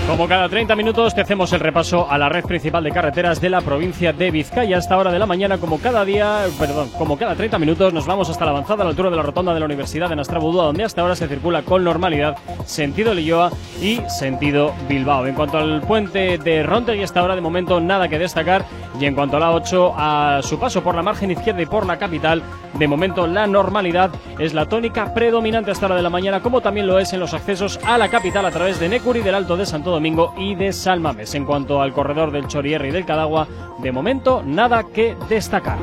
Como 0.08 0.26
cada 0.26 0.48
30 0.48 0.74
minutos 0.78 1.14
te 1.14 1.20
hacemos 1.20 1.52
el 1.52 1.60
repaso 1.60 2.10
a 2.10 2.18
la 2.18 2.30
red 2.30 2.46
principal 2.46 2.82
de 2.82 2.92
carreteras 2.92 3.42
de 3.42 3.50
la 3.50 3.60
provincia 3.60 4.14
de 4.14 4.32
Vizcaya. 4.32 4.78
A 4.78 4.80
esta 4.80 4.98
hora 4.98 5.12
de 5.12 5.20
la 5.20 5.26
mañana, 5.26 5.58
como 5.58 5.80
cada 5.80 6.06
día, 6.06 6.46
perdón, 6.58 6.90
como 6.98 7.18
cada 7.18 7.36
30 7.36 7.60
minutos, 7.60 7.94
nos 7.94 8.06
vamos 8.06 8.30
hasta 8.30 8.46
la 8.46 8.52
avanzada 8.52 8.84
a 8.84 8.86
la 8.86 8.92
altura 8.92 9.10
de 9.10 9.18
la 9.18 9.22
rotonda 9.22 9.54
de 9.54 9.60
la 9.60 9.66
Universidad 9.66 10.08
de 10.08 10.16
Nastrabudúa, 10.16 10.64
donde 10.64 10.86
hasta 10.86 11.02
ahora 11.02 11.18
se 11.18 11.28
circula 11.28 11.64
con 11.64 11.84
normalidad 11.84 12.38
sentido 12.66 13.14
Lilloa 13.14 13.52
y 13.82 14.00
sentido 14.08 14.74
Bilbao. 14.88 15.28
En 15.28 15.36
cuanto 15.36 15.58
al 15.58 15.82
puente 15.82 16.38
de 16.38 16.64
Rontegui, 16.64 17.04
hasta 17.04 17.20
ahora 17.20 17.36
de 17.36 17.42
momento 17.42 17.82
nada 17.82 18.08
que 18.08 18.18
destacar. 18.18 18.64
Y 19.00 19.06
en 19.06 19.14
cuanto 19.14 19.38
a 19.38 19.42
la 19.42 19.52
8, 19.52 19.94
a 19.96 20.40
su 20.42 20.58
paso 20.58 20.82
por 20.82 20.96
la 20.96 21.04
margen 21.04 21.30
izquierda 21.30 21.62
y 21.62 21.68
por 21.68 21.86
la 21.86 22.00
capital, 22.00 22.42
de 22.74 22.88
momento 22.88 23.28
la 23.28 23.46
normalidad 23.46 24.10
es 24.40 24.54
la 24.54 24.68
tónica 24.68 25.14
predominante 25.14 25.70
hasta 25.70 25.86
hora 25.86 25.96
de 25.96 26.02
la 26.02 26.10
mañana, 26.10 26.42
como 26.42 26.62
también 26.62 26.88
lo 26.88 26.98
es 26.98 27.14
en 27.14 27.20
los 27.20 27.34
accesos 27.34 27.80
a 27.86 27.98
la 27.98 28.08
capital 28.08 28.46
a 28.46 28.52
través 28.52 28.80
de 28.80 28.90
Necuri, 28.90 29.20
del 29.20 29.36
Alto 29.36 29.56
de 29.58 29.66
Santo 29.66 29.97
Domingo 29.98 30.36
y 30.38 30.54
de 30.54 30.74
Salmames. 30.74 31.34
En 31.34 31.44
cuanto 31.44 31.82
al 31.82 31.92
corredor 31.92 32.30
del 32.30 32.48
Chorierri 32.48 32.90
y 32.90 32.92
del 32.92 33.04
Cadagua, 33.04 33.48
de 33.80 33.92
momento 33.92 34.44
nada 34.46 34.84
que 34.84 35.18
destacar. 35.28 35.80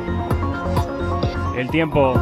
El 1.56 1.68
tiempo 1.68 2.14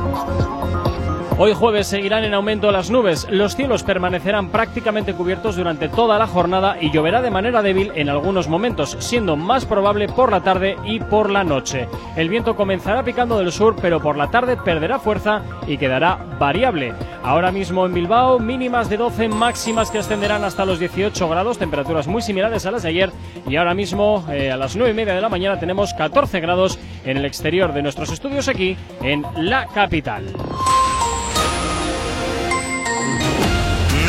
Hoy 1.38 1.54
jueves 1.54 1.86
seguirán 1.86 2.24
en 2.24 2.34
aumento 2.34 2.70
las 2.70 2.90
nubes, 2.90 3.26
los 3.30 3.56
cielos 3.56 3.82
permanecerán 3.82 4.50
prácticamente 4.50 5.14
cubiertos 5.14 5.56
durante 5.56 5.88
toda 5.88 6.18
la 6.18 6.26
jornada 6.26 6.76
y 6.78 6.90
lloverá 6.90 7.22
de 7.22 7.30
manera 7.30 7.62
débil 7.62 7.90
en 7.94 8.10
algunos 8.10 8.48
momentos, 8.48 8.96
siendo 9.00 9.34
más 9.34 9.64
probable 9.64 10.08
por 10.08 10.30
la 10.30 10.42
tarde 10.42 10.76
y 10.84 11.00
por 11.00 11.30
la 11.30 11.42
noche. 11.42 11.88
El 12.16 12.28
viento 12.28 12.54
comenzará 12.54 13.02
picando 13.02 13.38
del 13.38 13.50
sur, 13.50 13.76
pero 13.80 14.00
por 14.00 14.16
la 14.16 14.30
tarde 14.30 14.58
perderá 14.58 14.98
fuerza 14.98 15.42
y 15.66 15.78
quedará 15.78 16.18
variable. 16.38 16.92
Ahora 17.24 17.50
mismo 17.50 17.86
en 17.86 17.94
Bilbao, 17.94 18.38
mínimas 18.38 18.90
de 18.90 18.98
12, 18.98 19.28
máximas 19.28 19.90
que 19.90 19.98
ascenderán 19.98 20.44
hasta 20.44 20.66
los 20.66 20.78
18 20.78 21.28
grados, 21.28 21.58
temperaturas 21.58 22.06
muy 22.06 22.20
similares 22.20 22.66
a 22.66 22.72
las 22.72 22.82
de 22.82 22.90
ayer. 22.90 23.10
Y 23.48 23.56
ahora 23.56 23.74
mismo, 23.74 24.24
eh, 24.30 24.52
a 24.52 24.56
las 24.58 24.76
9 24.76 24.90
y 24.90 24.94
media 24.94 25.14
de 25.14 25.22
la 25.22 25.30
mañana, 25.30 25.58
tenemos 25.58 25.94
14 25.94 26.40
grados 26.40 26.78
en 27.04 27.16
el 27.16 27.24
exterior 27.24 27.72
de 27.72 27.82
nuestros 27.82 28.12
estudios 28.12 28.48
aquí, 28.48 28.76
en 29.02 29.24
la 29.36 29.66
capital. 29.66 30.26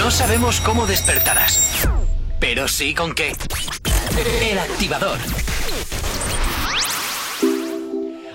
No 0.03 0.11
sabemos 0.11 0.59
cómo 0.59 0.85
despertarás, 0.85 1.87
pero 2.37 2.67
sí 2.67 2.93
con 2.93 3.13
qué. 3.15 3.31
El 4.41 4.59
activador. 4.59 5.17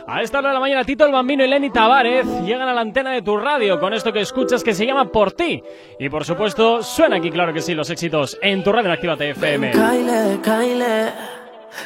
A 0.06 0.22
esta 0.22 0.38
hora 0.38 0.48
de 0.48 0.54
la 0.54 0.60
mañana, 0.60 0.84
Tito 0.84 1.04
el 1.04 1.12
Bambino 1.12 1.44
y 1.44 1.48
Lenny 1.48 1.68
Tavares 1.68 2.26
llegan 2.46 2.70
a 2.70 2.72
la 2.72 2.80
antena 2.80 3.10
de 3.10 3.20
tu 3.20 3.36
radio 3.36 3.78
con 3.78 3.92
esto 3.92 4.14
que 4.14 4.20
escuchas 4.20 4.64
que 4.64 4.72
se 4.72 4.86
llama 4.86 5.12
Por 5.12 5.32
ti. 5.32 5.62
Y 5.98 6.08
por 6.08 6.24
supuesto, 6.24 6.82
suena 6.82 7.16
aquí, 7.16 7.30
claro 7.30 7.52
que 7.52 7.60
sí, 7.60 7.74
los 7.74 7.90
éxitos 7.90 8.38
en 8.40 8.64
tu 8.64 8.72
radio 8.72 8.86
en 8.86 8.92
Actívate 8.92 9.30
FM. 9.32 9.72
Kyle, 9.72 10.40
Kyle, 10.42 11.12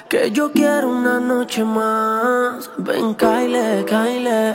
que 0.09 0.31
yo 0.31 0.53
quiero 0.53 0.91
una 0.91 1.19
noche 1.19 1.65
más. 1.65 2.71
Ven, 2.79 3.17
Kyle, 3.17 3.85
Kyle, 3.85 4.55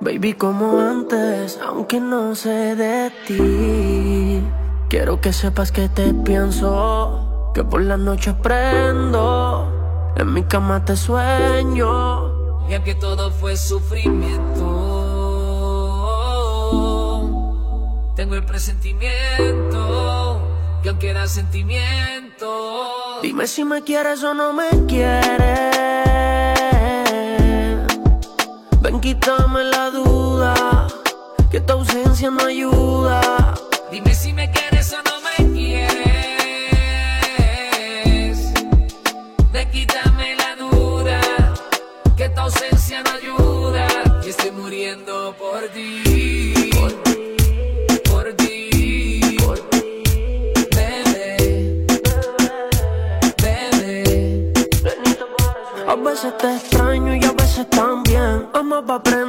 baby, 0.00 0.32
como 0.32 0.80
antes, 0.80 1.56
aunque 1.62 2.00
no 2.00 2.34
sé 2.34 2.74
de 2.74 3.12
ti. 3.28 4.25
Quiero 4.88 5.20
que 5.20 5.32
sepas 5.32 5.72
que 5.72 5.88
te 5.88 6.14
pienso, 6.14 7.50
que 7.52 7.64
por 7.64 7.82
las 7.82 7.98
noches 7.98 8.34
prendo, 8.40 9.68
en 10.16 10.32
mi 10.32 10.44
cama 10.44 10.84
te 10.84 10.96
sueño. 10.96 12.68
Y 12.68 12.74
aunque 12.74 12.94
todo 12.94 13.32
fue 13.32 13.56
sufrimiento, 13.56 14.62
tengo 18.14 18.36
el 18.36 18.44
presentimiento 18.44 20.40
que 20.84 20.90
aún 20.90 20.98
queda 21.00 21.26
sentimiento. 21.26 22.46
Dime 23.22 23.48
si 23.48 23.64
me 23.64 23.82
quieres 23.82 24.22
o 24.22 24.34
no 24.34 24.52
me 24.52 24.68
quieres. 24.86 25.66
Ven, 28.82 29.00
quítame 29.00 29.64
la 29.64 29.90
duda, 29.90 30.86
que 31.50 31.60
tu 31.60 31.72
ausencia 31.72 32.30
no 32.30 32.44
ayuda. 32.44 33.54
Dime 33.90 34.14
si 34.14 34.32
me 34.32 34.50
quieres 34.50 34.92
o 34.92 34.96
no 35.02 35.20
me 35.20 35.36
quieres. 35.54 35.96
Ven, 39.52 39.70
quítame 39.70 40.34
la 40.36 40.56
duda, 40.56 41.20
que 42.16 42.28
tu 42.28 42.40
ausencia 42.40 43.02
no 43.02 43.10
ayuda. 43.12 43.86
Y 44.24 44.30
estoy 44.30 44.50
muriendo 44.50 45.34
por 45.38 45.68
ti. 45.68 46.70
Por 48.10 48.24
ti. 48.34 49.36
Bebé. 50.74 51.86
Bebé. 53.42 54.52
A 55.88 55.94
veces 55.94 56.36
te 56.38 56.54
extraño 56.56 57.14
y 57.14 57.24
a 57.24 57.32
veces 57.32 57.70
también. 57.70 58.48
Pa' 58.86 58.96
aprender 58.96 59.25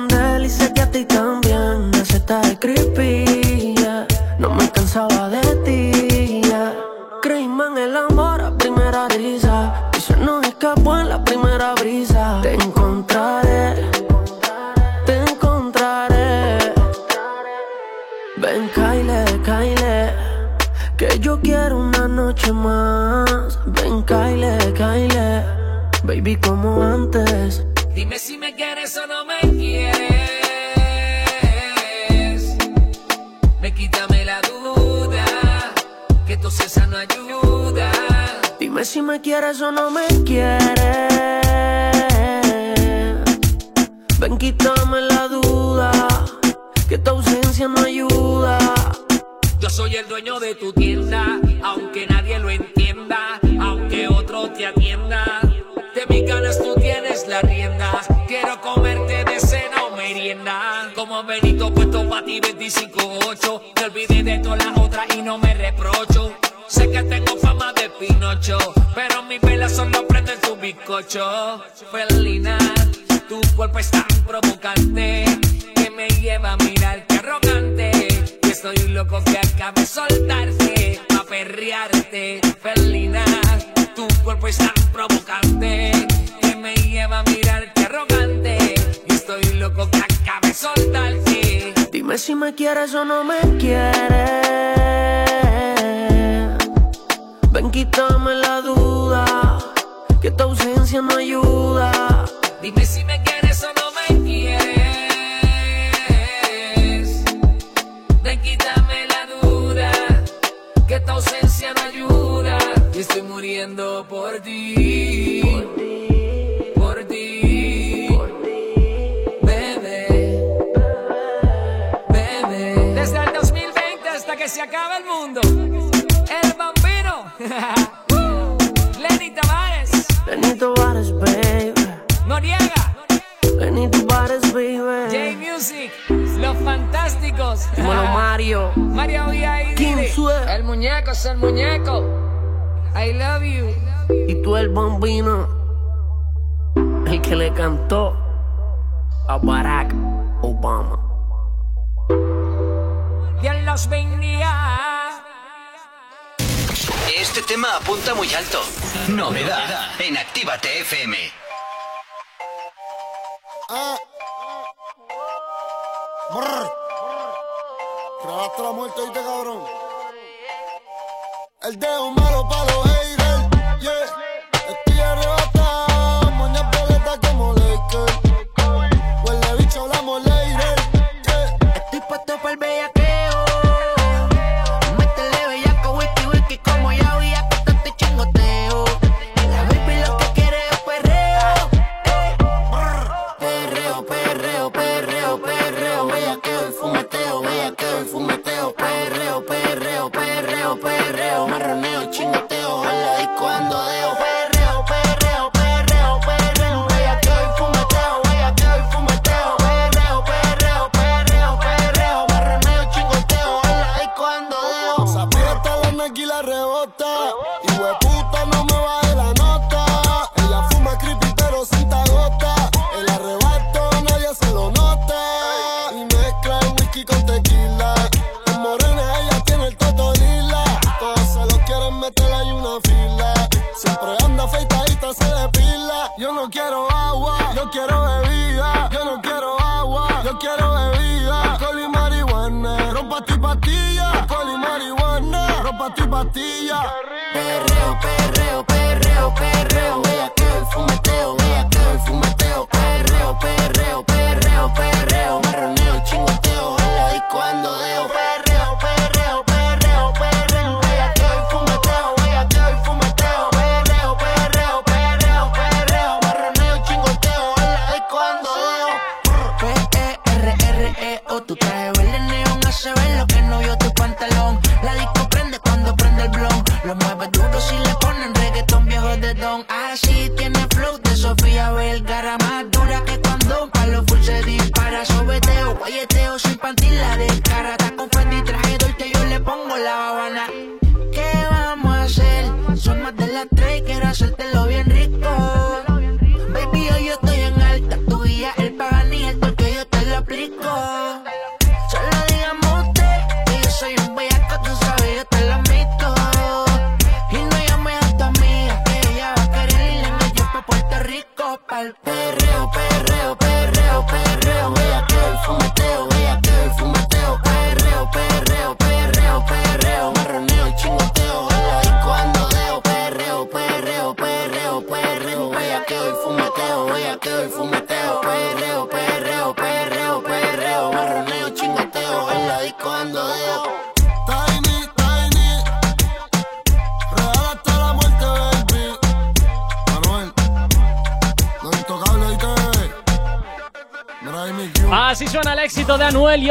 quieres 39.22 39.62
o 39.62 39.72
no 39.72 39.90
me 39.90 40.06
quieres. 40.26 41.07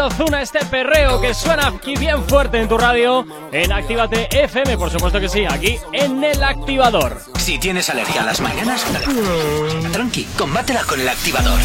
Ozuna, 0.07 0.41
este 0.41 0.65
perreo 0.66 1.20
que 1.20 1.35
suena 1.35 1.66
aquí 1.66 1.97
bien 1.97 2.23
fuerte 2.28 2.61
en 2.61 2.69
tu 2.69 2.78
radio, 2.78 3.27
en 3.51 3.73
Actívate 3.73 4.28
FM, 4.31 4.78
por 4.78 4.89
supuesto 4.89 5.19
que 5.19 5.28
sí, 5.28 5.45
aquí 5.45 5.78
en 5.93 6.23
el 6.23 6.45
activador. 6.45 7.20
Si 7.39 7.59
tienes 7.59 7.91
alergia 7.91 8.23
a 8.23 8.27
las 8.27 8.41
mañanas, 8.41 8.87
tranqui, 9.93 10.24
combátela 10.39 10.85
con 10.85 11.01
el 11.01 11.09
activador. 11.09 11.59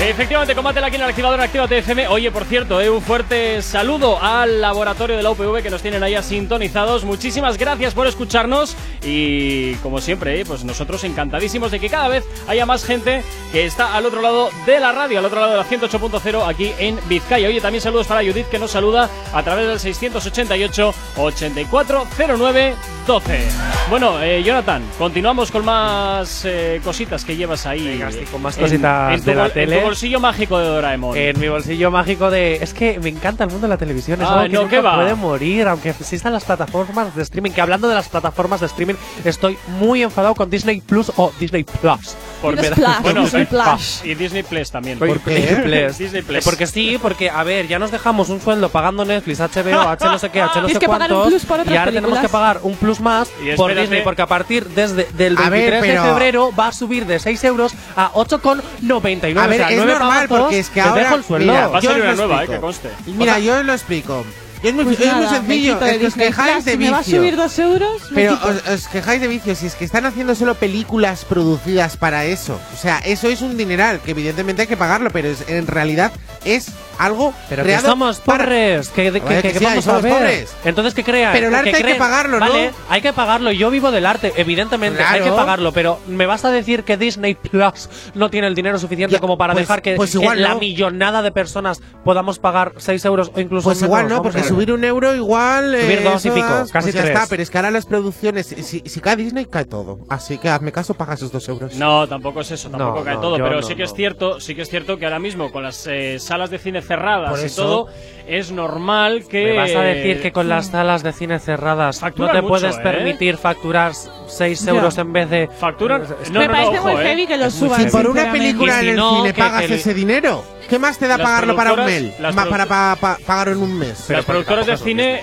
Efectivamente, 0.00 0.54
combátela 0.54 0.88
aquí 0.88 0.96
en 0.96 1.02
el 1.02 1.08
activador 1.08 1.40
Actívate 1.40 1.78
FM. 1.78 2.08
Oye, 2.08 2.30
por 2.30 2.44
cierto, 2.44 2.80
eh, 2.80 2.90
un 2.90 3.00
fuerte 3.00 3.62
saludo 3.62 4.22
al 4.22 4.60
laboratorio 4.60 5.16
de 5.16 5.22
la 5.22 5.30
UPV 5.30 5.62
que 5.62 5.70
nos 5.70 5.80
tienen 5.82 6.02
ahí 6.02 6.14
sintonizados. 6.22 7.04
Muchísimas 7.04 7.56
gracias 7.56 7.94
por 7.94 8.06
escucharnos 8.06 8.76
y, 9.02 9.74
como 9.76 10.00
siempre, 10.00 10.40
eh, 10.40 10.44
pues 10.44 10.64
nosotros 10.64 11.02
encantadísimos 11.04 11.70
de 11.70 11.80
que 11.80 11.88
cada 11.88 12.08
vez 12.08 12.24
haya 12.48 12.66
más 12.66 12.84
gente 12.84 13.22
que 13.52 13.66
está 13.66 13.94
al 13.94 14.06
otro 14.06 14.22
lado 14.22 14.50
de 14.66 14.80
la 14.80 14.92
radio, 14.92 15.18
al 15.18 15.24
otro 15.24 15.40
lado 15.40 15.52
de 15.52 15.58
la 15.58 15.64
108.0 15.64 16.48
aquí 16.48 16.72
en 16.78 16.98
Vizcaya. 17.08 17.48
Oye, 17.48 17.60
también 17.60 17.82
saludos 17.82 18.06
para 18.06 18.20
Judith 18.20 18.48
que 18.48 18.58
nos 18.58 18.70
saluda 18.70 19.10
a 19.32 19.42
través 19.42 19.68
del 19.68 19.80
688 19.80 20.94
8409 21.16 22.74
12. 23.06 23.75
Bueno, 23.88 24.20
eh, 24.20 24.42
Jonathan, 24.42 24.82
continuamos 24.98 25.52
con 25.52 25.64
más 25.64 26.44
eh, 26.44 26.80
cositas 26.82 27.24
que 27.24 27.36
llevas 27.36 27.66
ahí. 27.66 27.86
Venga, 27.86 28.10
sí, 28.10 28.18
con 28.32 28.42
más 28.42 28.56
en- 28.56 28.64
cositas 28.64 29.14
en 29.14 29.20
tu 29.20 29.26
de 29.26 29.34
la 29.36 29.42
bol- 29.44 29.52
tele. 29.52 29.74
En 29.76 29.80
tu 29.80 29.86
bolsillo 29.86 30.18
mágico 30.18 30.58
de 30.58 30.66
Doraemon. 30.66 31.16
En 31.16 31.38
mi 31.38 31.46
bolsillo 31.46 31.92
mágico 31.92 32.28
de. 32.28 32.56
Es 32.56 32.74
que 32.74 32.98
me 32.98 33.10
encanta 33.10 33.44
el 33.44 33.50
mundo 33.50 33.68
de 33.68 33.72
la 33.72 33.78
televisión. 33.78 34.20
Es 34.20 34.26
Ah, 34.26 34.40
algo 34.40 34.42
que 34.42 34.48
no, 34.54 34.60
nunca 34.62 34.70
¿qué 34.76 34.80
va? 34.82 34.96
puede 34.96 35.14
morir, 35.14 35.68
aunque 35.68 35.90
existan 35.90 36.32
las 36.32 36.42
plataformas 36.44 37.14
de 37.14 37.22
streaming. 37.22 37.52
Que 37.52 37.60
hablando 37.60 37.86
de 37.88 37.94
las 37.94 38.08
plataformas 38.08 38.58
de 38.58 38.66
streaming, 38.66 38.94
estoy 39.24 39.56
muy 39.78 40.02
enfadado 40.02 40.34
con 40.34 40.50
Disney 40.50 40.80
Plus 40.80 41.12
o 41.16 41.32
Disney 41.38 41.62
Plus. 41.62 42.16
Me 42.42 42.56
da- 42.70 42.98
bueno, 43.02 43.22
Disney 43.22 43.42
eh, 43.42 43.46
Plus. 43.46 44.02
y 44.04 44.14
Disney 44.14 44.42
Plus 44.42 44.70
también. 44.70 44.98
¿Por 44.98 45.20
qué? 45.20 45.58
Plus. 45.62 45.98
Disney 45.98 46.22
Plus. 46.22 46.44
Porque 46.44 46.66
sí, 46.66 46.98
porque 47.00 47.30
a 47.30 47.42
ver, 47.44 47.66
ya 47.68 47.78
nos 47.78 47.92
dejamos 47.92 48.28
un 48.30 48.40
sueldo 48.40 48.68
pagando 48.68 49.04
Netflix, 49.04 49.38
HBO, 49.40 49.80
H 49.88 50.04
no 50.04 50.18
sé 50.18 50.28
qué, 50.30 50.40
H 50.42 50.60
no 50.60 50.68
sé 50.74 50.78
que 50.78 50.88
pagar 50.88 51.12
un 51.12 51.18
cuántos. 51.20 51.28
plus 51.40 51.46
por 51.46 51.60
otras 51.60 51.74
y 51.74 51.78
ahora 51.78 51.92
tenemos 51.92 52.18
que 52.18 52.28
pagar 52.28 52.58
un 52.62 52.74
plus 52.74 53.00
más 53.00 53.30
Y 53.42 53.56
por 53.56 53.75
espérate. 53.76 53.82
Disney, 53.82 54.02
porque 54.04 54.22
a 54.22 54.26
partir 54.26 54.66
desde 54.68 55.04
del 55.12 55.36
A 55.38 55.48
23 55.50 55.52
ver, 55.70 55.80
pero- 55.80 56.02
de 56.02 56.08
febrero 56.08 56.52
va 56.58 56.68
a 56.68 56.72
subir 56.72 57.06
de 57.06 57.18
6 57.18 57.42
euros 57.44 57.72
a 57.96 58.10
8,99. 58.14 59.38
A 59.40 59.46
ver, 59.46 59.60
o 59.60 59.68
sea, 59.68 59.76
es 59.76 59.84
normal 59.84 60.28
porque 60.28 60.58
es 60.58 60.68
que 60.70 60.80
ahora. 60.80 61.02
dejo 61.02 61.14
el 61.16 61.24
sueldo. 61.24 61.52
mira, 61.52 61.68
Va 61.68 61.78
a 61.78 61.80
yo 61.80 61.90
salir 61.90 62.02
una 62.04 62.12
lo 62.12 62.16
nueva, 62.18 62.34
eh, 62.34 62.44
explico. 62.44 62.52
que 62.52 62.60
conste. 62.60 62.90
Mira, 63.06 63.38
yo 63.38 63.58
os 63.58 63.64
lo 63.64 63.72
explico. 63.72 64.24
Y 64.62 64.68
es 64.68 64.74
muy, 64.74 64.84
Pues 64.84 65.00
es 65.00 65.06
nada, 65.06 65.28
sencillo. 65.28 65.78
Es 65.84 65.98
que 65.98 66.06
os 66.06 66.14
quejáis 66.14 66.64
de 66.64 66.72
Si 66.72 66.78
me 66.78 66.90
va 66.90 66.96
a 66.96 67.00
vicio. 67.00 67.18
subir 67.18 67.36
dos 67.36 67.58
euros, 67.58 68.02
Pero 68.14 68.38
os 68.72 68.88
quejáis 68.88 69.20
de 69.20 69.28
vicio, 69.28 69.54
si 69.54 69.66
es 69.66 69.74
que 69.74 69.84
están 69.84 70.06
haciendo 70.06 70.34
solo 70.34 70.54
películas 70.54 71.26
producidas 71.26 71.98
para 71.98 72.24
eso. 72.24 72.58
O 72.72 72.76
sea, 72.76 72.98
eso 73.00 73.28
es 73.28 73.42
un 73.42 73.56
dineral, 73.58 74.00
que 74.00 74.12
evidentemente 74.12 74.62
hay 74.62 74.68
que 74.68 74.76
pagarlo, 74.78 75.10
pero 75.10 75.28
es- 75.28 75.44
en 75.48 75.66
realidad 75.66 76.10
es 76.44 76.68
algo 76.98 77.34
Pero 77.48 77.64
que 77.64 77.78
somos 77.78 78.20
para- 78.20 78.44
pobres, 78.44 78.88
que, 78.90 79.12
que, 79.12 79.20
que- 79.20 79.42
que 79.42 79.52
que 79.52 79.58
sí, 79.58 79.64
vamos 79.64 79.78
a 79.86 79.90
somos 79.90 80.02
ver. 80.02 80.12
pobres. 80.12 80.56
Entonces, 80.64 80.94
¿qué 80.94 81.04
crean? 81.04 81.32
Pero 81.32 81.48
el 81.48 81.54
arte 81.54 81.74
hay 81.76 81.82
que 81.82 81.94
pagarlo, 81.96 82.38
¿no? 82.40 82.46
Vale, 82.48 82.70
hay 82.88 83.00
que 83.00 83.12
pagarlo. 83.12 83.52
Yo 83.52 83.70
vivo 83.70 83.90
del 83.90 84.06
arte, 84.06 84.32
evidentemente, 84.36 85.02
hay 85.02 85.18
que 85.20 85.26
Claro. 85.26 85.36
pagarlo. 85.36 85.72
Pero 85.72 86.00
¿me 86.06 86.26
vas 86.26 86.44
a 86.44 86.50
decir 86.50 86.84
que 86.84 86.96
Disney 86.96 87.34
Plus 87.34 87.88
no 88.14 88.30
tiene 88.30 88.46
el 88.46 88.54
dinero 88.54 88.78
suficiente 88.78 89.14
Ya, 89.14 89.20
como 89.20 89.36
para 89.38 89.52
pues- 89.52 89.62
dejar 89.66 89.82
que, 89.82 89.96
pues 89.96 90.12
que 90.12 90.18
igual 90.18 90.42
la 90.42 90.50
no. 90.54 90.58
millonada 90.60 91.22
de 91.22 91.32
personas 91.32 91.80
podamos 92.04 92.38
pagar 92.38 92.72
6 92.78 93.04
euros 93.04 93.30
o 93.34 93.40
incluso 93.40 93.64
Pues 93.68 93.82
igual 93.82 94.04
menos? 94.04 94.18
no, 94.18 94.22
porque 94.22 94.42
subir 94.42 94.72
un 94.72 94.84
euro 94.84 95.14
igual. 95.14 95.76
Subir 95.80 95.98
eh, 95.98 96.02
dos 96.04 96.24
y 96.26 96.30
pico, 96.30 96.46
es- 96.64 96.72
casi 96.72 96.86
pues 96.86 96.94
ya 96.94 97.02
tres. 97.02 97.14
está, 97.14 97.26
pero 97.28 97.42
es 97.42 97.50
que 97.50 97.58
ahora 97.58 97.70
las 97.70 97.86
producciones, 97.86 98.46
si, 98.46 98.82
si 98.86 99.00
cae 99.00 99.16
Disney, 99.16 99.46
cae 99.46 99.64
todo. 99.64 100.00
Así 100.08 100.38
que 100.38 100.48
hazme 100.48 100.72
caso, 100.72 100.94
paga 100.94 101.14
esos 101.14 101.30
dos 101.32 101.48
euros. 101.48 101.74
No, 101.76 102.06
tampoco 102.08 102.40
es 102.40 102.50
eso, 102.50 102.70
tampoco 102.70 102.98
No, 103.00 103.04
cae 103.04 103.14
no, 103.14 103.20
todo, 103.20 103.36
pero 103.36 103.56
no, 103.56 103.62
sí 103.62 103.74
que 103.74 103.82
es 103.84 103.90
no. 103.90 103.96
cierto, 103.96 104.40
sí 104.40 104.54
que 104.54 104.62
es 104.62 104.68
cierto 104.68 104.98
que 104.98 105.04
ahora 105.04 105.18
mismo 105.18 105.50
con 105.52 105.62
las 105.62 105.86
eh, 105.86 106.18
salas 106.18 106.50
de 106.50 106.58
cine 106.58 106.82
cerradas 106.86 107.30
Por 107.30 107.40
y 107.40 107.44
eso- 107.44 107.62
todo 107.62 107.88
es 108.26 108.50
normal 108.50 109.24
que 109.30 109.44
¿Me 109.44 109.52
vas 109.56 109.74
a 109.74 109.82
decir 109.82 110.20
que 110.20 110.32
con 110.32 110.48
las 110.48 110.66
salas 110.66 111.04
de 111.04 111.12
cine 111.12 111.38
cerradas 111.38 112.02
no 112.02 112.10
te 112.10 112.42
mucho, 112.42 112.48
puedes 112.48 112.76
¿eh? 112.76 112.80
permitir 112.82 113.36
facturar 113.36 113.92
6 114.26 114.64
Ya. 114.64 114.70
euros 114.72 114.98
en 114.98 115.12
vez 115.12 115.30
de. 115.30 115.48
facturan 115.60 116.02
no, 116.32 116.40
me 116.40 116.46
no, 116.48 116.52
parece 116.52 116.72
no, 116.76 116.82
muy 116.82 116.92
ojo, 116.92 117.00
eh. 117.00 117.04
heavy 117.06 117.26
que 117.28 117.36
lo 117.36 117.44
muy 117.44 117.52
suban. 117.52 117.78
heavy. 117.80 117.90
Por 117.92 118.06
una 118.08 118.32
película 118.32 118.80
si 118.80 118.84
en 118.86 118.90
el 118.90 118.96
no, 118.96 119.16
cine 119.18 119.32
que- 119.32 119.38
pagas 119.42 119.62
que- 119.66 119.74
ese 119.76 119.94
dinero. 119.94 120.44
¿Qué 120.68 120.80
más 120.80 120.98
te 120.98 121.06
da 121.06 121.16
Las 121.16 121.24
pagarlo 121.24 121.54
para 121.54 121.72
un 121.74 121.78
Ma- 121.78 121.86
produ- 121.86 122.48
para 122.50 122.66
pa- 122.66 122.96
pa- 123.00 123.18
pagarlo 123.24 123.52
en 123.52 123.62
un 123.62 123.78
mes. 123.78 124.04
Pero 124.08 124.18
las 124.18 124.26
productoras 124.26 124.66
de 124.66 124.76
cine, 124.76 125.22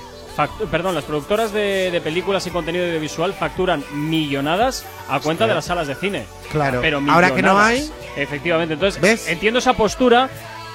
perdón, 0.71 0.95
las 0.95 1.03
productoras 1.03 1.51
de, 1.51 1.91
de 1.91 1.99
películas 1.99 2.47
y 2.47 2.51
contenido 2.51 2.85
audiovisual 2.85 3.33
facturan 3.33 3.83
millonadas 3.93 4.85
a 5.09 5.19
cuenta 5.19 5.45
de 5.45 5.53
las 5.55 5.65
salas 5.65 5.87
de 5.87 5.95
cine. 5.95 6.23
Claro. 6.49 6.79
Pero 6.81 7.01
Ahora 7.09 7.35
que 7.35 7.41
no 7.41 7.55
millonadas. 7.55 7.67
hay. 7.69 7.91
Efectivamente, 8.15 8.75
entonces 8.75 9.01
¿Ves? 9.01 9.27
entiendo 9.27 9.59
esa 9.59 9.73
postura, 9.73 10.29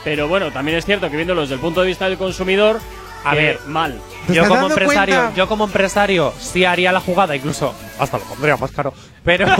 pero 0.04 0.28
bueno, 0.28 0.50
también 0.52 0.78
es 0.78 0.84
cierto 0.84 1.08
que 1.10 1.16
viéndolo 1.16 1.42
desde 1.42 1.54
el 1.54 1.60
punto 1.60 1.80
de 1.82 1.86
vista 1.88 2.08
del 2.08 2.18
consumidor, 2.18 2.78
A 3.24 3.30
que 3.32 3.36
ver. 3.36 3.60
mal. 3.66 4.00
¿Te 4.26 4.34
Yo 4.34 4.46
como 4.48 4.68
empresario, 4.68 5.14
cuenta? 5.16 5.34
yo 5.36 5.48
como 5.48 5.64
empresario 5.64 6.32
sí 6.38 6.64
haría 6.64 6.92
la 6.92 7.00
jugada, 7.00 7.34
incluso 7.36 7.74
hasta 7.98 8.18
lo 8.18 8.24
pondría 8.24 8.56
más 8.56 8.70
caro. 8.70 8.92
Pero. 9.28 9.46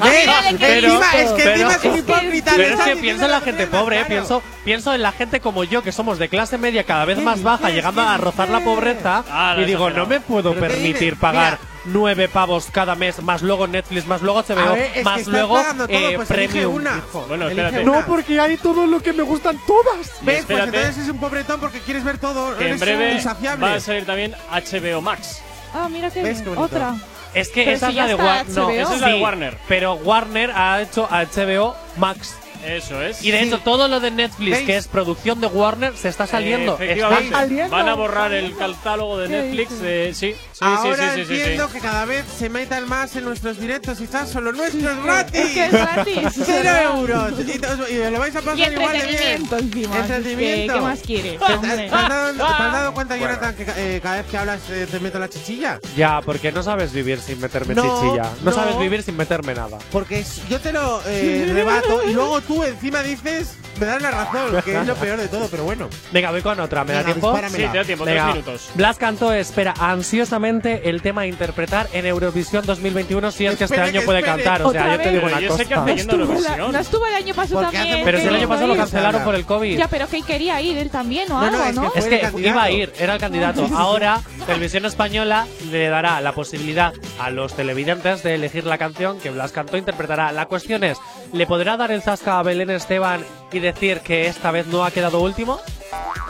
Pero- 0.00 0.88
encima, 0.88 1.12
es 1.12 1.32
que 1.32 1.42
pero- 1.42 1.50
encima 1.52 1.74
es 1.74 1.84
un 1.84 1.98
hipócrita. 1.98 2.52
Pero 2.56 2.74
es 2.74 2.80
que 2.80 2.96
pienso 2.96 3.24
en 3.26 3.30
la 3.30 3.40
gente 3.42 3.66
pobre, 3.66 4.00
¿eh? 4.00 4.04
pienso, 4.06 4.42
pienso 4.64 4.94
en 4.94 5.02
la 5.02 5.12
gente 5.12 5.40
como 5.40 5.64
yo, 5.64 5.82
que 5.82 5.92
somos 5.92 6.18
de 6.18 6.28
clase 6.30 6.56
media 6.56 6.84
cada 6.84 7.04
vez 7.04 7.18
¿Qué 7.18 7.24
más 7.24 7.42
baja, 7.42 7.68
llegando 7.68 8.00
¿Qué 8.00 8.08
a 8.08 8.16
rozar 8.16 8.48
la 8.48 8.60
pobreza, 8.60 9.22
Ah, 9.30 9.56
y 9.58 9.64
digo, 9.64 9.90
no 9.90 10.06
me 10.06 10.20
puedo 10.20 10.54
¿Pero 10.54 10.66
qué 10.68 10.72
permitir 10.72 11.16
pagar 11.18 11.58
Mira. 11.60 11.72
nueve 11.86 12.28
pavos 12.28 12.68
cada 12.72 12.94
mes, 12.94 13.22
más 13.22 13.42
luego 13.42 13.66
Netflix, 13.66 14.06
más 14.06 14.22
luego 14.22 14.42
HBO, 14.42 14.72
ver, 14.72 15.04
más 15.04 15.26
luego 15.26 15.62
todo, 15.62 15.86
eh, 15.88 16.12
pues 16.16 16.28
Premium. 16.28 16.74
una. 16.74 17.02
Bueno, 17.28 17.48
espérate. 17.48 17.80
una. 17.82 18.00
No, 18.00 18.06
porque 18.06 18.40
hay 18.40 18.56
todo 18.56 18.86
lo 18.86 19.00
que 19.02 19.12
me 19.12 19.24
gustan 19.24 19.58
todas. 19.66 20.10
¿Ves? 20.22 20.44
Pues 20.46 20.58
entonces 20.58 20.96
es 20.98 21.08
un 21.10 21.18
pobretón 21.18 21.60
porque 21.60 21.80
quieres 21.80 22.02
ver 22.02 22.16
todo. 22.16 22.56
Que 22.56 22.70
en 22.70 22.80
breve 22.80 23.22
va 23.62 23.74
a 23.74 23.80
salir 23.80 24.06
también 24.06 24.34
HBO 24.50 25.02
Max. 25.02 25.42
Ah, 25.74 25.88
mira 25.90 26.08
que 26.10 26.22
¿Ves 26.22 26.40
qué 26.40 26.48
otra. 26.50 26.94
Es 27.34 27.48
que 27.48 27.72
esa 27.72 27.90
si 27.90 27.98
es 27.98 28.06
de 28.06 28.14
Warner. 28.14 28.48
No, 28.54 28.70
esa 28.70 28.94
es 28.94 29.00
la 29.00 29.08
de 29.08 29.20
Warner. 29.20 29.58
Pero 29.68 29.94
Warner 29.94 30.50
ha 30.54 30.80
hecho 30.82 31.08
HBO 31.10 31.74
Max. 31.96 32.36
Eso 32.64 33.02
es. 33.02 33.22
Y 33.22 33.30
de 33.30 33.42
hecho, 33.42 33.58
todo 33.58 33.88
lo 33.88 34.00
de 34.00 34.10
Netflix, 34.10 34.50
¿Veis? 34.52 34.66
que 34.66 34.76
es 34.76 34.88
producción 34.88 35.38
de 35.40 35.48
Warner, 35.48 35.94
se 35.96 36.08
está 36.08 36.26
saliendo. 36.26 36.74
Efectivamente. 36.74 37.24
Está 37.26 37.38
saliendo. 37.40 37.76
Van 37.76 37.88
a 37.90 37.94
borrar 37.94 38.32
el 38.32 38.56
catálogo 38.56 39.18
de 39.18 39.28
¿Qué 39.28 39.32
Netflix. 39.42 39.72
eh, 39.82 40.12
sí, 40.14 40.34
Ahora 40.64 41.14
sí, 41.14 41.20
sí, 41.20 41.26
sí, 41.26 41.34
sí. 41.34 41.40
entiendo 41.40 41.68
que 41.70 41.78
cada 41.80 42.04
vez 42.04 42.24
se 42.38 42.48
metan 42.48 42.88
más 42.88 43.14
en 43.16 43.24
nuestros 43.24 43.58
directos 43.58 44.00
y 44.00 44.04
están 44.04 44.26
solo 44.28 44.52
nuestros 44.52 44.96
gratis. 45.04 45.40
Es 45.40 45.50
que 45.52 45.64
es 45.66 45.72
gratis, 45.72 46.28
Cero 46.44 46.70
euros. 46.98 47.32
Y, 47.40 47.92
y 47.94 48.10
lo 48.10 48.18
vais 48.18 48.34
a 48.36 48.40
pasar 48.40 48.58
Y 48.58 48.74
igual 48.74 48.98
de 49.00 49.06
bien. 49.06 49.48
encima. 49.50 49.98
Entretenimiento. 49.98 50.54
Es 50.54 50.68
que, 50.68 50.74
¿Qué 50.74 50.80
más 50.80 51.00
quiere? 51.00 51.30
¿Te, 51.32 51.38
te- 51.46 51.52
Hombre. 51.54 51.76
te 51.76 51.84
has 51.94 52.08
dado, 52.08 52.32
te 52.34 52.42
has 52.42 52.72
dado 52.72 52.94
cuenta, 52.94 53.16
Jonathan, 53.16 53.54
que 53.54 53.66
eh, 53.76 54.00
cada 54.02 54.16
vez 54.16 54.26
que 54.26 54.36
hablas 54.38 54.60
eh, 54.70 54.86
te 54.90 55.00
meto 55.00 55.18
la 55.18 55.28
chichilla? 55.28 55.80
Ya, 55.96 56.20
porque 56.22 56.52
no 56.52 56.62
sabes 56.62 56.92
vivir 56.92 57.20
sin 57.20 57.40
meterme 57.40 57.74
No, 57.74 57.82
chichilla. 57.82 58.22
No, 58.42 58.50
no. 58.50 58.52
sabes 58.52 58.78
vivir 58.78 59.02
sin 59.02 59.16
meterme 59.16 59.54
nada. 59.54 59.78
Porque 59.92 60.24
yo 60.48 60.60
te 60.60 60.72
lo 60.72 61.00
eh, 61.06 61.50
rebato 61.52 62.02
y 62.08 62.12
luego 62.12 62.40
tú 62.40 62.64
encima 62.64 63.02
dices, 63.02 63.54
me 63.84 63.90
das 63.92 64.02
la 64.02 64.10
razón, 64.10 64.62
que 64.64 64.80
es 64.80 64.86
lo 64.86 64.94
peor 64.96 65.18
de 65.18 65.28
todo, 65.28 65.48
pero 65.48 65.64
bueno. 65.64 65.88
Venga, 66.12 66.30
voy 66.30 66.42
con 66.42 66.58
otra. 66.60 66.84
¿Me 66.84 66.92
da 66.92 66.98
Venga, 67.00 67.12
tiempo? 67.12 67.30
dispáramela. 67.32 67.66
Sí, 67.66 67.72
te 67.72 67.78
da 67.78 67.84
tiempo, 67.84 68.04
Venga. 68.04 68.22
tres 68.24 68.34
minutos. 68.34 68.70
Blas 68.74 68.96
Cantó 68.98 69.32
espera 69.32 69.74
ansiosamente 69.78 70.88
el 70.90 71.02
tema 71.02 71.22
a 71.22 71.26
interpretar 71.26 71.88
en 71.92 72.06
Eurovisión 72.06 72.64
2021 72.66 73.30
si 73.30 73.46
es 73.46 73.56
que 73.56 73.64
este 73.64 73.74
Espere, 73.74 73.82
año 73.90 74.00
que 74.00 74.06
puede 74.06 74.18
espere. 74.20 74.42
cantar. 74.44 74.62
O 74.62 74.70
sea, 74.72 74.80
¿Otra 74.82 74.92
yo 74.96 74.98
te 74.98 75.04
vez? 75.04 75.12
digo 75.14 75.24
Pero 75.26 75.36
una 75.36 75.40
yo 75.46 75.56
sé 75.56 75.66
que 75.66 75.74
cosa. 75.74 75.82
hace 75.84 75.96
yendo 75.96 76.12
a 76.12 76.16
Estuvo 76.16 76.32
la- 76.34 76.38
Eurovisión. 76.38 76.72
no 76.72 76.78
estuvo 76.78 77.06
el 77.06 77.14
año 77.14 77.34
pasado 77.34 77.60
Porque 77.62 77.76
hace 77.76 77.86
también. 77.88 78.04
Pero 78.04 78.18
si 78.20 78.26
el 78.28 78.34
año 78.34 78.48
pasado 78.48 78.66
lo 78.68 78.76
cancelaron 78.76 79.22
por 79.24 79.34
el 79.34 79.44
COVID. 79.46 79.78
Ya, 79.78 79.88
pero 79.88 80.08
que 80.08 80.22
quería 80.22 80.60
ir 80.60 80.78
él 80.78 80.90
también 80.90 81.30
o 81.32 81.40
No, 81.40 81.50
no, 81.50 81.62
algo, 81.62 81.64
es 81.64 81.66
que 81.66 81.72
¿no? 81.74 81.90
fue 81.90 81.98
Es 82.00 82.04
el 82.06 82.10
que 82.10 82.20
candidato. 82.20 82.48
iba 82.54 82.62
a 82.62 82.70
ir, 82.70 82.92
era 82.98 83.14
el 83.14 83.20
candidato. 83.20 83.68
Ahora, 83.76 84.20
Televisión 84.46 84.84
Española 84.84 85.46
le 85.70 85.88
dará 85.88 86.20
la 86.20 86.32
posibilidad 86.32 86.92
a 87.18 87.30
los 87.30 87.54
televidentes 87.54 88.22
de 88.22 88.34
elegir 88.34 88.64
la 88.66 88.78
canción 88.78 89.18
que 89.20 89.30
Blas 89.30 89.52
Cantó 89.52 89.76
interpretará. 89.76 90.32
La 90.32 90.46
cuestión 90.46 90.84
es, 90.84 90.98
¿le 91.32 91.46
podrá 91.46 91.76
dar 91.76 91.90
el 91.90 92.02
zasca 92.02 92.38
a 92.38 92.42
Belén 92.42 92.70
Esteban 92.70 93.24
y 93.52 93.58
decir 93.60 94.00
que 94.00 94.26
esta 94.26 94.50
vez 94.50 94.66
no 94.66 94.84
ha 94.84 94.90
quedado 94.90 95.20
último? 95.20 95.60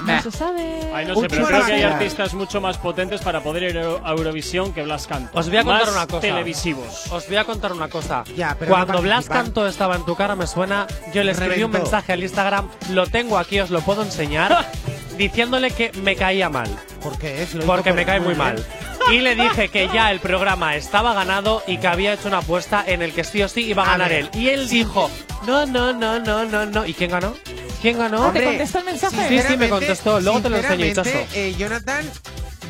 No 0.05 0.20
se 0.23 0.31
sabe. 0.31 0.91
Ay, 0.93 1.07
no 1.07 1.15
sé, 1.15 1.27
pero 1.28 1.47
creo 1.47 1.65
que 1.65 1.73
hay 1.73 1.82
artistas 1.82 2.35
mucho 2.35 2.61
más 2.61 2.77
potentes 2.77 3.23
para 3.23 3.41
poder 3.43 3.62
ir 3.62 3.78
a 3.78 4.11
Eurovisión 4.11 4.74
que 4.74 4.82
Blas 4.82 5.07
Canto. 5.07 5.31
Os 5.39 5.49
voy 5.49 5.57
a 5.59 5.65
contar 5.65 5.86
Más 5.86 5.95
una 5.95 6.07
cosa. 6.07 6.20
televisivos. 6.20 7.07
Os 7.11 7.27
voy 7.27 7.36
a 7.36 7.45
contar 7.45 7.73
una 7.73 7.89
cosa. 7.89 8.24
Ya, 8.36 8.55
pero 8.59 8.73
Cuando 8.73 8.95
no 8.95 9.03
Blas. 9.03 9.27
Canto 9.28 9.66
estaba 9.66 9.97
en 9.97 10.05
tu 10.05 10.15
cara 10.16 10.36
me 10.36 10.47
suena, 10.47 10.86
yo 11.15 11.24
le 11.24 11.31
escribí 11.32 11.62
un 11.62 11.73
Reventó. 11.73 11.78
mensaje 11.78 12.12
al 12.12 12.23
Instagram, 12.23 12.69
lo 12.91 13.07
tengo 13.07 13.39
aquí, 13.39 13.59
os 13.61 13.70
lo 13.70 13.81
puedo 13.81 14.03
enseñar, 14.03 14.66
diciéndole 15.16 15.70
que 15.70 15.93
me 16.03 16.15
caía 16.16 16.51
mal. 16.51 16.69
¿Por 17.03 17.16
qué? 17.19 17.47
Si 17.47 17.57
lo 17.57 17.65
Porque 17.65 17.91
por- 17.91 17.97
me 17.97 18.05
cae 18.05 18.19
muy 18.20 18.35
bien. 18.35 18.39
mal. 18.39 18.66
Y 19.13 19.19
le 19.21 19.35
dije 19.35 19.69
que 19.69 19.89
ya 19.93 20.11
el 20.11 20.21
programa 20.21 20.77
estaba 20.77 21.13
ganado 21.15 21.63
y 21.67 21.79
que 21.79 21.87
había 21.87 22.15
hecho 22.15 22.29
una 22.29 22.39
apuesta 22.39 22.83
en 22.87 23.03
el 23.03 23.13
que 23.13 23.23
sí 23.25 23.43
o 23.43 23.49
sí 23.49 23.63
iba 23.67 23.83
a 23.85 23.87
A 23.87 23.91
ganar 23.93 24.09
ver. 24.09 24.19
él. 24.21 24.31
Y 24.41 24.49
él 24.49 24.69
dijo, 24.69 25.11
no, 25.47 25.67
no, 25.67 25.93
no, 25.93 26.19
no, 26.21 26.45
no, 26.45 26.67
no. 26.67 26.87
¿Y 26.87 26.95
quién 26.95 27.11
ganó? 27.11 27.35
¿Quién 27.83 27.99
ganó? 27.99 28.33
¿Te 28.33 28.43
contestó 28.45 28.79
el 28.79 28.85
mensaje? 28.87 29.29
Sí, 29.29 29.41
sí, 29.47 29.57
me 29.57 29.69
contestó. 29.69 30.21
Luego 30.21 30.41
te 30.41 30.49
lo 30.51 30.57
enseño, 30.57 30.85
eh, 31.35 31.55
Jonathan, 31.59 32.11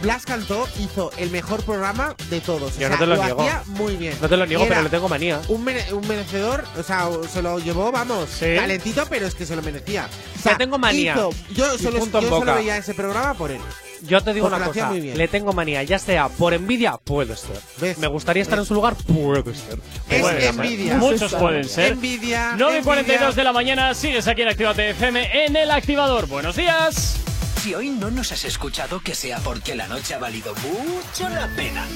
Blas 0.03 0.27
Cantó 0.27 0.69
hizo 0.81 1.13
el 1.19 1.31
mejor 1.31 1.63
programa 1.65 2.15
de 2.29 2.41
todos. 2.41 2.77
Yo 2.79 2.89
o 2.89 2.91
no 2.91 2.99
te 2.99 3.07
lo 3.07 3.17
niego. 3.17 3.41
hacía 3.41 3.63
muy 3.67 3.97
bien. 3.97 4.15
No 4.21 4.29
te 4.29 4.37
lo 4.37 4.45
niego, 4.45 4.65
era 4.65 4.71
pero 4.71 4.83
le 4.83 4.91
tengo 4.91 5.09
manía. 5.09 5.41
Un, 5.49 5.65
mere- 5.65 5.93
un 5.95 6.07
merecedor, 6.09 6.65
o 6.79 6.83
sea, 6.83 7.09
se 7.33 7.41
lo 7.43 7.59
llevó, 7.61 7.93
vamos, 7.93 8.29
Sí. 8.29 8.57
calentito, 8.57 9.07
pero 9.09 9.27
es 9.27 9.35
que 9.37 9.47
se 9.47 9.55
lo 9.55 9.63
merecía. 9.63 10.09
O 10.39 10.43
sea, 10.43 10.59
tengo 10.59 10.79
manía. 10.79 11.13
hizo- 11.15 11.31
yo 11.55 11.79
solo, 11.79 12.05
yo 12.21 12.29
solo 12.29 12.55
veía 12.57 12.77
ese 12.77 12.93
programa 12.93 13.35
por 13.35 13.51
él. 13.53 13.61
Yo 14.03 14.21
te 14.23 14.35
digo 14.35 14.47
una 14.47 14.65
cosa, 14.65 14.89
muy 14.89 15.01
bien. 15.01 15.17
le 15.19 15.29
tengo 15.29 15.53
manía, 15.53 15.83
ya 15.83 15.99
sea 15.99 16.29
por 16.29 16.55
envidia, 16.55 16.97
puede 16.99 17.37
ser. 17.37 17.59
¿Ves? 17.81 17.99
Me 17.99 18.07
gustaría 18.07 18.43
estar 18.43 18.59
en 18.59 18.65
su 18.65 18.75
lugar, 18.75 18.95
puede 18.97 19.55
ser. 19.55 19.79
Es 20.09 20.21
Puede 20.21 20.53
ser. 20.53 20.97
Muchos 20.97 21.35
pueden 21.35 21.65
ser. 21.69 21.93
Envidia. 21.93 22.55
9 22.57 22.79
y 22.81 22.83
42 22.83 23.21
envidia. 23.23 23.37
de 23.37 23.45
la 23.45 23.53
mañana, 23.53 23.95
sigues 23.95 24.27
aquí 24.29 24.43
en 24.43 24.49
Actívate 24.49 24.91
FM 24.91 25.47
en 25.47 25.57
el 25.57 25.71
activador. 25.71 26.27
Buenos 26.27 26.57
días. 26.57 27.17
Si 27.63 27.75
hoy 27.75 27.89
no 27.89 28.11
nos 28.11 28.31
has 28.33 28.45
escuchado, 28.45 29.01
que 29.01 29.15
sea 29.15 29.39
porque 29.39 29.75
la 29.75 29.87
noche 29.87 30.15
ha 30.15 30.19
valido 30.19 30.55
mucho 30.55 31.29
la 31.31 31.49
pena. 31.57 31.87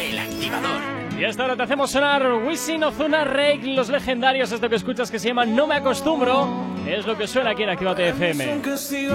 El 0.00 0.18
activador. 0.18 1.01
Y 1.18 1.24
hasta 1.24 1.42
ahora 1.42 1.56
te 1.56 1.62
hacemos 1.62 1.90
sonar 1.90 2.26
Wisin 2.46 2.82
Ozuna 2.82 3.24
Rake, 3.24 3.60
los 3.64 3.88
legendarios, 3.88 4.50
esto 4.50 4.68
que 4.68 4.76
escuchas 4.76 5.10
que 5.10 5.18
se 5.18 5.28
llama 5.28 5.44
No 5.44 5.66
me 5.68 5.76
acostumbro, 5.76 6.48
es 6.86 7.06
lo 7.06 7.16
que 7.16 7.28
suena 7.28 7.50
aquí 7.50 7.62
en 7.62 7.70
Actívate 7.70 8.08
Es 8.08 8.14
un 8.16 8.22
FM. 8.22 8.60
castigo 8.62 9.14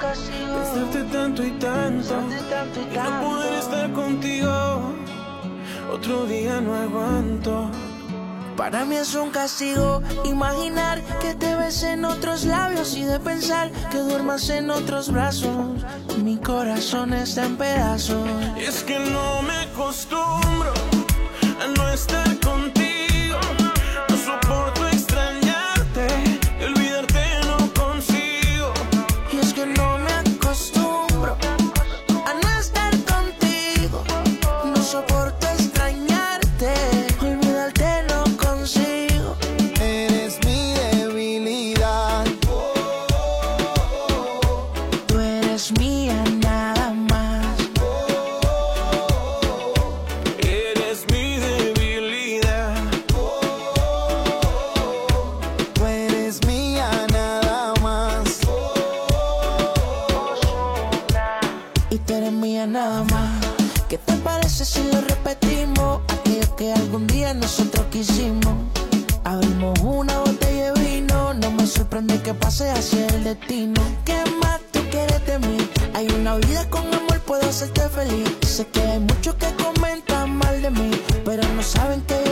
Pensarte 0.00 1.02
tanto 1.12 1.44
y 1.44 1.50
tanto 1.52 2.14
Y 2.90 2.96
no 2.96 3.20
poder 3.20 3.54
estar 3.54 3.92
contigo 3.92 4.94
Otro 5.92 6.24
día 6.24 6.60
no 6.60 6.74
aguanto 6.74 7.70
Para 8.56 8.84
mí 8.86 8.96
es 8.96 9.14
un 9.14 9.30
castigo 9.30 10.02
imaginar 10.24 11.02
que 11.20 11.34
te 11.34 11.54
ves 11.56 11.82
en 11.82 12.04
otros 12.06 12.44
labios 12.44 12.96
y 12.96 13.02
de 13.04 13.20
pensar 13.20 13.70
que 13.90 13.98
duermas 13.98 14.48
en 14.50 14.70
otros 14.70 15.10
brazos. 15.10 15.84
Mi 16.22 16.36
corazón 16.36 17.14
está 17.14 17.46
en 17.46 17.56
pedazos. 17.56 18.28
Es 18.58 18.82
que 18.84 18.98
no 18.98 19.40
me 19.42 19.54
acostumbro 19.54 20.72
a 21.60 21.68
no 21.68 21.92
estar 21.92 22.24
contigo. 22.24 22.39
Abrimos 69.24 69.78
una 69.80 70.20
botella 70.20 70.72
de 70.72 70.80
vino, 70.80 71.34
no 71.34 71.50
me 71.50 71.66
sorprende 71.66 72.18
que 72.22 72.32
pase 72.32 72.70
hacia 72.70 73.06
el 73.08 73.24
destino. 73.24 73.78
¿Qué 74.06 74.14
más 74.42 74.58
tú 74.72 74.80
quieres 74.90 75.26
de 75.26 75.38
mí? 75.38 75.58
Hay 75.92 76.08
una 76.08 76.36
vida 76.36 76.66
con 76.70 76.82
amor, 76.94 77.20
puedo 77.26 77.46
hacerte 77.46 77.82
feliz. 77.90 78.38
Sé 78.40 78.66
que 78.68 78.80
hay 78.80 79.00
muchos 79.00 79.34
que 79.34 79.54
comentan 79.62 80.34
mal 80.34 80.62
de 80.62 80.70
mí, 80.70 80.90
pero 81.26 81.42
no 81.54 81.62
saben 81.62 82.00
que 82.06 82.29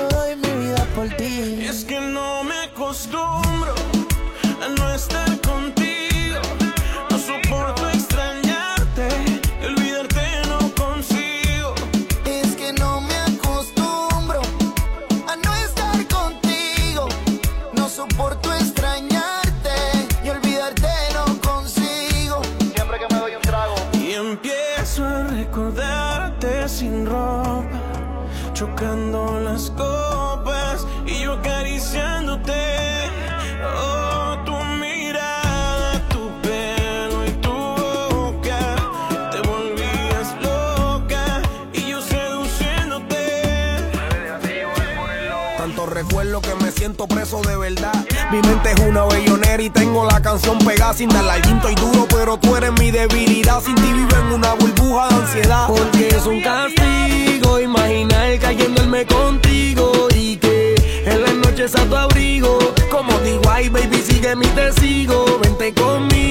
Mente 48.69 48.82
es 48.82 48.89
una 48.89 49.05
bellonera 49.05 49.62
y 49.62 49.70
tengo 49.70 50.05
la 50.05 50.20
canción 50.20 50.59
pegada 50.59 50.93
sin 50.93 51.09
darle 51.09 51.31
al 51.31 51.70
y 51.70 51.74
duro, 51.74 52.07
pero 52.11 52.39
tú 52.39 52.55
eres 52.57 52.73
mi 52.78 52.90
debilidad. 52.90 53.62
Sin 53.62 53.74
ti 53.74 53.93
vivo 53.93 54.15
en 54.20 54.32
una 54.32 54.55
burbuja 54.55 55.09
de 55.09 55.15
ansiedad. 55.15 55.66
Porque 55.69 56.09
es 56.09 56.27
un 56.27 56.43
castigo 56.43 57.61
imaginar 57.61 58.39
cayéndome 58.39 59.07
contigo 59.07 60.09
y 60.15 60.36
que 60.36 60.74
en 61.07 61.23
las 61.23 61.35
noches 61.35 61.74
a 61.77 61.85
tu 61.85 61.97
abrigo. 61.97 62.59
Como 62.90 63.19
digo, 63.20 63.43
ay 63.51 63.69
baby, 63.69 64.03
sigue 64.03 64.36
mi 64.36 64.47
testigo, 64.49 65.24
vente 65.43 65.73
conmigo. 65.73 66.27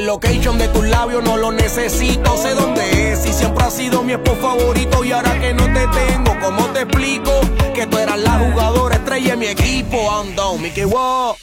El 0.00 0.06
location 0.06 0.56
de 0.56 0.66
tus 0.68 0.84
labios 0.84 1.22
no 1.22 1.36
lo 1.36 1.52
necesito, 1.52 2.34
sé 2.38 2.54
dónde 2.54 3.12
es 3.12 3.26
y 3.26 3.34
siempre 3.34 3.66
ha 3.66 3.70
sido 3.70 4.02
mi 4.02 4.14
spot 4.14 4.40
favorito 4.40 5.04
y 5.04 5.12
ahora 5.12 5.38
que 5.38 5.52
no 5.52 5.64
te 5.64 5.86
tengo, 5.88 6.40
¿cómo 6.40 6.64
te 6.68 6.80
explico? 6.80 7.30
Que 7.74 7.86
tú 7.86 7.98
eras 7.98 8.18
la 8.18 8.38
jugadora 8.38 8.96
estrella 8.96 9.32
de 9.32 9.36
mi 9.36 9.46
equipo, 9.48 10.10
ando, 10.10 10.56
Mickey 10.56 10.84
Wow. 10.84 11.36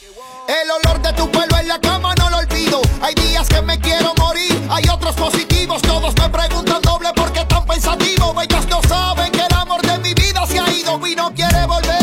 El 0.48 0.70
olor 0.72 1.00
de 1.00 1.12
tu 1.12 1.30
pelo 1.30 1.56
en 1.56 1.68
la 1.68 1.78
cama 1.78 2.16
no 2.16 2.30
lo 2.30 2.38
olvido. 2.38 2.80
Hay 3.00 3.14
días 3.14 3.48
que 3.48 3.62
me 3.62 3.78
quiero 3.78 4.12
morir, 4.18 4.60
hay 4.70 4.88
otros 4.88 5.14
positivos. 5.14 5.80
Todos 5.82 6.12
me 6.16 6.28
preguntan 6.28 6.82
doble 6.82 7.10
por 7.14 7.30
qué 7.32 7.44
tan 7.44 7.64
pensativo. 7.64 8.34
Ellos 8.42 8.66
no 8.66 8.82
saben 8.88 9.30
que 9.30 9.46
el 9.46 9.54
amor 9.54 9.82
de 9.82 9.98
mi 9.98 10.14
vida 10.14 10.44
se 10.48 10.58
ha 10.58 10.68
ido 10.68 11.06
y 11.06 11.14
no 11.14 11.32
quiere 11.32 11.64
volver, 11.64 11.97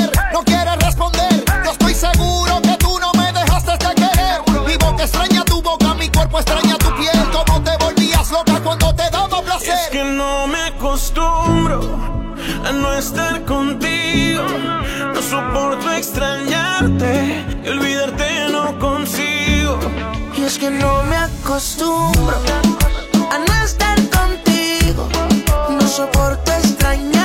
cuerpo 6.35 6.39
extraña 6.39 6.77
tu 6.77 6.95
piel. 6.95 7.31
Como 7.31 7.61
te 7.63 7.71
volvías 7.77 8.31
loca 8.31 8.59
cuando 8.63 8.93
te 8.95 9.09
daba 9.09 9.41
placer. 9.41 9.73
Es 9.73 9.89
que 9.91 10.03
no 10.03 10.47
me 10.47 10.61
acostumbro 10.63 11.79
a 12.65 12.71
no 12.71 12.93
estar 12.93 13.43
contigo. 13.45 14.43
No 15.13 15.21
soporto 15.21 15.91
extrañarte 15.91 17.45
y 17.63 17.69
olvidarte 17.69 18.49
no 18.51 18.77
consigo. 18.79 19.79
Y 20.37 20.43
es 20.43 20.57
que 20.57 20.69
no 20.69 21.03
me 21.03 21.17
acostumbro 21.17 22.37
a 23.31 23.37
no 23.37 23.53
estar 23.63 23.97
contigo. 24.09 25.07
No 25.69 25.87
soporto 25.87 26.51
extrañarte, 26.51 27.24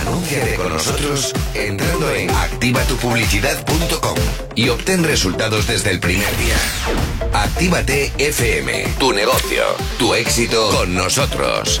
Anúnciate 0.00 0.54
con 0.56 0.68
nosotros 0.70 1.32
entrando 1.54 2.10
en 2.12 2.30
activatupublicidad.com 2.30 4.16
y 4.54 4.68
obtén 4.68 5.04
resultados 5.04 5.66
desde 5.66 5.90
el 5.90 6.00
primer 6.00 6.36
día. 6.36 6.56
Actívate 7.32 8.12
FM, 8.18 8.86
tu 8.98 9.12
negocio, 9.12 9.62
tu 9.98 10.14
éxito 10.14 10.70
con 10.70 10.94
nosotros. 10.94 11.80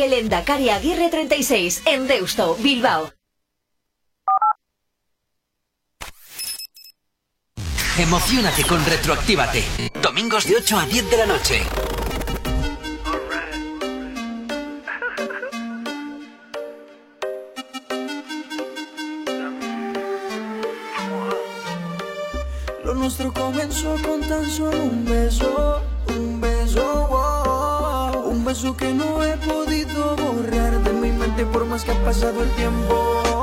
Calle 0.00 0.16
Lendakari 0.16 0.70
Aguirre 0.70 1.10
36, 1.10 1.82
en 1.84 2.06
Deusto, 2.06 2.56
Bilbao. 2.58 3.12
Emocionate 7.98 8.64
con 8.64 8.82
Retroactívate. 8.86 9.62
Domingos 10.00 10.46
de 10.46 10.56
8 10.56 10.78
a 10.78 10.86
10 10.86 11.10
de 11.10 11.16
la 11.18 11.26
noche. 11.26 11.62
Lo 22.84 22.94
nuestro 22.94 23.34
comenzó 23.34 23.96
con 24.02 24.22
tan 24.22 24.48
solo 24.48 24.82
un 24.82 25.04
beso, 25.04 25.82
beso 28.50 28.76
que 28.76 28.92
no 28.92 29.22
he 29.22 29.36
podido 29.36 30.16
borrar 30.16 30.82
de 30.82 30.92
mi 30.92 31.12
mente 31.12 31.46
por 31.46 31.64
más 31.66 31.84
que 31.84 31.92
ha 31.92 32.04
pasado 32.04 32.42
el 32.42 32.50
tiempo. 32.56 33.39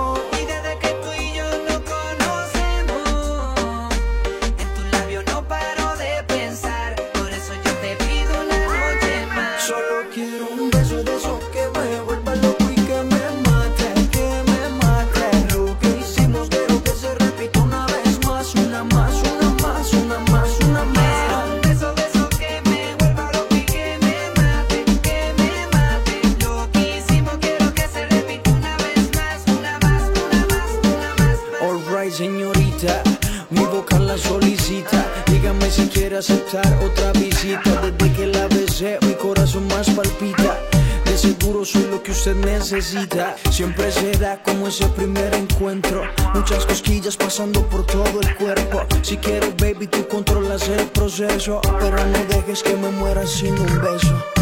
Otra 36.56 37.12
visita. 37.14 37.82
Desde 37.82 38.14
que 38.14 38.28
la 38.28 38.48
besé, 38.48 38.98
mi 39.02 39.14
corazón 39.14 39.68
más 39.68 39.90
palpita. 39.90 40.58
De 41.06 41.18
seguro 41.18 41.66
soy 41.66 41.84
lo 41.92 42.02
que 42.02 42.12
usted 42.12 42.36
necesita. 42.36 43.36
Siempre 43.52 43.92
será 43.92 44.42
como 44.44 44.68
ese 44.68 44.88
primer 44.90 45.34
encuentro. 45.34 46.04
Muchas 46.34 46.66
cosquillas 46.66 47.18
pasando 47.18 47.68
por 47.68 47.86
todo 47.86 48.22
el 48.22 48.36
cuerpo. 48.36 48.86
Si 49.02 49.18
quieres, 49.18 49.56
baby, 49.58 49.88
tú 49.88 50.08
controlas 50.08 50.68
el 50.70 50.86
proceso. 50.88 51.60
Pero 51.80 51.98
no 52.06 52.20
dejes 52.30 52.64
que 52.64 52.76
me 52.76 52.92
muera 52.92 53.26
sin 53.28 53.58
un 53.60 53.82
beso. 53.82 54.37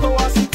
Labiecitos 0.00 0.22
así 0.22 0.49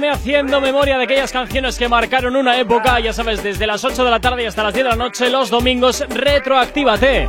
FM 0.00 0.10
haciendo 0.10 0.60
memoria 0.62 0.96
de 0.96 1.04
aquellas 1.04 1.30
canciones 1.30 1.76
que 1.76 1.86
marcaron 1.86 2.34
una 2.34 2.58
época, 2.58 2.98
ya 3.00 3.12
sabes, 3.12 3.42
desde 3.42 3.66
las 3.66 3.84
8 3.84 4.02
de 4.02 4.10
la 4.10 4.18
tarde 4.18 4.46
hasta 4.46 4.62
las 4.62 4.72
10 4.72 4.84
de 4.84 4.90
la 4.90 4.96
noche, 4.96 5.28
los 5.28 5.50
domingos, 5.50 6.04
retroactívate. 6.08 7.28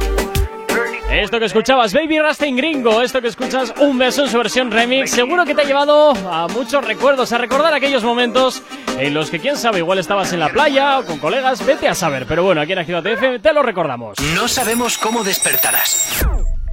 Esto 1.11 1.39
que 1.39 1.45
escuchabas, 1.45 1.93
Baby 1.93 2.19
Rastain 2.19 2.55
Gringo, 2.55 3.01
esto 3.01 3.21
que 3.21 3.27
escuchas, 3.27 3.73
un 3.79 3.97
beso 3.97 4.23
en 4.23 4.29
su 4.29 4.37
versión 4.37 4.71
remix, 4.71 5.11
seguro 5.11 5.43
que 5.43 5.53
te 5.53 5.63
ha 5.63 5.65
llevado 5.65 6.11
a 6.11 6.47
muchos 6.47 6.85
recuerdos, 6.85 7.33
a 7.33 7.37
recordar 7.37 7.73
aquellos 7.73 8.05
momentos 8.05 8.63
en 8.97 9.13
los 9.13 9.29
que, 9.29 9.39
quién 9.39 9.57
sabe, 9.57 9.79
igual 9.79 9.99
estabas 9.99 10.31
en 10.31 10.39
la 10.39 10.49
playa 10.49 10.99
o 10.99 11.05
con 11.05 11.19
colegas, 11.19 11.65
vete 11.65 11.89
a 11.89 11.95
saber, 11.95 12.25
pero 12.25 12.43
bueno, 12.43 12.61
aquí 12.61 12.71
en 12.71 12.79
Actívate 12.79 13.13
FM 13.13 13.39
te 13.39 13.51
lo 13.51 13.63
recordamos. 13.63 14.17
No 14.33 14.47
sabemos 14.47 14.97
cómo 14.97 15.25
despertarás, 15.25 16.25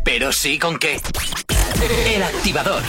pero 0.05 0.31
sí 0.31 0.61
con 0.61 0.79
qué. 0.79 1.01
El 2.07 2.23
activador. 2.23 2.83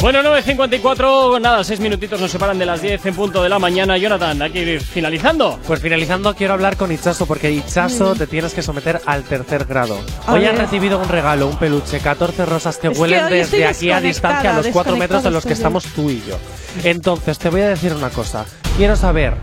Bueno, 0.00 0.20
9.54, 0.22 1.40
nada, 1.40 1.64
seis 1.64 1.80
minutitos 1.80 2.20
nos 2.20 2.30
separan 2.30 2.58
de 2.58 2.66
las 2.66 2.80
10 2.80 3.06
en 3.06 3.14
punto 3.14 3.42
de 3.42 3.48
la 3.48 3.58
mañana. 3.58 3.96
Jonathan, 3.96 4.40
hay 4.42 4.50
que 4.52 4.62
ir 4.62 4.80
finalizando. 4.80 5.58
Pues 5.66 5.80
finalizando 5.80 6.34
quiero 6.34 6.52
hablar 6.52 6.76
con 6.76 6.92
Ichazo 6.92 7.26
porque 7.26 7.50
Ichazo 7.50 8.14
te 8.14 8.26
tienes 8.26 8.54
que 8.54 8.62
someter 8.62 9.00
al 9.06 9.24
tercer 9.24 9.64
grado. 9.64 9.98
A 10.26 10.34
Hoy 10.34 10.40
ver. 10.40 10.50
has 10.50 10.58
recibido 10.58 11.00
un 11.00 11.08
regalo, 11.08 11.48
un 11.48 11.56
peluche, 11.58 11.98
14 11.98 12.46
rosas 12.46 12.76
que 12.76 12.88
Es 12.88 12.98
huelen 12.98 13.28
desde 13.30 13.66
aquí 13.66 13.90
a 13.90 14.00
distancia 14.00 14.50
a 14.54 14.56
los 14.58 14.68
4 14.68 14.96
metros 14.96 15.24
de 15.24 15.30
los 15.30 15.44
que 15.44 15.54
estamos 15.54 15.84
tú 15.86 16.10
y 16.10 16.22
yo. 16.28 16.38
Entonces 16.84 17.38
te 17.38 17.48
voy 17.48 17.62
a 17.62 17.68
decir 17.68 17.92
una 17.92 18.10
cosa. 18.10 18.44
Quiero 18.76 18.94
saber 18.94 19.34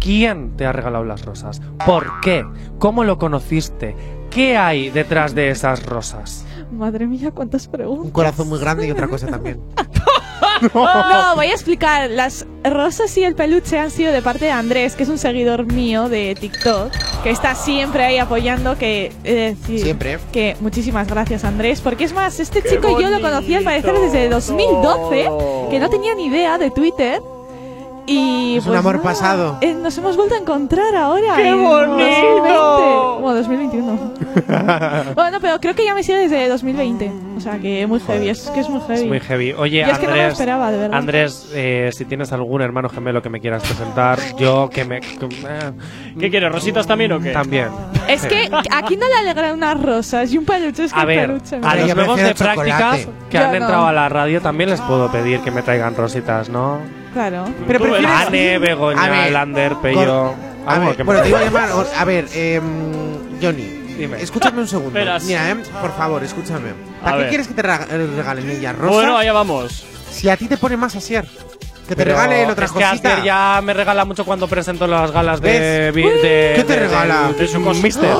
quién 0.00 0.56
te 0.56 0.66
ha 0.66 0.72
regalado 0.72 1.04
las 1.04 1.24
rosas, 1.24 1.62
por 1.86 2.20
qué, 2.20 2.44
cómo 2.78 3.04
lo 3.04 3.16
conociste, 3.18 3.96
qué 4.30 4.56
hay 4.58 4.90
detrás 4.90 5.34
de 5.34 5.50
esas 5.50 5.86
rosas. 5.86 6.44
Madre 6.72 7.06
mía, 7.06 7.30
cuántas 7.34 7.66
preguntas. 7.66 8.04
Un 8.04 8.10
corazón 8.10 8.48
muy 8.48 8.58
grande 8.58 8.86
y 8.86 8.90
otra 8.90 9.08
cosa 9.08 9.26
también. 9.26 9.60
No, 10.74 11.36
voy 11.36 11.46
a 11.46 11.52
explicar. 11.52 12.10
Las 12.10 12.46
rosas 12.64 13.16
y 13.16 13.24
el 13.24 13.34
peluche 13.34 13.78
han 13.78 13.90
sido 13.90 14.12
de 14.12 14.22
parte 14.22 14.46
de 14.46 14.50
Andrés, 14.50 14.94
que 14.94 15.04
es 15.04 15.08
un 15.08 15.18
seguidor 15.18 15.66
mío 15.66 16.08
de 16.08 16.36
TikTok, 16.38 16.92
que 17.22 17.30
está 17.30 17.54
siempre 17.54 18.04
ahí 18.04 18.18
apoyando. 18.18 18.76
Que 18.76 19.12
he 19.24 19.34
de 19.34 19.54
decir 19.54 19.80
Siempre. 19.80 20.18
Que 20.32 20.56
muchísimas 20.60 21.06
gracias, 21.08 21.44
Andrés. 21.44 21.80
Porque 21.80 22.04
es 22.04 22.12
más, 22.12 22.40
este 22.40 22.62
chico 22.62 23.00
yo 23.00 23.08
lo 23.08 23.20
conocí 23.20 23.54
al 23.54 23.64
parecer 23.64 23.94
desde 23.98 24.28
2012, 24.28 25.30
que 25.70 25.78
no 25.78 25.88
tenía 25.90 26.14
ni 26.14 26.26
idea 26.26 26.58
de 26.58 26.70
Twitter. 26.70 27.20
Y 28.10 28.56
Es 28.56 28.64
un 28.64 28.68
pues 28.70 28.78
amor 28.78 28.94
nada, 28.96 29.04
pasado. 29.04 29.58
eh, 29.60 29.74
nos 29.74 29.96
hemos 29.98 30.16
vuelto 30.16 30.34
a 30.34 30.38
encontrar 30.38 30.94
ahora. 30.94 31.36
¡Qué 31.36 31.48
en 31.48 31.62
bonito! 31.62 31.98
2020. 31.98 33.20
Bueno, 33.20 33.34
2021. 33.34 34.14
bueno, 35.14 35.38
pero 35.42 35.60
creo 35.60 35.74
que 35.74 35.84
ya 35.84 35.94
me 35.94 36.02
sigue 36.02 36.18
desde 36.20 36.48
2020. 36.48 37.12
O 37.36 37.40
sea 37.40 37.58
que 37.58 37.86
muy 37.86 38.00
heavy, 38.00 38.30
es 38.30 38.48
que 38.50 38.60
es 38.60 38.68
muy 38.70 38.80
heavy. 38.80 39.00
Es 39.02 39.06
muy 39.06 39.20
heavy. 39.20 39.52
Oye, 39.52 39.84
Yo 39.84 39.92
es 39.92 39.98
que 39.98 40.06
no 40.06 40.12
me 40.12 40.16
lo 40.16 40.22
Andrés, 40.22 40.32
esperaba, 40.32 40.70
de 40.70 40.78
verdad. 40.78 40.98
Andrés, 40.98 41.50
eh, 41.54 41.90
si 41.92 42.04
tienes 42.06 42.32
algún 42.32 42.62
hermano 42.62 42.88
gemelo 42.88 43.20
que 43.20 43.28
me 43.28 43.40
quieras 43.40 43.62
presentar, 43.62 44.18
yo 44.38 44.70
que 44.72 44.84
me... 44.86 45.00
que- 45.00 45.26
eh, 45.26 45.72
¿Qué 46.18 46.30
quieres, 46.30 46.50
rositas 46.50 46.86
también 46.86 47.12
o 47.12 47.20
qué? 47.20 47.30
También. 47.30 47.68
Es 48.08 48.24
que 48.26 48.48
aquí 48.74 48.96
no 48.96 49.06
le 49.06 49.14
alegran 49.16 49.52
unas 49.54 49.80
rosas 49.82 50.32
y 50.32 50.38
un 50.38 50.46
peluche. 50.46 50.84
Es 50.84 50.92
que 50.94 50.98
A 51.00 51.04
ver, 51.04 51.26
peluche 51.26 51.56
a 51.56 51.74
me- 51.74 51.80
los 51.82 51.94
nuevos 51.94 52.16
de 52.16 52.34
prácticas 52.34 53.06
que 53.30 53.36
Yo 53.38 53.44
han 53.44 53.50
no. 53.50 53.56
entrado 53.58 53.86
a 53.86 53.92
la 53.92 54.08
radio 54.08 54.40
también 54.40 54.70
les 54.70 54.80
puedo 54.80 55.12
pedir 55.12 55.40
que 55.40 55.50
me 55.50 55.60
traigan 55.62 55.94
rositas, 55.94 56.48
¿no? 56.48 56.78
Claro. 57.18 57.46
Pero 57.66 57.80
prefieres- 57.80 58.60
Begoña, 58.60 59.02
A 59.04 59.08
ver, 59.10 59.32
Lander. 59.32 59.72
A 59.72 60.78
ver, 60.78 61.04
bueno, 61.04 61.20
te 61.22 61.28
iba 61.30 61.40
a 61.40 61.44
llamar. 61.46 61.68
A 61.96 62.04
ver, 62.04 62.26
em, 62.32 62.62
Johnny. 63.42 63.64
Dime. 63.98 64.22
Escúchame 64.22 64.60
un 64.60 64.68
segundo. 64.68 64.92
Verás. 64.92 65.24
Mira, 65.24 65.50
em, 65.50 65.60
por 65.80 65.92
favor, 65.96 66.22
escúchame. 66.22 66.70
A 67.00 67.04
¿Para 67.04 67.16
qué 67.16 67.20
ver. 67.22 67.28
quieres 67.30 67.48
que 67.48 67.54
te 67.54 67.62
rega- 67.62 67.88
eh, 67.90 68.08
regalen 68.16 68.48
ellas 68.50 68.76
rosas? 68.78 68.94
Bueno, 68.94 69.16
allá 69.18 69.32
vamos. 69.32 69.84
Si 70.12 70.28
a 70.28 70.36
ti 70.36 70.46
te 70.46 70.56
pone 70.56 70.76
más 70.76 70.94
Asier. 70.94 71.26
Que 71.88 71.96
te 71.96 72.04
regalen 72.04 72.50
otra 72.50 72.66
es 72.66 72.72
que 72.72 72.82
cosita. 72.84 73.12
Aster 73.12 73.24
ya 73.24 73.60
me 73.64 73.72
regala 73.74 74.04
mucho 74.04 74.24
cuando 74.24 74.46
presento 74.46 74.86
las 74.86 75.10
galas 75.10 75.40
de... 75.40 75.90
¿Qué 75.94 76.64
te 76.66 76.72
de- 76.74 76.78
regala? 76.80 77.32
De, 77.32 77.38
de 77.38 77.48
su 77.48 77.58
mister. 77.60 78.10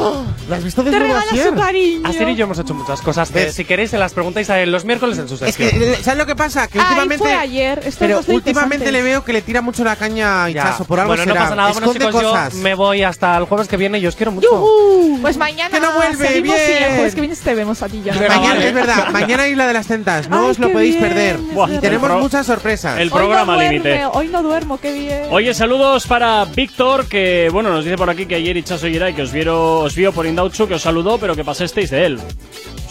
¿Lo 0.49 0.55
has 0.55 0.65
visto 0.65 0.83
Te 0.83 0.91
regala 0.99 1.21
Asier? 1.21 1.49
su 1.49 1.55
cariño. 1.55 2.09
Aster 2.09 2.29
y 2.31 2.35
yo 2.37 2.45
hemos 2.45 2.59
hecho 2.59 2.73
muchas 2.75 3.03
cosas. 3.03 3.31
que 3.31 3.53
si 3.53 3.65
queréis, 3.67 3.91
se 3.91 3.99
las 3.99 4.15
preguntáis 4.15 4.49
a 4.51 4.59
él 4.61 4.73
los 4.73 4.85
miércoles 4.87 5.19
en 5.19 5.29
su 5.29 5.35
Es 5.35 5.41
sección. 5.41 5.71
que, 5.71 5.93
eh, 5.93 5.99
¿sabes 6.03 6.19
lo 6.19 6.25
que 6.27 6.35
pasa? 6.35 6.67
Que 6.69 6.79
Ay, 6.79 6.85
últimamente. 6.87 7.19
fue 7.19 7.35
ayer. 7.35 7.79
Esto 7.85 7.99
pero 8.01 8.21
es 8.21 8.29
últimamente 8.29 8.91
le 8.91 9.03
veo 9.03 9.23
que 9.25 9.33
le 9.35 9.43
tira 9.43 9.61
mucho 9.61 9.85
la 9.85 9.97
caña 9.97 10.45
a 10.45 10.49
Ya. 10.51 10.63
Ichazo. 10.63 10.85
Por 10.85 10.99
algo 11.01 11.11
bueno, 11.11 11.25
será. 11.25 11.35
no 11.35 11.41
pasa 11.43 11.55
nada. 11.55 11.73
Bueno, 11.73 11.93
chicos, 11.93 12.11
cosas. 12.13 12.53
yo 12.55 12.59
me 12.61 12.75
voy 12.75 13.03
hasta 13.03 13.37
el 13.37 13.45
jueves 13.45 13.69
que 13.69 13.77
viene 13.77 13.99
y 13.99 14.07
os 14.07 14.17
quiero 14.17 14.33
mucho. 14.33 14.49
Pues 15.21 15.37
mañana 15.37 15.69
Que 15.71 15.81
no 15.81 15.93
vuelve, 15.93 16.39
y 16.39 16.41
bien. 16.41 16.57
el 16.57 16.95
jueves 16.95 17.15
que 17.15 17.21
viene 17.21 17.37
te 17.37 17.55
vemos 17.55 17.83
a 17.83 17.89
ti 17.89 18.01
ya. 18.03 18.15
Venga, 18.15 18.29
Mañana, 18.29 18.55
vale. 18.55 18.69
es 18.69 18.75
verdad, 18.75 19.09
mañana 19.11 19.49
Isla 19.49 19.67
de 19.67 19.73
las 19.75 19.87
Tentas, 19.87 20.29
no 20.31 20.45
Ay, 20.45 20.51
os 20.53 20.59
lo 20.59 20.73
podéis 20.73 20.97
perder. 20.97 21.39
Y 21.75 21.79
tenemos 21.79 22.11
muchas 22.23 22.47
sorpresas. 22.47 22.99
el 22.99 23.11
programa 23.11 23.58
límite. 23.59 24.07
Hoy 24.13 24.29
no 24.29 24.43
duermo, 24.43 24.79
qué 24.81 24.93
bien. 24.93 25.23
Oye, 25.31 25.55
saludos 25.55 26.07
para 26.07 26.45
Víctor, 26.45 27.09
que 27.09 27.49
bueno, 27.53 27.71
nos 27.71 27.85
dice 27.85 27.97
por 27.97 28.11
aquí 28.11 28.27
que 28.27 28.37
ayer 28.37 28.57
Ichazo 28.57 28.89
Yeray, 28.89 29.15
que 29.15 29.23
os 29.23 29.33
vieron, 29.33 29.85
os 29.85 29.95
vio 29.95 30.13
por 30.13 30.27
Indauchu, 30.27 30.67
que 30.69 30.75
os 30.75 30.83
saludó, 30.83 31.19
pero 31.19 31.35
que 31.37 31.45
pasasteis 31.45 31.91
de 31.91 32.07
él. 32.07 32.19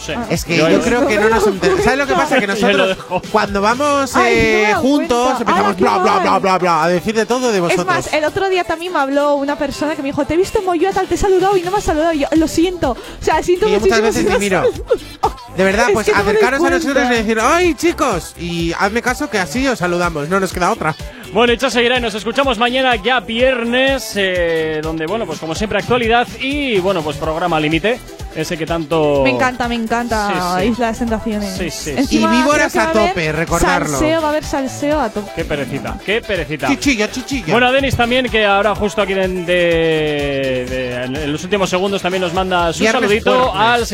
Sé. 0.08 0.16
Es 0.30 0.44
que 0.46 0.56
yo, 0.56 0.80
creo 0.80 1.06
que 1.06 1.16
no 1.16 1.28
nos 1.28 1.46
enteramos. 1.46 1.84
¿Sabes 1.84 1.98
lo 1.98 2.06
que 2.06 2.14
pasa? 2.14 2.40
Que 2.40 2.46
nosotros, 2.46 2.96
cuando 3.30 3.60
vamos 3.60 4.16
Ay, 4.16 4.34
eh, 4.36 4.74
juntos, 4.76 5.40
empezamos 5.40 5.76
bla, 5.76 5.98
bla, 5.98 6.18
bla, 6.20 6.38
bla, 6.38 6.58
bla, 6.58 6.84
a 6.84 6.88
decir 6.88 7.14
de 7.14 7.26
todo 7.26 7.50
de 7.50 7.56
Es 7.56 7.62
vosotros. 7.62 7.86
más, 7.86 8.12
el 8.14 8.24
otro 8.24 8.48
día 8.48 8.64
también 8.64 8.92
me 8.92 9.00
habló 9.00 9.34
una 9.34 9.58
persona 9.58 9.94
que 9.94 10.00
me 10.00 10.08
dijo, 10.08 10.24
te 10.24 10.32
he 10.32 10.36
visto 10.38 10.60
en 10.60 10.64
Moyuá, 10.64 10.92
tal, 10.92 11.06
te 11.06 11.16
he 11.16 11.18
saludado 11.18 11.58
y 11.58 11.62
no 11.62 11.70
me 11.70 11.76
has 11.76 11.84
saludado. 11.84 12.14
Y 12.14 12.20
yo, 12.20 12.28
lo 12.36 12.48
siento. 12.48 12.92
O 12.92 13.24
sea, 13.24 13.42
siento 13.42 13.66
Que 13.66 13.72
yo 13.72 13.80
muchas 13.80 14.00
veces 14.00 14.24
no 14.24 14.38
miro. 14.38 14.62
De 15.58 15.64
verdad, 15.64 15.88
Es 15.88 15.94
pues 15.94 16.08
acercaros 16.08 16.62
a 16.62 16.70
nosotros 16.70 17.04
y 17.10 17.14
decir, 17.14 17.38
¡ay, 17.42 17.74
chicos! 17.74 18.34
Y 18.38 18.72
hazme 18.78 19.02
caso 19.02 19.28
que 19.28 19.38
así 19.38 19.66
os 19.66 19.80
saludamos, 19.80 20.28
no 20.28 20.38
nos 20.38 20.52
queda 20.52 20.70
otra. 20.70 20.94
Bueno, 21.32 21.52
Ichazo 21.52 21.80
Yeray, 21.80 22.00
nos 22.00 22.14
escuchamos 22.14 22.58
mañana 22.58 22.96
ya 22.96 23.20
viernes, 23.20 24.12
eh, 24.14 24.80
donde 24.82 25.06
bueno, 25.06 25.26
pues 25.26 25.40
como 25.40 25.54
siempre 25.54 25.78
actualidad 25.78 26.28
y 26.40 26.78
bueno, 26.78 27.02
pues 27.02 27.16
programa 27.16 27.60
límite, 27.60 28.00
ese 28.38 28.56
que 28.56 28.66
tanto... 28.66 29.22
Me 29.24 29.30
encanta, 29.30 29.68
me 29.68 29.74
encanta 29.74 30.28
Sí, 30.28 30.34
sí. 30.66 30.70
Isla 30.72 30.86
de 30.86 30.90
las 30.92 30.98
Tentaciones. 30.98 31.56
Sí, 31.56 31.70
sí. 31.70 31.90
Encima, 31.96 32.34
Y 32.34 32.38
víboras 32.38 32.74
a 32.76 32.84
va 32.84 32.90
haber 32.90 33.08
tope, 33.10 33.32
recordarlo. 33.32 33.88
Salseo, 33.98 34.20
va 34.20 34.26
a 34.26 34.30
haber 34.30 34.44
salseo 34.44 35.00
a 35.00 35.10
tope. 35.10 35.30
Qué 35.36 35.44
perecita, 35.44 35.98
qué 36.04 36.20
perecita. 36.20 36.68
Chichilla, 36.68 37.10
chichilla. 37.10 37.52
Bueno, 37.52 37.66
a 37.68 37.72
Denis 37.72 37.96
también, 37.96 38.28
que 38.28 38.44
ahora 38.44 38.74
justo 38.74 39.02
aquí 39.02 39.14
de, 39.14 39.28
de- 39.28 40.66
de- 40.68 40.94
en 41.04 41.32
los 41.32 41.42
últimos 41.44 41.68
segundos 41.70 42.02
también 42.02 42.20
nos 42.22 42.32
manda 42.34 42.72
su 42.72 42.80
Viernes 42.80 43.02
saludito 43.02 43.52
fuertes. 43.52 43.60
al 43.60 43.86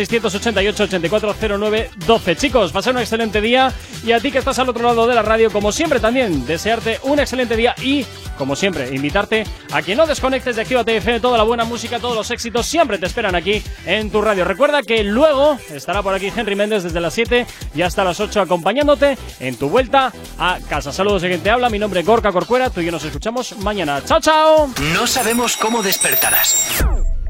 688-8409-12. 1.12 2.36
Chicos, 2.36 2.72
pasar 2.72 2.94
un 2.94 3.00
excelente 3.00 3.40
día 3.40 3.72
y 4.04 4.12
a 4.12 4.20
ti 4.20 4.30
que 4.30 4.38
estás 4.38 4.58
al 4.58 4.68
otro 4.68 4.82
lado 4.84 5.06
de 5.06 5.14
la 5.14 5.22
radio, 5.22 5.50
como 5.50 5.72
siempre 5.72 6.00
también, 6.00 6.44
desearte 6.46 6.98
un 7.04 7.18
excelente 7.20 7.56
día 7.56 7.74
y, 7.82 8.04
como 8.38 8.56
siempre, 8.56 8.94
invitarte 8.94 9.44
a 9.72 9.82
que 9.82 9.94
no 9.94 10.06
desconectes 10.06 10.56
de 10.56 10.62
Actívate 10.62 10.96
FM, 10.96 11.20
toda 11.20 11.38
la 11.38 11.44
buena 11.44 11.64
música, 11.64 11.98
todos 11.98 12.16
los 12.16 12.30
éxitos 12.30 12.66
siempre 12.66 12.98
te 12.98 13.06
esperan 13.06 13.34
aquí 13.34 13.62
en 13.86 14.10
tu 14.10 14.20
radio. 14.22 14.44
Recuerda 14.44 14.82
que 14.82 15.02
luego 15.04 15.58
estará 15.72 16.02
por 16.02 16.14
aquí 16.14 16.32
Henry 16.34 16.56
Méndez 16.56 16.82
desde 16.82 17.00
las 17.00 17.14
7 17.14 17.46
y 17.74 17.82
hasta 17.82 18.04
las 18.04 18.20
8 18.20 18.40
acompañándote 18.40 19.16
en 19.40 19.56
tu 19.56 19.68
vuelta 19.68 20.12
a 20.38 20.58
casa. 20.68 20.92
Saludos 20.92 21.22
de 21.22 21.28
quien 21.28 21.40
te 21.40 21.50
habla, 21.50 21.70
mi 21.70 21.78
nombre 21.78 22.00
es 22.00 22.06
Gorka 22.06 22.32
Corcuera, 22.32 22.70
tú 22.70 22.80
y 22.80 22.86
yo 22.86 22.92
nos 22.92 23.04
escuchamos 23.04 23.56
mañana. 23.58 24.02
¡Chao, 24.04 24.20
chao! 24.20 24.70
No 24.92 25.06
sabemos 25.06 25.56
cómo 25.56 25.82
despertarás, 25.82 26.84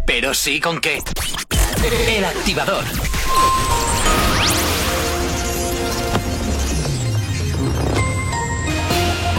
pero 0.06 0.35
sí 0.35 0.60
con 0.60 0.81
qué. 0.81 1.02
El 2.09 2.24
activador. 2.24 2.85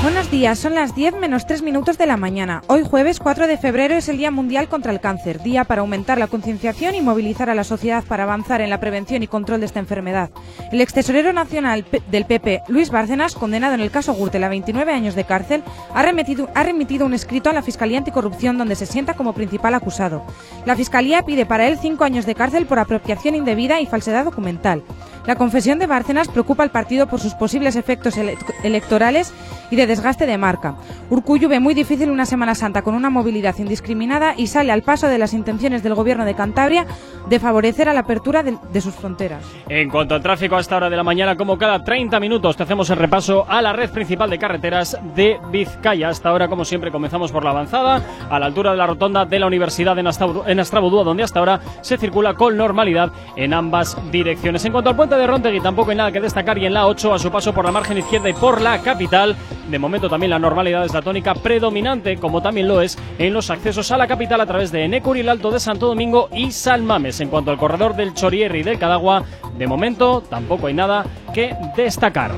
Buenos 0.06 0.30
días, 0.30 0.60
son 0.60 0.76
las 0.76 0.94
10 0.94 1.16
menos 1.16 1.48
3 1.48 1.64
minutos 1.64 1.98
de 1.98 2.06
la 2.06 2.16
mañana. 2.16 2.62
Hoy 2.68 2.84
jueves 2.88 3.20
4 3.20 3.48
de 3.48 3.58
febrero 3.58 3.96
es 3.96 4.08
el 4.08 4.18
Día 4.18 4.30
Mundial 4.30 4.70
contra 4.70 4.92
el 4.92 5.00
Cáncer, 5.00 5.42
día 5.42 5.64
para 5.64 5.82
aumentar 5.82 6.20
la 6.20 6.28
concienciación 6.28 6.94
y 6.94 7.02
movilizar 7.02 7.50
a 7.50 7.56
la 7.56 7.64
sociedad 7.64 8.04
para 8.04 8.22
avanzar 8.22 8.62
en 8.62 8.70
la 8.70 8.80
prevención 8.80 9.24
y 9.24 9.28
control 9.28 9.62
de 9.62 9.66
esta 9.66 9.80
enfermedad. 9.80 10.30
El 10.72 10.80
ex 10.80 10.94
tesorero 10.94 11.34
nacional 11.34 11.88
del 12.12 12.26
PP, 12.26 12.62
Luis 12.68 12.92
Bárcenas, 12.92 13.34
condenado 13.34 13.74
en 13.74 13.82
el 13.82 13.90
caso 13.90 14.14
Gürtel 14.14 14.44
a 14.44 14.50
29 14.50 14.94
años 14.94 15.16
de 15.16 15.24
cárcel, 15.24 15.64
ha 15.92 16.04
remitido, 16.04 16.50
ha 16.54 16.62
remitido 16.62 17.08
un 17.08 17.16
escrito 17.16 17.50
a 17.50 17.54
la 17.54 17.64
Fiscalía 17.64 17.98
Anticorrupción 17.98 18.60
donde 18.60 18.76
se 18.76 18.86
sienta 18.86 19.16
como 19.16 19.34
principal 19.34 19.74
acusado. 19.74 20.24
La 20.68 20.76
Fiscalía 20.76 21.24
pide 21.24 21.48
para 21.48 21.68
él 21.68 21.80
5 21.82 22.04
años 22.04 22.28
de 22.28 22.36
cárcel 22.36 22.68
por 22.68 22.78
apropiación 22.78 23.34
indebida 23.34 23.82
y 23.82 23.88
falsedad 23.88 24.24
documental. 24.24 24.84
La 25.28 25.36
confesión 25.36 25.80
de 25.80 25.88
Bárcenas 25.88 26.28
preocupa 26.28 26.64
al 26.64 26.70
partido 26.70 27.08
por 27.08 27.20
sus 27.20 27.34
posibles 27.34 27.76
efectos 27.76 28.18
ele- 28.18 28.38
electorales 28.64 29.34
y 29.72 29.76
de 29.76 29.88
desgaste 29.88 30.26
de 30.28 30.38
marca. 30.38 30.76
Urcullu 31.10 31.48
ve 31.50 31.60
muy 31.60 31.74
difícil 31.74 32.12
una 32.12 32.26
Semana 32.28 32.54
Santa 32.54 32.84
con 32.84 32.94
una 32.94 33.10
movilidad 33.10 33.56
indiscriminada 33.58 34.34
y 34.38 34.48
sale 34.48 34.72
al 34.72 34.84
paso 34.84 35.08
de 35.08 35.18
las 35.18 35.34
intenciones 35.34 35.82
del 35.82 35.96
gobierno 35.96 36.26
de 36.26 36.36
Cantabria 36.36 36.86
de 37.28 37.40
favorecer 37.40 37.90
a 37.90 37.94
la 37.94 38.02
apertura 38.02 38.44
de, 38.44 38.56
de 38.72 38.82
sus 38.82 38.94
fronteras. 38.94 39.44
En 39.68 39.90
cuanto 39.90 40.14
al 40.14 40.22
tráfico 40.22 40.56
a 40.56 40.60
esta 40.60 40.76
hora 40.78 40.90
de 40.92 40.96
la 40.98 41.04
mañana, 41.04 41.36
como 41.36 41.58
cada 41.58 41.84
30 41.84 42.20
minutos, 42.20 42.56
te 42.56 42.64
hacemos 42.64 42.90
el 42.92 42.98
repaso 42.98 43.46
a 43.50 43.62
la 43.64 43.74
red 43.74 43.90
principal 43.90 44.30
de 44.30 44.38
carreteras 44.38 44.96
de 45.16 45.40
Vizcaya. 45.52 46.10
Hasta 46.10 46.30
ahora, 46.30 46.48
como 46.48 46.64
siempre, 46.66 46.92
comenzamos 46.92 47.32
por 47.32 47.44
la 47.44 47.50
avanzada, 47.50 48.04
a 48.30 48.38
la 48.40 48.46
altura 48.46 48.72
de 48.72 48.78
la 48.78 48.86
rotonda 48.86 49.26
de 49.26 49.40
la 49.40 49.48
Universidad 49.48 49.98
en 49.98 50.60
Astrabudúa, 50.60 51.04
donde 51.04 51.24
hasta 51.24 51.40
ahora 51.40 51.60
se 51.82 51.98
circula 51.98 52.36
con 52.36 52.56
normalidad 52.56 53.12
en 53.36 53.54
ambas 53.54 53.98
direcciones. 54.12 54.64
En 54.66 54.72
cuanto 54.72 54.92
al 54.92 54.96
puente 54.96 55.15
de 55.18 55.28
Rontegui, 55.28 55.60
tampoco 55.60 55.92
hay 55.92 55.98
nada 55.98 56.12
que 56.12 56.20
destacar 56.20 56.58
y 56.58 56.66
en 56.66 56.74
la 56.74 56.88
8, 56.88 57.14
a 57.14 57.20
su 57.20 57.32
paso 57.32 57.54
por 57.54 57.66
la 57.66 57.72
margen 57.72 57.98
izquierda 57.98 58.30
y 58.30 58.34
por 58.34 58.62
la 58.62 58.82
capital, 58.82 59.36
de 59.70 59.80
momento 59.80 60.10
también 60.10 60.30
la 60.30 60.40
normalidad 60.40 60.86
es 60.86 60.94
la 60.94 61.02
tónica 61.02 61.34
predominante, 61.34 62.18
como 62.18 62.42
también 62.42 62.68
lo 62.68 62.82
es 62.82 62.98
en 63.18 63.34
los 63.34 63.50
accesos 63.50 63.92
a 63.92 63.98
la 63.98 64.08
capital 64.08 64.42
a 64.42 64.46
través 64.46 64.72
de 64.72 64.84
Enecuri, 64.84 65.22
el 65.22 65.30
Alto 65.30 65.52
de 65.52 65.60
Santo 65.60 65.88
Domingo 65.88 66.30
y 66.34 66.52
Salmames. 66.52 67.20
En 67.20 67.30
cuanto 67.30 67.52
al 67.52 67.58
corredor 67.58 67.96
del 67.96 68.14
Chorierri 68.14 68.60
y 68.60 68.64
del 68.64 68.80
Cadagua, 68.80 69.24
de 69.58 69.68
momento 69.68 70.22
tampoco 70.30 70.68
hay 70.68 70.74
nada 70.74 71.06
que 71.34 71.56
destacar. 71.76 72.32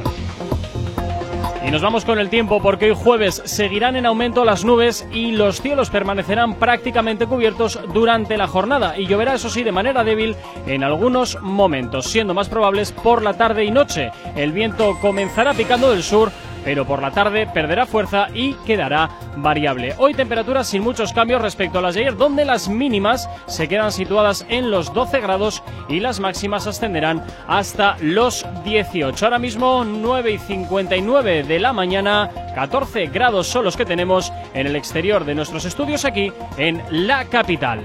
Y 1.68 1.70
nos 1.70 1.82
vamos 1.82 2.06
con 2.06 2.18
el 2.18 2.30
tiempo 2.30 2.62
porque 2.62 2.86
hoy 2.86 2.96
jueves 2.96 3.42
seguirán 3.44 3.98
en 3.98 4.06
aumento 4.06 4.46
las 4.46 4.64
nubes 4.64 5.06
y 5.12 5.34
los 5.34 5.62
cielos 5.62 5.90
permanecerán 5.90 6.56
prácticamente 6.56 7.28
cubiertos 7.28 7.78
durante 7.94 8.38
la 8.38 8.48
jornada 8.48 8.98
y 8.98 9.06
lloverá 9.06 9.34
eso 9.34 9.50
sí 9.50 9.64
de 9.64 9.74
manera 9.74 10.06
débil 10.06 10.38
en 10.66 10.86
algunos 10.86 11.42
momentos, 11.42 12.06
siendo 12.06 12.34
más 12.34 12.48
probables 12.48 12.94
por 12.94 13.22
la 13.22 13.34
tarde 13.34 13.66
y 13.66 13.72
noche. 13.72 14.12
El 14.38 14.54
viento 14.54 14.98
comenzará 15.02 15.54
picando 15.54 15.92
del 15.92 16.04
sur 16.04 16.32
pero 16.64 16.86
por 16.86 17.02
la 17.02 17.12
tarde 17.12 17.48
perderá 17.48 17.86
fuerza 17.86 18.28
y 18.34 18.54
quedará 18.66 19.10
variable. 19.38 19.94
Hoy 19.98 20.14
temperaturas 20.14 20.68
sin 20.68 20.84
muchos 20.84 21.14
cambios 21.14 21.42
respecto 21.42 21.80
a 21.80 21.82
las 21.82 21.96
de 21.96 22.02
ayer, 22.02 22.18
donde 22.18 22.46
las 22.46 22.70
mínimas 22.70 23.30
se 23.48 23.68
quedan 23.68 23.92
situadas 23.92 24.46
en 24.50 24.72
los 24.72 24.94
12 24.94 25.20
grados 25.22 25.64
y 25.90 26.00
las 26.00 26.20
máximas 26.20 26.68
ascenderán 26.68 27.24
hasta 27.48 27.98
los 28.02 28.46
18. 28.64 29.26
Ahora 29.26 29.40
mismo 29.40 29.84
9 29.86 30.32
y 30.32 30.38
59 30.38 31.44
de 31.44 31.60
la 31.60 31.74
mañana, 31.74 32.30
14 32.56 33.08
grados 33.08 33.48
son 33.48 33.66
los 33.66 33.78
que 33.78 33.86
tenemos 33.86 34.32
en 34.54 34.68
el 34.68 34.76
exterior 34.76 35.26
de 35.26 35.36
nuestros 35.36 35.66
estudios 35.66 36.06
aquí 36.06 36.32
en 36.58 36.82
la 36.90 37.26
capital. 37.26 37.82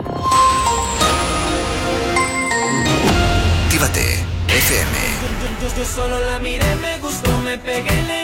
Actívate 3.65 4.25
FM. 4.49 4.99
Yo, 5.61 5.69
yo, 5.69 5.77
yo 5.77 5.85
solo 5.85 6.21
la 6.21 6.39
miré, 6.39 6.77
me 6.77 6.99
gustó, 6.99 7.37
me 7.39 7.59
pegué, 7.59 8.03
le 8.03 8.22